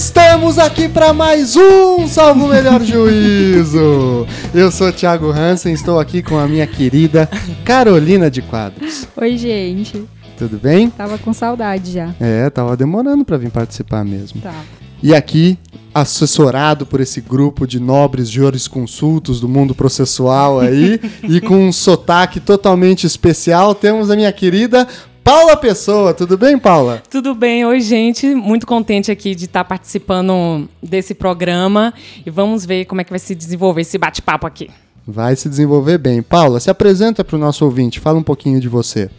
Estamos 0.00 0.58
aqui 0.58 0.88
para 0.88 1.12
mais 1.12 1.56
um 1.56 2.08
Salvo 2.08 2.48
Melhor 2.48 2.82
Juízo. 2.82 4.26
Eu 4.54 4.72
sou 4.72 4.90
Thiago 4.90 5.30
Hansen, 5.30 5.74
estou 5.74 6.00
aqui 6.00 6.22
com 6.22 6.38
a 6.38 6.48
minha 6.48 6.66
querida 6.66 7.28
Carolina 7.66 8.30
de 8.30 8.40
Quadros. 8.40 9.06
Oi, 9.14 9.36
gente. 9.36 10.02
Tudo 10.38 10.58
bem? 10.58 10.88
Tava 10.88 11.18
com 11.18 11.34
saudade 11.34 11.92
já. 11.92 12.14
É, 12.18 12.48
tava 12.48 12.78
demorando 12.78 13.26
para 13.26 13.36
vir 13.36 13.50
participar 13.50 14.02
mesmo. 14.02 14.40
Tá. 14.40 14.54
E 15.02 15.14
aqui, 15.14 15.58
assessorado 15.94 16.86
por 16.86 17.00
esse 17.00 17.20
grupo 17.20 17.66
de 17.66 17.78
nobres 17.78 18.30
jurisconsultos 18.30 19.38
do 19.38 19.50
mundo 19.50 19.74
processual 19.74 20.60
aí, 20.60 20.98
e 21.28 21.42
com 21.42 21.68
um 21.68 21.72
sotaque 21.72 22.40
totalmente 22.40 23.06
especial, 23.06 23.74
temos 23.74 24.10
a 24.10 24.16
minha 24.16 24.32
querida 24.32 24.88
Paula 25.22 25.56
Pessoa. 25.56 26.14
Tudo 26.14 26.36
bem, 26.36 26.58
Paula? 26.58 27.02
Tudo 27.10 27.34
bem. 27.34 27.64
Oi, 27.64 27.80
gente. 27.80 28.34
Muito 28.34 28.66
contente 28.66 29.10
aqui 29.10 29.34
de 29.34 29.44
estar 29.44 29.64
participando 29.64 30.68
desse 30.82 31.14
programa 31.14 31.92
e 32.24 32.30
vamos 32.30 32.64
ver 32.64 32.86
como 32.86 33.00
é 33.00 33.04
que 33.04 33.10
vai 33.10 33.18
se 33.18 33.34
desenvolver 33.34 33.82
esse 33.82 33.98
bate-papo 33.98 34.46
aqui. 34.46 34.70
Vai 35.10 35.34
se 35.34 35.48
desenvolver 35.48 35.98
bem. 35.98 36.22
Paula, 36.22 36.60
se 36.60 36.70
apresenta 36.70 37.24
para 37.24 37.34
o 37.34 37.38
nosso 37.38 37.64
ouvinte, 37.64 37.98
fala 37.98 38.18
um 38.18 38.22
pouquinho 38.22 38.60
de 38.60 38.68
você. 38.68 39.10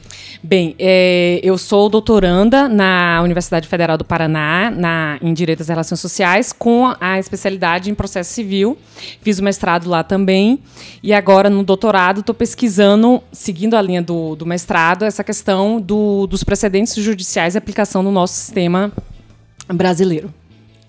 Bem, 0.41 0.73
é, 0.79 1.41
eu 1.43 1.57
sou 1.57 1.89
doutoranda 1.89 2.69
na 2.69 3.21
Universidade 3.21 3.67
Federal 3.67 3.97
do 3.97 4.05
Paraná, 4.05 4.71
na, 4.71 5.19
em 5.21 5.33
Direito 5.33 5.59
das 5.59 5.67
Relações 5.67 5.99
Sociais, 5.99 6.53
com 6.53 6.91
a 6.99 7.19
especialidade 7.19 7.91
em 7.91 7.93
processo 7.93 8.33
civil. 8.33 8.77
Fiz 9.21 9.37
o 9.37 9.43
mestrado 9.43 9.89
lá 9.89 10.01
também. 10.01 10.59
E 11.03 11.13
agora, 11.13 11.49
no 11.49 11.61
doutorado, 11.61 12.21
estou 12.21 12.33
pesquisando, 12.33 13.21
seguindo 13.31 13.75
a 13.75 13.81
linha 13.81 14.01
do, 14.01 14.35
do 14.35 14.45
mestrado, 14.45 15.03
essa 15.03 15.23
questão 15.25 15.79
do, 15.79 16.25
dos 16.25 16.43
precedentes 16.43 16.95
judiciais 16.95 17.53
e 17.53 17.57
aplicação 17.57 18.01
no 18.01 18.11
nosso 18.11 18.33
sistema 18.33 18.91
brasileiro. 19.67 20.40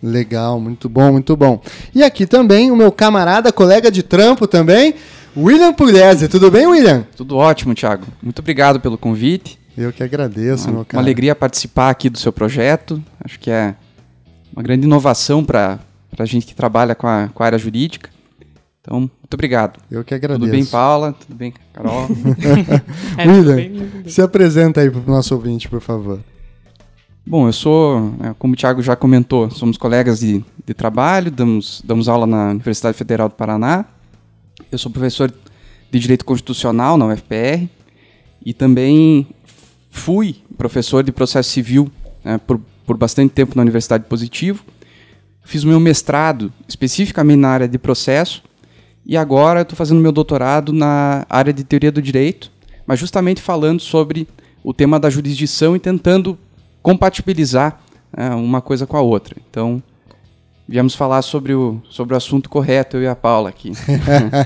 Legal, 0.02 0.58
muito 0.58 0.88
bom, 0.88 1.12
muito 1.12 1.36
bom. 1.36 1.62
E 1.94 2.02
aqui 2.02 2.26
também 2.26 2.72
o 2.72 2.76
meu 2.76 2.90
camarada, 2.90 3.52
colega 3.52 3.90
de 3.90 4.02
trampo 4.02 4.48
também, 4.48 4.94
William 5.36 5.72
Pugliese. 5.72 6.28
Tudo 6.28 6.50
bem, 6.50 6.66
William? 6.66 7.06
Tudo 7.16 7.36
ótimo, 7.36 7.72
Thiago. 7.74 8.04
Muito 8.20 8.40
obrigado 8.40 8.80
pelo 8.80 8.98
convite. 8.98 9.58
Eu 9.78 9.92
que 9.92 10.02
agradeço, 10.02 10.66
uma, 10.68 10.74
meu 10.74 10.84
cara. 10.84 10.98
Uma 10.98 11.04
alegria 11.04 11.34
participar 11.34 11.90
aqui 11.90 12.10
do 12.10 12.18
seu 12.18 12.32
projeto. 12.32 13.02
Acho 13.24 13.38
que 13.38 13.50
é 13.50 13.76
uma 14.54 14.62
grande 14.62 14.86
inovação 14.86 15.44
para 15.44 15.78
a 16.18 16.26
gente 16.26 16.46
que 16.46 16.54
trabalha 16.54 16.94
com 16.94 17.06
a, 17.06 17.30
com 17.32 17.42
a 17.42 17.46
área 17.46 17.58
jurídica. 17.58 18.10
Então, 18.80 18.98
muito 18.98 19.34
obrigado. 19.34 19.78
Eu 19.88 20.02
que 20.02 20.12
agradeço. 20.12 20.40
Tudo 20.40 20.50
bem, 20.50 20.66
Paula? 20.66 21.12
Tudo 21.12 21.36
bem, 21.36 21.54
Carol? 21.72 22.08
é, 23.16 23.28
William, 23.28 23.54
bem, 23.54 23.90
se 24.08 24.20
apresenta 24.20 24.80
aí 24.80 24.90
para 24.90 25.00
o 25.00 25.14
nosso 25.14 25.32
ouvinte, 25.34 25.68
por 25.68 25.80
favor. 25.80 26.18
Bom, 27.24 27.46
eu 27.46 27.52
sou, 27.52 28.00
né, 28.18 28.34
como 28.36 28.54
o 28.54 28.56
Thiago 28.56 28.82
já 28.82 28.96
comentou, 28.96 29.48
somos 29.48 29.76
colegas 29.76 30.18
de, 30.18 30.44
de 30.66 30.74
trabalho, 30.74 31.30
damos, 31.30 31.80
damos 31.84 32.08
aula 32.08 32.26
na 32.26 32.50
Universidade 32.50 32.96
Federal 32.98 33.28
do 33.28 33.36
Paraná. 33.36 33.84
Eu 34.72 34.76
sou 34.76 34.90
professor 34.90 35.32
de 35.90 35.98
Direito 36.00 36.24
Constitucional 36.24 36.98
na 36.98 37.06
UFPR 37.06 37.68
e 38.44 38.52
também 38.52 39.28
fui 39.88 40.36
professor 40.58 41.04
de 41.04 41.12
processo 41.12 41.50
civil 41.50 41.92
né, 42.24 42.38
por, 42.38 42.60
por 42.84 42.96
bastante 42.96 43.32
tempo 43.32 43.54
na 43.54 43.62
Universidade 43.62 44.04
Positivo. 44.04 44.64
Fiz 45.44 45.62
meu 45.62 45.78
mestrado 45.78 46.52
especificamente 46.66 47.38
na 47.38 47.50
área 47.50 47.68
de 47.68 47.78
processo 47.78 48.42
e 49.06 49.16
agora 49.16 49.62
estou 49.62 49.76
fazendo 49.76 50.00
meu 50.00 50.12
doutorado 50.12 50.72
na 50.72 51.24
área 51.30 51.52
de 51.52 51.62
teoria 51.62 51.92
do 51.92 52.02
direito, 52.02 52.50
mas 52.84 52.98
justamente 52.98 53.40
falando 53.40 53.80
sobre 53.80 54.26
o 54.64 54.74
tema 54.74 54.98
da 54.98 55.08
jurisdição 55.08 55.76
e 55.76 55.78
tentando 55.78 56.36
compatibilizar 56.82 57.80
né, 58.16 58.30
uma 58.30 58.60
coisa 58.60 58.86
com 58.86 58.96
a 58.96 59.00
outra. 59.00 59.36
Então, 59.48 59.82
viemos 60.68 60.94
falar 60.94 61.22
sobre 61.22 61.54
o, 61.54 61.80
sobre 61.90 62.14
o 62.14 62.16
assunto 62.16 62.48
correto, 62.48 62.96
eu 62.96 63.02
e 63.02 63.06
a 63.06 63.14
Paula 63.14 63.48
aqui. 63.48 63.72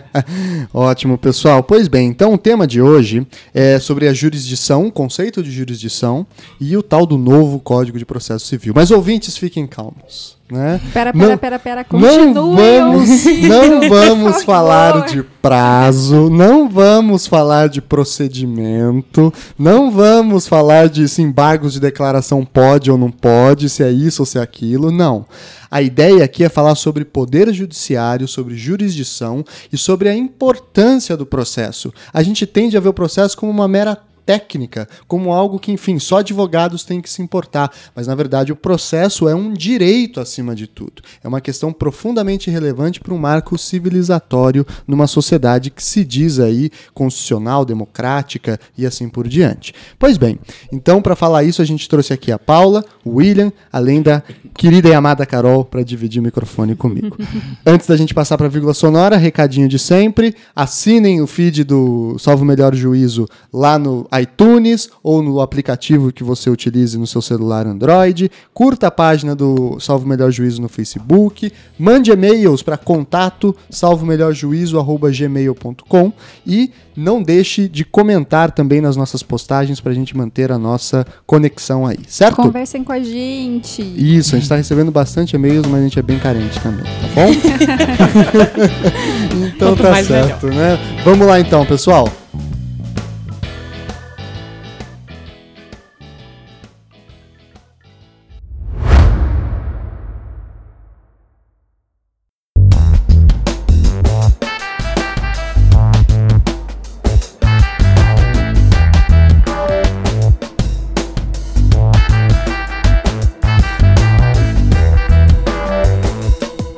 Ótimo, 0.72 1.16
pessoal. 1.16 1.62
Pois 1.62 1.88
bem, 1.88 2.08
então 2.08 2.34
o 2.34 2.38
tema 2.38 2.66
de 2.66 2.80
hoje 2.80 3.26
é 3.54 3.78
sobre 3.78 4.08
a 4.08 4.12
jurisdição, 4.12 4.86
o 4.86 4.92
conceito 4.92 5.42
de 5.42 5.50
jurisdição 5.50 6.26
e 6.60 6.76
o 6.76 6.82
tal 6.82 7.06
do 7.06 7.16
novo 7.16 7.60
Código 7.60 7.98
de 7.98 8.04
Processo 8.04 8.46
Civil. 8.46 8.72
Mas 8.74 8.90
ouvintes, 8.90 9.36
fiquem 9.36 9.66
calmos. 9.66 10.36
Né? 10.48 10.80
Pera, 10.92 11.12
pera, 11.12 11.28
não, 11.28 11.38
pera, 11.38 11.58
pera, 11.58 11.84
continue. 11.84 12.32
Não 12.32 12.54
vamos, 12.54 13.24
não 13.48 13.88
vamos 13.88 14.44
falar 14.44 15.04
de 15.06 15.24
prazo, 15.42 16.30
não 16.30 16.68
vamos 16.68 17.26
falar 17.26 17.68
de 17.68 17.82
procedimento, 17.82 19.34
não 19.58 19.90
vamos 19.90 20.46
falar 20.46 20.88
de 20.88 21.08
se 21.08 21.20
embargos 21.20 21.72
de 21.72 21.80
declaração 21.80 22.44
pode 22.44 22.92
ou 22.92 22.96
não 22.96 23.10
pode, 23.10 23.68
se 23.68 23.82
é 23.82 23.90
isso 23.90 24.22
ou 24.22 24.26
se 24.26 24.38
é 24.38 24.40
aquilo, 24.40 24.92
não. 24.92 25.26
A 25.68 25.82
ideia 25.82 26.24
aqui 26.24 26.44
é 26.44 26.48
falar 26.48 26.76
sobre 26.76 27.04
poder 27.04 27.52
judiciário, 27.52 28.28
sobre 28.28 28.56
jurisdição 28.56 29.44
e 29.72 29.76
sobre 29.76 30.08
a 30.08 30.14
importância 30.14 31.16
do 31.16 31.26
processo. 31.26 31.92
A 32.12 32.22
gente 32.22 32.46
tende 32.46 32.76
a 32.76 32.80
ver 32.80 32.90
o 32.90 32.94
processo 32.94 33.36
como 33.36 33.50
uma 33.50 33.66
mera 33.66 33.98
técnica, 34.26 34.88
como 35.06 35.32
algo 35.32 35.60
que, 35.60 35.70
enfim, 35.70 36.00
só 36.00 36.18
advogados 36.18 36.82
têm 36.82 37.00
que 37.00 37.08
se 37.08 37.22
importar. 37.22 37.72
Mas, 37.94 38.08
na 38.08 38.14
verdade, 38.14 38.52
o 38.52 38.56
processo 38.56 39.28
é 39.28 39.34
um 39.34 39.52
direito 39.52 40.20
acima 40.20 40.54
de 40.54 40.66
tudo. 40.66 41.00
É 41.22 41.28
uma 41.28 41.40
questão 41.40 41.72
profundamente 41.72 42.50
relevante 42.50 42.98
para 42.98 43.14
um 43.14 43.18
marco 43.18 43.56
civilizatório 43.56 44.66
numa 44.86 45.06
sociedade 45.06 45.70
que 45.70 45.82
se 45.82 46.04
diz 46.04 46.40
aí 46.40 46.70
constitucional, 46.92 47.64
democrática 47.64 48.58
e 48.76 48.84
assim 48.84 49.08
por 49.08 49.28
diante. 49.28 49.72
Pois 49.96 50.18
bem, 50.18 50.38
então, 50.72 51.00
para 51.00 51.14
falar 51.14 51.44
isso, 51.44 51.62
a 51.62 51.64
gente 51.64 51.88
trouxe 51.88 52.12
aqui 52.12 52.32
a 52.32 52.38
Paula, 52.38 52.84
o 53.04 53.16
William, 53.16 53.52
além 53.72 54.02
da 54.02 54.22
querida 54.54 54.88
e 54.88 54.94
amada 54.94 55.24
Carol, 55.24 55.64
para 55.64 55.84
dividir 55.84 56.18
o 56.18 56.24
microfone 56.24 56.74
comigo. 56.74 57.16
Antes 57.64 57.86
da 57.86 57.96
gente 57.96 58.12
passar 58.12 58.36
para 58.36 58.46
a 58.46 58.50
vírgula 58.50 58.74
sonora, 58.74 59.16
recadinho 59.16 59.68
de 59.68 59.78
sempre: 59.78 60.34
assinem 60.54 61.20
o 61.20 61.26
feed 61.26 61.62
do 61.62 62.16
Salvo 62.18 62.44
Melhor 62.44 62.74
Juízo 62.74 63.28
lá 63.52 63.78
no 63.78 64.06
iTunes 64.20 64.90
ou 65.02 65.22
no 65.22 65.40
aplicativo 65.40 66.12
que 66.12 66.22
você 66.24 66.50
utilize 66.50 66.98
no 66.98 67.06
seu 67.06 67.22
celular 67.22 67.66
Android. 67.66 68.30
Curta 68.52 68.88
a 68.88 68.90
página 68.90 69.34
do 69.34 69.80
Salvo 69.80 70.06
Melhor 70.06 70.30
Juízo 70.30 70.62
no 70.62 70.68
Facebook. 70.68 71.50
Mande 71.78 72.10
e-mails 72.10 72.62
para 72.62 72.76
contato 72.76 73.56
salvomelhorjuízo@gmail.com 73.70 76.12
e 76.46 76.70
não 76.96 77.22
deixe 77.22 77.68
de 77.68 77.84
comentar 77.84 78.50
também 78.50 78.80
nas 78.80 78.96
nossas 78.96 79.22
postagens 79.22 79.80
para 79.80 79.92
a 79.92 79.94
gente 79.94 80.16
manter 80.16 80.50
a 80.50 80.58
nossa 80.58 81.06
conexão 81.26 81.86
aí, 81.86 81.98
certo? 82.08 82.36
Conversem 82.36 82.82
com 82.82 82.92
a 82.92 83.00
gente. 83.00 83.82
Isso, 83.82 84.34
a 84.34 84.38
gente 84.38 84.44
está 84.44 84.56
recebendo 84.56 84.90
bastante 84.90 85.36
e-mails, 85.36 85.66
mas 85.66 85.80
a 85.80 85.82
gente 85.82 85.98
é 85.98 86.02
bem 86.02 86.18
carente 86.18 86.58
também, 86.60 86.84
tá 86.84 87.08
bom? 87.14 87.26
então 89.54 89.76
tá 89.76 90.02
certo, 90.02 90.46
melhor. 90.46 90.58
né? 90.58 90.78
Vamos 91.04 91.26
lá 91.26 91.38
então, 91.38 91.66
pessoal. 91.66 92.10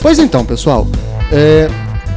Pois 0.09 0.19
então, 0.19 0.43
pessoal, 0.43 0.87
é, 1.31 1.69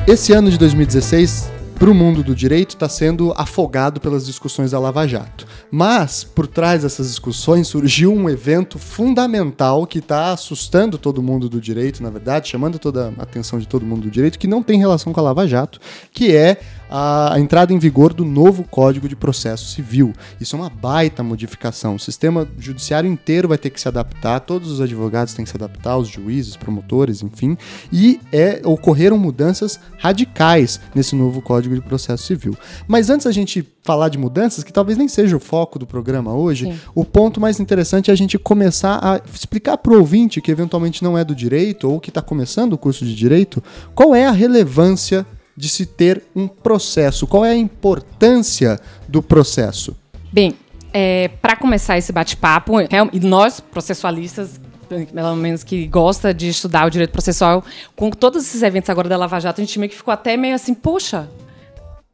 esse 0.08 0.32
ano 0.32 0.50
de 0.50 0.58
2016 0.58 1.52
para 1.78 1.90
o 1.90 1.94
mundo 1.94 2.24
do 2.24 2.34
direito 2.34 2.70
está 2.70 2.88
sendo 2.88 3.34
afogado 3.36 4.00
pelas 4.00 4.26
discussões 4.26 4.72
da 4.72 4.80
Lava 4.80 5.06
Jato. 5.06 5.46
Mas, 5.70 6.24
por 6.24 6.48
trás 6.48 6.84
dessas 6.84 7.10
discussões, 7.10 7.68
surgiu 7.68 8.14
um 8.14 8.30
evento 8.30 8.80
fundamental 8.80 9.86
que 9.86 10.00
está 10.00 10.32
assustando 10.32 10.98
todo 10.98 11.22
mundo 11.22 11.50
do 11.50 11.60
direito, 11.60 12.02
na 12.02 12.10
verdade, 12.10 12.48
chamando 12.48 12.80
toda 12.80 13.14
a 13.18 13.24
atenção 13.24 13.60
de 13.60 13.68
todo 13.68 13.86
mundo 13.86 14.04
do 14.04 14.10
direito, 14.10 14.40
que 14.40 14.48
não 14.48 14.64
tem 14.64 14.80
relação 14.80 15.12
com 15.12 15.20
a 15.20 15.24
Lava 15.24 15.46
Jato, 15.46 15.78
que 16.14 16.34
é 16.34 16.62
a 16.92 17.40
entrada 17.40 17.72
em 17.72 17.80
vigor 17.80 18.14
do 18.14 18.26
novo 18.26 18.66
Código 18.66 19.08
de 19.08 19.16
Processo 19.16 19.66
Civil. 19.72 20.12
Isso 20.42 20.58
é 20.58 20.60
uma 20.60 20.70
baita 20.70 21.24
modificação. 21.24 21.96
O 21.96 22.00
sistema 22.00 22.46
judiciário 22.60 23.10
inteiro 23.10 23.48
vai 23.48 23.58
ter 23.58 23.70
que 23.70 23.80
se 23.80 23.88
adaptar, 23.88 24.42
todos 24.42 24.70
os 24.70 24.82
advogados 24.82 25.34
têm 25.34 25.46
que 25.46 25.52
se 25.52 25.56
adaptar, 25.56 25.98
os 25.98 26.10
juízes, 26.10 26.58
promotores, 26.58 27.24
enfim, 27.24 27.58
e 27.94 28.20
é, 28.32 28.62
ocorreram 28.66 29.18
mudanças 29.18 29.80
radicais 29.98 30.82
nesse 30.94 31.16
novo 31.16 31.42
Código 31.42 31.74
de 31.74 31.82
Processo 31.82 32.24
Civil. 32.24 32.58
Mas 32.88 33.10
antes 33.10 33.26
a 33.26 33.32
gente 33.32 33.66
falar 33.84 34.10
de 34.10 34.18
mudanças, 34.18 34.64
que 34.64 34.74
talvez 34.74 34.98
nem 34.98 35.08
seja 35.08 35.38
o 35.38 35.40
foco 35.40 35.80
do 35.80 35.88
programa 35.88 36.34
hoje, 36.34 36.66
Sim. 36.66 36.80
o 36.94 37.06
ponto 37.06 37.40
mais 37.40 37.60
interessante 37.60 38.12
é 38.12 38.14
a 38.14 38.18
gente 38.18 38.38
começar 38.38 39.00
a 39.02 39.22
explicar 39.34 39.78
para 39.78 39.94
o 39.94 39.98
ouvinte 39.98 40.42
que 40.42 40.52
eventualmente 40.52 41.04
não 41.04 41.18
é 41.18 41.24
do 41.24 41.34
direito 41.34 41.90
ou 41.90 42.00
que 42.00 42.10
está 42.10 42.22
começando 42.22 42.74
o 42.74 42.78
curso 42.78 43.06
de 43.06 43.16
direito, 43.16 43.64
qual 43.96 44.14
é 44.14 44.26
a 44.26 44.32
relevância 44.32 45.26
de 45.56 45.70
se 45.70 45.86
ter 45.86 46.24
um 46.36 46.48
processo? 46.48 47.28
Qual 47.28 47.46
é 47.46 47.52
a 47.52 47.56
importância 47.56 48.80
do 49.08 49.22
processo? 49.22 49.96
Bem, 50.32 50.56
é, 50.94 51.30
para 51.42 51.56
começar 51.56 51.98
esse 51.98 52.12
bate-papo, 52.12 52.74
e 53.14 53.20
nós, 53.20 53.60
processualistas, 53.60 54.60
pelo 54.90 55.36
menos 55.36 55.64
que 55.64 55.88
gosta 55.88 56.34
de 56.34 56.50
estudar 56.50 56.86
o 56.86 56.90
direito 56.90 57.12
processual, 57.12 57.64
com 57.96 58.10
todos 58.10 58.44
esses 58.44 58.62
eventos 58.62 58.90
agora 58.90 59.08
da 59.08 59.18
Lava 59.18 59.40
Jato, 59.40 59.62
a 59.62 59.64
gente 59.64 59.80
meio 59.80 59.90
que 59.90 59.96
ficou 59.96 60.14
até 60.14 60.36
meio 60.36 60.56
assim, 60.56 60.74
poxa, 60.74 61.30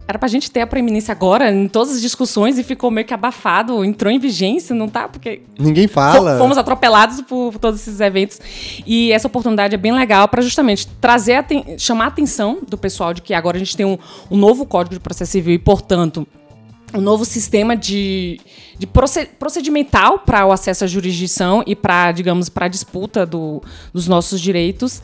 era 0.07 0.17
pra 0.17 0.27
gente 0.27 0.49
ter 0.49 0.61
a 0.61 0.67
preeminência 0.67 1.11
agora 1.11 1.51
em 1.51 1.67
todas 1.67 1.95
as 1.95 2.01
discussões 2.01 2.57
e 2.57 2.63
ficou 2.63 2.89
meio 2.89 3.05
que 3.05 3.13
abafado, 3.13 3.83
entrou 3.83 4.11
em 4.11 4.17
vigência, 4.17 4.73
não 4.73 4.87
tá? 4.87 5.07
Porque 5.09 5.41
Ninguém 5.59 5.87
fala. 5.87 6.37
fomos 6.37 6.57
atropelados 6.57 7.21
por, 7.21 7.51
por 7.51 7.59
todos 7.59 7.81
esses 7.81 7.99
eventos. 7.99 8.39
E 8.85 9.11
essa 9.11 9.27
oportunidade 9.27 9.75
é 9.75 9.77
bem 9.77 9.91
legal 9.91 10.27
para 10.29 10.41
justamente 10.41 10.87
trazer, 11.01 11.33
aten 11.33 11.77
chamar 11.77 12.05
a 12.05 12.07
atenção 12.07 12.59
do 12.67 12.77
pessoal 12.77 13.13
de 13.13 13.21
que 13.21 13.33
agora 13.33 13.57
a 13.57 13.59
gente 13.59 13.75
tem 13.75 13.85
um, 13.85 13.97
um 14.31 14.37
novo 14.37 14.65
Código 14.65 14.95
de 14.95 15.01
Processo 15.01 15.31
Civil 15.33 15.55
e, 15.55 15.59
portanto, 15.59 16.25
um 16.93 17.01
novo 17.01 17.25
sistema 17.25 17.75
de, 17.75 18.39
de 18.79 18.87
proce- 18.87 19.25
procedimental 19.37 20.19
para 20.19 20.45
o 20.45 20.53
acesso 20.53 20.85
à 20.85 20.87
jurisdição 20.87 21.61
e 21.67 21.75
para, 21.75 22.13
digamos, 22.13 22.47
para 22.47 22.67
a 22.67 22.69
disputa 22.69 23.25
do- 23.25 23.61
dos 23.93 24.07
nossos 24.07 24.39
direitos. 24.39 25.01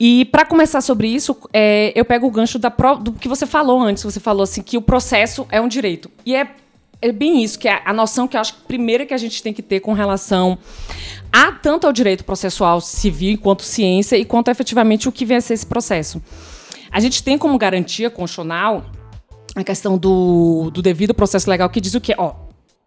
E 0.00 0.24
para 0.26 0.44
começar 0.44 0.80
sobre 0.80 1.08
isso, 1.08 1.36
é, 1.52 1.92
eu 1.94 2.04
pego 2.04 2.26
o 2.26 2.30
gancho 2.30 2.58
da 2.58 2.70
pro- 2.70 2.96
do 2.98 3.12
que 3.12 3.26
você 3.28 3.46
falou 3.46 3.80
antes. 3.80 4.04
Você 4.04 4.20
falou 4.20 4.44
assim 4.44 4.62
que 4.62 4.76
o 4.76 4.82
processo 4.82 5.46
é 5.50 5.60
um 5.60 5.66
direito. 5.66 6.08
E 6.24 6.36
é, 6.36 6.48
é 7.02 7.10
bem 7.10 7.42
isso, 7.42 7.58
que 7.58 7.68
é 7.68 7.82
a 7.84 7.92
noção 7.92 8.28
que 8.28 8.36
eu 8.36 8.40
acho 8.40 8.54
que 8.54 8.60
primeira 8.62 9.04
que 9.04 9.12
a 9.12 9.18
gente 9.18 9.42
tem 9.42 9.52
que 9.52 9.62
ter 9.62 9.80
com 9.80 9.92
relação 9.92 10.56
a 11.32 11.50
tanto 11.50 11.86
ao 11.86 11.92
direito 11.92 12.24
processual 12.24 12.80
civil 12.80 13.32
enquanto 13.32 13.62
ciência 13.62 14.16
e 14.16 14.24
quanto 14.24 14.50
efetivamente 14.50 15.08
o 15.08 15.12
que 15.12 15.32
a 15.34 15.40
ser 15.40 15.54
esse 15.54 15.66
processo. 15.66 16.22
A 16.90 17.00
gente 17.00 17.22
tem 17.22 17.36
como 17.36 17.58
garantia 17.58 18.08
constitucional 18.08 18.86
a 19.54 19.64
questão 19.64 19.98
do, 19.98 20.70
do 20.72 20.80
devido 20.80 21.12
processo 21.12 21.50
legal 21.50 21.68
que 21.68 21.80
diz 21.80 21.94
o 21.94 22.00
quê? 22.00 22.14
Ó, 22.16 22.34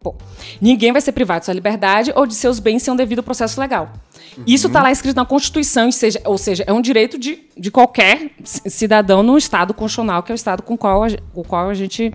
pô, 0.02 0.16
ninguém 0.60 0.92
vai 0.92 1.02
ser 1.02 1.12
privado 1.12 1.42
de 1.42 1.46
sua 1.46 1.54
liberdade 1.54 2.12
ou 2.16 2.26
de 2.26 2.34
seus 2.34 2.60
bens 2.60 2.82
sem 2.82 2.94
um 2.94 2.98
devido 2.98 3.22
processo 3.22 3.60
legal. 3.60 3.94
Isso 4.48 4.68
está 4.68 4.82
lá 4.82 4.92
escrito 4.92 5.16
na 5.16 5.26
Constituição, 5.26 5.90
e 5.90 5.94
seja, 5.94 6.22
ou 6.26 6.38
seja, 6.38 6.64
é 6.66 6.72
um 6.72 6.82
direito 6.82 7.20
de, 7.20 7.40
de 7.58 7.70
qualquer 7.70 8.32
ci- 8.44 8.70
cidadão 8.70 9.22
no 9.22 9.38
Estado 9.38 9.74
constitucional, 9.74 10.24
que 10.24 10.32
é 10.32 10.34
o 10.34 10.36
Estado 10.36 10.64
com 10.64 10.78
qual 10.78 11.04
a, 11.04 11.08
o 11.36 11.44
qual 11.44 11.70
a 11.70 11.74
gente 11.74 12.14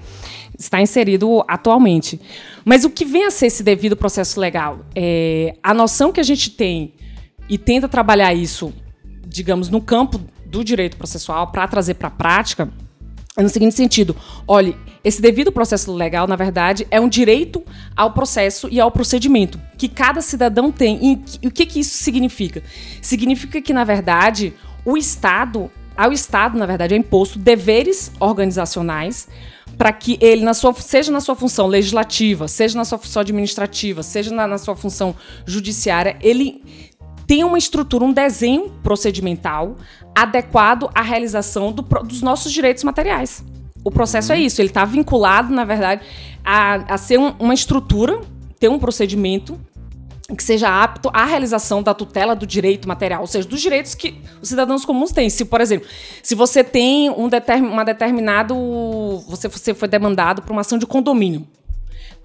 está 0.58 0.80
inserido 0.80 1.44
atualmente. 1.46 2.20
Mas 2.64 2.84
o 2.84 2.90
que 2.90 3.04
vem 3.04 3.26
a 3.26 3.30
ser 3.30 3.46
esse 3.46 3.62
devido 3.62 3.96
processo 3.96 4.40
legal? 4.40 4.80
É, 4.94 5.54
a 5.62 5.74
noção 5.74 6.10
que 6.10 6.20
a 6.20 6.24
gente 6.24 6.50
tem 6.50 6.94
e 7.48 7.58
tenta 7.58 7.86
trabalhar 7.86 8.32
isso, 8.32 8.72
digamos, 9.26 9.68
no 9.68 9.80
campo 9.80 10.18
do 10.46 10.64
direito 10.64 10.96
processual 10.96 11.48
para 11.48 11.68
trazer 11.68 11.94
para 11.94 12.08
a 12.08 12.10
prática, 12.10 12.68
no 13.42 13.48
seguinte 13.48 13.74
sentido: 13.74 14.16
olhe, 14.46 14.76
esse 15.04 15.20
devido 15.20 15.52
processo 15.52 15.92
legal, 15.92 16.26
na 16.26 16.36
verdade, 16.36 16.86
é 16.90 17.00
um 17.00 17.08
direito 17.08 17.62
ao 17.94 18.12
processo 18.12 18.68
e 18.70 18.80
ao 18.80 18.90
procedimento 18.90 19.60
que 19.78 19.88
cada 19.88 20.20
cidadão 20.20 20.72
tem. 20.72 21.22
E, 21.42 21.46
o 21.46 21.50
que, 21.50 21.66
que 21.66 21.80
isso 21.80 21.96
significa? 22.02 22.62
Significa 23.00 23.60
que, 23.60 23.72
na 23.72 23.84
verdade, 23.84 24.54
o 24.84 24.96
Estado, 24.96 25.70
ao 25.96 26.12
Estado, 26.12 26.58
na 26.58 26.66
verdade, 26.66 26.94
é 26.94 26.96
imposto 26.96 27.38
deveres 27.38 28.10
organizacionais 28.18 29.28
para 29.76 29.92
que 29.92 30.18
ele, 30.20 30.42
na 30.42 30.54
sua, 30.54 30.72
seja 30.74 31.12
na 31.12 31.20
sua 31.20 31.36
função 31.36 31.66
legislativa, 31.66 32.48
seja 32.48 32.76
na 32.76 32.84
sua 32.84 32.98
função 32.98 33.20
administrativa, 33.20 34.02
seja 34.02 34.34
na, 34.34 34.46
na 34.46 34.58
sua 34.58 34.74
função 34.74 35.14
judiciária, 35.44 36.16
ele 36.20 36.62
tem 37.26 37.44
uma 37.44 37.58
estrutura, 37.58 38.04
um 38.04 38.12
desenho 38.12 38.70
procedimental 38.82 39.76
adequado 40.16 40.90
à 40.94 41.02
realização 41.02 41.70
do 41.70 41.82
dos 41.82 42.22
nossos 42.22 42.50
direitos 42.50 42.82
materiais. 42.82 43.44
O 43.84 43.90
processo 43.90 44.32
é 44.32 44.40
isso, 44.40 44.60
ele 44.60 44.68
está 44.70 44.84
vinculado, 44.84 45.52
na 45.54 45.64
verdade, 45.64 46.02
a, 46.44 46.94
a 46.94 46.98
ser 46.98 47.18
um- 47.20 47.34
uma 47.38 47.54
estrutura, 47.54 48.20
ter 48.58 48.68
um 48.68 48.78
procedimento 48.78 49.60
que 50.36 50.42
seja 50.42 50.68
apto 50.82 51.08
à 51.12 51.24
realização 51.24 51.80
da 51.84 51.94
tutela 51.94 52.34
do 52.34 52.44
direito 52.44 52.88
material, 52.88 53.20
ou 53.20 53.28
seja, 53.28 53.46
dos 53.46 53.60
direitos 53.60 53.94
que 53.94 54.20
os 54.42 54.48
cidadãos 54.48 54.84
comuns 54.84 55.12
têm. 55.12 55.30
Se, 55.30 55.44
por 55.44 55.60
exemplo, 55.60 55.86
se 56.20 56.34
você 56.34 56.64
tem 56.64 57.10
um 57.10 57.28
determin, 57.28 57.68
uma 57.68 57.84
determinado. 57.84 58.56
Você, 59.28 59.46
você 59.46 59.72
foi 59.72 59.86
demandado 59.86 60.42
por 60.42 60.50
uma 60.50 60.62
ação 60.62 60.78
de 60.78 60.86
condomínio. 60.86 61.46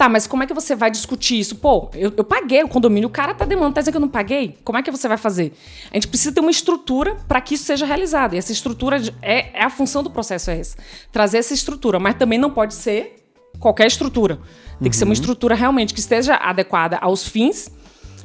Tá, 0.01 0.09
mas 0.09 0.25
como 0.25 0.41
é 0.41 0.47
que 0.47 0.53
você 0.55 0.75
vai 0.75 0.89
discutir 0.89 1.39
isso? 1.39 1.57
Pô, 1.57 1.91
eu, 1.93 2.11
eu 2.17 2.23
paguei 2.23 2.63
o 2.63 2.67
condomínio, 2.67 3.07
o 3.07 3.11
cara 3.11 3.35
tá 3.35 3.45
demandando, 3.45 3.75
tá 3.75 3.81
dizendo 3.81 3.93
que 3.93 3.97
eu 3.97 4.01
não 4.01 4.09
paguei? 4.09 4.57
Como 4.63 4.75
é 4.75 4.81
que 4.81 4.89
você 4.89 5.07
vai 5.07 5.15
fazer? 5.15 5.53
A 5.91 5.93
gente 5.93 6.07
precisa 6.07 6.33
ter 6.33 6.41
uma 6.41 6.49
estrutura 6.49 7.17
para 7.27 7.39
que 7.39 7.53
isso 7.53 7.65
seja 7.65 7.85
realizado. 7.85 8.33
E 8.33 8.37
essa 8.39 8.51
estrutura 8.51 8.99
é, 9.21 9.59
é 9.59 9.63
a 9.63 9.69
função 9.69 10.01
do 10.01 10.09
processo 10.09 10.49
é 10.49 10.57
essa. 10.57 10.75
Trazer 11.11 11.37
essa 11.37 11.53
estrutura, 11.53 11.99
mas 11.99 12.15
também 12.15 12.39
não 12.39 12.49
pode 12.49 12.73
ser 12.73 13.23
qualquer 13.59 13.85
estrutura. 13.85 14.39
Tem 14.81 14.89
que 14.89 14.97
ser 14.97 15.03
uma 15.03 15.13
estrutura 15.13 15.53
realmente 15.53 15.93
que 15.93 15.99
esteja 15.99 16.33
adequada 16.33 16.97
aos 16.97 17.27
fins 17.27 17.69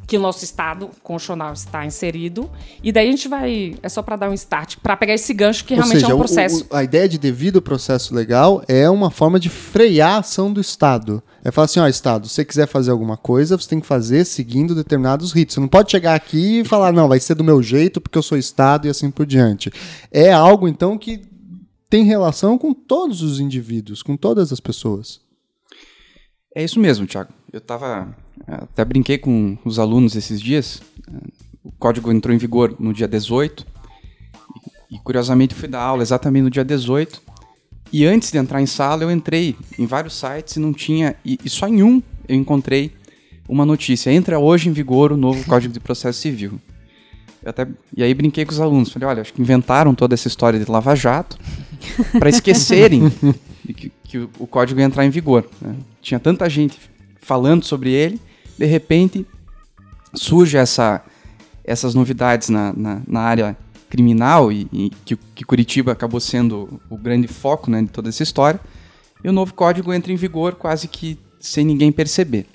que 0.06 0.16
o 0.16 0.20
nosso 0.20 0.44
estado 0.44 0.88
constitucional 1.02 1.52
está 1.52 1.84
inserido. 1.84 2.48
E 2.82 2.92
daí 2.92 3.08
a 3.08 3.10
gente 3.10 3.26
vai. 3.26 3.74
É 3.82 3.88
só 3.88 4.02
para 4.02 4.14
dar 4.16 4.30
um 4.30 4.34
start, 4.34 4.76
para 4.76 4.96
pegar 4.96 5.14
esse 5.14 5.34
gancho 5.34 5.64
que 5.64 5.74
Ou 5.74 5.78
realmente 5.80 6.00
seja, 6.00 6.12
é 6.12 6.14
um 6.14 6.18
o- 6.18 6.20
processo. 6.20 6.66
o- 6.70 6.76
a 6.76 6.84
ideia 6.84 7.08
de 7.08 7.18
devido 7.18 7.60
processo 7.60 8.14
legal 8.14 8.62
é 8.68 8.88
uma 8.88 9.10
forma 9.10 9.40
de 9.40 9.48
frear 9.48 10.14
a 10.14 10.18
ação 10.18 10.52
do 10.52 10.60
Estado. 10.60 11.22
É 11.44 11.50
falar 11.50 11.64
assim, 11.64 11.80
ó, 11.80 11.88
Estado, 11.88 12.28
se 12.28 12.34
você 12.34 12.44
quiser 12.44 12.66
fazer 12.68 12.90
alguma 12.90 13.16
coisa, 13.16 13.56
você 13.56 13.68
tem 13.68 13.80
que 13.80 13.86
fazer 13.86 14.24
seguindo 14.24 14.74
determinados 14.74 15.32
ritos. 15.32 15.54
Você 15.54 15.60
não 15.60 15.68
pode 15.68 15.90
chegar 15.90 16.14
aqui 16.14 16.60
e 16.60 16.64
falar, 16.64 16.92
não, 16.92 17.08
vai 17.08 17.18
ser 17.20 17.34
do 17.34 17.42
meu 17.44 17.62
jeito 17.62 18.00
porque 18.00 18.16
eu 18.18 18.22
sou 18.22 18.38
Estado 18.38 18.86
e 18.86 18.90
assim 18.90 19.10
por 19.10 19.26
diante. 19.26 19.72
É 20.12 20.32
algo, 20.32 20.68
então, 20.68 20.96
que 20.96 21.22
tem 21.90 22.04
relação 22.04 22.58
com 22.58 22.72
todos 22.74 23.22
os 23.22 23.38
indivíduos, 23.40 24.02
com 24.02 24.16
todas 24.16 24.52
as 24.52 24.60
pessoas. 24.60 25.20
É 26.54 26.64
isso 26.64 26.80
mesmo, 26.80 27.06
Thiago. 27.06 27.32
Eu 27.56 27.60
tava. 27.62 28.14
Até 28.46 28.84
brinquei 28.84 29.16
com 29.16 29.56
os 29.64 29.78
alunos 29.78 30.14
esses 30.14 30.42
dias. 30.42 30.82
O 31.64 31.72
código 31.78 32.12
entrou 32.12 32.34
em 32.34 32.36
vigor 32.36 32.76
no 32.78 32.92
dia 32.92 33.08
18. 33.08 33.66
E, 34.90 34.98
curiosamente 34.98 35.54
fui 35.54 35.66
dar 35.66 35.80
aula 35.80 36.02
exatamente 36.02 36.42
no 36.42 36.50
dia 36.50 36.62
18. 36.62 37.18
E 37.90 38.04
antes 38.04 38.30
de 38.30 38.36
entrar 38.36 38.60
em 38.60 38.66
sala, 38.66 39.04
eu 39.04 39.10
entrei 39.10 39.56
em 39.78 39.86
vários 39.86 40.12
sites 40.12 40.56
e 40.56 40.60
não 40.60 40.70
tinha. 40.70 41.16
E, 41.24 41.38
e 41.42 41.48
só 41.48 41.66
em 41.66 41.82
um 41.82 42.02
eu 42.28 42.36
encontrei 42.36 42.92
uma 43.48 43.64
notícia. 43.64 44.12
Entra 44.12 44.38
hoje 44.38 44.68
em 44.68 44.72
vigor 44.72 45.10
o 45.10 45.16
novo 45.16 45.42
Código 45.46 45.72
de 45.72 45.80
Processo 45.80 46.20
Civil. 46.20 46.60
Eu 47.42 47.48
até, 47.48 47.66
e 47.96 48.02
aí 48.02 48.12
brinquei 48.12 48.44
com 48.44 48.52
os 48.52 48.60
alunos. 48.60 48.92
Falei, 48.92 49.08
olha, 49.08 49.22
acho 49.22 49.32
que 49.32 49.40
inventaram 49.40 49.94
toda 49.94 50.12
essa 50.12 50.28
história 50.28 50.60
de 50.60 50.70
Lava 50.70 50.94
Jato 50.94 51.38
para 52.18 52.28
esquecerem 52.28 53.10
que, 53.74 53.90
que 54.04 54.18
o, 54.18 54.30
o 54.40 54.46
código 54.46 54.78
ia 54.78 54.84
entrar 54.84 55.06
em 55.06 55.10
vigor. 55.10 55.48
né? 55.62 55.74
Tinha 56.02 56.20
tanta 56.20 56.50
gente 56.50 56.78
falando 57.26 57.64
sobre 57.64 57.90
ele, 57.90 58.20
de 58.56 58.66
repente 58.66 59.26
surge 60.14 60.56
essa, 60.56 61.04
essas 61.64 61.92
novidades 61.92 62.48
na, 62.48 62.72
na, 62.72 63.02
na 63.04 63.20
área 63.20 63.56
criminal 63.90 64.52
e, 64.52 64.68
e 64.72 64.90
que, 65.04 65.16
que 65.34 65.44
Curitiba 65.44 65.90
acabou 65.90 66.20
sendo 66.20 66.80
o 66.88 66.96
grande 66.96 67.26
foco 67.26 67.68
né, 67.68 67.82
de 67.82 67.88
toda 67.88 68.08
essa 68.08 68.22
história. 68.22 68.60
E 69.24 69.28
o 69.28 69.32
novo 69.32 69.52
código 69.54 69.92
entra 69.92 70.12
em 70.12 70.16
vigor 70.16 70.54
quase 70.54 70.86
que 70.86 71.18
sem 71.40 71.64
ninguém 71.64 71.90
perceber. 71.90 72.46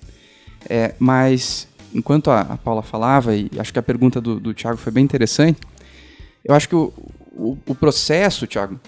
É, 0.69 0.95
mas 0.97 1.67
enquanto 1.93 2.31
a, 2.31 2.39
a 2.39 2.57
Paula 2.57 2.81
falava, 2.81 3.35
e 3.35 3.51
acho 3.57 3.73
que 3.73 3.79
a 3.79 3.83
pergunta 3.83 4.21
do, 4.21 4.39
do 4.39 4.53
Thiago 4.53 4.77
foi 4.77 4.93
bem 4.93 5.03
interessante, 5.03 5.59
eu 6.45 6.55
acho 6.55 6.69
que 6.69 6.75
o, 6.75 6.93
o, 7.33 7.57
o 7.67 7.75
processo, 7.75 8.47
Thiago, 8.47 8.79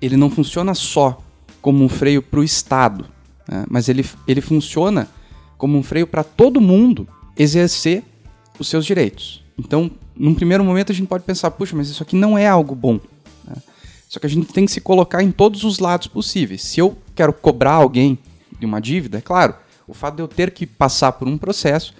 ele 0.00 0.18
não 0.18 0.28
funciona 0.28 0.74
só 0.74 1.22
como 1.62 1.82
um 1.82 1.88
freio 1.88 2.20
para 2.20 2.40
o 2.40 2.44
Estado, 2.44 3.06
né? 3.50 3.64
mas 3.68 3.88
ele, 3.88 4.06
ele 4.28 4.40
funciona 4.40 5.08
como 5.58 5.76
um 5.76 5.82
freio 5.82 6.06
para 6.06 6.22
todo 6.22 6.60
mundo 6.60 7.08
exercer 7.36 8.04
os 8.58 8.68
seus 8.68 8.86
direitos. 8.86 9.42
Então, 9.58 9.90
num 10.16 10.34
primeiro 10.34 10.64
momento, 10.64 10.92
a 10.92 10.94
gente 10.94 11.08
pode 11.08 11.24
pensar, 11.24 11.50
puxa, 11.50 11.76
mas 11.76 11.88
isso 11.88 12.02
aqui 12.02 12.14
não 12.14 12.38
é 12.38 12.46
algo 12.46 12.74
bom. 12.74 13.00
né? 13.44 13.56
Só 14.08 14.20
que 14.20 14.26
a 14.26 14.30
gente 14.30 14.52
tem 14.52 14.64
que 14.64 14.72
se 14.72 14.80
colocar 14.80 15.22
em 15.22 15.32
todos 15.32 15.64
os 15.64 15.78
lados 15.78 16.06
possíveis. 16.06 16.62
Se 16.62 16.78
eu 16.78 16.96
quero 17.14 17.32
cobrar 17.32 17.72
alguém 17.72 18.18
de 18.58 18.64
uma 18.64 18.80
dívida, 18.80 19.18
é 19.18 19.20
claro, 19.20 19.54
o 19.88 19.92
fato 19.92 20.16
de 20.16 20.22
eu 20.22 20.28
ter 20.28 20.50
que 20.52 20.66
passar 20.66 21.12
por 21.12 21.26
um 21.26 21.36
processo 21.36 21.94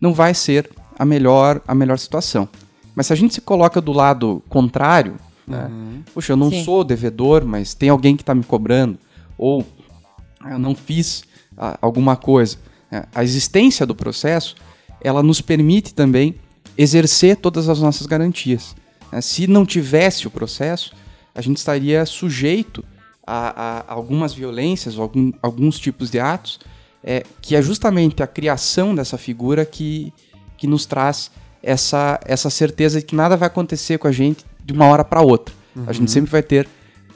não 0.00 0.14
vai 0.14 0.32
ser 0.32 0.70
a 0.98 1.04
melhor, 1.04 1.60
a 1.66 1.74
melhor 1.74 1.98
situação. 1.98 2.48
Mas 2.94 3.06
se 3.06 3.12
a 3.12 3.16
gente 3.16 3.34
se 3.34 3.40
coloca 3.40 3.80
do 3.80 3.92
lado 3.92 4.42
contrário, 4.48 5.16
né? 5.46 5.70
Puxa, 6.14 6.32
eu 6.32 6.36
não 6.36 6.50
Sim. 6.50 6.64
sou 6.64 6.84
devedor, 6.84 7.44
mas 7.44 7.74
tem 7.74 7.88
alguém 7.88 8.16
que 8.16 8.22
está 8.22 8.34
me 8.34 8.44
cobrando. 8.44 8.98
Ou 9.36 9.66
eu 10.50 10.58
não 10.58 10.74
fiz 10.74 11.24
ah, 11.56 11.78
alguma 11.80 12.16
coisa. 12.16 12.56
né? 12.90 13.04
A 13.14 13.22
existência 13.22 13.86
do 13.86 13.94
processo, 13.94 14.54
ela 15.00 15.22
nos 15.22 15.40
permite 15.40 15.94
também 15.94 16.34
exercer 16.76 17.36
todas 17.36 17.68
as 17.68 17.80
nossas 17.80 18.06
garantias. 18.06 18.74
né? 19.10 19.20
Se 19.20 19.46
não 19.46 19.64
tivesse 19.66 20.26
o 20.26 20.30
processo, 20.30 20.92
a 21.34 21.40
gente 21.40 21.58
estaria 21.58 22.04
sujeito 22.06 22.84
a, 23.26 23.82
a 23.88 23.92
algumas 23.92 24.32
violências, 24.34 24.98
algum- 24.98 25.32
alguns 25.42 25.78
tipos 25.78 26.10
de 26.10 26.18
atos, 26.18 26.58
é, 27.04 27.24
que 27.40 27.54
é 27.56 27.62
justamente 27.62 28.22
a 28.22 28.26
criação 28.26 28.94
dessa 28.94 29.18
figura 29.18 29.64
que, 29.64 30.12
que 30.56 30.66
nos 30.66 30.86
traz 30.86 31.30
essa, 31.62 32.20
essa 32.24 32.48
certeza 32.50 33.00
de 33.00 33.06
que 33.06 33.14
nada 33.14 33.36
vai 33.36 33.46
acontecer 33.48 33.98
com 33.98 34.08
a 34.08 34.12
gente 34.12 34.44
de 34.64 34.72
uma 34.72 34.86
hora 34.86 35.04
para 35.04 35.20
outra. 35.20 35.54
A 35.86 35.92
gente 35.92 36.10
sempre 36.10 36.30
vai 36.30 36.42
ter 36.42 36.68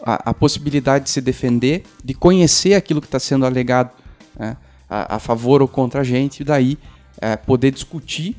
a, 0.02 0.30
a 0.30 0.34
possibilidade 0.34 1.04
de 1.04 1.10
se 1.10 1.20
defender, 1.20 1.84
de 2.04 2.14
conhecer 2.14 2.74
aquilo 2.74 3.00
que 3.00 3.06
está 3.06 3.18
sendo 3.18 3.46
alegado 3.46 3.90
né, 4.38 4.56
a, 4.88 5.16
a 5.16 5.18
favor 5.18 5.62
ou 5.62 5.68
contra 5.68 6.00
a 6.00 6.04
gente, 6.04 6.40
e 6.40 6.44
daí 6.44 6.78
é, 7.20 7.36
poder 7.36 7.70
discutir 7.70 8.36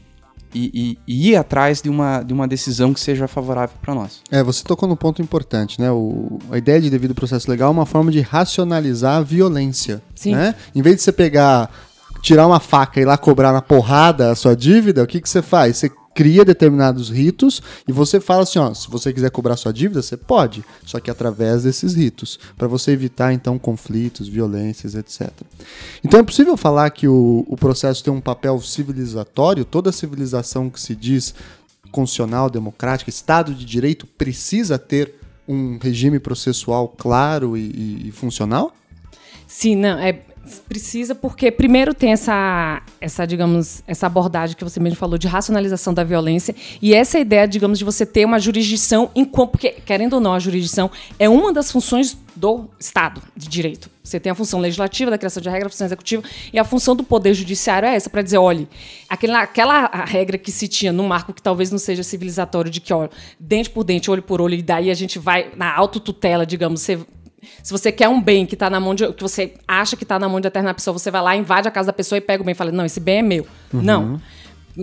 e, 0.53 0.97
e 1.07 1.29
ir 1.29 1.35
atrás 1.35 1.81
de 1.81 1.89
uma, 1.89 2.23
de 2.23 2.33
uma 2.33 2.47
decisão 2.47 2.93
que 2.93 2.99
seja 2.99 3.27
favorável 3.27 3.75
para 3.81 3.93
nós. 3.93 4.21
É, 4.31 4.41
você 4.41 4.63
tocou 4.63 4.87
num 4.87 4.95
ponto 4.95 5.21
importante, 5.21 5.79
né? 5.79 5.91
O, 5.91 6.39
a 6.51 6.57
ideia 6.57 6.81
de 6.81 6.89
devido 6.89 7.13
processo 7.13 7.49
legal 7.49 7.69
é 7.69 7.71
uma 7.71 7.85
forma 7.85 8.11
de 8.11 8.21
racionalizar 8.21 9.17
a 9.17 9.21
violência. 9.21 10.01
Sim. 10.15 10.35
Né? 10.35 10.55
Em 10.73 10.81
vez 10.81 10.97
de 10.97 11.01
você 11.03 11.11
pegar, 11.11 11.69
tirar 12.21 12.47
uma 12.47 12.59
faca 12.59 12.99
e 12.99 13.03
ir 13.03 13.05
lá 13.05 13.17
cobrar 13.17 13.51
na 13.51 13.61
porrada 13.61 14.31
a 14.31 14.35
sua 14.35 14.55
dívida, 14.55 15.03
o 15.03 15.07
que, 15.07 15.21
que 15.21 15.29
você 15.29 15.41
faz? 15.41 15.77
Você 15.77 15.91
cria 16.17 16.43
determinados 16.43 17.12
ritos 17.12 17.62
e 17.88 17.91
você 17.91 18.19
fala 18.19 18.41
assim, 18.41 18.57
ó, 18.57 18.74
se 18.74 18.89
você 18.89 19.13
quiser 19.13 19.29
cobrar 19.29 19.55
sua 19.55 19.71
dívida, 19.71 20.01
você 20.01 20.17
pode, 20.17 20.65
só 20.83 21.00
que 21.00 21.12
através 21.12 21.62
desses 21.62 21.93
ritos, 21.93 22.39
para 22.57 22.67
você 22.67 22.89
evitar 22.89 23.33
então 23.33 23.59
conflitos, 23.59 24.27
violências, 24.27 24.95
etc. 24.95 25.29
Então 26.03 26.19
é 26.19 26.24
possível 26.24 26.57
falar 26.57 26.89
que 26.89 27.07
o, 27.07 27.45
o 27.47 27.55
processo 27.55 28.03
tem 28.03 28.12
um 28.12 28.19
papel 28.19 28.59
civilizatório, 28.59 29.63
toda 29.63 29.91
civilização 29.91 30.71
que 30.71 30.81
se 30.81 30.95
diz 30.95 31.36
constitucional, 31.91 32.50
democrática, 32.50 33.12
Estado 33.12 33.53
de 33.53 33.63
Direito 33.63 34.07
precisa 34.07 34.79
ter 34.79 35.13
um 35.47 35.77
regime 35.77 36.17
processual 36.19 36.88
claro 36.97 37.55
e, 37.55 37.62
e, 37.62 38.07
e 38.07 38.12
funcional? 38.12 38.74
Sim, 39.45 39.75
não, 39.75 40.00
é 40.00 40.19
precisa 40.68 41.13
porque 41.13 41.51
primeiro 41.51 41.94
tem 41.94 42.12
essa 42.12 42.82
essa 43.00 43.25
digamos 43.25 43.84
essa 43.88 44.08
abordagem 44.08 44.56
que 44.56 44.63
você 44.63 44.80
mesmo 44.80 44.98
falou 44.98 45.18
de 45.18 45.27
racionalização 45.27 45.94
da 45.94 46.04
violência 46.04 46.56
e 46.82 46.94
essa 46.94 47.20
ideia 47.20 47.48
digamos 47.48 47.80
de 47.80 47.86
você 47.86 48.06
ter 48.06 48.25
uma 48.25 48.39
jurisdição 48.39 49.10
em 49.16 49.25
porque 49.25 49.72
querendo 49.86 50.13
ou 50.13 50.20
não 50.20 50.34
a 50.34 50.39
jurisdição 50.39 50.89
é 51.20 51.27
uma 51.30 51.54
das 51.54 51.72
funções 51.72 52.18
do 52.38 52.70
Estado 52.80 53.22
de 53.36 53.48
direito. 53.48 53.89
Você 54.04 54.20
tem 54.20 54.32
a 54.32 54.36
função 54.36 54.60
legislativa 54.60 55.10
da 55.10 55.18
criação 55.18 55.42
de 55.42 55.50
regra 55.50 55.68
a 55.68 55.70
função 55.70 55.88
executiva 55.88 56.24
e 56.54 56.60
a 56.60 56.63
função 56.63 56.96
do 56.96 57.04
poder 57.04 57.34
judiciário 57.34 57.89
é 57.89 57.96
essa 57.96 58.10
para 58.10 58.22
dizer 58.22 58.38
olhe 58.38 58.68
aquela 59.10 59.42
aquela 59.42 60.06
regra 60.06 60.38
que 60.38 60.51
se 60.51 60.68
tinha 60.68 60.94
no 60.94 61.04
marco 61.04 61.34
que 61.34 61.42
talvez 61.42 61.72
não 61.72 61.80
seja 61.80 62.04
civilizatório 62.04 62.72
de 62.72 62.80
que 62.80 62.94
olha 62.94 63.10
dente 63.39 63.70
por 63.70 63.84
dente 63.84 64.10
olho 64.10 64.22
por 64.22 64.39
olho 64.39 64.54
e 64.54 64.62
daí 64.62 64.89
a 64.89 64.94
gente 64.94 65.20
vai 65.20 65.51
na 65.58 65.75
autotutela 65.75 66.46
digamos 66.46 66.82
você 66.82 67.00
se 67.62 67.72
você 67.72 67.91
quer 67.91 68.10
um 68.10 68.22
bem 68.22 68.46
que 68.46 68.56
tá 68.56 68.70
na 68.70 68.79
mão 68.79 68.96
de. 68.96 69.12
que 69.13 69.22
você 69.22 69.53
acha 69.67 69.96
que 69.96 70.03
está 70.03 70.17
na 70.17 70.27
mão 70.27 70.39
de 70.39 70.44
determinada 70.44 70.74
pessoa, 70.75 70.98
você 70.98 71.12
vai 71.12 71.22
lá, 71.22 71.36
invade 71.36 71.67
a 71.67 71.72
casa 71.72 71.88
da 71.88 71.94
pessoa 71.94 72.17
e 72.17 72.22
pega 72.22 72.41
o 72.41 72.46
bem 72.46 72.53
e 72.53 72.56
fala: 72.56 72.72
não, 72.72 72.86
esse 72.86 73.00
bem 73.00 73.20
é 73.20 73.22
meu. 73.22 73.48
Uhum. 73.74 73.82
Não. 73.82 74.22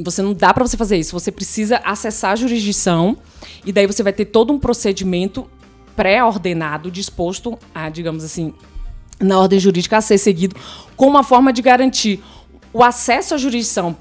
Você 0.04 0.22
não 0.22 0.32
dá 0.32 0.52
para 0.52 0.66
você 0.66 0.76
fazer 0.76 0.96
isso. 0.96 1.12
Você 1.12 1.30
precisa 1.30 1.80
acessar 1.84 2.32
a 2.32 2.36
jurisdição 2.36 3.16
e 3.64 3.72
daí 3.72 3.86
você 3.86 4.02
vai 4.02 4.12
ter 4.12 4.24
todo 4.24 4.52
um 4.52 4.58
procedimento 4.58 5.48
pré-ordenado, 5.94 6.90
disposto 6.90 7.56
a, 7.72 7.88
digamos 7.88 8.24
assim, 8.24 8.52
na 9.20 9.38
ordem 9.38 9.60
jurídica 9.60 9.96
a 9.96 10.00
ser 10.00 10.18
seguido, 10.18 10.56
com 10.96 11.06
uma 11.06 11.22
forma 11.22 11.52
de 11.52 11.62
garantir 11.62 12.20
o 12.72 12.82
acesso 12.82 13.34
à 13.34 13.38
jurisdição 13.38 13.96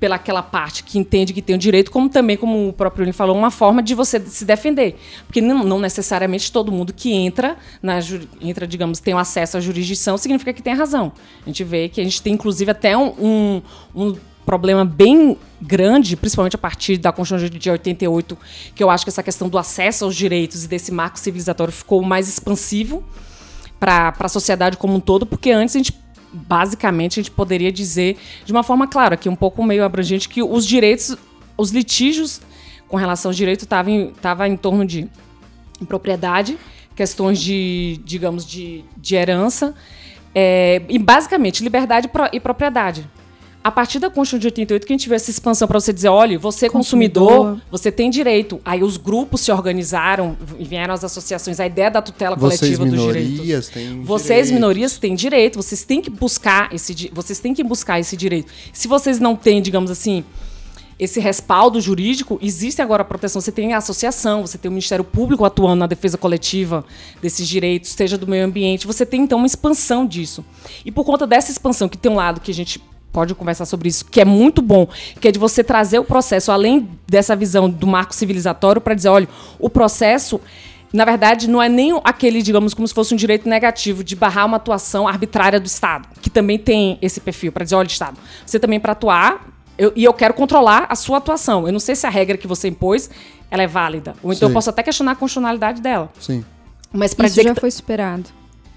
pelaquela 0.00 0.42
parte 0.42 0.84
que 0.84 0.98
entende 0.98 1.32
que 1.32 1.42
tem 1.42 1.56
o 1.56 1.58
direito, 1.58 1.90
como 1.90 2.08
também, 2.08 2.36
como 2.36 2.68
o 2.68 2.72
próprio 2.72 3.04
Lin 3.04 3.12
falou, 3.12 3.36
uma 3.36 3.50
forma 3.50 3.82
de 3.82 3.94
você 3.94 4.20
se 4.20 4.44
defender. 4.44 4.96
Porque 5.26 5.40
não, 5.40 5.64
não 5.64 5.80
necessariamente 5.80 6.52
todo 6.52 6.70
mundo 6.70 6.92
que 6.92 7.12
entra, 7.12 7.56
na, 7.82 7.98
entra, 8.40 8.66
digamos, 8.66 9.00
tem 9.00 9.14
acesso 9.14 9.56
à 9.56 9.60
jurisdição, 9.60 10.16
significa 10.16 10.52
que 10.52 10.62
tem 10.62 10.74
razão. 10.74 11.12
A 11.44 11.48
gente 11.48 11.64
vê 11.64 11.88
que 11.88 12.00
a 12.00 12.04
gente 12.04 12.22
tem, 12.22 12.34
inclusive, 12.34 12.70
até 12.70 12.96
um, 12.96 13.08
um, 13.18 13.62
um 13.94 14.16
problema 14.46 14.84
bem 14.84 15.36
grande, 15.60 16.16
principalmente 16.16 16.54
a 16.54 16.58
partir 16.58 16.96
da 16.96 17.12
Constituição 17.12 17.58
de 17.58 17.70
88, 17.70 18.38
que 18.74 18.82
eu 18.82 18.88
acho 18.88 19.04
que 19.04 19.10
essa 19.10 19.22
questão 19.22 19.48
do 19.48 19.58
acesso 19.58 20.04
aos 20.04 20.14
direitos 20.14 20.64
e 20.64 20.68
desse 20.68 20.92
marco 20.92 21.18
civilizatório 21.18 21.72
ficou 21.72 22.02
mais 22.02 22.28
expansivo 22.28 23.04
para 23.78 24.14
a 24.18 24.28
sociedade 24.28 24.76
como 24.76 24.94
um 24.94 25.00
todo, 25.00 25.26
porque 25.26 25.50
antes 25.50 25.74
a 25.74 25.78
gente 25.78 25.92
basicamente 26.32 27.18
a 27.18 27.22
gente 27.22 27.30
poderia 27.30 27.72
dizer 27.72 28.16
de 28.44 28.52
uma 28.52 28.62
forma 28.62 28.86
clara, 28.86 29.14
aqui 29.14 29.28
um 29.28 29.36
pouco 29.36 29.62
meio 29.62 29.84
abrangente, 29.84 30.28
que 30.28 30.42
os 30.42 30.66
direitos, 30.66 31.16
os 31.56 31.70
litígios 31.70 32.40
com 32.86 32.96
relação 32.96 33.30
ao 33.30 33.34
direito 33.34 33.62
estavam 33.62 33.92
em, 33.92 34.10
tava 34.10 34.48
em 34.48 34.56
torno 34.56 34.84
de 34.84 35.08
propriedade, 35.86 36.58
questões 36.96 37.40
de, 37.40 38.00
digamos, 38.04 38.44
de, 38.44 38.84
de 38.96 39.14
herança, 39.14 39.74
é, 40.34 40.82
e 40.88 40.98
basicamente 40.98 41.62
liberdade 41.62 42.10
e 42.32 42.40
propriedade 42.40 43.08
a 43.62 43.70
partir 43.70 43.98
da 43.98 44.08
Constituição 44.08 44.38
de 44.38 44.46
88 44.46 44.86
que 44.86 44.92
a 44.92 44.96
gente 44.96 45.08
vê 45.08 45.16
essa 45.16 45.30
expansão 45.30 45.66
para 45.66 45.80
você 45.80 45.92
dizer, 45.92 46.08
olha, 46.08 46.38
você 46.38 46.68
consumidor, 46.68 47.28
consumidor, 47.28 47.62
você 47.70 47.90
tem 47.90 48.08
direito. 48.08 48.60
Aí 48.64 48.82
os 48.82 48.96
grupos 48.96 49.40
se 49.40 49.50
organizaram 49.50 50.36
e 50.58 50.64
vieram 50.64 50.94
as 50.94 51.02
associações, 51.04 51.58
a 51.58 51.66
ideia 51.66 51.90
da 51.90 52.00
tutela 52.00 52.36
coletiva 52.36 52.84
vocês 52.84 52.92
dos 52.92 53.02
direitos. 53.02 53.68
Têm 53.68 54.02
vocês 54.02 54.50
minorias 54.50 54.96
têm 54.98 55.14
direito, 55.14 55.56
vocês 55.56 55.82
têm 55.84 56.00
que 56.00 56.10
buscar 56.10 56.72
esse 56.72 57.10
vocês 57.12 57.38
têm 57.40 57.52
que 57.52 57.64
buscar 57.64 57.98
esse 57.98 58.16
direito. 58.16 58.52
Se 58.72 58.86
vocês 58.86 59.18
não 59.18 59.34
têm, 59.34 59.60
digamos 59.60 59.90
assim, 59.90 60.24
esse 60.98 61.20
respaldo 61.20 61.80
jurídico, 61.80 62.38
existe 62.42 62.82
agora 62.82 63.02
a 63.02 63.04
proteção. 63.04 63.40
Você 63.40 63.52
tem 63.52 63.72
a 63.72 63.78
associação, 63.78 64.42
você 64.42 64.58
tem 64.58 64.68
o 64.68 64.72
Ministério 64.72 65.04
Público 65.04 65.44
atuando 65.44 65.76
na 65.76 65.86
defesa 65.86 66.18
coletiva 66.18 66.84
desses 67.22 67.46
direitos, 67.46 67.90
seja 67.90 68.18
do 68.18 68.26
meio 68.26 68.44
ambiente. 68.44 68.86
Você 68.86 69.06
tem, 69.06 69.22
então, 69.22 69.38
uma 69.38 69.46
expansão 69.46 70.04
disso. 70.04 70.44
E 70.84 70.90
por 70.90 71.04
conta 71.04 71.26
dessa 71.26 71.52
expansão, 71.52 71.88
que 71.88 71.96
tem 71.96 72.10
um 72.10 72.16
lado 72.16 72.40
que 72.40 72.50
a 72.50 72.54
gente 72.54 72.82
pode 73.12 73.34
conversar 73.34 73.64
sobre 73.64 73.88
isso, 73.88 74.04
que 74.04 74.20
é 74.20 74.24
muito 74.24 74.60
bom, 74.62 74.86
que 75.20 75.28
é 75.28 75.32
de 75.32 75.38
você 75.38 75.64
trazer 75.64 75.98
o 75.98 76.04
processo, 76.04 76.52
além 76.52 76.88
dessa 77.06 77.34
visão 77.34 77.68
do 77.68 77.86
marco 77.86 78.14
civilizatório, 78.14 78.80
para 78.80 78.94
dizer, 78.94 79.08
olha, 79.08 79.28
o 79.58 79.68
processo 79.68 80.40
na 80.92 81.04
verdade, 81.04 81.48
não 81.48 81.62
é 81.62 81.68
nem 81.68 82.00
aquele, 82.02 82.40
digamos, 82.40 82.72
como 82.72 82.88
se 82.88 82.94
fosse 82.94 83.12
um 83.12 83.16
direito 83.16 83.46
negativo 83.46 84.02
de 84.02 84.16
barrar 84.16 84.46
uma 84.46 84.56
atuação 84.56 85.06
arbitrária 85.06 85.60
do 85.60 85.66
Estado, 85.66 86.08
que 86.22 86.30
também 86.30 86.58
tem 86.58 86.98
esse 87.02 87.20
perfil, 87.20 87.52
para 87.52 87.62
dizer, 87.62 87.76
olha, 87.76 87.86
Estado, 87.86 88.16
você 88.44 88.58
também 88.58 88.80
para 88.80 88.92
atuar, 88.92 89.46
eu, 89.76 89.92
e 89.94 90.02
eu 90.02 90.12
quero 90.14 90.34
controlar 90.34 90.86
a 90.88 90.96
sua 90.96 91.18
atuação. 91.18 91.66
Eu 91.66 91.72
não 91.72 91.78
sei 91.78 91.94
se 91.94 92.06
a 92.06 92.10
regra 92.10 92.36
que 92.36 92.46
você 92.46 92.68
impôs, 92.68 93.10
ela 93.50 93.62
é 93.62 93.66
válida. 93.66 94.14
Ou 94.22 94.32
então 94.32 94.48
Sim. 94.48 94.50
eu 94.50 94.54
posso 94.54 94.70
até 94.70 94.82
questionar 94.82 95.12
a 95.12 95.14
constitucionalidade 95.14 95.80
dela. 95.80 96.10
Sim. 96.18 96.44
Mas 96.92 97.14
para 97.14 97.28
dizer 97.28 97.44
já 97.44 97.54
que 97.54 97.60
foi 97.60 97.70
superado. 97.70 98.24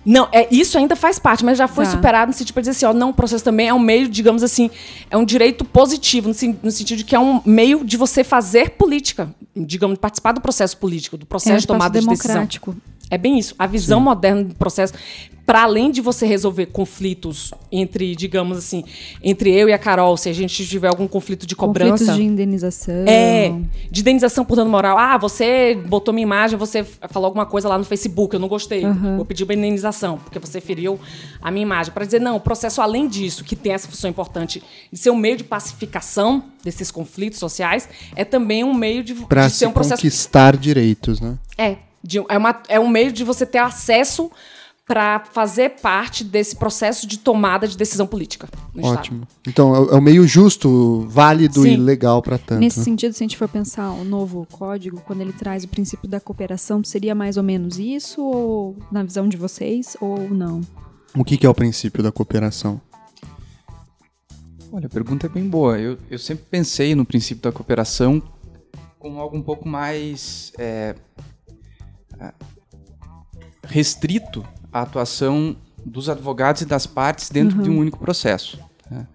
Não, 0.06 0.28
é, 0.32 0.48
isso 0.54 0.78
ainda 0.78 0.96
faz 0.96 1.20
parte, 1.20 1.46
mas 1.46 1.58
já 1.58 1.68
foi 1.68 1.86
tá. 1.86 1.92
superado 1.92 2.32
no 2.32 2.38
sentido 2.38 2.54
para 2.54 2.62
dizer 2.62 2.72
assim, 2.72 2.86
ó, 2.86 2.94
não, 2.94 3.10
o 3.10 3.14
processo 3.14 3.44
também 3.44 3.68
é 3.68 3.74
um 3.74 3.80
meio, 3.80 4.10
digamos 4.10 4.42
assim, 4.42 4.70
é 5.10 5.18
um 5.18 5.24
direito 5.24 5.64
positivo, 5.64 6.30
no, 6.30 6.36
no, 6.64 6.72
sentido 6.72 6.98
de 6.98 7.04
que 7.04 7.16
é 7.16 7.20
um 7.20 7.42
meio 7.46 7.86
de 7.86 7.98
você 7.98 8.24
fazer 8.24 8.72
política, 8.72 9.34
digamos, 9.56 10.00
participar 10.00 10.32
do 10.32 10.42
processo 10.42 10.76
político, 10.78 11.18
do 11.18 11.26
processo 11.26 11.56
é 11.56 11.60
de 11.60 11.68
tomada 11.68 12.00
de 12.00 12.08
decisão. 12.08 12.48
É 13.12 13.18
bem 13.18 13.38
isso. 13.38 13.54
A 13.60 13.68
visão 13.68 14.00
Sim. 14.00 14.06
moderna 14.06 14.44
do 14.46 14.56
processo 14.56 14.94
para 15.46 15.64
além 15.64 15.92
de 15.92 16.00
você 16.00 16.26
resolver 16.26 16.68
conflitos 16.68 17.54
entre, 17.70 18.16
digamos 18.16 18.58
assim, 18.58 18.86
entre 19.22 19.54
eu 19.54 19.68
e 19.68 19.74
a 19.74 19.78
Carol, 19.78 20.16
se 20.16 20.30
a 20.30 20.34
gente 20.34 20.66
tiver 20.66 20.88
algum 20.88 21.10
conflito 21.10 21.46
de 21.46 21.58
cobrança. 21.58 22.06
Conflitos 22.06 22.16
de 22.16 22.24
indenização. 22.24 23.04
É, 23.06 23.54
de 23.90 24.00
indenização 24.00 24.46
por 24.46 24.56
dano 24.56 24.70
moral. 24.70 24.98
Ah, 24.98 25.18
você 25.18 25.76
botou 25.88 26.14
minha 26.14 26.24
imagem, 26.24 26.58
você 26.58 26.86
falou 26.86 27.26
alguma 27.26 27.46
coisa 27.46 27.68
lá 27.68 27.78
no 27.78 27.84
Facebook, 27.84 28.34
eu 28.34 28.40
não 28.40 28.48
gostei. 28.48 28.86
Uhum. 28.86 29.18
Vou 29.18 29.26
pedir 29.26 29.44
uma 29.44 29.54
indenização, 29.54 30.18
porque 30.20 30.40
você 30.40 30.62
feriu 30.62 30.98
a 31.42 31.52
minha 31.52 31.64
imagem. 31.64 31.92
Para 31.92 32.06
dizer, 32.06 32.22
não, 32.22 32.38
o 32.38 32.40
processo, 32.40 32.82
além 32.82 33.06
disso, 33.08 33.44
que 33.44 33.56
tem 33.56 33.74
essa 33.74 33.90
função 33.90 34.10
importante 34.10 34.64
de 34.90 34.98
ser 34.98 35.10
um 35.10 35.18
meio 35.18 35.36
de 35.36 35.44
pacificação 35.44 36.46
desses 36.64 36.92
conflitos 36.92 37.40
sociais, 37.40 37.90
é 38.16 38.24
também 38.24 38.64
um 38.64 38.74
meio 38.74 39.04
de, 39.04 39.16
pra 39.16 39.48
de 39.48 39.54
ser 39.54 39.68
um 39.68 39.74
processo. 39.74 40.02
conquistar 40.02 40.56
direitos, 40.56 41.20
né? 41.20 41.38
É. 41.58 41.91
De, 42.04 42.20
é, 42.28 42.38
uma, 42.38 42.62
é 42.68 42.80
um 42.80 42.88
meio 42.88 43.12
de 43.12 43.24
você 43.24 43.46
ter 43.46 43.60
acesso 43.60 44.32
para 44.88 45.24
fazer 45.32 45.76
parte 45.82 46.24
desse 46.24 46.56
processo 46.56 47.08
de 47.08 47.18
tomada 47.18 47.68
de 47.68 47.78
decisão 47.78 48.06
política. 48.06 48.50
Ótimo. 48.82 49.24
Estado. 49.24 49.28
Então 49.48 49.74
é, 49.74 49.94
é 49.94 49.96
o 49.96 50.02
meio 50.02 50.28
justo, 50.28 51.08
válido 51.08 51.62
Sim. 51.62 51.74
e 51.74 51.78
legal 51.78 52.22
para 52.22 52.38
tanto. 52.38 52.60
Nesse 52.60 52.80
né? 52.80 52.86
sentido, 52.86 53.14
se 53.14 53.24
a 53.24 53.26
gente 53.26 53.38
for 53.38 53.48
pensar 53.48 53.92
o 53.92 54.04
novo 54.04 54.46
código, 54.52 55.02
quando 55.06 55.22
ele 55.22 55.32
traz 55.32 55.64
o 55.64 55.68
princípio 55.68 56.10
da 56.10 56.20
cooperação, 56.20 56.84
seria 56.84 57.16
mais 57.16 57.38
ou 57.38 57.44
menos 57.44 57.80
isso, 57.80 58.22
ou 58.22 58.76
na 58.92 59.02
visão 59.02 59.30
de 59.30 59.38
vocês, 59.38 59.96
ou 60.02 60.30
não? 60.30 60.60
O 61.16 61.24
que, 61.24 61.38
que 61.38 61.46
é 61.46 61.50
o 61.50 61.54
princípio 61.54 62.04
da 62.04 62.12
cooperação? 62.12 62.82
Olha, 64.74 64.88
a 64.88 64.90
pergunta 64.90 65.26
é 65.26 65.30
bem 65.30 65.48
boa. 65.48 65.80
Eu, 65.80 65.98
eu 66.10 66.18
sempre 66.18 66.46
pensei 66.50 66.96
no 66.96 67.06
princípio 67.06 67.44
da 67.44 67.52
cooperação 67.52 68.22
como 68.98 69.20
algo 69.20 69.38
um 69.38 69.42
pouco 69.42 69.68
mais 69.68 70.54
é, 70.58 70.96
restrito 73.64 74.46
a 74.72 74.82
atuação 74.82 75.56
dos 75.86 76.10
advogados 76.10 76.62
e 76.62 76.66
das 76.66 76.86
partes 76.86 77.30
dentro 77.30 77.58
uhum. 77.58 77.64
de 77.64 77.70
um 77.70 77.80
único 77.80 77.98
processo. 77.98 78.60
Né? 78.90 79.08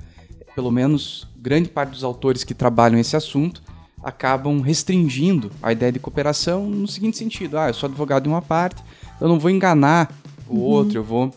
Pelo 0.54 0.70
menos 0.70 1.28
grande 1.36 1.68
parte 1.68 1.90
dos 1.90 2.04
autores 2.04 2.42
que 2.42 2.54
trabalham 2.54 2.98
esse 2.98 3.16
assunto 3.16 3.62
acabam 4.02 4.60
restringindo 4.60 5.50
a 5.62 5.72
ideia 5.72 5.92
de 5.92 5.98
cooperação 5.98 6.68
no 6.68 6.88
seguinte 6.88 7.16
sentido: 7.16 7.58
ah, 7.58 7.68
eu 7.68 7.74
sou 7.74 7.88
advogado 7.88 8.24
de 8.24 8.28
uma 8.28 8.42
parte, 8.42 8.82
eu 9.20 9.28
não 9.28 9.38
vou 9.38 9.50
enganar 9.50 10.12
o 10.48 10.54
uhum. 10.54 10.60
outro, 10.60 10.98
eu 10.98 11.04
vou 11.04 11.34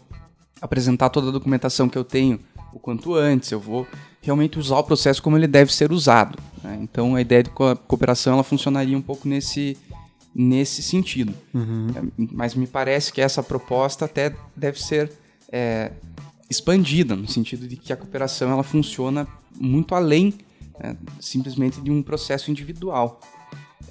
apresentar 0.61 1.09
toda 1.09 1.29
a 1.29 1.31
documentação 1.31 1.87
que 1.87 1.97
eu 1.97 2.03
tenho 2.03 2.39
o 2.73 2.79
quanto 2.79 3.15
antes, 3.15 3.51
eu 3.51 3.59
vou 3.59 3.87
realmente 4.21 4.59
usar 4.59 4.77
o 4.77 4.83
processo 4.83 5.21
como 5.23 5.37
ele 5.37 5.47
deve 5.47 5.73
ser 5.73 5.91
usado. 5.91 6.37
Né? 6.63 6.79
Então 6.81 7.15
a 7.15 7.21
ideia 7.21 7.43
de 7.43 7.49
cooperação 7.49 8.33
ela 8.33 8.43
funcionaria 8.43 8.97
um 8.97 9.01
pouco 9.01 9.27
nesse 9.27 9.77
nesse 10.33 10.81
sentido. 10.81 11.33
Uhum. 11.53 11.87
É, 11.95 12.25
mas 12.31 12.55
me 12.55 12.67
parece 12.67 13.11
que 13.11 13.21
essa 13.21 13.41
proposta 13.41 14.05
até 14.05 14.35
deve 14.55 14.81
ser 14.81 15.11
é, 15.51 15.91
expandida, 16.49 17.15
no 17.15 17.27
sentido 17.27 17.67
de 17.67 17.75
que 17.75 17.91
a 17.91 17.97
cooperação 17.97 18.51
ela 18.51 18.63
funciona 18.63 19.27
muito 19.59 19.95
além 19.95 20.33
né, 20.79 20.95
simplesmente 21.19 21.81
de 21.81 21.91
um 21.91 22.01
processo 22.01 22.49
individual. 22.49 23.19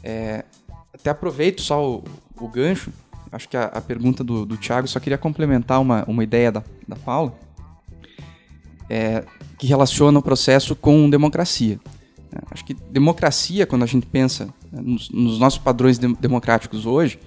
É, 0.02 0.44
até 0.92 1.10
aproveito 1.10 1.60
só 1.60 1.86
o, 1.86 2.04
o 2.40 2.48
gancho, 2.48 2.92
acho 3.30 3.48
que 3.48 3.56
a, 3.56 3.64
a 3.64 3.80
pergunta 3.80 4.24
do, 4.24 4.46
do 4.46 4.56
Thiago, 4.56 4.88
só 4.88 4.98
queria 4.98 5.18
complementar 5.18 5.80
uma, 5.80 6.04
uma 6.06 6.24
ideia 6.24 6.50
da, 6.50 6.64
da 6.86 6.96
Paula, 6.96 7.38
é, 8.88 9.24
que 9.58 9.66
relaciona 9.66 10.18
o 10.18 10.22
processo 10.22 10.74
com 10.74 11.10
democracia. 11.10 11.78
É, 12.32 12.38
acho 12.50 12.64
que 12.64 12.74
democracia, 12.74 13.66
quando 13.66 13.82
a 13.82 13.86
gente 13.86 14.06
pensa 14.06 14.52
nos, 14.72 15.10
nos, 15.10 15.38
nossos 15.38 15.58
padrões 15.58 15.98
de, 15.98 16.12
democráticos 16.14 16.86
hoje, 16.86 17.18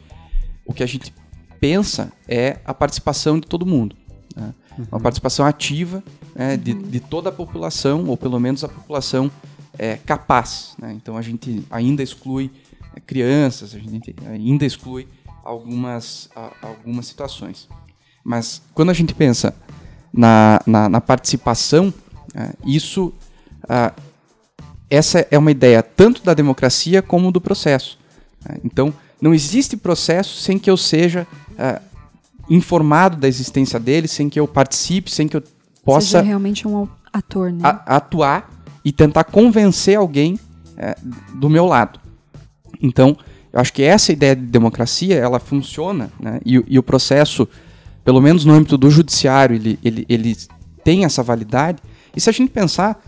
o 0.65 0.73
que 0.73 0.83
a 0.83 0.85
gente 0.85 1.13
pensa 1.59 2.11
é 2.27 2.59
a 2.65 2.73
participação 2.73 3.39
de 3.39 3.47
todo 3.47 3.65
mundo. 3.65 3.95
Né? 4.35 4.53
Uhum. 4.77 4.85
Uma 4.91 4.99
participação 4.99 5.45
ativa 5.45 6.03
né, 6.35 6.57
de, 6.57 6.73
de, 6.73 6.99
toda 6.99 7.29
a 7.29 7.31
população, 7.31 8.07
ou 8.07 8.17
pelo 8.17 8.39
menos 8.39 8.63
a 8.63 8.67
população 8.67 9.29
é, 9.77 9.97
capaz. 9.97 10.75
Né? 10.79 10.93
Então 10.93 11.17
a 11.17 11.21
gente 11.21 11.63
ainda 11.69 12.01
exclui 12.01 12.51
é, 12.95 12.99
crianças, 12.99 13.75
a 13.75 13.79
gente 13.79 14.15
ainda 14.27 14.65
exclui 14.65 15.07
algumas, 15.43 16.29
a, 16.35 16.51
algumas 16.61 17.07
situações. 17.07 17.67
Mas 18.23 18.61
quando 18.73 18.89
a 18.89 18.93
gente 18.93 19.13
pensa 19.13 19.55
na, 20.13 20.59
na, 20.65 20.89
na 20.89 21.01
participação, 21.01 21.93
é, 22.33 22.53
isso. 22.65 23.13
Ah, 23.67 23.93
essa 24.91 25.25
é 25.31 25.37
uma 25.37 25.49
ideia 25.49 25.81
tanto 25.81 26.21
da 26.21 26.33
democracia 26.33 27.01
como 27.01 27.31
do 27.31 27.39
processo. 27.39 27.97
Né? 28.45 28.57
Então, 28.65 28.93
não 29.21 29.33
existe 29.33 29.77
processo 29.77 30.41
sem 30.41 30.59
que 30.59 30.69
eu 30.69 30.75
seja 30.75 31.25
uh, 31.51 31.81
informado 32.49 33.15
da 33.15 33.27
existência 33.27 33.79
dele, 33.79 34.09
sem 34.09 34.29
que 34.29 34.37
eu 34.37 34.45
participe, 34.45 35.09
sem 35.09 35.29
que 35.29 35.37
eu 35.37 35.43
possa. 35.85 36.07
Seja 36.07 36.21
realmente 36.21 36.67
um 36.67 36.89
ator, 37.13 37.53
né? 37.53 37.59
A, 37.63 37.95
atuar 37.95 38.51
e 38.83 38.91
tentar 38.91 39.23
convencer 39.23 39.97
alguém 39.97 40.33
uh, 40.33 41.37
do 41.37 41.49
meu 41.49 41.65
lado. 41.65 41.97
Então, 42.81 43.15
eu 43.53 43.61
acho 43.61 43.71
que 43.71 43.83
essa 43.83 44.11
ideia 44.11 44.35
de 44.35 44.43
democracia 44.43 45.15
ela 45.15 45.39
funciona, 45.39 46.11
né? 46.19 46.41
e, 46.45 46.61
e 46.67 46.77
o 46.77 46.83
processo, 46.83 47.47
pelo 48.03 48.19
menos 48.19 48.43
no 48.43 48.53
âmbito 48.53 48.77
do 48.77 48.89
judiciário, 48.89 49.55
ele, 49.55 49.79
ele, 49.83 50.05
ele 50.09 50.37
tem 50.83 51.05
essa 51.05 51.23
validade. 51.23 51.81
E 52.13 52.19
se 52.19 52.29
a 52.29 52.33
gente 52.33 52.49
pensar, 52.49 53.01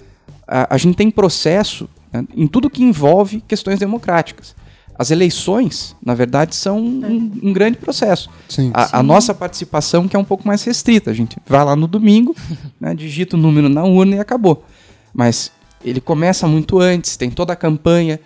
a, 0.47 0.75
a 0.75 0.77
gente 0.77 0.95
tem 0.95 1.09
processo 1.09 1.89
né, 2.11 2.25
em 2.35 2.47
tudo 2.47 2.69
que 2.69 2.83
envolve 2.83 3.41
questões 3.47 3.79
democráticas. 3.79 4.55
As 4.97 5.09
eleições, 5.09 5.95
na 6.05 6.13
verdade, 6.13 6.55
são 6.55 6.79
um, 6.79 7.31
um 7.41 7.53
grande 7.53 7.77
processo. 7.77 8.29
Sim, 8.47 8.71
a, 8.73 8.85
sim. 8.85 8.91
a, 8.93 9.01
nossa 9.01 9.33
participação 9.33 10.07
que 10.07 10.15
é 10.15 10.19
um 10.19 10.23
pouco 10.23 10.47
mais 10.47 10.63
restrita. 10.63 11.09
A 11.09 11.13
gente 11.13 11.37
vai 11.47 11.65
lá 11.65 11.75
no 11.75 11.87
domingo, 11.87 12.35
né, 12.79 12.93
digita 12.93 13.35
o 13.35 13.39
número 13.39 13.67
na 13.69 13.83
urna 13.83 14.17
e 14.17 14.19
acabou. 14.19 14.63
Mas 15.13 15.51
ele 15.83 15.99
começa 15.99 16.47
muito 16.47 16.79
antes, 16.79 17.17
tem 17.17 17.31
toda 17.31 17.53
a 17.53 17.55
campanha, 17.55 18.19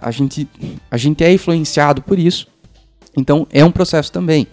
a 0.00 0.10
gente, 0.10 0.48
a 0.90 0.96
gente 0.96 1.22
é 1.22 1.32
influenciado 1.32 2.00
por 2.00 2.18
isso. 2.18 2.48
Então, 3.16 3.46
é 3.50 3.64
um 3.64 3.70
processo 3.70 4.10
também. 4.10 4.46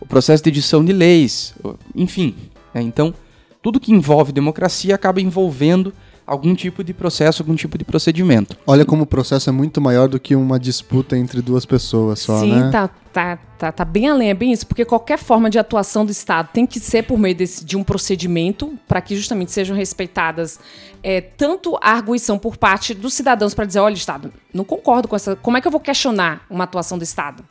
O 0.00 0.06
processo 0.06 0.42
de 0.42 0.48
edição 0.48 0.84
de 0.84 0.92
leis, 0.92 1.54
enfim. 1.94 2.34
É, 2.74 2.80
então, 2.80 3.12
tudo 3.62 3.78
que 3.78 3.92
envolve 3.92 4.32
democracia 4.32 4.94
acaba 4.94 5.20
envolvendo 5.20 5.92
algum 6.28 6.54
tipo 6.54 6.84
de 6.84 6.92
processo, 6.92 7.42
algum 7.42 7.56
tipo 7.56 7.78
de 7.78 7.84
procedimento. 7.84 8.56
Olha 8.66 8.84
como 8.84 9.04
o 9.04 9.06
processo 9.06 9.48
é 9.48 9.52
muito 9.52 9.80
maior 9.80 10.08
do 10.08 10.20
que 10.20 10.36
uma 10.36 10.60
disputa 10.60 11.16
entre 11.16 11.40
duas 11.40 11.64
pessoas 11.64 12.20
só, 12.20 12.40
Sim, 12.40 12.52
né? 12.52 12.66
Sim, 12.66 12.70
tá, 12.70 12.88
tá, 13.12 13.38
tá, 13.58 13.72
tá, 13.72 13.84
bem 13.84 14.08
além, 14.08 14.28
é 14.28 14.34
bem 14.34 14.52
isso, 14.52 14.66
porque 14.66 14.84
qualquer 14.84 15.18
forma 15.18 15.48
de 15.48 15.58
atuação 15.58 16.04
do 16.04 16.12
Estado 16.12 16.50
tem 16.52 16.66
que 16.66 16.78
ser 16.78 17.04
por 17.04 17.18
meio 17.18 17.34
desse, 17.34 17.64
de 17.64 17.76
um 17.76 17.82
procedimento 17.82 18.78
para 18.86 19.00
que 19.00 19.16
justamente 19.16 19.50
sejam 19.50 19.74
respeitadas 19.74 20.60
é, 21.02 21.20
tanto 21.22 21.76
a 21.80 21.92
arguição 21.92 22.38
por 22.38 22.58
parte 22.58 22.92
dos 22.92 23.14
cidadãos 23.14 23.54
para 23.54 23.64
dizer, 23.64 23.80
olha, 23.80 23.94
Estado, 23.94 24.30
não 24.52 24.64
concordo 24.64 25.08
com 25.08 25.16
essa, 25.16 25.34
como 25.34 25.56
é 25.56 25.60
que 25.62 25.66
eu 25.66 25.72
vou 25.72 25.80
questionar 25.80 26.44
uma 26.50 26.64
atuação 26.64 26.98
do 26.98 27.04
Estado? 27.04 27.42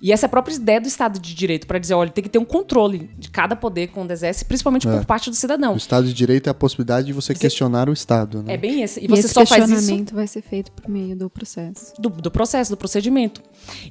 E 0.00 0.12
essa 0.12 0.26
é 0.26 0.28
a 0.28 0.30
própria 0.30 0.54
ideia 0.54 0.80
do 0.80 0.86
Estado 0.86 1.18
de 1.18 1.34
Direito, 1.34 1.66
para 1.66 1.78
dizer, 1.78 1.94
olha, 1.94 2.10
tem 2.10 2.22
que 2.22 2.30
ter 2.30 2.38
um 2.38 2.44
controle 2.44 3.10
de 3.18 3.30
cada 3.30 3.56
poder 3.56 3.88
quando 3.88 4.10
exerce, 4.10 4.44
principalmente 4.44 4.88
é. 4.88 4.92
por 4.92 5.04
parte 5.04 5.28
do 5.28 5.36
cidadão. 5.36 5.74
O 5.74 5.76
Estado 5.76 6.06
de 6.06 6.14
Direito 6.14 6.46
é 6.46 6.50
a 6.50 6.54
possibilidade 6.54 7.08
de 7.08 7.12
você, 7.12 7.34
você... 7.34 7.40
questionar 7.40 7.88
o 7.88 7.92
Estado. 7.92 8.42
Né? 8.42 8.54
É 8.54 8.56
bem 8.56 8.82
esse. 8.82 9.00
E, 9.00 9.04
e 9.04 9.08
você 9.08 9.20
esse 9.20 9.34
só 9.34 9.44
faz 9.44 9.68
isso. 9.68 10.14
vai 10.14 10.26
ser 10.26 10.42
feito 10.42 10.70
por 10.72 10.88
meio 10.88 11.16
do 11.16 11.28
processo. 11.28 11.94
Do, 11.98 12.08
do, 12.08 12.30
processo, 12.30 12.70
do 12.70 12.76
procedimento. 12.76 13.42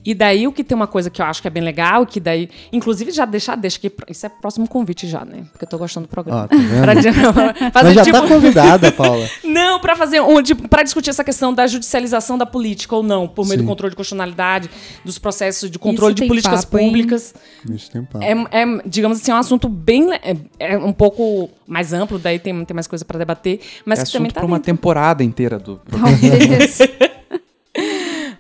E 0.04 0.16
daí 0.16 0.48
o 0.48 0.54
que 0.54 0.64
tem 0.64 0.76
uma 0.76 0.88
coisa 0.88 1.10
que 1.10 1.22
eu 1.22 1.26
acho 1.26 1.42
que 1.42 1.48
é 1.48 1.52
bem 1.52 1.64
legal, 1.64 2.06
que 2.06 2.20
daí, 2.20 2.50
inclusive, 2.72 3.12
já 3.12 3.26
deixar, 3.26 3.58
deixa 3.58 3.80
que. 3.80 3.92
Isso 4.10 4.26
é 4.26 4.30
próximo 4.30 4.68
convite 4.68 5.08
já, 5.08 5.26
né? 5.26 5.46
Porque 5.52 5.66
eu 5.66 5.70
tô 5.70 5.78
gostando 5.78 6.08
do 6.08 6.10
programa. 6.10 6.46
Ah, 6.46 6.48
tá 6.48 6.56
vendo? 6.56 7.18
fazer, 7.72 7.86
Mas 7.86 7.94
já 7.96 8.04
tipo... 8.04 8.22
tá 8.22 8.28
convidada, 8.28 8.92
Paula. 8.92 9.28
não, 9.44 9.80
para 9.80 9.96
fazer 9.96 10.22
um, 10.22 10.42
tipo, 10.42 10.68
para 10.70 10.84
discutir 10.84 11.10
essa 11.10 11.24
questão 11.24 11.54
da 11.54 11.68
judicialização 11.68 12.38
da 12.38 12.46
política 12.46 12.96
ou 12.96 13.04
não, 13.04 13.28
por 13.28 13.46
meio 13.46 13.60
Sim. 13.60 13.66
do 13.66 13.68
controle 13.68 13.92
de 13.92 13.96
constitucionalidade, 13.96 14.70
dos 15.04 15.20
processos 15.20 15.70
de 15.70 15.78
controle 15.78 15.97
isso 16.06 16.14
de 16.14 16.28
políticas 16.28 16.66
papo, 16.66 16.78
públicas. 16.78 17.34
Isso 17.70 17.92
tem 17.92 18.04
papo. 18.04 18.24
É, 18.24 18.32
é, 18.32 18.82
digamos 18.86 19.20
assim, 19.20 19.32
é 19.32 19.36
um 19.36 19.38
assunto 19.38 19.68
bem. 19.68 20.14
É, 20.14 20.36
é, 20.60 20.78
um 20.78 20.94
pouco 20.94 21.50
mais 21.66 21.94
amplo, 21.94 22.18
daí 22.18 22.40
tem, 22.40 22.66
tem 22.66 22.76
mais 22.76 22.88
coisa 22.88 23.04
para 23.04 23.20
debater. 23.20 23.60
Mas 23.86 24.00
é 24.00 24.06
que 24.06 24.12
também 24.12 24.32
tá 24.32 24.42
para 24.42 24.48
uma 24.48 24.60
temporada 24.60 25.24
inteira 25.24 25.60
do 25.60 25.78
programa. 25.86 26.18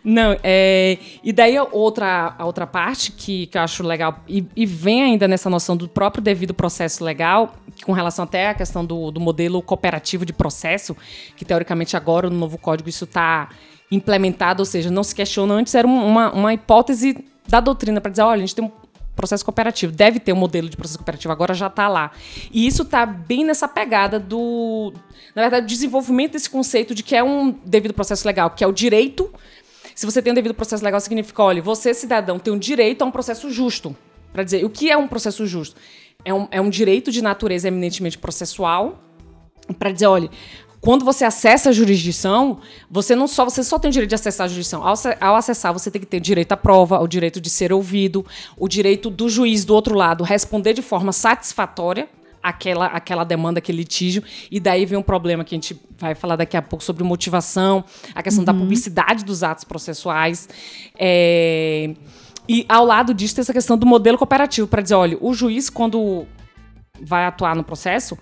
Não, 0.09 0.37
é, 0.41 0.97
e 1.21 1.33
daí 1.33 1.57
a 1.57 1.65
outra, 1.65 2.33
a 2.37 2.45
outra 2.45 2.65
parte 2.65 3.11
que, 3.11 3.47
que 3.47 3.57
eu 3.57 3.61
acho 3.61 3.83
legal, 3.83 4.23
e, 4.25 4.45
e, 4.55 4.65
vem 4.65 5.03
ainda 5.03 5.27
nessa 5.27 5.49
noção 5.49 5.75
do 5.75 5.85
próprio 5.85 6.23
devido 6.23 6.53
processo 6.53 7.03
legal, 7.03 7.57
com 7.83 7.91
relação 7.91 8.23
até 8.23 8.47
à 8.47 8.53
questão 8.53 8.85
do, 8.85 9.11
do 9.11 9.19
modelo 9.19 9.61
cooperativo 9.61 10.25
de 10.25 10.31
processo, 10.31 10.95
que 11.35 11.43
teoricamente 11.43 11.97
agora 11.97 12.29
no 12.29 12.37
novo 12.37 12.57
código 12.57 12.87
isso 12.87 13.03
está 13.03 13.49
implementado, 13.91 14.61
ou 14.61 14.65
seja, 14.65 14.89
não 14.89 15.03
se 15.03 15.13
questiona 15.13 15.53
antes, 15.53 15.75
era 15.75 15.85
uma, 15.85 16.31
uma 16.31 16.53
hipótese 16.53 17.25
da 17.47 17.59
doutrina 17.59 18.01
para 18.01 18.11
dizer, 18.11 18.23
olha, 18.23 18.37
a 18.37 18.45
gente 18.45 18.55
tem 18.55 18.65
um 18.65 18.71
processo 19.15 19.43
cooperativo, 19.43 19.91
deve 19.91 20.19
ter 20.19 20.31
um 20.31 20.35
modelo 20.35 20.69
de 20.69 20.77
processo 20.77 20.99
cooperativo, 20.99 21.31
agora 21.31 21.53
já 21.53 21.67
está 21.67 21.87
lá. 21.87 22.11
E 22.51 22.67
isso 22.67 22.83
está 22.83 23.05
bem 23.05 23.43
nessa 23.43 23.67
pegada 23.67 24.19
do, 24.19 24.93
na 25.35 25.41
verdade, 25.41 25.65
desenvolvimento 25.65 26.33
desse 26.33 26.49
conceito 26.49 26.93
de 26.93 27.01
que 27.03 27.15
é 27.15 27.23
um 27.23 27.51
devido 27.65 27.93
processo 27.93 28.25
legal, 28.27 28.51
que 28.51 28.63
é 28.63 28.67
o 28.67 28.71
direito. 28.71 29.33
Se 29.95 30.05
você 30.05 30.21
tem 30.21 30.31
um 30.31 30.35
devido 30.35 30.53
processo 30.53 30.85
legal, 30.85 30.99
significa, 30.99 31.41
olha, 31.41 31.61
você, 31.61 31.93
cidadão, 31.93 32.37
tem 32.37 32.53
um 32.53 32.59
direito 32.59 33.01
a 33.01 33.05
um 33.05 33.11
processo 33.11 33.49
justo. 33.49 33.95
Para 34.31 34.43
dizer, 34.43 34.63
o 34.63 34.69
que 34.69 34.91
é 34.91 34.95
um 34.95 35.07
processo 35.07 35.47
justo? 35.47 35.75
É 36.23 36.33
um, 36.33 36.47
é 36.51 36.61
um 36.61 36.69
direito 36.69 37.11
de 37.11 37.23
natureza 37.23 37.67
eminentemente 37.67 38.17
processual, 38.17 39.01
para 39.79 39.91
dizer, 39.91 40.05
olha, 40.05 40.29
quando 40.79 41.03
você 41.03 41.25
acessa 41.25 41.69
a 41.69 41.71
jurisdição, 41.71 42.59
você 42.89 43.15
não 43.15 43.27
só 43.27 43.43
você 43.43 43.63
só 43.63 43.79
tem 43.79 43.89
o 43.89 43.91
direito 43.91 44.09
de 44.09 44.15
acessar 44.15 44.45
a 44.45 44.47
jurisdição. 44.47 44.85
Ao, 44.87 44.95
ao, 45.19 45.35
acessar, 45.35 45.73
você 45.73 45.89
tem 45.89 45.99
que 45.99 46.07
ter 46.07 46.19
direito 46.19 46.51
à 46.51 46.57
prova, 46.57 46.99
o 46.99 47.07
direito 47.07 47.41
de 47.41 47.49
ser 47.49 47.73
ouvido, 47.73 48.25
o 48.55 48.67
direito 48.67 49.09
do 49.09 49.27
juiz 49.27 49.65
do 49.65 49.73
outro 49.73 49.95
lado 49.95 50.23
responder 50.23 50.73
de 50.73 50.81
forma 50.81 51.11
satisfatória 51.11 52.07
aquela, 52.41 52.85
aquela 52.87 53.23
demanda, 53.23 53.59
aquele 53.59 53.79
litígio. 53.79 54.23
E 54.49 54.59
daí 54.59 54.85
vem 54.85 54.97
um 54.97 55.03
problema 55.03 55.43
que 55.43 55.53
a 55.53 55.57
gente 55.57 55.79
vai 55.97 56.15
falar 56.15 56.35
daqui 56.35 56.55
a 56.55 56.61
pouco 56.61 56.83
sobre 56.83 57.03
motivação, 57.03 57.83
a 58.15 58.23
questão 58.23 58.41
uhum. 58.41 58.45
da 58.45 58.53
publicidade 58.53 59.25
dos 59.25 59.43
atos 59.43 59.63
processuais. 59.63 60.47
É... 60.97 61.93
E 62.47 62.65
ao 62.69 62.85
lado 62.85 63.13
disso 63.13 63.35
tem 63.35 63.41
essa 63.41 63.51
questão 63.51 63.77
do 63.77 63.85
modelo 63.85 64.17
cooperativo, 64.17 64.67
para 64.67 64.81
dizer, 64.81 64.95
olha, 64.95 65.17
o 65.19 65.33
juiz, 65.33 65.69
quando 65.69 66.25
vai 67.01 67.25
atuar 67.25 67.55
no 67.55 67.63
processo, 67.63 68.17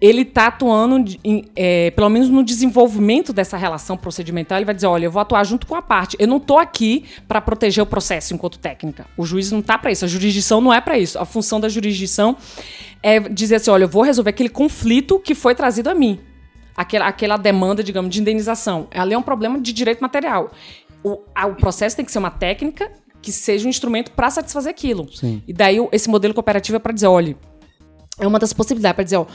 ele 0.00 0.22
está 0.22 0.46
atuando, 0.46 1.04
em, 1.22 1.44
é, 1.54 1.90
pelo 1.90 2.08
menos 2.08 2.30
no 2.30 2.42
desenvolvimento 2.42 3.32
dessa 3.32 3.56
relação 3.56 3.96
procedimental, 3.96 4.56
ele 4.56 4.64
vai 4.64 4.74
dizer, 4.74 4.86
olha, 4.86 5.04
eu 5.04 5.10
vou 5.10 5.20
atuar 5.20 5.44
junto 5.44 5.66
com 5.66 5.74
a 5.74 5.82
parte. 5.82 6.16
Eu 6.18 6.26
não 6.26 6.38
estou 6.38 6.58
aqui 6.58 7.04
para 7.28 7.40
proteger 7.40 7.82
o 7.82 7.86
processo 7.86 8.32
enquanto 8.32 8.58
técnica. 8.58 9.06
O 9.16 9.26
juiz 9.26 9.52
não 9.52 9.58
está 9.58 9.76
para 9.76 9.92
isso, 9.92 10.04
a 10.04 10.08
jurisdição 10.08 10.60
não 10.60 10.72
é 10.72 10.80
para 10.80 10.98
isso. 10.98 11.18
A 11.18 11.26
função 11.26 11.60
da 11.60 11.68
jurisdição 11.68 12.36
é 13.02 13.20
dizer 13.20 13.56
assim, 13.56 13.70
olha, 13.70 13.84
eu 13.84 13.88
vou 13.88 14.02
resolver 14.02 14.30
aquele 14.30 14.48
conflito 14.48 15.18
que 15.20 15.34
foi 15.34 15.54
trazido 15.54 15.90
a 15.90 15.94
mim. 15.94 16.18
Aquela, 16.74 17.06
aquela 17.06 17.36
demanda, 17.36 17.84
digamos, 17.84 18.10
de 18.10 18.20
indenização. 18.22 18.88
Ali 18.92 19.12
é 19.12 19.18
um 19.18 19.22
problema 19.22 19.60
de 19.60 19.70
direito 19.70 20.00
material. 20.00 20.50
O, 21.04 21.18
a, 21.34 21.46
o 21.46 21.54
processo 21.56 21.94
tem 21.94 22.04
que 22.04 22.12
ser 22.12 22.18
uma 22.18 22.30
técnica 22.30 22.90
que 23.20 23.30
seja 23.30 23.66
um 23.66 23.68
instrumento 23.68 24.12
para 24.12 24.30
satisfazer 24.30 24.70
aquilo. 24.70 25.12
Sim. 25.12 25.42
E 25.46 25.52
daí 25.52 25.76
esse 25.92 26.08
modelo 26.08 26.32
cooperativo 26.32 26.76
é 26.76 26.78
para 26.78 26.92
dizer, 26.92 27.06
olha, 27.06 27.36
é 28.18 28.26
uma 28.26 28.38
das 28.38 28.52
possibilidades 28.52 28.94
para 28.94 29.04
dizer, 29.04 29.16
ó, 29.16 29.26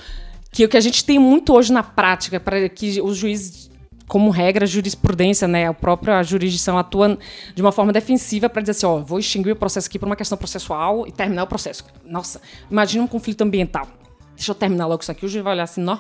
que 0.56 0.64
o 0.64 0.70
que 0.70 0.78
a 0.78 0.82
gente 0.82 1.04
tem 1.04 1.20
muito 1.20 1.54
hoje 1.54 1.74
na 1.74 1.84
prática, 1.84 2.40
para 2.40 2.70
que 2.70 3.02
os 3.02 3.18
juízes 3.18 3.70
como 4.08 4.30
regra, 4.30 4.64
a 4.64 4.68
jurisprudência, 4.68 5.50
né, 5.50 5.68
a 5.68 5.74
própria 5.74 6.24
jurisdição 6.24 6.78
atua 6.78 7.18
de 7.54 7.62
uma 7.62 7.74
forma 7.74 7.92
defensiva 7.92 8.48
para 8.48 8.62
dizer 8.62 8.72
assim, 8.72 8.86
ó, 8.86 9.00
vou 9.00 9.20
extinguir 9.20 9.52
o 9.52 9.56
processo 9.58 9.90
aqui 9.90 10.00
por 10.00 10.06
uma 10.06 10.16
questão 10.16 10.38
processual 10.38 11.06
e 11.06 11.12
terminar 11.12 11.44
o 11.44 11.48
processo. 11.48 11.84
Nossa, 12.06 12.40
imagina 12.72 13.04
um 13.04 13.08
conflito 13.08 13.42
ambiental. 13.42 13.86
Deixa 14.34 14.52
eu 14.52 14.56
terminar 14.56 14.88
logo 14.88 15.02
isso 15.02 15.12
aqui, 15.12 15.26
o 15.26 15.28
juiz 15.28 15.44
vai 15.44 15.56
olhar 15.56 15.64
assim, 15.64 15.82
não, 15.82 16.00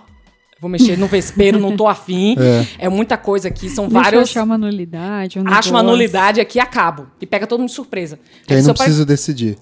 vou 0.61 0.69
mexer 0.69 0.97
no 0.97 1.07
vespeiro, 1.07 1.59
não 1.59 1.75
tô 1.75 1.85
afim. 1.85 2.37
É. 2.79 2.85
é 2.85 2.89
muita 2.89 3.17
coisa 3.17 3.49
aqui, 3.49 3.69
são 3.69 3.89
Deixa 3.89 4.01
vários. 4.01 4.23
Deixa 4.23 4.39
eu 4.39 4.43
achar 4.43 4.45
uma 4.45 4.57
nulidade. 4.57 5.37
Um 5.37 5.47
acho 5.47 5.69
uma 5.71 5.83
nulidade 5.83 6.39
aqui 6.39 6.59
e 6.59 6.61
acabo. 6.61 7.07
E 7.19 7.25
pega 7.25 7.45
todo 7.45 7.59
mundo 7.59 7.69
de 7.69 7.75
surpresa. 7.75 8.17
Que 8.47 8.53
aí 8.53 8.61
não 8.61 8.73
precisa 8.73 9.05
pai... 9.05 9.15
decidir. 9.15 9.57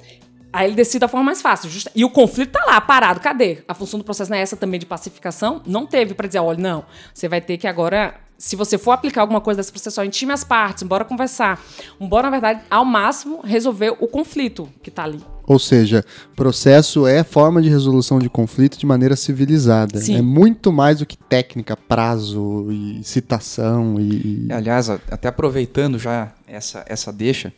Aí 0.53 0.67
ele 0.67 0.75
decide 0.75 0.99
da 0.99 1.07
forma 1.07 1.25
mais 1.25 1.41
fácil. 1.41 1.69
Justa... 1.69 1.91
E 1.95 2.05
o 2.05 2.09
conflito 2.09 2.51
tá 2.51 2.63
lá, 2.65 2.79
parado. 2.79 3.19
Cadê? 3.19 3.63
A 3.67 3.73
função 3.73 3.97
do 3.97 4.03
processo 4.05 4.29
não 4.29 4.37
é 4.37 4.41
essa 4.41 4.55
também 4.55 4.79
de 4.79 4.85
pacificação? 4.85 5.61
Não 5.65 5.87
teve 5.87 6.13
para 6.13 6.27
dizer, 6.27 6.39
olha, 6.39 6.59
não, 6.59 6.85
você 7.11 7.27
vai 7.27 7.41
ter 7.41 7.57
que 7.57 7.67
agora 7.67 8.13
se 8.37 8.57
você 8.57 8.77
for 8.77 8.91
aplicar 8.91 9.21
alguma 9.21 9.39
coisa 9.39 9.57
dessa 9.57 9.71
processual, 9.71 10.05
intime 10.05 10.33
as 10.33 10.43
partes, 10.43 10.83
bora 10.83 11.05
conversar. 11.05 11.61
Bora, 11.97 12.23
na 12.23 12.31
verdade, 12.31 12.61
ao 12.69 12.83
máximo, 12.83 13.39
resolver 13.41 13.95
o 14.01 14.07
conflito 14.07 14.67
que 14.81 14.89
está 14.89 15.05
ali. 15.05 15.23
Ou 15.45 15.57
seja, 15.57 16.03
processo 16.35 17.07
é 17.07 17.23
forma 17.23 17.61
de 17.61 17.69
resolução 17.69 18.19
de 18.19 18.29
conflito 18.29 18.77
de 18.77 18.85
maneira 18.85 19.15
civilizada. 19.15 19.99
Sim. 19.99 20.17
É 20.17 20.21
muito 20.21 20.73
mais 20.73 20.99
do 20.99 21.05
que 21.05 21.17
técnica, 21.17 21.75
prazo 21.75 22.67
e 22.69 23.01
citação 23.03 23.95
e. 23.99 24.47
Aliás, 24.51 24.89
até 24.89 25.27
aproveitando 25.27 25.97
já 25.97 26.33
essa, 26.45 26.83
essa 26.87 27.11
deixa, 27.11 27.53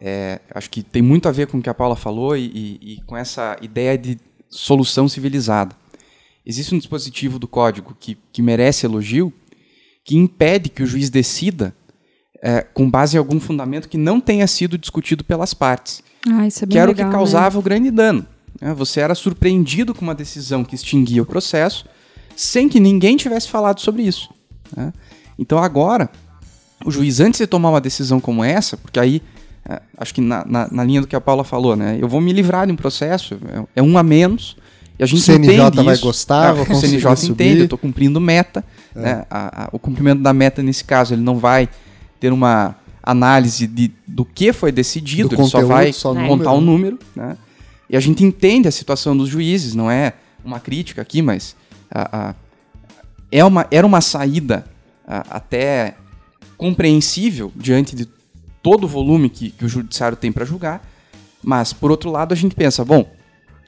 é, 0.00 0.40
acho 0.54 0.70
que 0.70 0.82
tem 0.82 1.02
muito 1.02 1.28
a 1.28 1.32
ver 1.32 1.46
com 1.46 1.58
o 1.58 1.62
que 1.62 1.68
a 1.68 1.74
Paula 1.74 1.96
falou 1.96 2.36
e, 2.36 2.46
e, 2.46 2.92
e 2.94 3.02
com 3.02 3.16
essa 3.16 3.56
ideia 3.60 3.96
de 3.98 4.18
solução 4.48 5.08
civilizada. 5.08 5.74
Existe 6.46 6.74
um 6.74 6.78
dispositivo 6.78 7.38
do 7.38 7.46
código 7.46 7.96
que, 7.98 8.16
que 8.32 8.40
merece 8.40 8.86
elogio, 8.86 9.32
que 10.04 10.16
impede 10.16 10.68
que 10.68 10.82
o 10.82 10.86
juiz 10.86 11.10
decida 11.10 11.74
é, 12.42 12.62
com 12.62 12.88
base 12.88 13.16
em 13.16 13.18
algum 13.18 13.38
fundamento 13.38 13.88
que 13.88 13.98
não 13.98 14.20
tenha 14.20 14.46
sido 14.46 14.78
discutido 14.78 15.24
pelas 15.24 15.52
partes. 15.52 16.02
Ah, 16.26 16.46
isso 16.46 16.64
é 16.64 16.66
bem 16.66 16.72
que 16.72 16.78
era 16.78 16.88
legal, 16.88 16.92
o 16.92 16.96
que 16.96 17.04
né? 17.04 17.18
causava 17.18 17.58
o 17.58 17.62
grande 17.62 17.90
dano. 17.90 18.26
né? 18.60 18.72
Você 18.74 19.00
era 19.00 19.14
surpreendido 19.14 19.94
com 19.94 20.02
uma 20.02 20.14
decisão 20.14 20.64
que 20.64 20.74
extinguia 20.74 21.22
o 21.22 21.26
processo, 21.26 21.84
sem 22.36 22.68
que 22.68 22.80
ninguém 22.80 23.16
tivesse 23.16 23.48
falado 23.48 23.80
sobre 23.80 24.02
isso. 24.02 24.30
né? 24.74 24.92
Então 25.38 25.58
agora, 25.58 26.10
o 26.84 26.90
juiz, 26.90 27.20
antes 27.20 27.38
de 27.38 27.46
tomar 27.46 27.70
uma 27.70 27.80
decisão 27.80 28.20
como 28.20 28.42
essa, 28.42 28.76
porque 28.76 28.98
aí, 28.98 29.22
acho 29.96 30.14
que 30.14 30.20
na, 30.20 30.44
na- 30.46 30.68
na 30.70 30.84
linha 30.84 31.00
do 31.00 31.06
que 31.06 31.14
a 31.16 31.20
Paula 31.20 31.44
falou, 31.44 31.76
né? 31.76 31.98
Eu 32.00 32.08
vou 32.08 32.20
me 32.20 32.32
livrar 32.32 32.66
de 32.66 32.72
um 32.72 32.76
processo, 32.76 33.38
é, 33.74 33.80
é 33.80 33.82
um 33.82 33.98
a 33.98 34.02
menos, 34.02 34.56
e 34.98 35.02
a 35.02 35.06
gente 35.06 35.20
CNJ 35.22 35.60
entende 35.68 35.84
vai 35.84 35.94
isso. 35.94 36.02
gostar, 36.04 36.50
É, 36.50 36.52
vou 36.54 36.62
o 36.62 36.66
CNJ 36.80 37.02
conseguir 37.02 37.32
entende, 37.32 37.50
subir. 37.50 37.58
eu 37.60 37.64
estou 37.64 37.78
cumprindo 37.78 38.20
meta. 38.20 38.64
né? 38.94 39.24
A- 39.30 39.64
a- 39.64 39.68
o 39.72 39.78
cumprimento 39.78 40.20
da 40.22 40.32
meta, 40.32 40.62
nesse 40.62 40.82
caso, 40.84 41.14
ele 41.14 41.22
não 41.22 41.36
vai 41.38 41.68
ter 42.18 42.32
uma 42.32 42.74
análise 43.02 43.66
de, 43.66 43.92
do 44.06 44.24
que 44.24 44.52
foi 44.52 44.72
decidido, 44.72 45.28
Do 45.28 45.34
ele 45.36 45.42
só 45.44 45.58
conteúdo, 45.58 45.68
vai 45.68 45.92
só 45.92 46.10
É. 46.10 46.18
montar 46.18 46.50
número. 46.50 46.56
o 46.56 46.60
número. 46.60 46.98
Né? 47.14 47.36
E 47.88 47.96
a 47.96 48.00
gente 48.00 48.24
entende 48.24 48.66
a 48.66 48.70
situação 48.72 49.16
dos 49.16 49.28
juízes, 49.28 49.74
não 49.74 49.88
é 49.90 50.14
uma 50.44 50.58
crítica 50.58 51.00
aqui, 51.02 51.22
mas 51.22 51.54
a- 51.90 52.34
é 53.30 53.44
uma, 53.44 53.66
era 53.70 53.86
uma 53.86 54.00
saída 54.00 54.64
a- 55.06 55.24
até 55.36 55.94
compreensível 56.56 57.52
diante 57.54 57.94
de 57.94 58.08
todo 58.62 58.84
o 58.84 58.88
volume 58.88 59.28
que, 59.28 59.50
que 59.50 59.64
o 59.64 59.68
judiciário 59.68 60.16
tem 60.16 60.32
para 60.32 60.44
julgar. 60.44 60.82
Mas, 61.42 61.72
por 61.72 61.90
outro 61.90 62.10
lado, 62.10 62.32
a 62.32 62.36
gente 62.36 62.54
pensa, 62.54 62.84
bom, 62.84 63.08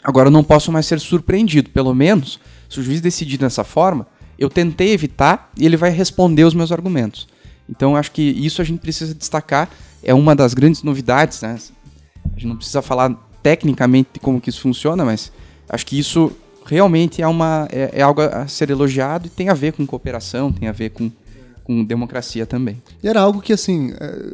agora 0.03 0.29
eu 0.29 0.33
não 0.33 0.44
posso 0.44 0.72
mais 0.72 0.87
ser 0.87 1.00
surpreendido. 1.00 1.70
Pelo 1.70 1.94
menos, 1.94 2.40
se 2.68 2.81
o 2.81 2.83
juiz 2.83 3.00
decidir 3.00 3.38
dessa 3.38 3.64
forma, 3.64 4.07
eu 4.38 4.48
tentei 4.48 4.92
evitar 4.92 5.50
e 5.57 5.66
ele 5.66 5.76
vai 5.76 5.90
responder 5.90 6.44
os 6.44 6.55
meus 6.55 6.72
argumentos. 6.72 7.29
Então, 7.68 7.94
acho 7.94 8.11
que 8.11 8.22
isso 8.22 8.61
a 8.61 8.64
gente 8.64 8.81
precisa 8.81 9.14
destacar. 9.14 9.70
É 10.03 10.12
uma 10.12 10.35
das 10.35 10.55
grandes 10.55 10.83
novidades, 10.83 11.42
né? 11.42 11.57
A 12.24 12.33
gente 12.35 12.46
não 12.46 12.57
precisa 12.57 12.83
falar 12.83 13.14
tecnicamente 13.42 14.18
como 14.20 14.40
que 14.40 14.50
isso 14.50 14.61
funciona, 14.61 15.05
mas 15.05 15.33
acho 15.68 15.87
que 15.87 15.98
isso 15.98 16.33
realmente 16.66 17.22
é, 17.22 17.26
uma, 17.26 17.68
é, 17.70 17.90
é 17.94 18.03
algo 18.03 18.20
a 18.20 18.46
ser 18.46 18.70
elogiado 18.70 19.26
e 19.26 19.31
tem 19.31 19.48
a 19.48 19.55
ver 19.55 19.72
com 19.72 19.87
cooperação, 19.87 20.53
tem 20.53 20.68
a 20.68 20.72
ver 20.72 20.90
com, 20.90 21.11
com 21.70 21.85
democracia 21.85 22.44
também. 22.44 22.83
E 23.00 23.06
era 23.06 23.20
algo 23.20 23.40
que, 23.40 23.52
assim, 23.52 23.92
é, 24.00 24.26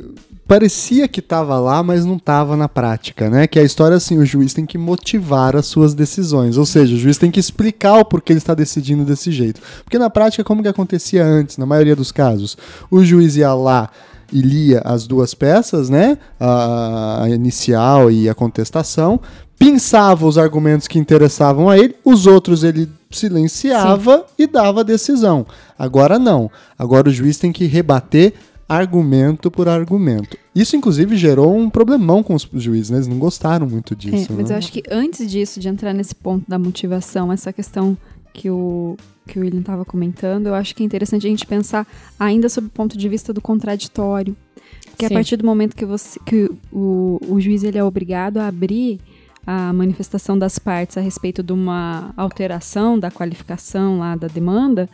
parecia 0.49 1.07
que 1.07 1.21
estava 1.21 1.61
lá, 1.61 1.83
mas 1.83 2.03
não 2.03 2.17
estava 2.17 2.57
na 2.57 2.67
prática, 2.67 3.29
né? 3.29 3.47
Que 3.47 3.59
a 3.59 3.63
história, 3.63 3.95
assim, 3.95 4.17
o 4.17 4.25
juiz 4.25 4.55
tem 4.55 4.65
que 4.65 4.79
motivar 4.79 5.55
as 5.55 5.67
suas 5.67 5.93
decisões. 5.93 6.57
Ou 6.57 6.65
seja, 6.65 6.95
o 6.95 6.99
juiz 6.99 7.19
tem 7.19 7.31
que 7.31 7.39
explicar 7.39 7.99
o 7.99 8.07
porquê 8.07 8.33
ele 8.33 8.39
está 8.39 8.55
decidindo 8.55 9.05
desse 9.05 9.31
jeito. 9.31 9.61
Porque 9.85 9.99
na 9.99 10.09
prática, 10.09 10.43
como 10.43 10.63
que 10.63 10.69
acontecia 10.69 11.27
antes, 11.27 11.59
na 11.59 11.67
maioria 11.67 11.95
dos 11.95 12.11
casos? 12.11 12.57
O 12.91 13.05
juiz 13.05 13.37
ia 13.37 13.53
lá 13.53 13.91
e 14.33 14.41
lia 14.41 14.81
as 14.83 15.07
duas 15.07 15.35
peças, 15.35 15.91
né? 15.91 16.17
A 16.41 17.27
inicial 17.29 18.11
e 18.11 18.31
a 18.31 18.35
contestação, 18.35 19.21
pensava 19.59 20.27
os 20.27 20.39
argumentos 20.39 20.87
que 20.87 20.99
interessavam 20.99 21.69
a 21.69 21.79
ele, 21.79 21.95
os 22.05 22.27
outros 22.27 22.63
ele 22.63 22.89
silenciava 23.11 24.27
e 24.39 24.47
dava 24.47 24.81
a 24.81 24.85
decisão. 24.85 25.47
Agora 25.79 26.19
não. 26.19 26.51
Agora 26.79 27.09
o 27.09 27.13
juiz 27.13 27.39
tem 27.39 27.53
que 27.53 27.67
rebater 27.67 28.35
argumento 28.69 29.51
por 29.51 29.69
argumento. 29.69 30.37
Isso, 30.55 30.77
inclusive, 30.77 31.17
gerou 31.17 31.57
um 31.57 31.71
problemão 31.71 32.23
com 32.23 32.35
os 32.35 32.49
juízes, 32.55 32.91
né? 32.91 32.97
Eles 32.97 33.07
não 33.07 33.19
gostaram 33.19 33.67
muito 33.67 33.95
disso. 33.95 34.33
É, 34.33 34.37
mas 34.37 34.49
né? 34.49 34.55
eu 34.55 34.59
acho 34.59 34.73
que 34.73 34.83
antes 34.91 35.31
disso, 35.31 35.61
de 35.61 35.69
entrar 35.69 35.93
nesse 35.93 36.15
ponto 36.15 36.45
da 36.49 36.59
motivação, 36.59 37.33
essa 37.33 37.53
questão 37.53 37.97
que 38.33 38.51
o, 38.51 38.97
que 39.27 39.39
o 39.39 39.43
William 39.43 39.61
estava 39.61 39.85
comentando, 39.85 40.49
eu 40.49 40.55
acho 40.55 40.75
que 40.75 40.83
é 40.83 40.87
interessante 40.87 41.27
a 41.27 41.31
gente 41.31 41.47
pensar 41.47 41.87
ainda 42.19 42.49
sob 42.49 42.67
o 42.67 42.71
ponto 42.71 42.99
de 42.99 43.09
vista 43.09 43.33
do 43.33 43.41
contraditório. 43.41 44.37
Porque 44.91 45.07
Sim. 45.07 45.15
a 45.15 45.17
partir 45.17 45.37
do 45.37 45.45
momento 45.45 45.77
que, 45.77 45.85
você, 45.85 46.19
que 46.25 46.51
o, 46.73 47.19
o 47.29 47.41
juiz 47.41 47.63
ele 47.63 47.79
é 47.79 47.85
obrigado 47.85 48.39
a 48.39 48.49
abrir 48.49 48.99
a 49.47 49.73
manifestação 49.73 50.39
das 50.39 50.59
partes 50.59 50.99
a 50.99 51.01
respeito 51.01 51.43
de 51.43 51.53
uma 51.53 52.13
alteração 52.17 52.99
da 52.99 53.11
qualificação 53.11 54.01
lá 54.01 54.17
da 54.17 54.27
demanda, 54.27 54.89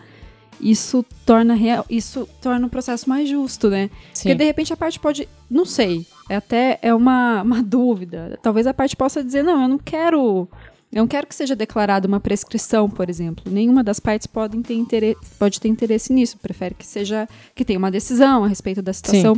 isso 0.60 1.04
torna 1.26 1.54
real, 1.54 1.84
isso 1.90 2.28
torna 2.40 2.66
o 2.66 2.70
processo 2.70 3.08
mais 3.08 3.28
justo, 3.28 3.68
né? 3.68 3.90
Porque 4.28 4.34
de 4.34 4.44
repente 4.44 4.72
a 4.72 4.76
parte 4.76 5.00
pode, 5.00 5.28
não 5.50 5.64
sei, 5.64 6.06
é 6.28 6.36
até 6.36 6.78
é 6.82 6.94
uma, 6.94 7.42
uma 7.42 7.62
dúvida. 7.62 8.38
Talvez 8.42 8.66
a 8.66 8.74
parte 8.74 8.94
possa 8.94 9.24
dizer, 9.24 9.42
não, 9.42 9.62
eu 9.62 9.68
não 9.68 9.78
quero, 9.78 10.48
eu 10.92 11.00
não 11.00 11.08
quero 11.08 11.26
que 11.26 11.34
seja 11.34 11.56
declarada 11.56 12.06
uma 12.06 12.20
prescrição, 12.20 12.88
por 12.88 13.10
exemplo. 13.10 13.50
Nenhuma 13.50 13.82
das 13.82 13.98
partes 13.98 14.26
pode 14.26 14.56
ter 14.62 14.74
interesse, 14.74 15.18
pode 15.38 15.60
ter 15.60 15.68
interesse 15.68 16.12
nisso. 16.12 16.38
Prefere 16.38 16.74
que 16.74 16.86
seja 16.86 17.28
que 17.54 17.64
tenha 17.64 17.78
uma 17.78 17.90
decisão 17.90 18.44
a 18.44 18.48
respeito 18.48 18.82
da 18.82 18.92
situação 18.92 19.36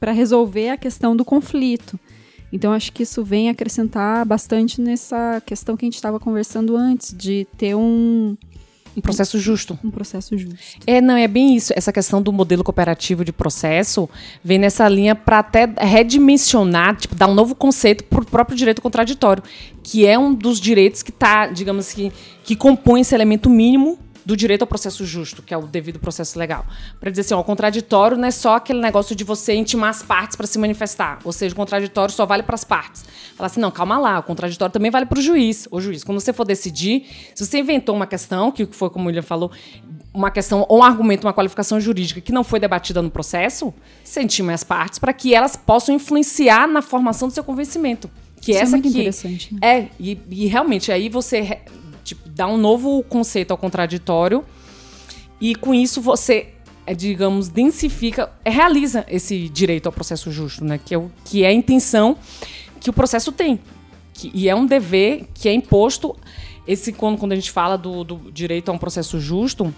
para 0.00 0.12
resolver 0.12 0.70
a 0.70 0.76
questão 0.76 1.14
do 1.14 1.24
conflito. 1.24 1.98
Então 2.52 2.72
acho 2.72 2.92
que 2.92 3.02
isso 3.02 3.24
vem 3.24 3.48
acrescentar 3.48 4.26
bastante 4.26 4.80
nessa 4.80 5.42
questão 5.46 5.76
que 5.76 5.84
a 5.84 5.86
gente 5.86 5.94
estava 5.94 6.20
conversando 6.20 6.76
antes 6.76 7.16
de 7.16 7.46
ter 7.56 7.74
um, 7.74 8.36
Um 8.94 9.00
processo 9.00 9.38
justo. 9.38 9.78
um 9.82 9.90
processo 9.90 10.36
justo. 10.36 10.80
É, 10.86 11.00
não, 11.00 11.16
é 11.16 11.26
bem 11.26 11.56
isso. 11.56 11.72
Essa 11.74 11.90
questão 11.90 12.20
do 12.20 12.30
modelo 12.30 12.62
cooperativo 12.62 13.24
de 13.24 13.32
processo 13.32 14.08
vem 14.44 14.58
nessa 14.58 14.86
linha 14.86 15.14
para 15.14 15.38
até 15.38 15.66
redimensionar, 15.78 16.96
tipo, 16.96 17.14
dar 17.14 17.26
um 17.26 17.34
novo 17.34 17.54
conceito 17.54 18.04
para 18.04 18.20
o 18.20 18.26
próprio 18.26 18.56
direito 18.56 18.82
contraditório, 18.82 19.42
que 19.82 20.06
é 20.06 20.18
um 20.18 20.34
dos 20.34 20.60
direitos 20.60 21.02
que 21.02 21.10
está, 21.10 21.46
digamos 21.46 21.92
que, 21.92 22.12
que 22.44 22.54
compõe 22.54 23.00
esse 23.00 23.14
elemento 23.14 23.48
mínimo 23.48 23.98
do 24.24 24.36
direito 24.36 24.62
ao 24.62 24.68
processo 24.68 25.04
justo, 25.04 25.42
que 25.42 25.52
é 25.52 25.56
o 25.56 25.62
devido 25.62 25.98
processo 25.98 26.38
legal. 26.38 26.64
Para 27.00 27.10
dizer 27.10 27.22
assim, 27.22 27.34
ó, 27.34 27.40
o 27.40 27.44
contraditório 27.44 28.16
não 28.16 28.28
é 28.28 28.30
só 28.30 28.56
aquele 28.56 28.80
negócio 28.80 29.14
de 29.14 29.24
você 29.24 29.54
intimar 29.54 29.90
as 29.90 30.02
partes 30.02 30.36
para 30.36 30.46
se 30.46 30.58
manifestar, 30.58 31.18
ou 31.24 31.32
seja, 31.32 31.52
o 31.52 31.56
contraditório 31.56 32.14
só 32.14 32.24
vale 32.26 32.42
para 32.42 32.54
as 32.54 32.64
partes. 32.64 33.04
Falar 33.36 33.46
assim, 33.46 33.60
não, 33.60 33.70
calma 33.70 33.98
lá, 33.98 34.18
o 34.18 34.22
contraditório 34.22 34.72
também 34.72 34.90
vale 34.90 35.06
para 35.06 35.18
o 35.18 35.22
juiz. 35.22 35.66
O 35.70 35.80
juiz, 35.80 36.04
quando 36.04 36.20
você 36.20 36.32
for 36.32 36.44
decidir, 36.44 37.06
se 37.34 37.44
você 37.44 37.58
inventou 37.58 37.94
uma 37.94 38.06
questão, 38.06 38.52
que 38.52 38.66
foi 38.66 38.90
como 38.90 39.04
o 39.04 39.08
William 39.08 39.22
falou, 39.22 39.50
uma 40.14 40.30
questão 40.30 40.66
ou 40.68 40.80
um 40.80 40.82
argumento, 40.82 41.26
uma 41.26 41.32
qualificação 41.32 41.80
jurídica 41.80 42.20
que 42.20 42.32
não 42.32 42.44
foi 42.44 42.60
debatida 42.60 43.00
no 43.00 43.10
processo, 43.10 43.72
você 44.04 44.22
intima 44.22 44.52
as 44.52 44.62
partes 44.62 44.98
para 44.98 45.12
que 45.12 45.34
elas 45.34 45.56
possam 45.56 45.94
influenciar 45.94 46.68
na 46.68 46.82
formação 46.82 47.28
do 47.28 47.34
seu 47.34 47.42
convencimento. 47.42 48.10
Que 48.40 48.50
Isso 48.50 48.60
é 48.60 48.62
essa 48.62 48.70
muito 48.72 48.88
aqui 48.88 48.98
interessante, 48.98 49.54
né? 49.54 49.60
é, 49.62 49.88
e, 49.98 50.18
e 50.28 50.46
realmente 50.46 50.90
aí 50.90 51.08
você 51.08 51.60
dá 52.34 52.46
um 52.46 52.56
novo 52.56 53.02
conceito 53.04 53.50
ao 53.50 53.58
contraditório 53.58 54.44
e 55.40 55.54
com 55.54 55.74
isso 55.74 56.00
você, 56.00 56.48
é, 56.86 56.94
digamos, 56.94 57.48
densifica, 57.48 58.30
é, 58.44 58.50
realiza 58.50 59.04
esse 59.08 59.48
direito 59.48 59.86
ao 59.86 59.92
processo 59.92 60.30
justo, 60.30 60.64
né? 60.64 60.78
Que 60.84 60.94
é, 60.94 60.98
o, 60.98 61.10
que 61.24 61.44
é 61.44 61.48
a 61.48 61.52
intenção 61.52 62.16
que 62.80 62.90
o 62.90 62.92
processo 62.92 63.32
tem. 63.32 63.58
Que- 64.14 64.30
e 64.34 64.48
é 64.48 64.54
um 64.54 64.66
dever 64.66 65.26
que 65.34 65.48
é 65.48 65.52
imposto. 65.52 66.16
Esse, 66.66 66.92
quando, 66.92 67.18
quando 67.18 67.32
a 67.32 67.34
gente 67.34 67.50
fala 67.50 67.76
do, 67.76 68.04
do 68.04 68.30
direito 68.32 68.68
a 68.70 68.72
um 68.72 68.78
processo 68.78 69.18
justo, 69.18 69.74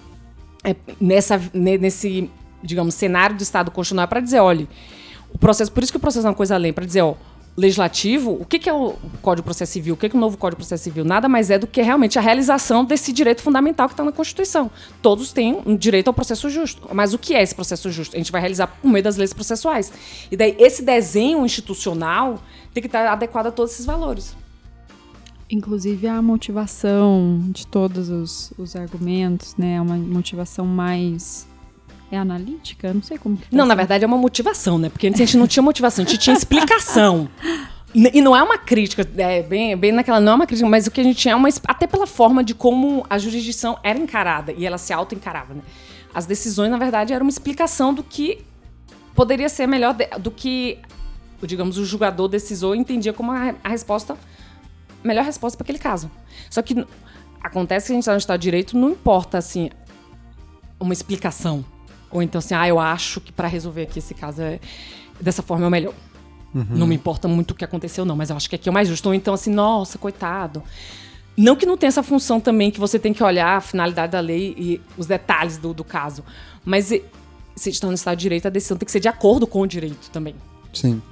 é 0.62 0.76
nessa, 1.00 1.40
ne- 1.52 1.78
nesse, 1.78 2.30
digamos, 2.62 2.94
cenário 2.94 3.36
do 3.36 3.42
Estado 3.42 3.70
constitucional 3.70 4.06
para 4.06 4.20
dizer, 4.20 4.40
olha, 4.40 4.68
o 5.32 5.38
processo, 5.38 5.72
por 5.72 5.82
isso 5.82 5.92
que 5.92 5.96
o 5.96 6.00
processo 6.00 6.26
é 6.26 6.30
uma 6.30 6.36
coisa 6.36 6.54
além, 6.54 6.72
para 6.72 6.84
dizer, 6.84 7.00
ó, 7.02 7.14
legislativo, 7.56 8.32
o 8.32 8.44
que, 8.44 8.58
que 8.58 8.68
é 8.68 8.72
o 8.72 8.94
Código 9.22 9.42
de 9.42 9.44
Processo 9.44 9.72
Civil? 9.72 9.94
O 9.94 9.96
que, 9.96 10.08
que 10.08 10.16
é 10.16 10.18
o 10.18 10.20
novo 10.20 10.36
Código 10.36 10.56
de 10.56 10.66
Processo 10.66 10.84
Civil? 10.84 11.04
Nada 11.04 11.28
mais 11.28 11.50
é 11.50 11.58
do 11.58 11.66
que 11.66 11.80
realmente 11.80 12.18
a 12.18 12.22
realização 12.22 12.84
desse 12.84 13.12
direito 13.12 13.42
fundamental 13.42 13.86
que 13.88 13.94
está 13.94 14.04
na 14.04 14.10
Constituição. 14.10 14.70
Todos 15.00 15.32
têm 15.32 15.62
um 15.64 15.76
direito 15.76 16.08
ao 16.08 16.14
processo 16.14 16.50
justo. 16.50 16.88
Mas 16.92 17.14
o 17.14 17.18
que 17.18 17.34
é 17.34 17.42
esse 17.42 17.54
processo 17.54 17.90
justo? 17.90 18.16
A 18.16 18.18
gente 18.18 18.32
vai 18.32 18.40
realizar 18.40 18.66
por 18.66 18.90
meio 18.90 19.04
das 19.04 19.16
leis 19.16 19.32
processuais. 19.32 19.92
E 20.30 20.36
daí, 20.36 20.56
esse 20.58 20.82
desenho 20.82 21.44
institucional 21.44 22.42
tem 22.72 22.80
que 22.80 22.88
estar 22.88 23.06
adequado 23.06 23.46
a 23.46 23.52
todos 23.52 23.72
esses 23.72 23.86
valores. 23.86 24.34
Inclusive 25.48 26.08
a 26.08 26.20
motivação 26.20 27.40
de 27.50 27.66
todos 27.66 28.08
os, 28.08 28.52
os 28.58 28.74
argumentos, 28.74 29.54
né? 29.56 29.74
É 29.74 29.80
uma 29.80 29.96
motivação 29.96 30.66
mais. 30.66 31.46
É 32.10 32.18
analítica? 32.18 32.92
Não 32.92 33.02
sei 33.02 33.18
como 33.18 33.36
que 33.36 33.54
Não, 33.54 33.66
na 33.66 33.74
verdade 33.74 34.04
é 34.04 34.06
uma 34.06 34.16
motivação, 34.16 34.78
né? 34.78 34.88
Porque 34.88 35.06
antes 35.06 35.20
a 35.20 35.24
gente 35.24 35.36
não 35.36 35.46
tinha 35.46 35.62
motivação, 35.62 36.04
a 36.04 36.08
gente 36.08 36.20
tinha 36.20 36.36
explicação. 36.36 37.28
E 37.96 38.20
não 38.20 38.34
é 38.34 38.42
uma 38.42 38.58
crítica, 38.58 39.08
é 39.18 39.40
bem, 39.40 39.76
bem 39.76 39.92
naquela, 39.92 40.18
não 40.18 40.32
é 40.32 40.34
uma 40.34 40.46
crítica, 40.48 40.68
mas 40.68 40.88
o 40.88 40.90
que 40.90 41.00
a 41.00 41.04
gente 41.04 41.16
tinha 41.16 41.30
é 41.30 41.36
uma. 41.36 41.48
Até 41.64 41.86
pela 41.86 42.08
forma 42.08 42.42
de 42.42 42.52
como 42.52 43.06
a 43.08 43.18
jurisdição 43.18 43.78
era 43.84 43.96
encarada, 43.96 44.50
e 44.50 44.66
ela 44.66 44.78
se 44.78 44.92
auto-encarava, 44.92 45.54
né? 45.54 45.62
As 46.12 46.26
decisões, 46.26 46.72
na 46.72 46.76
verdade, 46.76 47.12
eram 47.12 47.24
uma 47.24 47.30
explicação 47.30 47.94
do 47.94 48.02
que 48.02 48.44
poderia 49.14 49.48
ser 49.48 49.68
melhor 49.68 49.94
de, 49.94 50.06
do 50.18 50.32
que, 50.32 50.80
digamos, 51.42 51.78
o 51.78 51.84
julgador 51.84 52.26
decisor 52.26 52.74
entendia 52.74 53.12
como 53.12 53.30
a, 53.30 53.54
a 53.62 53.68
resposta, 53.68 54.16
melhor 55.04 55.24
resposta 55.24 55.56
para 55.56 55.64
aquele 55.64 55.78
caso. 55.78 56.10
Só 56.50 56.62
que 56.62 56.84
acontece 57.40 57.86
que 57.86 57.92
a 57.92 57.94
gente 57.94 58.02
está 58.02 58.12
no 58.12 58.18
Estado 58.18 58.40
de 58.40 58.44
Direito, 58.44 58.76
não 58.76 58.90
importa, 58.90 59.38
assim, 59.38 59.70
uma 60.80 60.92
explicação. 60.92 61.64
Ou 62.14 62.22
então, 62.22 62.38
assim, 62.38 62.54
ah, 62.54 62.66
eu 62.68 62.78
acho 62.78 63.20
que 63.20 63.32
para 63.32 63.48
resolver 63.48 63.82
aqui 63.82 63.98
esse 63.98 64.14
caso 64.14 64.40
é, 64.40 64.60
dessa 65.20 65.42
forma 65.42 65.64
é 65.64 65.68
o 65.68 65.70
melhor. 65.70 65.94
Uhum. 66.54 66.64
Não 66.70 66.86
me 66.86 66.94
importa 66.94 67.26
muito 67.26 67.50
o 67.50 67.54
que 67.56 67.64
aconteceu, 67.64 68.04
não, 68.04 68.14
mas 68.14 68.30
eu 68.30 68.36
acho 68.36 68.48
que 68.48 68.54
aqui 68.54 68.68
é 68.68 68.70
o 68.70 68.72
mais 68.72 68.86
justo. 68.86 69.06
Ou 69.08 69.14
então, 69.14 69.34
assim, 69.34 69.50
nossa, 69.50 69.98
coitado. 69.98 70.62
Não 71.36 71.56
que 71.56 71.66
não 71.66 71.76
tenha 71.76 71.88
essa 71.88 72.04
função 72.04 72.38
também 72.38 72.70
que 72.70 72.78
você 72.78 73.00
tem 73.00 73.12
que 73.12 73.20
olhar 73.20 73.56
a 73.56 73.60
finalidade 73.60 74.12
da 74.12 74.20
lei 74.20 74.54
e 74.56 74.80
os 74.96 75.06
detalhes 75.08 75.58
do, 75.58 75.74
do 75.74 75.82
caso. 75.82 76.22
Mas 76.64 76.92
se 77.56 77.70
está 77.70 77.88
no 77.88 77.94
Estado 77.94 78.16
de 78.16 78.22
Direito, 78.22 78.46
a 78.46 78.50
decisão 78.50 78.76
tem 78.76 78.86
que 78.86 78.92
ser 78.92 79.00
de 79.00 79.08
acordo 79.08 79.44
com 79.44 79.60
o 79.62 79.66
direito 79.66 80.08
também. 80.12 80.36
Sim. 80.72 81.02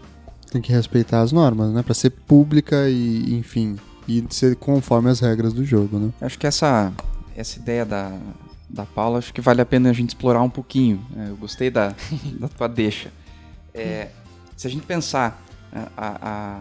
Tem 0.52 0.62
que 0.62 0.70
respeitar 0.70 1.20
as 1.22 1.32
normas, 1.32 1.72
né? 1.72 1.82
Para 1.82 1.94
ser 1.94 2.10
pública 2.10 2.88
e, 2.88 3.34
enfim, 3.34 3.76
e 4.06 4.24
ser 4.30 4.54
conforme 4.54 5.10
as 5.10 5.18
regras 5.18 5.52
do 5.52 5.64
jogo, 5.64 5.98
né? 5.98 6.12
Acho 6.20 6.38
que 6.38 6.46
essa, 6.46 6.92
essa 7.34 7.58
ideia 7.58 7.84
da, 7.84 8.16
da 8.72 8.86
Paula, 8.86 9.18
acho 9.18 9.34
que 9.34 9.40
vale 9.40 9.60
a 9.60 9.66
pena 9.66 9.90
a 9.90 9.92
gente 9.92 10.10
explorar 10.10 10.42
um 10.42 10.48
pouquinho. 10.48 11.04
É, 11.16 11.28
eu 11.28 11.36
gostei 11.36 11.70
da, 11.70 11.94
da 12.40 12.48
tua 12.48 12.68
deixa. 12.68 13.12
É, 13.74 14.08
se 14.56 14.66
a 14.66 14.70
gente 14.70 14.86
pensar 14.86 15.42
né, 15.70 15.86
a, 15.96 16.18
a, 16.22 16.60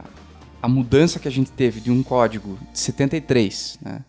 a, 0.61 0.67
mudança 0.67 1.19
que 1.19 1.27
a 1.27 1.31
gente 1.31 1.51
teve 1.51 1.79
de 1.79 1.89
um 1.89 2.03
código 2.03 2.59
de 2.71 2.79
73 2.79 3.79
né, 3.81 4.03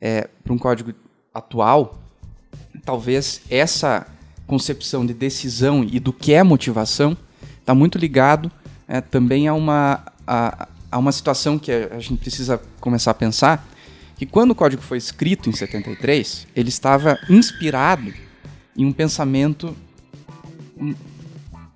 é, 0.00 0.28
para 0.42 0.52
um 0.52 0.58
código 0.58 0.92
atual, 1.32 1.98
talvez 2.84 3.42
essa 3.48 4.06
concepção 4.46 5.06
de 5.06 5.14
decisão 5.14 5.84
e 5.84 6.00
do 6.00 6.12
que 6.12 6.32
é 6.32 6.42
motivação 6.42 7.16
está 7.60 7.74
muito 7.74 7.98
ligado 7.98 8.50
é, 8.86 9.00
também 9.00 9.48
a 9.48 9.54
uma, 9.54 10.04
a, 10.26 10.68
a 10.90 10.98
uma 10.98 11.12
situação 11.12 11.58
que 11.58 11.72
a 11.72 11.98
gente 11.98 12.18
precisa 12.18 12.60
começar 12.80 13.10
a 13.10 13.14
pensar, 13.14 13.66
que 14.16 14.24
quando 14.26 14.52
o 14.52 14.54
código 14.54 14.82
foi 14.82 14.98
escrito 14.98 15.48
em 15.48 15.52
73, 15.52 16.46
ele 16.56 16.70
estava 16.70 17.18
inspirado 17.28 18.12
em 18.76 18.84
um 18.84 18.92
pensamento 18.92 19.76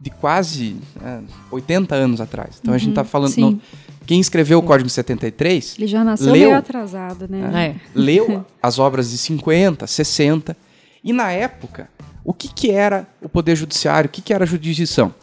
de 0.00 0.11
quase 0.11 0.76
é, 1.03 1.20
80 1.50 1.94
anos 1.94 2.20
atrás. 2.20 2.59
Então 2.61 2.72
uhum, 2.72 2.76
a 2.76 2.79
gente 2.79 2.90
está 2.90 3.03
uhum, 3.03 3.07
falando. 3.07 3.37
No, 3.37 3.61
quem 4.07 4.18
escreveu 4.18 4.59
o 4.59 4.62
Código 4.62 4.88
73. 4.88 5.76
Ele 5.79 5.87
já 5.87 6.03
nasceu 6.03 6.33
leu, 6.33 6.48
meio 6.48 6.57
atrasado, 6.57 7.29
né? 7.29 7.76
É, 7.76 7.81
leu 7.94 8.44
as 8.61 8.79
obras 8.79 9.11
de 9.11 9.18
50, 9.18 9.87
60. 9.87 10.57
E 11.05 11.12
na 11.12 11.31
época, 11.31 11.88
o 12.24 12.33
que, 12.33 12.48
que 12.48 12.70
era 12.70 13.07
o 13.22 13.29
Poder 13.29 13.55
Judiciário? 13.55 14.09
O 14.09 14.11
que, 14.11 14.20
que 14.20 14.33
era 14.33 14.44
a 14.44 14.46
jurisdição? 14.46 15.14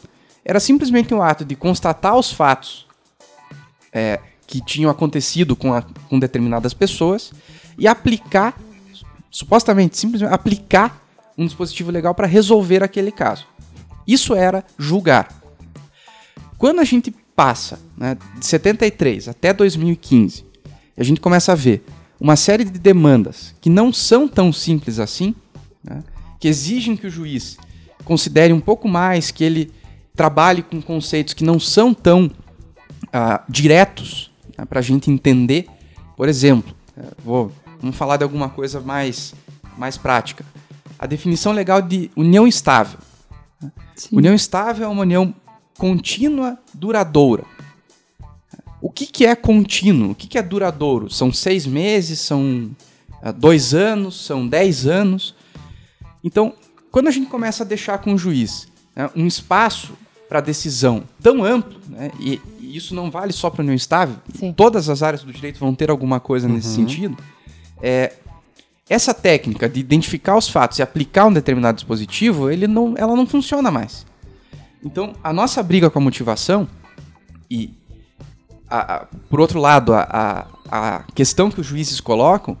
Era 0.44 0.58
simplesmente 0.58 1.12
um 1.12 1.20
ato 1.20 1.44
de 1.44 1.54
constatar 1.54 2.16
os 2.16 2.32
fatos 2.32 2.86
é, 3.92 4.20
que 4.48 4.62
tinham 4.62 4.90
acontecido 4.90 5.54
com, 5.54 5.74
a, 5.74 5.82
com 5.82 6.18
determinadas 6.18 6.72
pessoas 6.72 7.32
e 7.78 7.86
aplicar, 7.86 8.58
supostamente, 9.30 9.96
simplesmente 9.98 10.32
aplicar 10.32 11.04
um 11.36 11.44
dispositivo 11.44 11.90
legal 11.90 12.14
para 12.14 12.26
resolver 12.26 12.82
aquele 12.82 13.12
caso. 13.12 13.46
Isso 14.06 14.34
era 14.34 14.64
julgar. 14.78 15.28
Quando 16.56 16.80
a 16.80 16.84
gente 16.84 17.14
passa 17.36 17.78
né, 17.96 18.16
de 18.38 18.46
73 18.46 19.28
até 19.28 19.52
2015, 19.52 20.44
a 20.96 21.04
gente 21.04 21.20
começa 21.20 21.52
a 21.52 21.54
ver 21.54 21.84
uma 22.18 22.34
série 22.34 22.64
de 22.64 22.78
demandas 22.78 23.54
que 23.60 23.68
não 23.68 23.92
são 23.92 24.26
tão 24.26 24.50
simples 24.50 24.98
assim, 24.98 25.34
né, 25.84 26.02
que 26.40 26.48
exigem 26.48 26.96
que 26.96 27.06
o 27.06 27.10
juiz 27.10 27.58
considere 28.02 28.52
um 28.52 28.60
pouco 28.60 28.88
mais, 28.88 29.30
que 29.30 29.44
ele 29.44 29.70
trabalhe 30.16 30.62
com 30.62 30.80
conceitos 30.80 31.34
que 31.34 31.44
não 31.44 31.60
são 31.60 31.92
tão 31.92 32.26
uh, 32.26 33.40
diretos 33.48 34.27
né, 34.58 34.64
para 34.64 34.80
a 34.80 34.82
gente 34.82 35.10
entender. 35.10 35.66
Por 36.16 36.28
exemplo, 36.28 36.74
eh, 36.96 37.02
vou, 37.24 37.52
vamos 37.80 37.96
falar 37.96 38.16
de 38.16 38.24
alguma 38.24 38.48
coisa 38.48 38.80
mais, 38.80 39.32
mais 39.76 39.96
prática. 39.96 40.44
A 40.98 41.06
definição 41.06 41.52
legal 41.52 41.80
de 41.80 42.10
união 42.16 42.46
estável. 42.46 42.98
Sim. 43.94 44.16
União 44.16 44.34
estável 44.34 44.86
é 44.86 44.88
uma 44.88 45.02
união 45.02 45.32
contínua, 45.76 46.58
duradoura. 46.74 47.44
O 48.80 48.90
que, 48.90 49.06
que 49.06 49.24
é 49.24 49.34
contínuo? 49.34 50.10
O 50.10 50.14
que, 50.14 50.26
que 50.26 50.38
é 50.38 50.42
duradouro? 50.42 51.08
São 51.10 51.32
seis 51.32 51.66
meses? 51.66 52.20
São 52.20 52.70
uh, 53.22 53.32
dois 53.32 53.74
anos? 53.74 54.24
São 54.24 54.46
dez 54.46 54.86
anos? 54.86 55.34
Então, 56.22 56.52
quando 56.90 57.08
a 57.08 57.10
gente 57.10 57.28
começa 57.28 57.62
a 57.62 57.66
deixar 57.66 57.98
com 57.98 58.14
o 58.14 58.18
juiz 58.18 58.68
né, 58.94 59.10
um 59.14 59.26
espaço 59.26 59.92
para 60.28 60.40
decisão 60.40 61.04
tão 61.22 61.44
amplo, 61.44 61.78
né, 61.88 62.10
e, 62.20 62.40
isso 62.76 62.94
não 62.94 63.10
vale 63.10 63.32
só 63.32 63.50
para 63.50 63.62
a 63.62 63.64
união 63.64 63.74
estável, 63.74 64.16
Sim. 64.34 64.52
todas 64.52 64.88
as 64.88 65.02
áreas 65.02 65.22
do 65.22 65.32
direito 65.32 65.58
vão 65.58 65.74
ter 65.74 65.90
alguma 65.90 66.20
coisa 66.20 66.46
uhum. 66.46 66.54
nesse 66.54 66.68
sentido, 66.74 67.16
é, 67.82 68.14
essa 68.88 69.12
técnica 69.12 69.68
de 69.68 69.80
identificar 69.80 70.36
os 70.36 70.48
fatos 70.48 70.78
e 70.78 70.82
aplicar 70.82 71.26
um 71.26 71.32
determinado 71.32 71.76
dispositivo, 71.76 72.50
ele 72.50 72.66
não, 72.66 72.94
ela 72.96 73.14
não 73.14 73.26
funciona 73.26 73.70
mais. 73.70 74.06
Então, 74.82 75.14
a 75.22 75.32
nossa 75.32 75.62
briga 75.62 75.90
com 75.90 75.98
a 75.98 76.02
motivação, 76.02 76.68
e 77.50 77.74
a, 78.68 78.94
a, 78.96 79.06
por 79.28 79.40
outro 79.40 79.60
lado, 79.60 79.92
a, 79.92 80.46
a, 80.70 81.04
questão 81.14 81.50
que 81.50 81.60
os 81.60 81.66
juízes 81.66 82.00
colocam, 82.00 82.56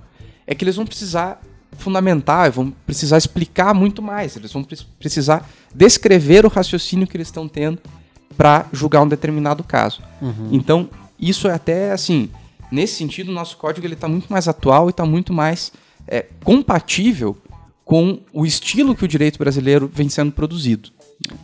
é 0.46 0.54
que 0.54 0.64
eles 0.64 0.76
vão 0.76 0.84
precisar 0.84 1.40
fundamentar, 1.78 2.50
vão 2.50 2.70
precisar 2.84 3.18
explicar 3.18 3.72
muito 3.72 4.02
mais, 4.02 4.36
eles 4.36 4.52
vão 4.52 4.66
precisar 4.98 5.48
descrever 5.74 6.44
o 6.44 6.48
raciocínio 6.48 7.06
que 7.06 7.16
eles 7.16 7.28
estão 7.28 7.48
tendo 7.48 7.80
para 8.38 8.66
julgar 8.72 9.02
um 9.02 9.08
determinado 9.08 9.64
caso. 9.64 10.00
Uhum. 10.22 10.48
Então, 10.52 10.88
isso 11.18 11.48
é 11.48 11.52
até 11.52 11.90
assim, 11.90 12.30
nesse 12.70 12.94
sentido, 12.94 13.30
o 13.30 13.34
nosso 13.34 13.56
código 13.56 13.84
ele 13.84 13.94
está 13.94 14.06
muito 14.06 14.28
mais 14.32 14.46
atual 14.46 14.86
e 14.86 14.90
está 14.90 15.04
muito 15.04 15.32
mais 15.32 15.72
é, 16.06 16.24
compatível 16.44 17.36
com 17.84 18.20
o 18.32 18.46
estilo 18.46 18.94
que 18.94 19.04
o 19.04 19.08
direito 19.08 19.38
brasileiro 19.38 19.90
vem 19.92 20.08
sendo 20.08 20.30
produzido. 20.30 20.90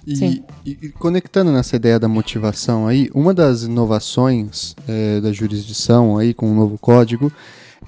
E, 0.06 0.42
e, 0.64 0.88
conectando 0.90 1.50
nessa 1.50 1.74
ideia 1.74 1.98
da 1.98 2.06
motivação 2.06 2.86
aí, 2.86 3.10
uma 3.12 3.34
das 3.34 3.64
inovações 3.64 4.76
é, 4.86 5.20
da 5.20 5.32
jurisdição 5.32 6.16
aí 6.16 6.32
com 6.32 6.48
o 6.48 6.54
novo 6.54 6.78
código 6.78 7.32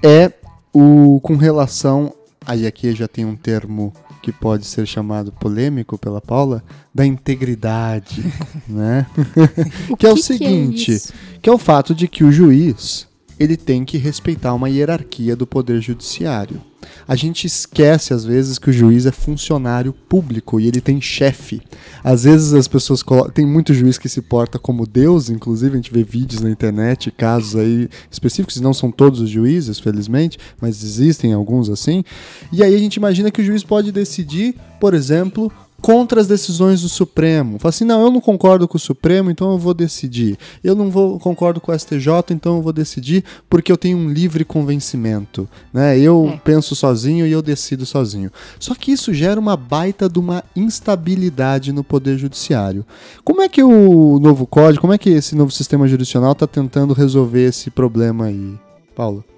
é 0.03 0.33
o 0.73 1.21
com 1.21 1.37
relação 1.37 2.13
aí 2.45 2.67
aqui 2.67 2.93
já 2.93 3.07
tem 3.07 3.25
um 3.25 3.37
termo 3.37 3.93
que 4.21 4.31
pode 4.31 4.65
ser 4.65 4.85
chamado 4.85 5.31
polêmico 5.31 5.97
pela 5.97 6.19
Paula, 6.19 6.63
da 6.93 7.05
integridade, 7.05 8.23
né? 8.67 9.05
que, 9.97 10.05
é 10.05 10.11
o 10.11 10.17
seguinte, 10.17 10.85
que 10.85 11.35
é, 11.35 11.39
que 11.43 11.49
é 11.49 11.53
o 11.53 11.57
fato 11.57 11.95
de 11.95 12.07
que 12.07 12.23
o 12.23 12.31
juiz 12.31 13.06
ele 13.39 13.57
tem 13.57 13.85
que 13.85 13.97
respeitar 13.97 14.53
uma 14.53 14.69
hierarquia 14.69 15.35
do 15.35 15.45
poder 15.45 15.81
judiciário. 15.81 16.61
A 17.07 17.15
gente 17.15 17.45
esquece 17.45 18.13
às 18.13 18.23
vezes 18.23 18.59
que 18.59 18.69
o 18.69 18.73
juiz 18.73 19.05
é 19.05 19.11
funcionário 19.11 19.93
público 19.93 20.59
e 20.59 20.67
ele 20.67 20.79
tem 20.79 21.01
chefe. 21.01 21.61
Às 22.03 22.23
vezes 22.23 22.53
as 22.53 22.67
pessoas 22.67 23.01
colocam, 23.01 23.31
tem 23.31 23.45
muito 23.45 23.73
juiz 23.73 23.97
que 23.97 24.07
se 24.07 24.21
porta 24.21 24.59
como 24.59 24.85
Deus, 24.85 25.29
inclusive 25.29 25.73
a 25.73 25.75
gente 25.75 25.91
vê 25.91 26.03
vídeos 26.03 26.41
na 26.41 26.49
internet, 26.49 27.11
casos 27.11 27.55
aí 27.55 27.89
específicos, 28.11 28.61
não 28.61 28.73
são 28.73 28.91
todos 28.91 29.19
os 29.19 29.29
juízes, 29.29 29.79
felizmente, 29.79 30.37
mas 30.61 30.83
existem 30.83 31.33
alguns 31.33 31.69
assim. 31.69 32.03
E 32.51 32.63
aí 32.63 32.75
a 32.75 32.79
gente 32.79 32.95
imagina 32.95 33.31
que 33.31 33.41
o 33.41 33.45
juiz 33.45 33.63
pode 33.63 33.91
decidir, 33.91 34.55
por 34.79 34.93
exemplo, 34.93 35.51
contra 35.81 36.19
as 36.19 36.27
decisões 36.27 36.81
do 36.81 36.89
Supremo. 36.89 37.59
Fala 37.59 37.69
assim, 37.69 37.85
não, 37.85 38.01
eu 38.03 38.11
não 38.11 38.19
concordo 38.19 38.67
com 38.67 38.77
o 38.77 38.79
Supremo, 38.79 39.29
então 39.29 39.51
eu 39.51 39.57
vou 39.57 39.73
decidir. 39.73 40.37
Eu 40.63 40.75
não 40.75 40.89
vou 40.89 41.19
concordo 41.19 41.61
com 41.61 41.71
o 41.71 41.79
STJ, 41.79 42.31
então 42.31 42.57
eu 42.57 42.61
vou 42.61 42.73
decidir 42.73 43.23
porque 43.49 43.71
eu 43.71 43.77
tenho 43.77 43.97
um 43.97 44.09
livre 44.09 44.43
convencimento. 44.43 45.47
Né? 45.71 45.99
Eu 45.99 46.31
é. 46.33 46.37
penso 46.37 46.75
sozinho 46.75 47.25
e 47.25 47.31
eu 47.31 47.41
decido 47.41 47.85
sozinho. 47.85 48.31
Só 48.59 48.73
que 48.75 48.91
isso 48.91 49.13
gera 49.13 49.39
uma 49.39 49.55
baita 49.55 50.09
de 50.09 50.19
uma 50.19 50.43
instabilidade 50.55 51.71
no 51.71 51.83
Poder 51.83 52.17
Judiciário. 52.17 52.85
Como 53.23 53.41
é 53.41 53.49
que 53.49 53.63
o 53.63 54.19
novo 54.19 54.45
código, 54.45 54.81
como 54.81 54.93
é 54.93 54.97
que 54.97 55.09
esse 55.09 55.35
novo 55.35 55.51
sistema 55.51 55.87
jurisdicional 55.87 56.31
está 56.31 56.47
tentando 56.47 56.93
resolver 56.93 57.47
esse 57.47 57.69
problema 57.69 58.25
aí, 58.25 58.55
Paula? 58.95 59.36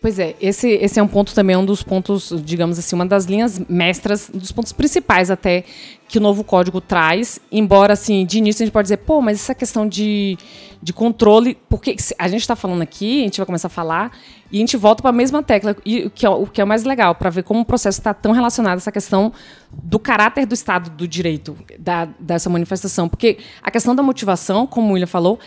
Pois 0.00 0.16
é, 0.20 0.36
esse, 0.40 0.68
esse 0.68 1.00
é 1.00 1.02
um 1.02 1.08
ponto 1.08 1.34
também, 1.34 1.56
um 1.56 1.64
dos 1.64 1.82
pontos, 1.82 2.32
digamos 2.44 2.78
assim, 2.78 2.94
uma 2.94 3.04
das 3.04 3.24
linhas 3.24 3.58
mestras, 3.68 4.30
dos 4.32 4.52
pontos 4.52 4.72
principais 4.72 5.28
até 5.28 5.64
que 6.08 6.18
o 6.18 6.20
novo 6.20 6.44
código 6.44 6.80
traz, 6.80 7.40
embora, 7.50 7.94
assim, 7.94 8.24
de 8.24 8.38
início 8.38 8.62
a 8.62 8.66
gente 8.66 8.72
pode 8.72 8.84
dizer, 8.84 8.98
pô, 8.98 9.20
mas 9.20 9.40
essa 9.40 9.56
questão 9.56 9.88
de, 9.88 10.38
de 10.80 10.92
controle, 10.92 11.58
porque 11.68 11.96
a 12.16 12.28
gente 12.28 12.42
está 12.42 12.54
falando 12.54 12.80
aqui, 12.80 13.22
a 13.22 13.24
gente 13.24 13.38
vai 13.38 13.46
começar 13.46 13.66
a 13.66 13.70
falar, 13.70 14.16
e 14.52 14.58
a 14.58 14.60
gente 14.60 14.76
volta 14.76 15.02
para 15.02 15.10
a 15.10 15.12
mesma 15.12 15.42
tecla, 15.42 15.76
e 15.84 16.06
o 16.06 16.10
que 16.10 16.24
é 16.24 16.30
o, 16.30 16.46
que 16.46 16.60
é 16.60 16.64
mais 16.64 16.84
legal, 16.84 17.16
para 17.16 17.28
ver 17.28 17.42
como 17.42 17.60
o 17.60 17.64
processo 17.64 17.98
está 17.98 18.14
tão 18.14 18.30
relacionado 18.30 18.74
a 18.74 18.76
essa 18.76 18.92
questão 18.92 19.32
do 19.72 19.98
caráter 19.98 20.46
do 20.46 20.54
Estado 20.54 20.90
do 20.90 21.08
Direito, 21.08 21.58
da, 21.76 22.04
dessa 22.20 22.48
manifestação, 22.48 23.08
porque 23.08 23.38
a 23.60 23.70
questão 23.70 23.96
da 23.96 24.02
motivação, 24.02 24.64
como 24.64 24.90
o 24.90 24.92
William 24.92 25.08
falou, 25.08 25.40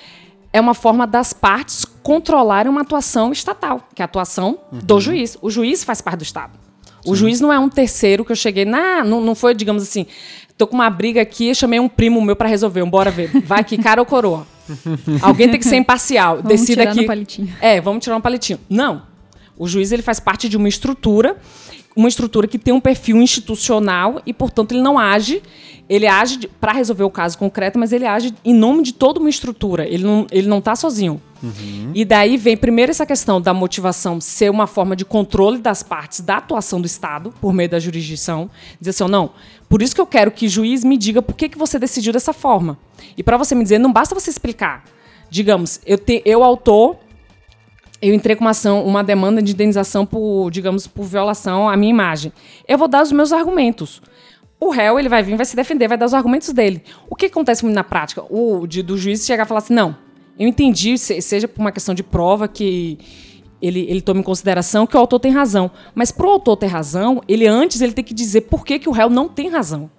é 0.53 0.59
uma 0.59 0.73
forma 0.73 1.07
das 1.07 1.33
partes 1.33 1.85
controlarem 2.03 2.69
uma 2.69 2.81
atuação 2.81 3.31
estatal, 3.31 3.87
que 3.95 4.01
é 4.01 4.03
a 4.03 4.05
atuação 4.05 4.59
uhum. 4.71 4.79
do 4.79 4.99
juiz. 4.99 5.37
O 5.41 5.49
juiz 5.49 5.83
faz 5.83 6.01
parte 6.01 6.19
do 6.19 6.23
Estado. 6.23 6.59
O 7.05 7.15
juiz 7.15 7.41
não 7.41 7.51
é 7.51 7.57
um 7.57 7.69
terceiro 7.69 8.23
que 8.23 8.31
eu 8.31 8.35
cheguei, 8.35 8.63
na, 8.63 9.03
não, 9.03 9.21
não 9.21 9.33
foi, 9.33 9.55
digamos 9.55 9.81
assim, 9.81 10.05
tô 10.55 10.67
com 10.67 10.75
uma 10.75 10.89
briga 10.89 11.21
aqui, 11.21 11.49
eu 11.49 11.55
chamei 11.55 11.79
um 11.79 11.89
primo 11.89 12.21
meu 12.21 12.35
para 12.35 12.47
resolver, 12.47 12.85
bora 12.85 13.09
ver. 13.09 13.31
Vai 13.43 13.61
aqui, 13.61 13.77
cara 13.77 13.99
ou 14.01 14.05
coroa. 14.05 14.45
Alguém 15.21 15.49
tem 15.49 15.59
que 15.59 15.65
ser 15.65 15.77
imparcial. 15.77 16.37
Vamos 16.37 16.51
decida 16.51 16.81
tirar 16.81 16.91
aqui. 16.91 17.01
no 17.01 17.07
palitinho. 17.07 17.55
É, 17.59 17.81
vamos 17.81 18.03
tirar 18.03 18.15
um 18.17 18.21
palitinho. 18.21 18.59
Não. 18.69 19.03
O 19.57 19.67
juiz 19.67 19.91
ele 19.91 20.01
faz 20.01 20.19
parte 20.19 20.47
de 20.47 20.57
uma 20.57 20.69
estrutura, 20.69 21.37
uma 21.95 22.08
estrutura 22.08 22.47
que 22.47 22.58
tem 22.58 22.73
um 22.73 22.80
perfil 22.80 23.17
institucional 23.17 24.21
e, 24.25 24.34
portanto, 24.34 24.71
ele 24.71 24.82
não 24.82 24.97
age. 24.97 25.41
Ele 25.89 26.08
age 26.08 26.47
para 26.60 26.71
resolver 26.71 27.04
o 27.04 27.10
caso 27.10 27.38
concreto, 27.38 27.77
mas 27.77 27.91
ele 27.91 28.06
age 28.06 28.34
em 28.45 28.54
nome 28.54 28.82
de 28.82 28.93
toda 28.93 29.19
uma 29.19 29.30
estrutura. 29.30 29.86
Ele 29.86 30.04
não 30.04 30.25
ele 30.32 30.47
não 30.47 30.60
está 30.60 30.75
sozinho. 30.75 31.21
E 31.93 32.06
daí 32.06 32.38
vem 32.38 32.56
primeiro 32.56 32.91
essa 32.91 33.06
questão 33.06 33.41
da 33.41 33.54
motivação 33.54 34.21
ser 34.21 34.49
uma 34.49 34.67
forma 34.67 34.95
de 34.95 35.04
controle 35.04 35.58
das 35.58 35.82
partes 35.82 36.21
da 36.21 36.38
atuação 36.38 36.80
do 36.80 36.86
Estado 36.86 37.34
por 37.41 37.51
meio 37.51 37.67
da 37.67 37.80
jurisdição. 37.80 38.49
Dizer 38.80 38.91
assim, 38.91 39.12
não, 39.12 39.32
por 39.67 39.82
isso 39.82 39.95
que 39.95 40.01
eu 40.01 40.06
quero 40.06 40.32
que 40.32 40.45
o 40.45 40.49
juiz 40.49 40.84
me 40.84 40.97
diga 40.97 41.21
por 41.21 41.36
que, 41.36 41.49
que 41.49 41.58
você 41.58 41.80
decidiu 41.80 42.13
dessa 42.13 42.32
forma. 42.32 42.77
E 43.17 43.23
para 43.23 43.38
você 43.38 43.56
me 43.56 43.63
dizer, 43.63 43.80
não 43.80 43.91
basta 43.91 44.13
você 44.13 44.30
explicar. 44.30 44.86
Digamos, 45.30 45.82
eu, 45.86 45.97
te, 45.97 46.21
eu 46.25 46.43
autor, 46.43 46.97
eu 48.01 48.13
entrei 48.13 48.35
com 48.35 48.43
uma 48.43 48.51
ação, 48.51 48.83
uma 48.85 49.03
demanda 49.03 49.41
de 49.41 49.51
indenização 49.53 50.05
por, 50.05 50.49
digamos, 50.49 50.87
por 50.87 51.03
violação 51.03 51.69
à 51.69 51.77
minha 51.77 51.89
imagem. 51.89 52.33
Eu 52.67 52.77
vou 52.77 52.87
dar 52.87 53.03
os 53.03 53.11
meus 53.11 53.31
argumentos. 53.31 54.01
O 54.59 54.69
réu, 54.69 54.99
ele 54.99 55.09
vai 55.09 55.23
vir, 55.23 55.35
vai 55.35 55.45
se 55.45 55.55
defender, 55.55 55.87
vai 55.87 55.97
dar 55.97 56.05
os 56.05 56.13
argumentos 56.13 56.49
dele. 56.53 56.83
O 57.09 57.15
que 57.15 57.27
acontece 57.27 57.65
na 57.65 57.83
prática? 57.83 58.23
O 58.29 58.65
de, 58.67 58.81
do 58.81 58.97
juiz 58.97 59.25
chegar 59.25 59.45
e 59.45 59.47
falar 59.47 59.59
assim, 59.59 59.73
não, 59.73 59.95
eu 60.37 60.47
entendi, 60.47 60.97
se- 60.97 61.21
seja 61.21 61.47
por 61.47 61.61
uma 61.61 61.71
questão 61.71 61.93
de 61.95 62.03
prova 62.03 62.47
que 62.47 62.97
ele, 63.61 63.85
ele 63.89 64.01
toma 64.01 64.19
em 64.19 64.23
consideração 64.23 64.87
que 64.87 64.95
o 64.95 64.99
autor 64.99 65.19
tem 65.19 65.31
razão. 65.31 65.69
Mas 65.93 66.11
para 66.11 66.27
o 66.27 66.29
autor 66.29 66.57
ter 66.57 66.67
razão, 66.67 67.21
ele 67.27 67.47
antes 67.47 67.81
ele 67.81 67.93
tem 67.93 68.03
que 68.03 68.13
dizer 68.13 68.41
por 68.41 68.65
que, 68.65 68.79
que 68.79 68.89
o 68.89 68.91
réu 68.91 69.09
não 69.09 69.27
tem 69.27 69.49
razão. 69.49 69.89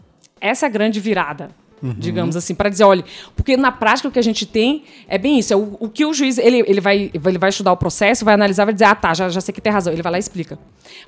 Essa 0.41 0.67
é 0.67 0.69
a 0.69 0.71
grande 0.71 0.99
virada, 0.99 1.51
digamos 1.83 2.37
assim, 2.37 2.55
para 2.55 2.69
dizer, 2.69 2.85
olha, 2.85 3.05
porque 3.35 3.57
na 3.57 3.73
prática 3.73 4.09
o 4.09 4.13
que 4.13 4.19
a 4.19 4.23
gente 4.23 4.47
tem 4.47 4.85
é 5.09 5.19
bem 5.19 5.39
isso, 5.39 5.53
é 5.53 5.57
o, 5.57 5.77
o 5.81 5.89
que 5.89 6.05
o 6.05 6.15
juiz, 6.15 6.39
ele, 6.39 6.65
ele, 6.67 6.81
vai, 6.81 7.11
ele 7.13 7.39
vai 7.39 7.51
estudar 7.51 7.73
o 7.73 7.77
processo, 7.77 8.25
vai 8.25 8.35
analisar, 8.35 8.65
vai 8.65 8.73
dizer, 8.73 8.85
ah, 8.85 8.95
tá, 8.95 9.13
já, 9.15 9.29
já 9.29 9.41
sei 9.41 9.53
que 9.53 9.61
tem 9.61 9.73
razão. 9.73 9.93
Ele 9.93 10.03
vai 10.03 10.13
lá 10.13 10.19
e 10.19 10.21
explica. 10.21 10.59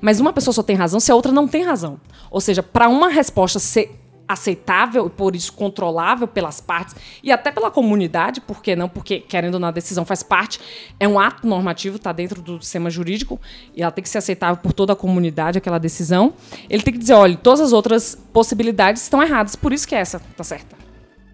Mas 0.01 0.19
uma 0.19 0.33
pessoa 0.33 0.53
só 0.53 0.61
tem 0.61 0.75
razão 0.75 0.99
se 0.99 1.11
a 1.11 1.15
outra 1.15 1.31
não 1.31 1.47
tem 1.47 1.63
razão. 1.63 1.99
Ou 2.29 2.41
seja, 2.41 2.61
para 2.61 2.89
uma 2.89 3.09
resposta 3.09 3.59
ser 3.59 4.04
aceitável 4.27 5.05
e 5.07 5.09
por 5.09 5.35
isso 5.35 5.53
controlável 5.53 6.27
pelas 6.27 6.59
partes 6.59 6.95
e 7.23 7.31
até 7.31 7.51
pela 7.51 7.69
comunidade, 7.69 8.41
por 8.41 8.61
que 8.61 8.75
não? 8.75 8.89
Porque 8.89 9.19
querendo 9.19 9.55
ou 9.55 9.59
não 9.59 9.67
a 9.67 9.71
decisão 9.71 10.03
faz 10.03 10.23
parte, 10.23 10.59
é 10.99 11.07
um 11.07 11.19
ato 11.19 11.47
normativo, 11.47 11.97
está 11.97 12.11
dentro 12.11 12.41
do 12.41 12.61
sistema 12.61 12.89
jurídico 12.89 13.39
e 13.75 13.83
ela 13.83 13.91
tem 13.91 14.01
que 14.01 14.09
ser 14.09 14.17
aceitável 14.17 14.57
por 14.57 14.73
toda 14.73 14.93
a 14.93 14.95
comunidade 14.95 15.57
aquela 15.57 15.77
decisão. 15.77 16.33
Ele 16.69 16.81
tem 16.81 16.93
que 16.93 16.99
dizer, 16.99 17.13
olha, 17.13 17.37
todas 17.37 17.61
as 17.61 17.73
outras 17.73 18.15
possibilidades 18.33 19.03
estão 19.03 19.21
erradas, 19.21 19.55
por 19.55 19.71
isso 19.71 19.87
que 19.87 19.95
essa 19.95 20.17
está 20.17 20.43
certa. 20.43 20.75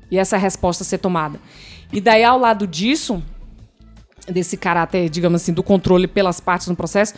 E 0.09 0.17
essa 0.17 0.35
é 0.35 0.39
resposta 0.39 0.83
ser 0.83 0.97
tomada. 0.97 1.39
E 1.93 2.01
daí 2.01 2.23
ao 2.23 2.37
lado 2.37 2.67
disso, 2.67 3.23
desse 4.27 4.57
caráter, 4.57 5.09
digamos 5.09 5.41
assim, 5.41 5.53
do 5.53 5.63
controle 5.63 6.07
pelas 6.07 6.39
partes 6.39 6.67
no 6.67 6.75
processo, 6.75 7.13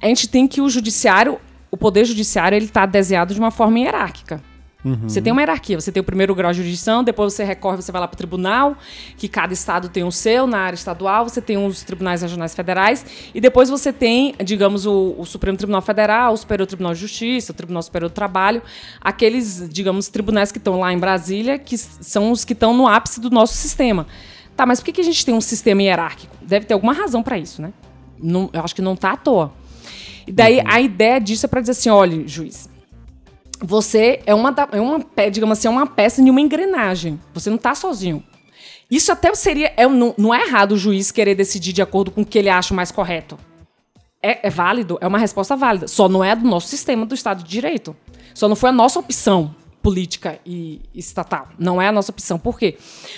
a 0.00 0.06
gente 0.06 0.28
tem 0.28 0.48
que 0.48 0.60
o 0.60 0.68
judiciário, 0.70 1.38
o 1.70 1.76
poder 1.76 2.06
judiciário, 2.06 2.56
ele 2.56 2.64
está 2.64 2.86
desenhado 2.86 3.34
de 3.34 3.40
uma 3.40 3.50
forma 3.50 3.78
hierárquica. 3.78 4.42
Você 5.08 5.20
tem 5.20 5.32
uma 5.32 5.42
hierarquia, 5.42 5.80
você 5.80 5.90
tem 5.90 6.00
o 6.00 6.04
primeiro 6.04 6.32
grau 6.36 6.52
de 6.52 6.58
jurisdição, 6.58 7.02
depois 7.02 7.34
você 7.34 7.42
recorre, 7.42 7.76
você 7.82 7.90
vai 7.90 8.00
lá 8.00 8.06
para 8.06 8.14
o 8.14 8.16
tribunal, 8.16 8.76
que 9.16 9.28
cada 9.28 9.52
estado 9.52 9.88
tem 9.88 10.04
o 10.04 10.12
seu, 10.12 10.46
na 10.46 10.58
área 10.58 10.76
estadual, 10.76 11.28
você 11.28 11.42
tem 11.42 11.56
os 11.58 11.82
tribunais 11.82 12.22
regionais 12.22 12.54
federais, 12.54 13.04
e 13.34 13.40
depois 13.40 13.68
você 13.68 13.92
tem, 13.92 14.36
digamos, 14.44 14.86
o, 14.86 15.16
o 15.18 15.26
Supremo 15.26 15.58
Tribunal 15.58 15.82
Federal, 15.82 16.32
o 16.32 16.36
Superior 16.36 16.64
Tribunal 16.64 16.94
de 16.94 17.00
Justiça, 17.00 17.50
o 17.50 17.54
Tribunal 17.54 17.82
Superior 17.82 18.08
do 18.08 18.14
Trabalho, 18.14 18.62
aqueles, 19.00 19.68
digamos, 19.68 20.06
tribunais 20.08 20.52
que 20.52 20.58
estão 20.58 20.78
lá 20.78 20.92
em 20.92 20.98
Brasília, 20.98 21.58
que 21.58 21.76
são 21.76 22.30
os 22.30 22.44
que 22.44 22.52
estão 22.52 22.72
no 22.72 22.86
ápice 22.86 23.20
do 23.20 23.30
nosso 23.30 23.54
sistema. 23.54 24.06
Tá, 24.56 24.64
mas 24.64 24.78
por 24.78 24.86
que, 24.86 24.92
que 24.92 25.00
a 25.00 25.04
gente 25.04 25.26
tem 25.26 25.34
um 25.34 25.40
sistema 25.40 25.82
hierárquico? 25.82 26.34
Deve 26.40 26.66
ter 26.66 26.74
alguma 26.74 26.92
razão 26.92 27.20
para 27.22 27.36
isso, 27.36 27.60
né? 27.60 27.72
Não- 28.16 28.48
eu 28.52 28.60
acho 28.62 28.74
que 28.76 28.82
não 28.82 28.94
está 28.94 29.10
à 29.12 29.16
toa. 29.16 29.52
E 30.26 30.30
daí 30.32 30.60
a 30.64 30.80
ideia 30.80 31.20
disso 31.20 31.46
é 31.46 31.48
para 31.48 31.60
dizer 31.60 31.72
assim, 31.72 31.88
olha, 31.90 32.26
juiz, 32.28 32.68
você 33.60 34.20
é 34.24 34.34
uma, 34.34 34.54
é 34.72 34.80
uma, 34.80 35.04
digamos 35.30 35.58
assim, 35.58 35.68
é 35.68 35.70
uma 35.70 35.86
peça 35.86 36.22
de 36.22 36.30
uma 36.30 36.40
engrenagem. 36.40 37.20
Você 37.34 37.50
não 37.50 37.56
está 37.56 37.74
sozinho. 37.74 38.22
Isso 38.90 39.12
até 39.12 39.34
seria. 39.34 39.72
É, 39.76 39.86
não, 39.86 40.14
não 40.16 40.34
é 40.34 40.46
errado 40.46 40.72
o 40.72 40.78
juiz 40.78 41.10
querer 41.10 41.34
decidir 41.34 41.72
de 41.72 41.82
acordo 41.82 42.10
com 42.10 42.22
o 42.22 42.26
que 42.26 42.38
ele 42.38 42.48
acha 42.48 42.72
mais 42.72 42.90
correto. 42.90 43.38
É, 44.22 44.48
é 44.48 44.50
válido, 44.50 44.98
é 45.00 45.06
uma 45.06 45.18
resposta 45.18 45.54
válida. 45.54 45.86
Só 45.86 46.08
não 46.08 46.24
é 46.24 46.34
do 46.34 46.46
nosso 46.46 46.68
sistema 46.68 47.04
do 47.04 47.14
Estado 47.14 47.42
de 47.42 47.50
Direito. 47.50 47.94
Só 48.34 48.48
não 48.48 48.56
foi 48.56 48.70
a 48.70 48.72
nossa 48.72 48.98
opção 48.98 49.54
política 49.82 50.38
e 50.44 50.80
estatal. 50.94 51.48
Não 51.58 51.80
é 51.80 51.88
a 51.88 51.92
nossa 51.92 52.10
opção. 52.10 52.38
Por 52.38 52.58
quê? 52.58 52.76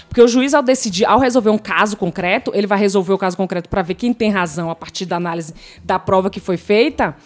Porque 0.09 0.21
o 0.21 0.29
juiz, 0.29 0.53
ao 0.53 0.63
decidir, 0.63 1.05
ao 1.07 1.19
resolver 1.19 1.51
um 1.51 1.59
caso 1.59 1.97
concreto, 1.97 2.53
ele 2.55 2.67
vai 2.67 2.79
resolver 2.79 3.13
o 3.13 3.19
caso 3.19 3.37
concreto 3.37 3.69
para 3.69 3.83
ver 3.83 3.95
quem 3.95 4.13
tem 4.13 4.31
razão 4.31 4.71
a 4.71 4.75
partir 4.75 5.07
da 5.07 5.17
análise 5.17 5.55
da 5.83 5.99
prova 5.99 6.29
que 6.29 6.41
foi 6.41 6.57
feita. 6.57 7.17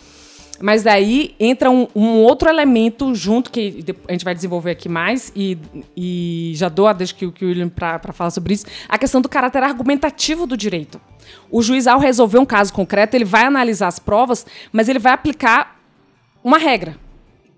Mas 0.61 0.85
daí 0.85 1.35
entra 1.41 1.69
um, 1.71 1.89
um 1.97 2.19
outro 2.23 2.49
elemento 2.49 3.13
junto, 3.15 3.51
que 3.51 3.85
a 4.09 4.13
gente 4.13 4.25
vai 4.25 4.35
desenvolver 4.35 4.71
aqui 4.71 4.89
mais, 4.89 5.33
e, 5.35 5.59
e 5.97 6.53
já 6.55 6.69
dou 6.69 6.87
a 6.87 6.93
deixa 6.93 7.13
que, 7.15 7.27
o- 7.27 7.33
que 7.33 7.45
o 7.45 7.49
William 7.49 7.69
para 7.69 8.13
falar 8.13 8.31
sobre 8.31 8.55
isso, 8.55 8.65
a 8.89 8.97
questão 8.97 9.21
do 9.21 9.29
caráter 9.29 9.63
argumentativo 9.65 10.47
do 10.47 10.57
direito. 10.57 11.01
O 11.51 11.61
juiz, 11.61 11.87
ao 11.89 11.99
resolver 11.99 12.39
um 12.39 12.47
caso 12.47 12.73
concreto, 12.73 13.17
ele 13.17 13.25
vai 13.25 13.45
analisar 13.45 13.89
as 13.89 13.99
provas, 13.99 14.47
mas 14.73 14.89
ele 14.89 14.99
vai 15.01 15.13
aplicar 15.13 15.81
uma 16.43 16.59
regra 16.59 16.97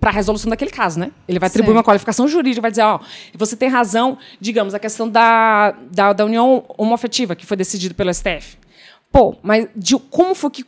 para 0.01 0.11
a 0.11 0.13
resolução 0.13 0.49
daquele 0.49 0.71
caso, 0.71 0.99
né? 1.01 1.11
Ele 1.29 1.39
vai 1.39 1.49
atribuir 1.49 1.67
Certo. 1.69 1.77
uma 1.79 1.85
qualificação 1.85 2.29
jurídica, 2.29 2.63
vai 2.63 2.71
dizer, 2.71 2.83
ó, 2.83 3.01
você 3.35 3.57
tem 3.57 3.69
razão, 3.69 4.17
digamos, 4.41 4.73
a 4.73 4.79
questão 4.79 5.09
da, 5.09 5.73
da, 5.91 6.13
da 6.13 6.25
união 6.25 6.65
homoafetiva, 6.79 7.35
que 7.35 7.45
foi 7.45 7.57
decidido 7.57 7.95
pelo 7.95 8.13
STF. 8.15 8.57
Pô, 9.11 9.37
mas 9.43 9.69
de, 9.75 9.99
como 9.99 10.35
foi 10.35 10.51
que 10.51 10.65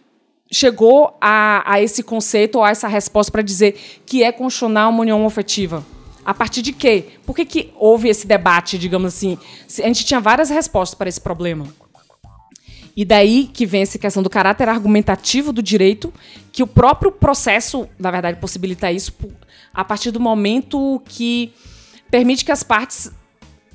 chegou 0.51 1.17
a, 1.21 1.63
a 1.65 1.81
esse 1.81 2.03
conceito 2.03 2.57
ou 2.57 2.65
a 2.65 2.71
essa 2.71 2.89
resposta 2.89 3.31
para 3.31 3.43
dizer 3.43 4.01
que 4.07 4.23
é 4.23 4.33
constitucional 4.33 4.91
uma 4.91 5.01
união 5.01 5.27
afetiva? 5.27 5.85
A 6.25 6.35
partir 6.35 6.61
de 6.63 6.73
quê? 6.73 7.07
Por 7.25 7.35
que, 7.35 7.45
que 7.45 7.73
houve 7.77 8.09
esse 8.09 8.27
debate, 8.27 8.79
digamos 8.79 9.15
assim? 9.15 9.39
A 9.79 9.87
gente 9.87 10.05
tinha 10.05 10.21
várias 10.21 10.51
respostas 10.51 10.95
para 10.95 11.09
esse 11.09 11.21
problema. 11.21 11.67
E 12.95 13.05
daí 13.05 13.49
que 13.53 13.65
vem 13.65 13.83
essa 13.83 13.99
questão 13.99 14.23
do 14.23 14.29
caráter 14.29 14.69
argumentativo 14.69 15.53
do 15.53 15.63
direito, 15.63 16.13
que 16.51 16.63
o 16.63 16.67
próprio 16.67 17.13
processo, 17.13 17.89
na 17.99 18.11
verdade, 18.11 18.41
possibilita 18.41 18.91
isso 18.91 19.13
a 19.73 19.85
partir 19.85 20.11
do 20.11 20.19
momento 20.19 21.01
que 21.05 21.53
permite 22.11 22.45
que 22.45 22.51
as 22.51 22.65
partes, 22.65 23.13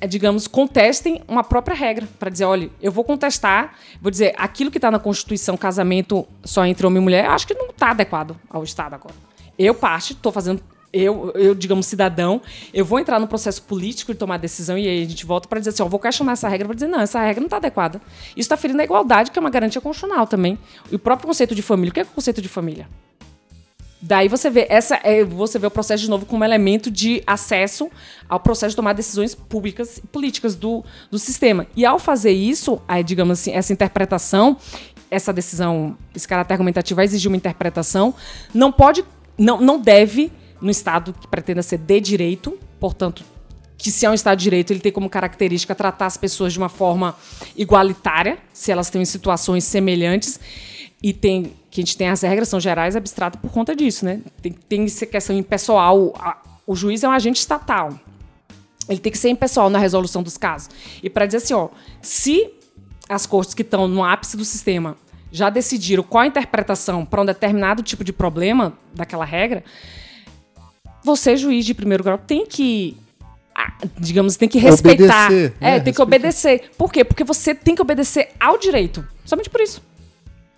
digamos, 0.08 0.46
contestem 0.46 1.22
uma 1.26 1.42
própria 1.42 1.74
regra. 1.74 2.06
Para 2.18 2.30
dizer, 2.30 2.44
olha, 2.44 2.70
eu 2.80 2.92
vou 2.92 3.04
contestar, 3.04 3.74
vou 4.00 4.10
dizer, 4.10 4.34
aquilo 4.36 4.70
que 4.70 4.78
está 4.78 4.90
na 4.90 4.98
Constituição, 4.98 5.56
casamento 5.56 6.26
só 6.44 6.64
entre 6.64 6.86
homem 6.86 7.00
e 7.00 7.04
mulher, 7.04 7.26
acho 7.26 7.46
que 7.46 7.54
não 7.54 7.66
está 7.66 7.90
adequado 7.90 8.36
ao 8.48 8.62
Estado 8.62 8.94
agora. 8.94 9.14
Eu, 9.58 9.74
parte, 9.74 10.12
estou 10.12 10.32
fazendo. 10.32 10.62
Eu, 10.92 11.32
eu, 11.34 11.56
digamos, 11.56 11.86
cidadão, 11.86 12.40
eu 12.72 12.84
vou 12.84 13.00
entrar 13.00 13.18
no 13.18 13.26
processo 13.26 13.60
político 13.62 14.12
de 14.12 14.18
tomar 14.18 14.36
decisão 14.36 14.78
e 14.78 14.86
aí 14.86 15.02
a 15.02 15.08
gente 15.08 15.26
volta 15.26 15.48
para 15.48 15.58
dizer 15.58 15.70
assim: 15.70 15.82
ó, 15.82 15.86
vou 15.86 15.98
questionar 15.98 16.32
essa 16.32 16.48
regra, 16.48 16.68
vou 16.68 16.74
dizer, 16.74 16.86
não, 16.86 17.00
essa 17.00 17.20
regra 17.20 17.40
não 17.40 17.46
está 17.46 17.56
adequada. 17.56 18.00
Isso 18.28 18.40
está 18.40 18.56
ferindo 18.56 18.80
a 18.80 18.84
igualdade, 18.84 19.32
que 19.32 19.38
é 19.38 19.40
uma 19.40 19.50
garantia 19.50 19.80
constitucional 19.80 20.26
também. 20.26 20.56
E 20.92 20.94
o 20.94 20.98
próprio 20.98 21.26
conceito 21.26 21.54
de 21.54 21.62
família. 21.62 21.90
O 21.90 21.94
que 21.94 22.00
é 22.00 22.04
o 22.04 22.06
conceito 22.06 22.40
de 22.40 22.48
família? 22.48 22.88
Daí 24.06 24.28
você 24.28 24.50
vê 24.50 24.66
essa 24.68 25.00
é, 25.02 25.24
você 25.24 25.58
vê 25.58 25.66
o 25.66 25.70
processo 25.70 26.02
de 26.02 26.10
novo 26.10 26.26
como 26.26 26.44
elemento 26.44 26.90
de 26.90 27.22
acesso 27.26 27.90
ao 28.28 28.38
processo 28.38 28.70
de 28.70 28.76
tomar 28.76 28.92
decisões 28.92 29.34
públicas 29.34 29.96
e 29.96 30.06
políticas 30.08 30.54
do, 30.54 30.84
do 31.10 31.18
sistema. 31.18 31.66
E 31.74 31.86
ao 31.86 31.98
fazer 31.98 32.32
isso, 32.32 32.82
aí, 32.86 33.02
digamos 33.02 33.40
assim, 33.40 33.52
essa 33.52 33.72
interpretação, 33.72 34.58
essa 35.10 35.32
decisão, 35.32 35.96
esse 36.14 36.28
caráter 36.28 36.52
argumentativo 36.52 36.96
vai 36.96 37.06
exigir 37.06 37.30
uma 37.30 37.36
interpretação, 37.38 38.14
não 38.52 38.70
pode, 38.70 39.02
não, 39.38 39.58
não 39.58 39.80
deve, 39.80 40.30
no 40.60 40.70
Estado 40.70 41.14
que 41.18 41.26
pretenda 41.26 41.62
ser 41.62 41.78
de 41.78 41.98
direito, 41.98 42.58
portanto, 42.78 43.24
que 43.78 43.90
se 43.90 44.04
é 44.04 44.10
um 44.10 44.14
Estado 44.14 44.36
de 44.36 44.44
Direito, 44.44 44.70
ele 44.70 44.80
tem 44.80 44.92
como 44.92 45.08
característica 45.08 45.74
tratar 45.74 46.04
as 46.04 46.18
pessoas 46.18 46.52
de 46.52 46.58
uma 46.58 46.68
forma 46.68 47.16
igualitária, 47.56 48.36
se 48.52 48.70
elas 48.70 48.90
têm 48.90 49.02
situações 49.06 49.64
semelhantes, 49.64 50.38
e 51.06 51.12
tem 51.12 51.52
que 51.70 51.80
a 51.80 51.84
gente 51.84 51.96
tem 51.98 52.08
as 52.08 52.22
regras, 52.22 52.48
são 52.48 52.58
gerais, 52.58 52.96
abstratas 52.96 53.38
por 53.40 53.50
conta 53.50 53.76
disso, 53.76 54.04
né? 54.06 54.20
Tem, 54.40 54.52
tem 54.52 54.84
essa 54.84 55.04
questão 55.04 55.36
impessoal. 55.36 56.14
A- 56.18 56.38
O 56.66 56.74
juiz 56.74 57.04
é 57.04 57.08
um 57.08 57.10
agente 57.12 57.38
estatal. 57.40 57.92
Ele 58.88 58.98
tem 58.98 59.12
que 59.12 59.18
ser 59.18 59.28
impessoal 59.28 59.68
na 59.68 59.78
resolução 59.78 60.22
dos 60.22 60.38
casos. 60.38 60.70
E 61.02 61.10
para 61.10 61.26
dizer 61.26 61.38
assim, 61.38 61.52
ó, 61.52 61.68
se 62.00 62.48
as 63.06 63.26
cortes 63.26 63.52
que 63.54 63.60
estão 63.60 63.86
no 63.86 64.02
ápice 64.02 64.34
do 64.34 64.44
sistema 64.46 64.96
já 65.30 65.50
decidiram 65.50 66.02
qual 66.02 66.22
a 66.22 66.26
interpretação 66.26 67.04
para 67.04 67.20
um 67.20 67.24
determinado 67.26 67.82
tipo 67.82 68.02
de 68.04 68.12
problema 68.14 68.72
daquela 68.94 69.24
regra, 69.26 69.62
você, 71.02 71.36
juiz 71.36 71.66
de 71.66 71.74
primeiro 71.74 72.02
grau, 72.02 72.16
tem 72.16 72.46
que, 72.46 72.96
digamos, 73.98 74.36
tem 74.36 74.48
que 74.48 74.58
respeitar. 74.58 75.26
Obedecer, 75.26 75.54
é, 75.60 75.72
né? 75.72 75.80
tem 75.80 75.92
que 75.92 76.00
obedecer. 76.00 76.70
Por 76.78 76.90
quê? 76.92 77.04
Porque 77.04 77.24
você 77.24 77.54
tem 77.54 77.74
que 77.74 77.82
obedecer 77.82 78.30
ao 78.40 78.56
direito. 78.58 79.06
Somente 79.24 79.50
por 79.50 79.60
isso. 79.60 79.82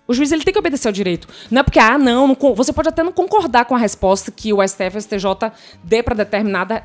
O 0.07 0.13
juiz 0.13 0.31
ele 0.31 0.43
tem 0.43 0.53
que 0.53 0.59
obedecer 0.59 0.87
ao 0.87 0.91
direito. 0.91 1.27
Não 1.51 1.59
é 1.59 1.63
porque, 1.63 1.79
ah, 1.79 1.97
não, 1.97 2.27
não 2.27 2.55
você 2.55 2.71
pode 2.71 2.89
até 2.89 3.03
não 3.03 3.11
concordar 3.11 3.65
com 3.65 3.75
a 3.75 3.77
resposta 3.77 4.31
que 4.31 4.53
o 4.53 4.65
STF 4.65 4.95
e 4.95 4.97
o 4.97 5.01
STJ 5.01 5.51
dê 5.83 6.01
para 6.01 6.15
determinada 6.15 6.83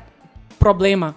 problema. 0.59 1.15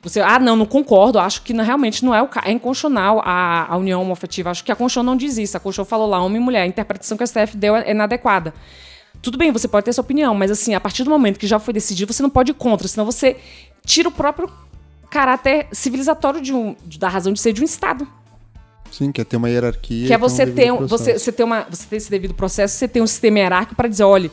Você, 0.00 0.20
ah, 0.20 0.38
não, 0.38 0.54
não 0.54 0.66
concordo, 0.66 1.18
acho 1.18 1.42
que 1.42 1.52
não, 1.52 1.64
realmente 1.64 2.04
não 2.04 2.14
é 2.14 2.22
o 2.22 2.28
É 2.44 2.52
inconstitucional 2.52 3.20
a, 3.24 3.72
a 3.72 3.76
união 3.76 4.00
homoafetiva. 4.00 4.50
Acho 4.50 4.64
que 4.64 4.70
a 4.70 4.76
Constituição 4.76 5.02
não 5.02 5.16
diz 5.16 5.36
isso. 5.36 5.56
A 5.56 5.60
Constituição 5.60 5.84
falou 5.84 6.08
lá, 6.08 6.22
homem 6.22 6.40
e 6.40 6.44
mulher. 6.44 6.62
A 6.62 6.66
interpretação 6.66 7.16
que 7.16 7.24
o 7.24 7.26
STF 7.26 7.56
deu 7.56 7.74
é 7.74 7.90
inadequada. 7.90 8.54
Tudo 9.20 9.36
bem, 9.36 9.50
você 9.50 9.66
pode 9.66 9.84
ter 9.84 9.92
sua 9.92 10.02
opinião, 10.02 10.32
mas 10.34 10.50
assim, 10.50 10.74
a 10.74 10.80
partir 10.80 11.02
do 11.02 11.10
momento 11.10 11.38
que 11.38 11.46
já 11.46 11.58
foi 11.58 11.74
decidido, 11.74 12.12
você 12.12 12.22
não 12.22 12.30
pode 12.30 12.52
ir 12.52 12.54
contra, 12.54 12.86
senão 12.86 13.04
você 13.04 13.36
tira 13.84 14.08
o 14.08 14.12
próprio 14.12 14.48
caráter 15.10 15.66
civilizatório 15.72 16.40
de 16.40 16.52
um, 16.52 16.76
da 16.98 17.08
razão 17.08 17.32
de 17.32 17.40
ser 17.40 17.52
de 17.52 17.60
um 17.60 17.64
Estado. 17.64 18.06
Sim, 18.90 19.12
que 19.12 19.20
é 19.20 19.24
ter 19.24 19.36
uma 19.36 19.48
hierarquia. 19.48 20.06
Que 20.06 20.12
é 20.12 20.18
você 20.18 20.46
ter, 20.46 20.72
um, 20.72 20.86
você, 20.86 21.18
você, 21.18 21.32
ter 21.32 21.44
uma, 21.44 21.66
você 21.68 21.86
ter 21.88 21.96
esse 21.96 22.10
devido 22.10 22.34
processo, 22.34 22.76
você 22.76 22.88
tem 22.88 23.02
um 23.02 23.06
sistema 23.06 23.38
hierárquico 23.38 23.76
para 23.76 23.88
dizer, 23.88 24.04
olha, 24.04 24.30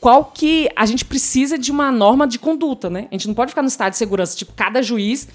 qual 0.00 0.26
que 0.26 0.68
a 0.76 0.86
gente 0.86 1.04
precisa 1.04 1.58
de 1.58 1.70
uma 1.70 1.90
norma 1.90 2.26
de 2.26 2.38
conduta, 2.38 2.88
né? 2.88 3.08
A 3.10 3.14
gente 3.14 3.28
não 3.28 3.34
pode 3.34 3.50
ficar 3.50 3.62
no 3.62 3.68
estado 3.68 3.92
de 3.92 3.98
segurança, 3.98 4.36
tipo, 4.36 4.52
cada 4.54 4.82
juiz 4.82 5.28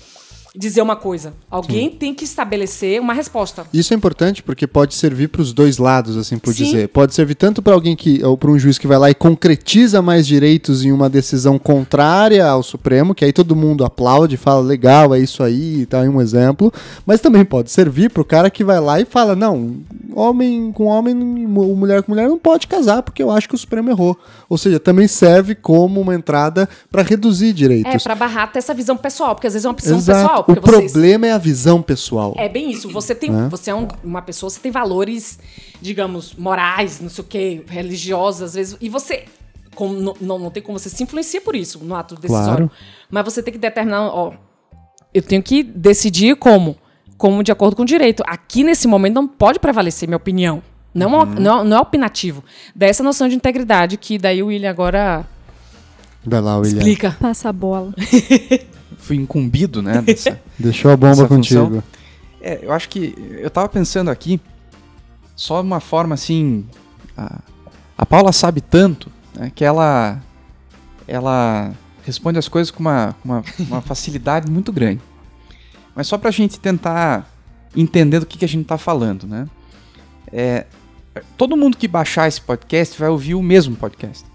dizer 0.55 0.81
uma 0.81 0.97
coisa. 0.97 1.33
Alguém 1.49 1.89
Sim. 1.89 1.95
tem 1.95 2.13
que 2.13 2.25
estabelecer 2.25 2.99
uma 2.99 3.13
resposta. 3.13 3.65
Isso 3.73 3.93
é 3.93 3.97
importante 3.97 4.43
porque 4.43 4.67
pode 4.67 4.95
servir 4.95 5.29
para 5.29 5.41
os 5.41 5.53
dois 5.53 5.77
lados, 5.77 6.17
assim 6.17 6.37
por 6.37 6.53
Sim. 6.53 6.65
dizer. 6.65 6.87
Pode 6.89 7.13
servir 7.13 7.35
tanto 7.35 7.61
para 7.61 7.73
alguém 7.73 7.95
que 7.95 8.21
ou 8.23 8.37
para 8.37 8.51
um 8.51 8.59
juiz 8.59 8.77
que 8.77 8.85
vai 8.85 8.97
lá 8.97 9.09
e 9.09 9.15
concretiza 9.15 10.01
mais 10.01 10.27
direitos 10.27 10.83
em 10.83 10.91
uma 10.91 11.09
decisão 11.09 11.57
contrária 11.57 12.45
ao 12.45 12.61
Supremo, 12.63 13.15
que 13.15 13.23
aí 13.23 13.31
todo 13.31 13.55
mundo 13.55 13.85
aplaude, 13.85 14.35
fala 14.35 14.61
legal, 14.61 15.15
é 15.15 15.19
isso 15.19 15.41
aí, 15.41 15.85
tá 15.85 16.01
aí 16.01 16.09
um 16.09 16.21
exemplo. 16.21 16.71
Mas 17.05 17.21
também 17.21 17.45
pode 17.45 17.71
servir 17.71 18.09
para 18.09 18.21
o 18.21 18.25
cara 18.25 18.49
que 18.49 18.63
vai 18.63 18.79
lá 18.79 18.99
e 18.99 19.05
fala 19.05 19.35
não, 19.35 19.77
homem 20.13 20.71
com 20.73 20.85
homem, 20.85 21.15
mulher 21.15 22.03
com 22.03 22.11
mulher 22.11 22.27
não 22.27 22.37
pode 22.37 22.67
casar 22.67 23.01
porque 23.03 23.23
eu 23.23 23.31
acho 23.31 23.47
que 23.47 23.55
o 23.55 23.57
Supremo 23.57 23.89
errou. 23.89 24.17
Ou 24.49 24.57
seja, 24.57 24.81
também 24.81 25.07
serve 25.07 25.55
como 25.55 26.01
uma 26.01 26.13
entrada 26.13 26.67
para 26.91 27.03
reduzir 27.03 27.53
direitos. 27.53 27.93
É 27.93 27.97
para 27.99 28.15
barrar 28.15 28.43
até 28.43 28.59
essa 28.59 28.73
visão 28.73 28.97
pessoal, 28.97 29.33
porque 29.33 29.47
às 29.47 29.53
vezes 29.53 29.65
é 29.65 29.69
uma 29.69 29.75
visão 29.75 29.97
Exato. 29.97 30.19
pessoal 30.19 30.40
o 30.47 30.55
problema 30.55 31.27
é 31.27 31.31
a 31.31 31.37
visão 31.37 31.81
pessoal. 31.81 32.33
É 32.37 32.49
bem 32.49 32.71
isso. 32.71 32.89
Você 32.89 33.15
tem, 33.15 33.29
é. 33.29 33.47
você 33.47 33.71
é 33.71 33.75
um, 33.75 33.87
uma 34.03 34.21
pessoa, 34.21 34.49
você 34.49 34.59
tem 34.59 34.71
valores, 34.71 35.39
digamos, 35.81 36.33
morais, 36.35 36.99
não 36.99 37.09
sei 37.09 37.23
o 37.23 37.27
quê, 37.27 37.63
religiosos, 37.67 38.41
às 38.41 38.53
vezes, 38.53 38.77
e 38.79 38.89
você 38.89 39.25
como, 39.75 39.93
não, 39.93 40.15
não, 40.19 40.39
não 40.39 40.51
tem 40.51 40.61
como 40.61 40.77
você 40.77 40.89
se 40.89 41.01
influencia 41.01 41.41
por 41.41 41.55
isso 41.55 41.79
no 41.83 41.95
ato 41.95 42.15
decisório. 42.15 42.69
Claro. 42.69 42.71
Mas 43.09 43.25
você 43.25 43.41
tem 43.41 43.53
que 43.53 43.59
determinar, 43.59 44.07
ó, 44.07 44.33
eu 45.13 45.21
tenho 45.21 45.41
que 45.41 45.63
decidir 45.63 46.35
como, 46.35 46.75
como 47.17 47.43
de 47.43 47.51
acordo 47.51 47.75
com 47.75 47.83
o 47.83 47.85
direito. 47.85 48.23
Aqui 48.25 48.63
nesse 48.63 48.87
momento 48.87 49.15
não 49.15 49.27
pode 49.27 49.59
prevalecer 49.59 50.07
minha 50.07 50.17
opinião. 50.17 50.61
Não, 50.93 51.13
é 51.13 51.23
uhum. 51.23 51.25
não, 51.25 51.63
não 51.63 51.77
é 51.77 51.79
opinativo. 51.79 52.43
Dessa 52.75 53.01
noção 53.01 53.29
de 53.29 53.35
integridade 53.35 53.97
que 53.97 54.17
daí 54.17 54.43
o 54.43 54.47
William 54.47 54.69
agora 54.69 55.25
Vai 56.23 56.41
lá, 56.41 56.57
William. 56.57 56.77
Explica. 56.77 57.17
Passa 57.19 57.49
a 57.49 57.53
bola. 57.53 57.93
fui 59.11 59.17
incumbido, 59.17 59.81
né? 59.81 59.99
Dessa, 60.05 60.39
Deixou 60.57 60.89
a 60.89 60.95
bomba 60.95 61.27
contigo. 61.27 61.83
É, 62.41 62.59
eu 62.63 62.71
acho 62.71 62.87
que 62.87 63.13
eu 63.39 63.49
tava 63.49 63.67
pensando 63.67 64.09
aqui, 64.09 64.39
só 65.35 65.61
uma 65.61 65.81
forma 65.81 66.15
assim. 66.15 66.65
A, 67.17 67.39
a 67.97 68.05
Paula 68.05 68.31
sabe 68.31 68.61
tanto 68.61 69.11
né, 69.35 69.51
que 69.53 69.65
ela 69.65 70.19
ela 71.07 71.73
responde 72.03 72.39
as 72.39 72.47
coisas 72.47 72.71
com 72.71 72.79
uma, 72.79 73.13
uma, 73.23 73.43
uma 73.59 73.81
facilidade 73.81 74.49
muito 74.49 74.71
grande. 74.71 75.01
Mas 75.93 76.07
só 76.07 76.17
pra 76.17 76.31
gente 76.31 76.57
tentar 76.57 77.29
entender 77.75 78.19
do 78.19 78.25
que, 78.25 78.37
que 78.37 78.45
a 78.45 78.47
gente 78.47 78.65
tá 78.65 78.77
falando, 78.77 79.27
né? 79.27 79.45
É, 80.31 80.65
todo 81.37 81.57
mundo 81.57 81.75
que 81.75 81.87
baixar 81.87 82.29
esse 82.29 82.39
podcast 82.39 82.97
vai 82.97 83.09
ouvir 83.09 83.35
o 83.35 83.43
mesmo 83.43 83.75
podcast. 83.75 84.25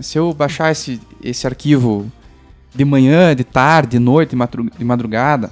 Se 0.00 0.18
eu 0.18 0.32
baixar 0.34 0.70
esse, 0.70 1.00
esse 1.22 1.46
arquivo 1.46 2.12
de 2.74 2.84
manhã, 2.84 3.34
de 3.34 3.44
tarde, 3.44 3.92
de 3.92 3.98
noite, 3.98 4.36
de 4.78 4.84
madrugada. 4.84 5.50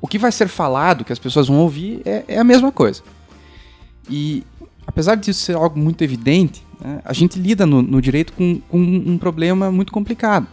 O 0.00 0.06
que 0.06 0.18
vai 0.18 0.30
ser 0.30 0.48
falado, 0.48 1.04
que 1.04 1.12
as 1.12 1.18
pessoas 1.18 1.48
vão 1.48 1.58
ouvir, 1.58 2.02
é, 2.04 2.24
é 2.28 2.38
a 2.38 2.44
mesma 2.44 2.70
coisa. 2.70 3.02
E 4.08 4.44
apesar 4.86 5.14
disso 5.14 5.40
ser 5.40 5.56
algo 5.56 5.78
muito 5.78 6.04
evidente, 6.04 6.62
né, 6.80 7.00
a 7.04 7.12
gente 7.12 7.38
lida 7.38 7.64
no, 7.64 7.80
no 7.80 8.02
direito 8.02 8.32
com, 8.34 8.60
com, 8.68 8.78
um 8.78 9.16
problema 9.16 9.70
muito 9.70 9.92
complicado. 9.92 10.46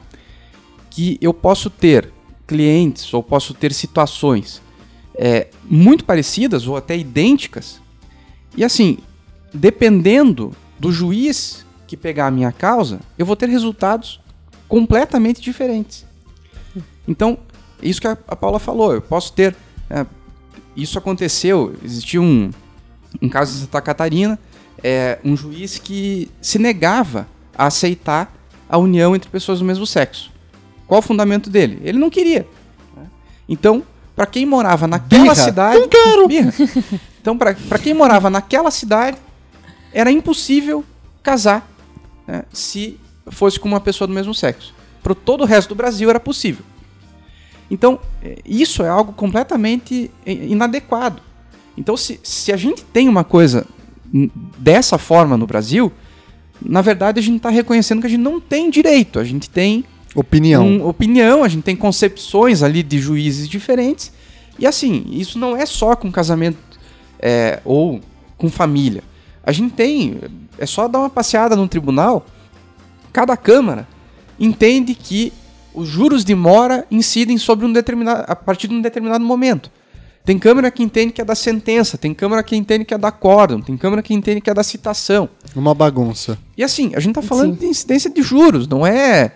Que 0.90 1.18
eu 1.22 1.34
posso 1.34 1.70
ter 1.70 2.12
clientes 2.48 3.14
ou 3.14 3.22
posso 3.22 3.54
ter 3.54 3.74
situações 3.74 4.62
é, 5.16 5.48
muito 5.64 6.06
parecidas 6.06 6.68
ou 6.68 6.78
até 6.78 6.98
idênticas, 6.98 7.82
e 8.56 8.64
assim, 8.64 8.98
dependendo 9.54 10.52
do 10.80 10.92
juiz 10.92 11.66
que 11.88 11.96
pegar 11.96 12.28
a 12.28 12.32
minha 12.32 12.52
causa, 12.52 13.00
eu 13.18 13.26
vou 13.26 13.36
ter 13.36 13.48
resultados 13.50 14.20
completamente 14.72 15.42
diferentes. 15.42 16.06
Então, 17.06 17.38
isso 17.84 18.00
que 18.00 18.08
a, 18.08 18.18
a 18.26 18.38
Paula 18.38 18.58
falou, 18.58 18.94
eu 18.94 19.02
posso 19.02 19.34
ter. 19.34 19.54
É, 19.90 20.06
isso 20.78 20.98
aconteceu, 20.98 21.76
existiu 21.84 22.24
um, 22.24 22.50
um 23.22 23.28
caso 23.28 23.54
em 23.54 23.60
Santa 23.60 23.82
Catarina, 23.82 24.40
é, 24.82 25.20
um 25.26 25.36
juiz 25.36 25.78
que 25.78 26.32
se 26.42 26.58
negava 26.58 27.28
a 27.54 27.66
aceitar 27.66 28.34
a 28.70 28.78
união 28.78 29.14
entre 29.14 29.30
pessoas 29.30 29.60
do 29.60 29.66
mesmo 29.66 29.86
sexo. 29.86 30.32
Qual 30.88 31.00
o 31.00 31.02
fundamento 31.02 31.50
dele? 31.50 31.82
Ele 31.84 32.00
não 32.00 32.10
queria. 32.10 32.48
Então, 33.50 33.84
para 34.16 34.26
quem 34.26 34.46
morava 34.46 34.88
naquela 34.88 35.34
birra. 35.34 35.36
cidade. 35.36 35.80
Não 35.80 35.90
quero! 35.90 36.28
Birra. 36.30 36.54
Então, 37.22 37.38
para 37.38 37.54
quem 37.78 37.94
morava 37.94 38.30
naquela 38.30 38.72
cidade, 38.72 39.18
era 39.92 40.10
impossível 40.10 40.84
casar 41.22 41.70
né, 42.26 42.46
se 42.54 42.98
fosse 43.32 43.60
com 43.60 43.68
uma 43.68 43.80
pessoa 43.80 44.08
do 44.08 44.14
mesmo 44.14 44.34
sexo. 44.34 44.74
Para 45.02 45.16
todo 45.16 45.42
o 45.42 45.46
resto 45.46 45.70
do 45.70 45.76
Brasil 45.76 46.10
era 46.10 46.20
possível. 46.20 46.64
Então, 47.70 48.00
é, 48.22 48.38
isso 48.46 48.84
é 48.84 48.90
algo 48.90 49.14
completamente 49.14 50.12
inadequado. 50.26 51.22
Então, 51.78 51.96
se, 51.96 52.20
se 52.22 52.52
a 52.52 52.58
gente 52.58 52.84
tem 52.84 53.08
uma 53.08 53.24
coisa 53.24 53.66
dessa 54.58 54.98
forma 54.98 55.38
no 55.38 55.48
Brasil, 55.48 55.92
na 56.62 56.82
verdade 56.82 57.20
a 57.20 57.24
gente 57.24 57.38
está 57.38 57.50
reconhecendo 57.50 58.02
que 58.02 58.08
a 58.08 58.10
gente 58.10 58.20
não 58.20 58.40
tem 58.40 58.70
direito, 58.70 59.20
a 59.20 59.24
gente 59.24 59.50
tem 59.50 59.86
opinião. 60.14 60.68
Um, 60.68 60.88
opinião, 60.88 61.44
a 61.44 61.48
gente 61.48 61.64
tem 61.64 61.76
concepções 61.76 62.62
ali 62.62 62.84
de 62.84 63.00
juízes 63.00 63.48
diferentes. 63.48 64.12
E 64.60 64.68
assim, 64.68 65.06
isso 65.10 65.40
não 65.40 65.56
é 65.56 65.66
só 65.66 65.96
com 65.96 66.12
casamento 66.12 66.58
é, 67.20 67.62
ou 67.64 68.02
com 68.38 68.50
família. 68.50 69.04
A 69.44 69.52
gente 69.52 69.74
tem, 69.74 70.20
é 70.58 70.66
só 70.66 70.88
dar 70.88 71.00
uma 71.00 71.10
passeada 71.10 71.56
no 71.56 71.68
tribunal 71.68 72.26
cada 73.12 73.36
Câmara 73.38 73.88
entende 74.40 74.96
que 74.96 75.32
os 75.74 75.88
juros 75.88 76.26
de 76.26 76.36
mora 76.36 76.86
incidem 76.92 77.38
sobre 77.38 77.66
um 77.66 77.72
determinado, 77.72 78.26
a 78.28 78.36
partir 78.36 78.68
de 78.68 78.76
um 78.76 78.82
determinado 78.82 79.24
momento. 79.24 79.72
Tem 80.24 80.38
Câmara 80.38 80.70
que 80.70 80.84
entende 80.84 81.12
que 81.14 81.22
é 81.22 81.26
da 81.26 81.34
sentença, 81.34 81.98
tem 81.98 82.14
Câmara 82.14 82.44
que 82.44 82.56
entende 82.56 82.86
que 82.86 82.94
é 82.94 82.98
da 82.98 83.08
acórdão, 83.08 83.60
tem 83.60 83.76
Câmara 83.76 84.04
que 84.04 84.14
entende 84.14 84.40
que 84.40 84.50
é 84.50 84.54
da 84.54 84.64
citação. 84.64 85.30
Uma 85.56 85.74
bagunça. 85.74 86.38
E 86.56 86.64
assim, 86.64 86.92
a 86.96 87.00
gente 87.00 87.18
está 87.18 87.22
falando 87.22 87.54
Sim. 87.54 87.62
de 87.62 87.66
incidência 87.66 88.10
de 88.10 88.22
juros, 88.22 88.68
não 88.68 88.86
é 88.86 89.32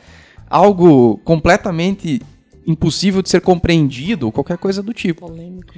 algo 0.47 1.19
completamente 1.23 2.21
impossível 2.67 3.21
de 3.21 3.29
ser 3.29 3.41
compreendido 3.41 4.27
ou 4.27 4.31
qualquer 4.31 4.57
coisa 4.57 4.83
do 4.83 4.93
tipo. 4.93 5.27
Polêmico. 5.27 5.73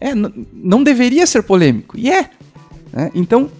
É, 0.00 0.14
não 0.14 0.82
deveria 0.82 1.26
ser 1.26 1.42
polêmico. 1.42 1.98
E 1.98 2.10
é. 2.10 2.30
Né? 2.92 3.10
Então, 3.14 3.50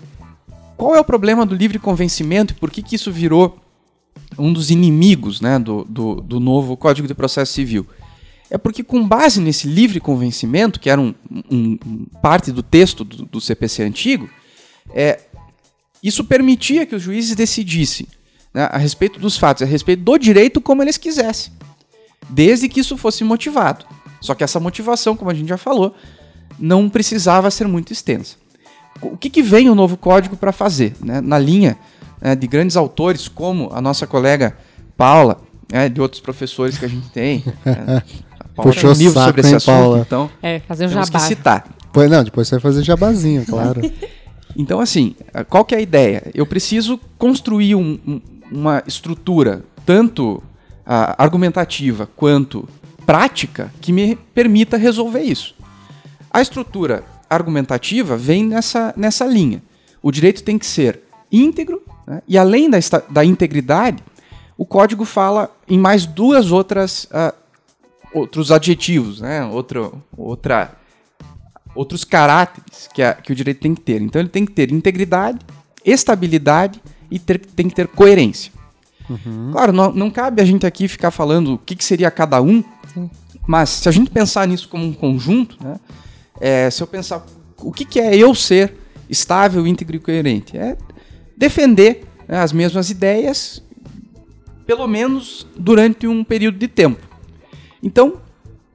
qual 0.76 0.94
é 0.94 1.00
o 1.00 1.04
problema 1.04 1.44
do 1.44 1.54
livre 1.54 1.78
convencimento 1.78 2.52
e 2.52 2.56
por 2.56 2.70
que, 2.70 2.82
que 2.82 2.94
isso 2.94 3.10
virou 3.10 3.58
um 4.38 4.52
dos 4.52 4.70
inimigos 4.70 5.40
né, 5.40 5.58
do, 5.58 5.84
do, 5.84 6.16
do, 6.16 6.40
novo 6.40 6.76
Código 6.76 7.08
de 7.08 7.14
Processo 7.14 7.52
Civil. 7.52 7.86
É 8.50 8.56
porque, 8.56 8.82
com 8.82 9.06
base 9.06 9.40
nesse 9.40 9.66
livre 9.66 9.98
convencimento, 9.98 10.78
que 10.78 10.88
era 10.88 11.00
um, 11.00 11.14
um, 11.50 12.06
parte 12.22 12.52
do 12.52 12.62
texto 12.62 13.04
do, 13.04 13.24
do 13.24 13.40
CPC 13.40 13.82
antigo, 13.82 14.28
é, 14.94 15.20
isso 16.02 16.22
permitia 16.24 16.86
que 16.86 16.94
os 16.94 17.02
juízes 17.02 17.34
decidissem 17.34 18.06
né, 18.54 18.68
a 18.70 18.78
respeito 18.78 19.18
dos 19.18 19.36
fatos, 19.36 19.62
a 19.62 19.66
respeito 19.66 20.02
do 20.02 20.16
direito 20.18 20.60
como 20.60 20.82
eles 20.82 20.96
quisessem, 20.96 21.52
desde 22.28 22.68
que 22.68 22.80
isso 22.80 22.96
fosse 22.96 23.24
motivado. 23.24 23.84
Só 24.20 24.34
que 24.34 24.44
essa 24.44 24.60
motivação, 24.60 25.16
como 25.16 25.30
a 25.30 25.34
gente 25.34 25.48
já 25.48 25.58
falou, 25.58 25.94
não 26.58 26.88
precisava 26.88 27.50
ser 27.50 27.66
muito 27.66 27.92
extensa. 27.92 28.36
O 29.02 29.16
que, 29.16 29.28
que 29.28 29.42
vem 29.42 29.68
o 29.68 29.74
novo 29.74 29.96
código 29.96 30.36
para 30.36 30.52
fazer? 30.52 30.96
Né? 31.00 31.20
Na 31.20 31.38
linha 31.38 31.76
né, 32.20 32.34
de 32.34 32.46
grandes 32.46 32.76
autores 32.76 33.28
como 33.28 33.70
a 33.72 33.80
nossa 33.80 34.06
colega 34.06 34.56
Paula, 34.96 35.40
né, 35.70 35.88
de 35.88 36.00
outros 36.00 36.20
professores 36.20 36.78
que 36.78 36.84
a 36.84 36.88
gente 36.88 37.08
tem. 37.10 37.44
Né, 37.64 38.02
Puxou 38.54 38.90
um 38.90 38.94
livro 38.94 39.14
saco, 39.14 39.26
sobre 39.26 39.40
esse 39.42 39.50
hein, 39.50 39.56
assunto, 39.56 39.74
Paula? 39.74 39.98
então 39.98 40.30
é, 40.42 40.60
fazer 40.60 40.86
um 40.86 40.88
temos 40.88 41.06
jabá. 41.08 41.18
que 41.18 41.26
citar. 41.26 41.68
Pois 41.92 42.10
não, 42.10 42.24
depois 42.24 42.48
você 42.48 42.54
vai 42.54 42.60
fazer 42.60 42.82
jabazinho, 42.82 43.44
claro. 43.48 43.80
então, 44.56 44.80
assim, 44.80 45.14
qual 45.48 45.64
que 45.64 45.74
é 45.74 45.78
a 45.78 45.80
ideia? 45.80 46.30
Eu 46.34 46.46
preciso 46.46 46.98
construir 47.18 47.74
um, 47.74 47.98
um, 48.06 48.20
uma 48.50 48.82
estrutura, 48.86 49.62
tanto 49.84 50.36
uh, 50.36 50.42
argumentativa 51.18 52.08
quanto 52.16 52.66
prática, 53.04 53.70
que 53.80 53.92
me 53.92 54.16
permita 54.16 54.76
resolver 54.76 55.20
isso. 55.20 55.54
A 56.30 56.40
estrutura 56.40 57.04
argumentativa 57.30 58.16
vem 58.16 58.44
nessa, 58.44 58.92
nessa 58.96 59.24
linha. 59.24 59.62
o 60.02 60.10
direito 60.10 60.42
tem 60.42 60.58
que 60.58 60.66
ser 60.66 61.00
íntegro, 61.30 61.82
né? 62.06 62.22
e 62.26 62.38
além 62.38 62.70
da, 62.70 62.78
da 63.10 63.24
integridade, 63.24 64.02
o 64.56 64.64
código 64.64 65.04
fala 65.04 65.50
em 65.68 65.78
mais 65.78 66.06
duas 66.06 66.50
outras 66.50 67.04
uh, 67.04 67.34
outros 68.16 68.50
adjetivos, 68.50 69.20
né? 69.20 69.44
Outro, 69.44 70.02
outra, 70.16 70.72
outros 71.74 72.04
caráteres 72.04 72.88
que, 72.92 73.02
a, 73.02 73.14
que 73.14 73.32
o 73.32 73.34
direito 73.34 73.60
tem 73.60 73.74
que 73.74 73.80
ter. 73.80 74.00
Então 74.00 74.20
ele 74.20 74.28
tem 74.28 74.46
que 74.46 74.52
ter 74.52 74.72
integridade, 74.72 75.38
estabilidade 75.84 76.80
e 77.10 77.18
ter, 77.18 77.38
tem 77.38 77.68
que 77.68 77.74
ter 77.74 77.86
coerência. 77.88 78.52
Uhum. 79.08 79.50
Claro, 79.52 79.72
não, 79.72 79.92
não, 79.92 80.10
cabe 80.10 80.42
a 80.42 80.44
gente 80.44 80.66
aqui 80.66 80.88
ficar 80.88 81.10
falando 81.10 81.54
o 81.54 81.58
que, 81.58 81.76
que 81.76 81.84
seria 81.84 82.10
cada 82.10 82.40
um, 82.42 82.64
Sim. 82.92 83.08
mas 83.46 83.68
se 83.68 83.88
a 83.88 83.92
gente 83.92 84.10
pensar 84.10 84.48
nisso 84.48 84.68
como 84.68 84.84
um 84.84 84.92
conjunto, 84.92 85.56
né? 85.62 85.78
É, 86.40 86.70
se 86.70 86.82
eu 86.82 86.86
pensar 86.86 87.24
o 87.58 87.72
que, 87.72 87.84
que 87.84 88.00
é 88.00 88.14
eu 88.14 88.34
ser 88.34 88.74
estável, 89.08 89.66
íntegro 89.66 89.96
e 89.96 90.00
coerente, 90.00 90.56
é 90.56 90.76
defender 91.36 92.04
né, 92.26 92.38
as 92.38 92.52
mesmas 92.52 92.90
ideias, 92.90 93.62
pelo 94.66 94.86
menos 94.86 95.46
durante 95.56 96.06
um 96.06 96.24
período 96.24 96.58
de 96.58 96.68
tempo. 96.68 97.00
Então, 97.82 98.14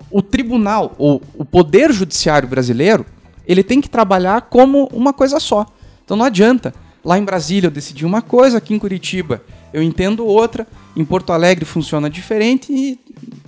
o 0.10 0.22
tribunal, 0.22 0.94
ou 0.98 1.22
o 1.36 1.46
poder 1.46 1.92
judiciário 1.92 2.48
brasileiro, 2.48 3.06
ele 3.46 3.64
tem 3.64 3.82
que 3.82 3.90
trabalhar 3.90 4.42
como 4.44 4.86
uma 4.94 5.14
coisa 5.14 5.40
só. 5.40 5.66
Então 6.04 6.16
não 6.16 6.26
adianta. 6.26 6.74
Lá 7.04 7.18
em 7.18 7.24
Brasília 7.24 7.68
eu 7.68 7.72
decidi 7.72 8.06
uma 8.06 8.22
coisa, 8.22 8.58
aqui 8.58 8.74
em 8.74 8.80
Curitiba 8.80 9.42
eu 9.74 9.82
entendo 9.82 10.26
outra, 10.26 10.68
em 10.96 11.06
Porto 11.06 11.32
Alegre 11.32 11.66
funciona 11.66 12.10
diferente 12.10 12.72
e, 12.72 13.00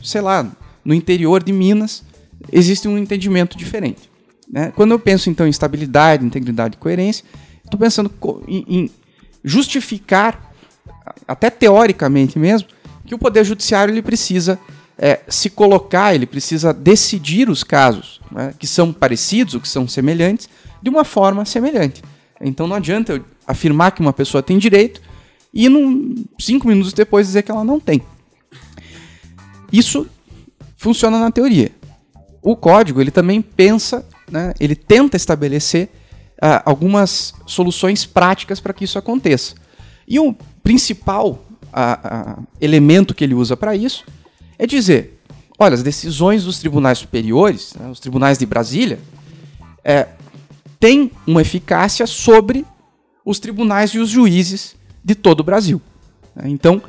sei 0.01 0.21
lá, 0.21 0.49
no 0.83 0.93
interior 0.93 1.43
de 1.43 1.51
Minas 1.51 2.03
existe 2.51 2.87
um 2.87 2.97
entendimento 2.97 3.57
diferente. 3.57 4.09
Né? 4.49 4.71
Quando 4.75 4.91
eu 4.91 4.99
penso 4.99 5.29
então 5.29 5.45
em 5.45 5.49
estabilidade, 5.49 6.25
integridade 6.25 6.75
e 6.75 6.77
coerência, 6.77 7.25
estou 7.63 7.79
pensando 7.79 8.11
em, 8.47 8.65
em 8.67 8.91
justificar, 9.43 10.53
até 11.27 11.49
teoricamente 11.49 12.39
mesmo, 12.39 12.67
que 13.05 13.13
o 13.13 13.17
Poder 13.17 13.43
Judiciário 13.43 13.93
ele 13.93 14.01
precisa 14.01 14.59
é, 14.97 15.21
se 15.27 15.49
colocar, 15.49 16.13
ele 16.13 16.25
precisa 16.25 16.73
decidir 16.73 17.49
os 17.49 17.63
casos 17.63 18.21
né, 18.31 18.53
que 18.57 18.67
são 18.67 18.93
parecidos 18.93 19.53
ou 19.53 19.61
que 19.61 19.67
são 19.67 19.87
semelhantes 19.87 20.47
de 20.81 20.89
uma 20.89 21.03
forma 21.03 21.45
semelhante. 21.45 22.01
Então 22.39 22.67
não 22.67 22.75
adianta 22.75 23.13
eu 23.13 23.25
afirmar 23.47 23.91
que 23.91 24.01
uma 24.01 24.13
pessoa 24.13 24.43
tem 24.43 24.57
direito 24.57 25.01
e 25.53 25.69
num, 25.69 26.23
cinco 26.39 26.67
minutos 26.67 26.93
depois 26.93 27.27
dizer 27.27 27.43
que 27.43 27.51
ela 27.51 27.63
não 27.63 27.79
tem. 27.79 28.01
Isso 29.71 30.07
funciona 30.77 31.19
na 31.19 31.31
teoria. 31.31 31.71
O 32.41 32.55
código 32.55 33.01
ele 33.01 33.11
também 33.11 33.41
pensa, 33.41 34.05
né, 34.29 34.53
ele 34.59 34.75
tenta 34.75 35.17
estabelecer 35.17 35.89
uh, 36.43 36.61
algumas 36.65 37.33
soluções 37.47 38.05
práticas 38.05 38.59
para 38.59 38.73
que 38.73 38.83
isso 38.83 38.99
aconteça. 38.99 39.55
E 40.05 40.19
o 40.19 40.35
principal 40.61 41.45
uh, 41.69 42.45
elemento 42.59 43.15
que 43.15 43.23
ele 43.23 43.33
usa 43.33 43.55
para 43.55 43.73
isso 43.75 44.03
é 44.59 44.67
dizer, 44.67 45.19
olha, 45.57 45.73
as 45.73 45.81
decisões 45.81 46.43
dos 46.43 46.59
tribunais 46.59 46.97
superiores, 46.97 47.73
né, 47.79 47.89
os 47.89 47.99
tribunais 48.01 48.37
de 48.37 48.45
Brasília, 48.45 48.99
é, 49.83 50.09
têm 50.79 51.11
uma 51.25 51.41
eficácia 51.41 52.05
sobre 52.05 52.65
os 53.25 53.39
tribunais 53.39 53.91
e 53.91 53.99
os 53.99 54.09
juízes 54.09 54.75
de 55.03 55.15
todo 55.15 55.39
o 55.39 55.43
Brasil. 55.43 55.81
Né. 56.35 56.49
Então. 56.49 56.81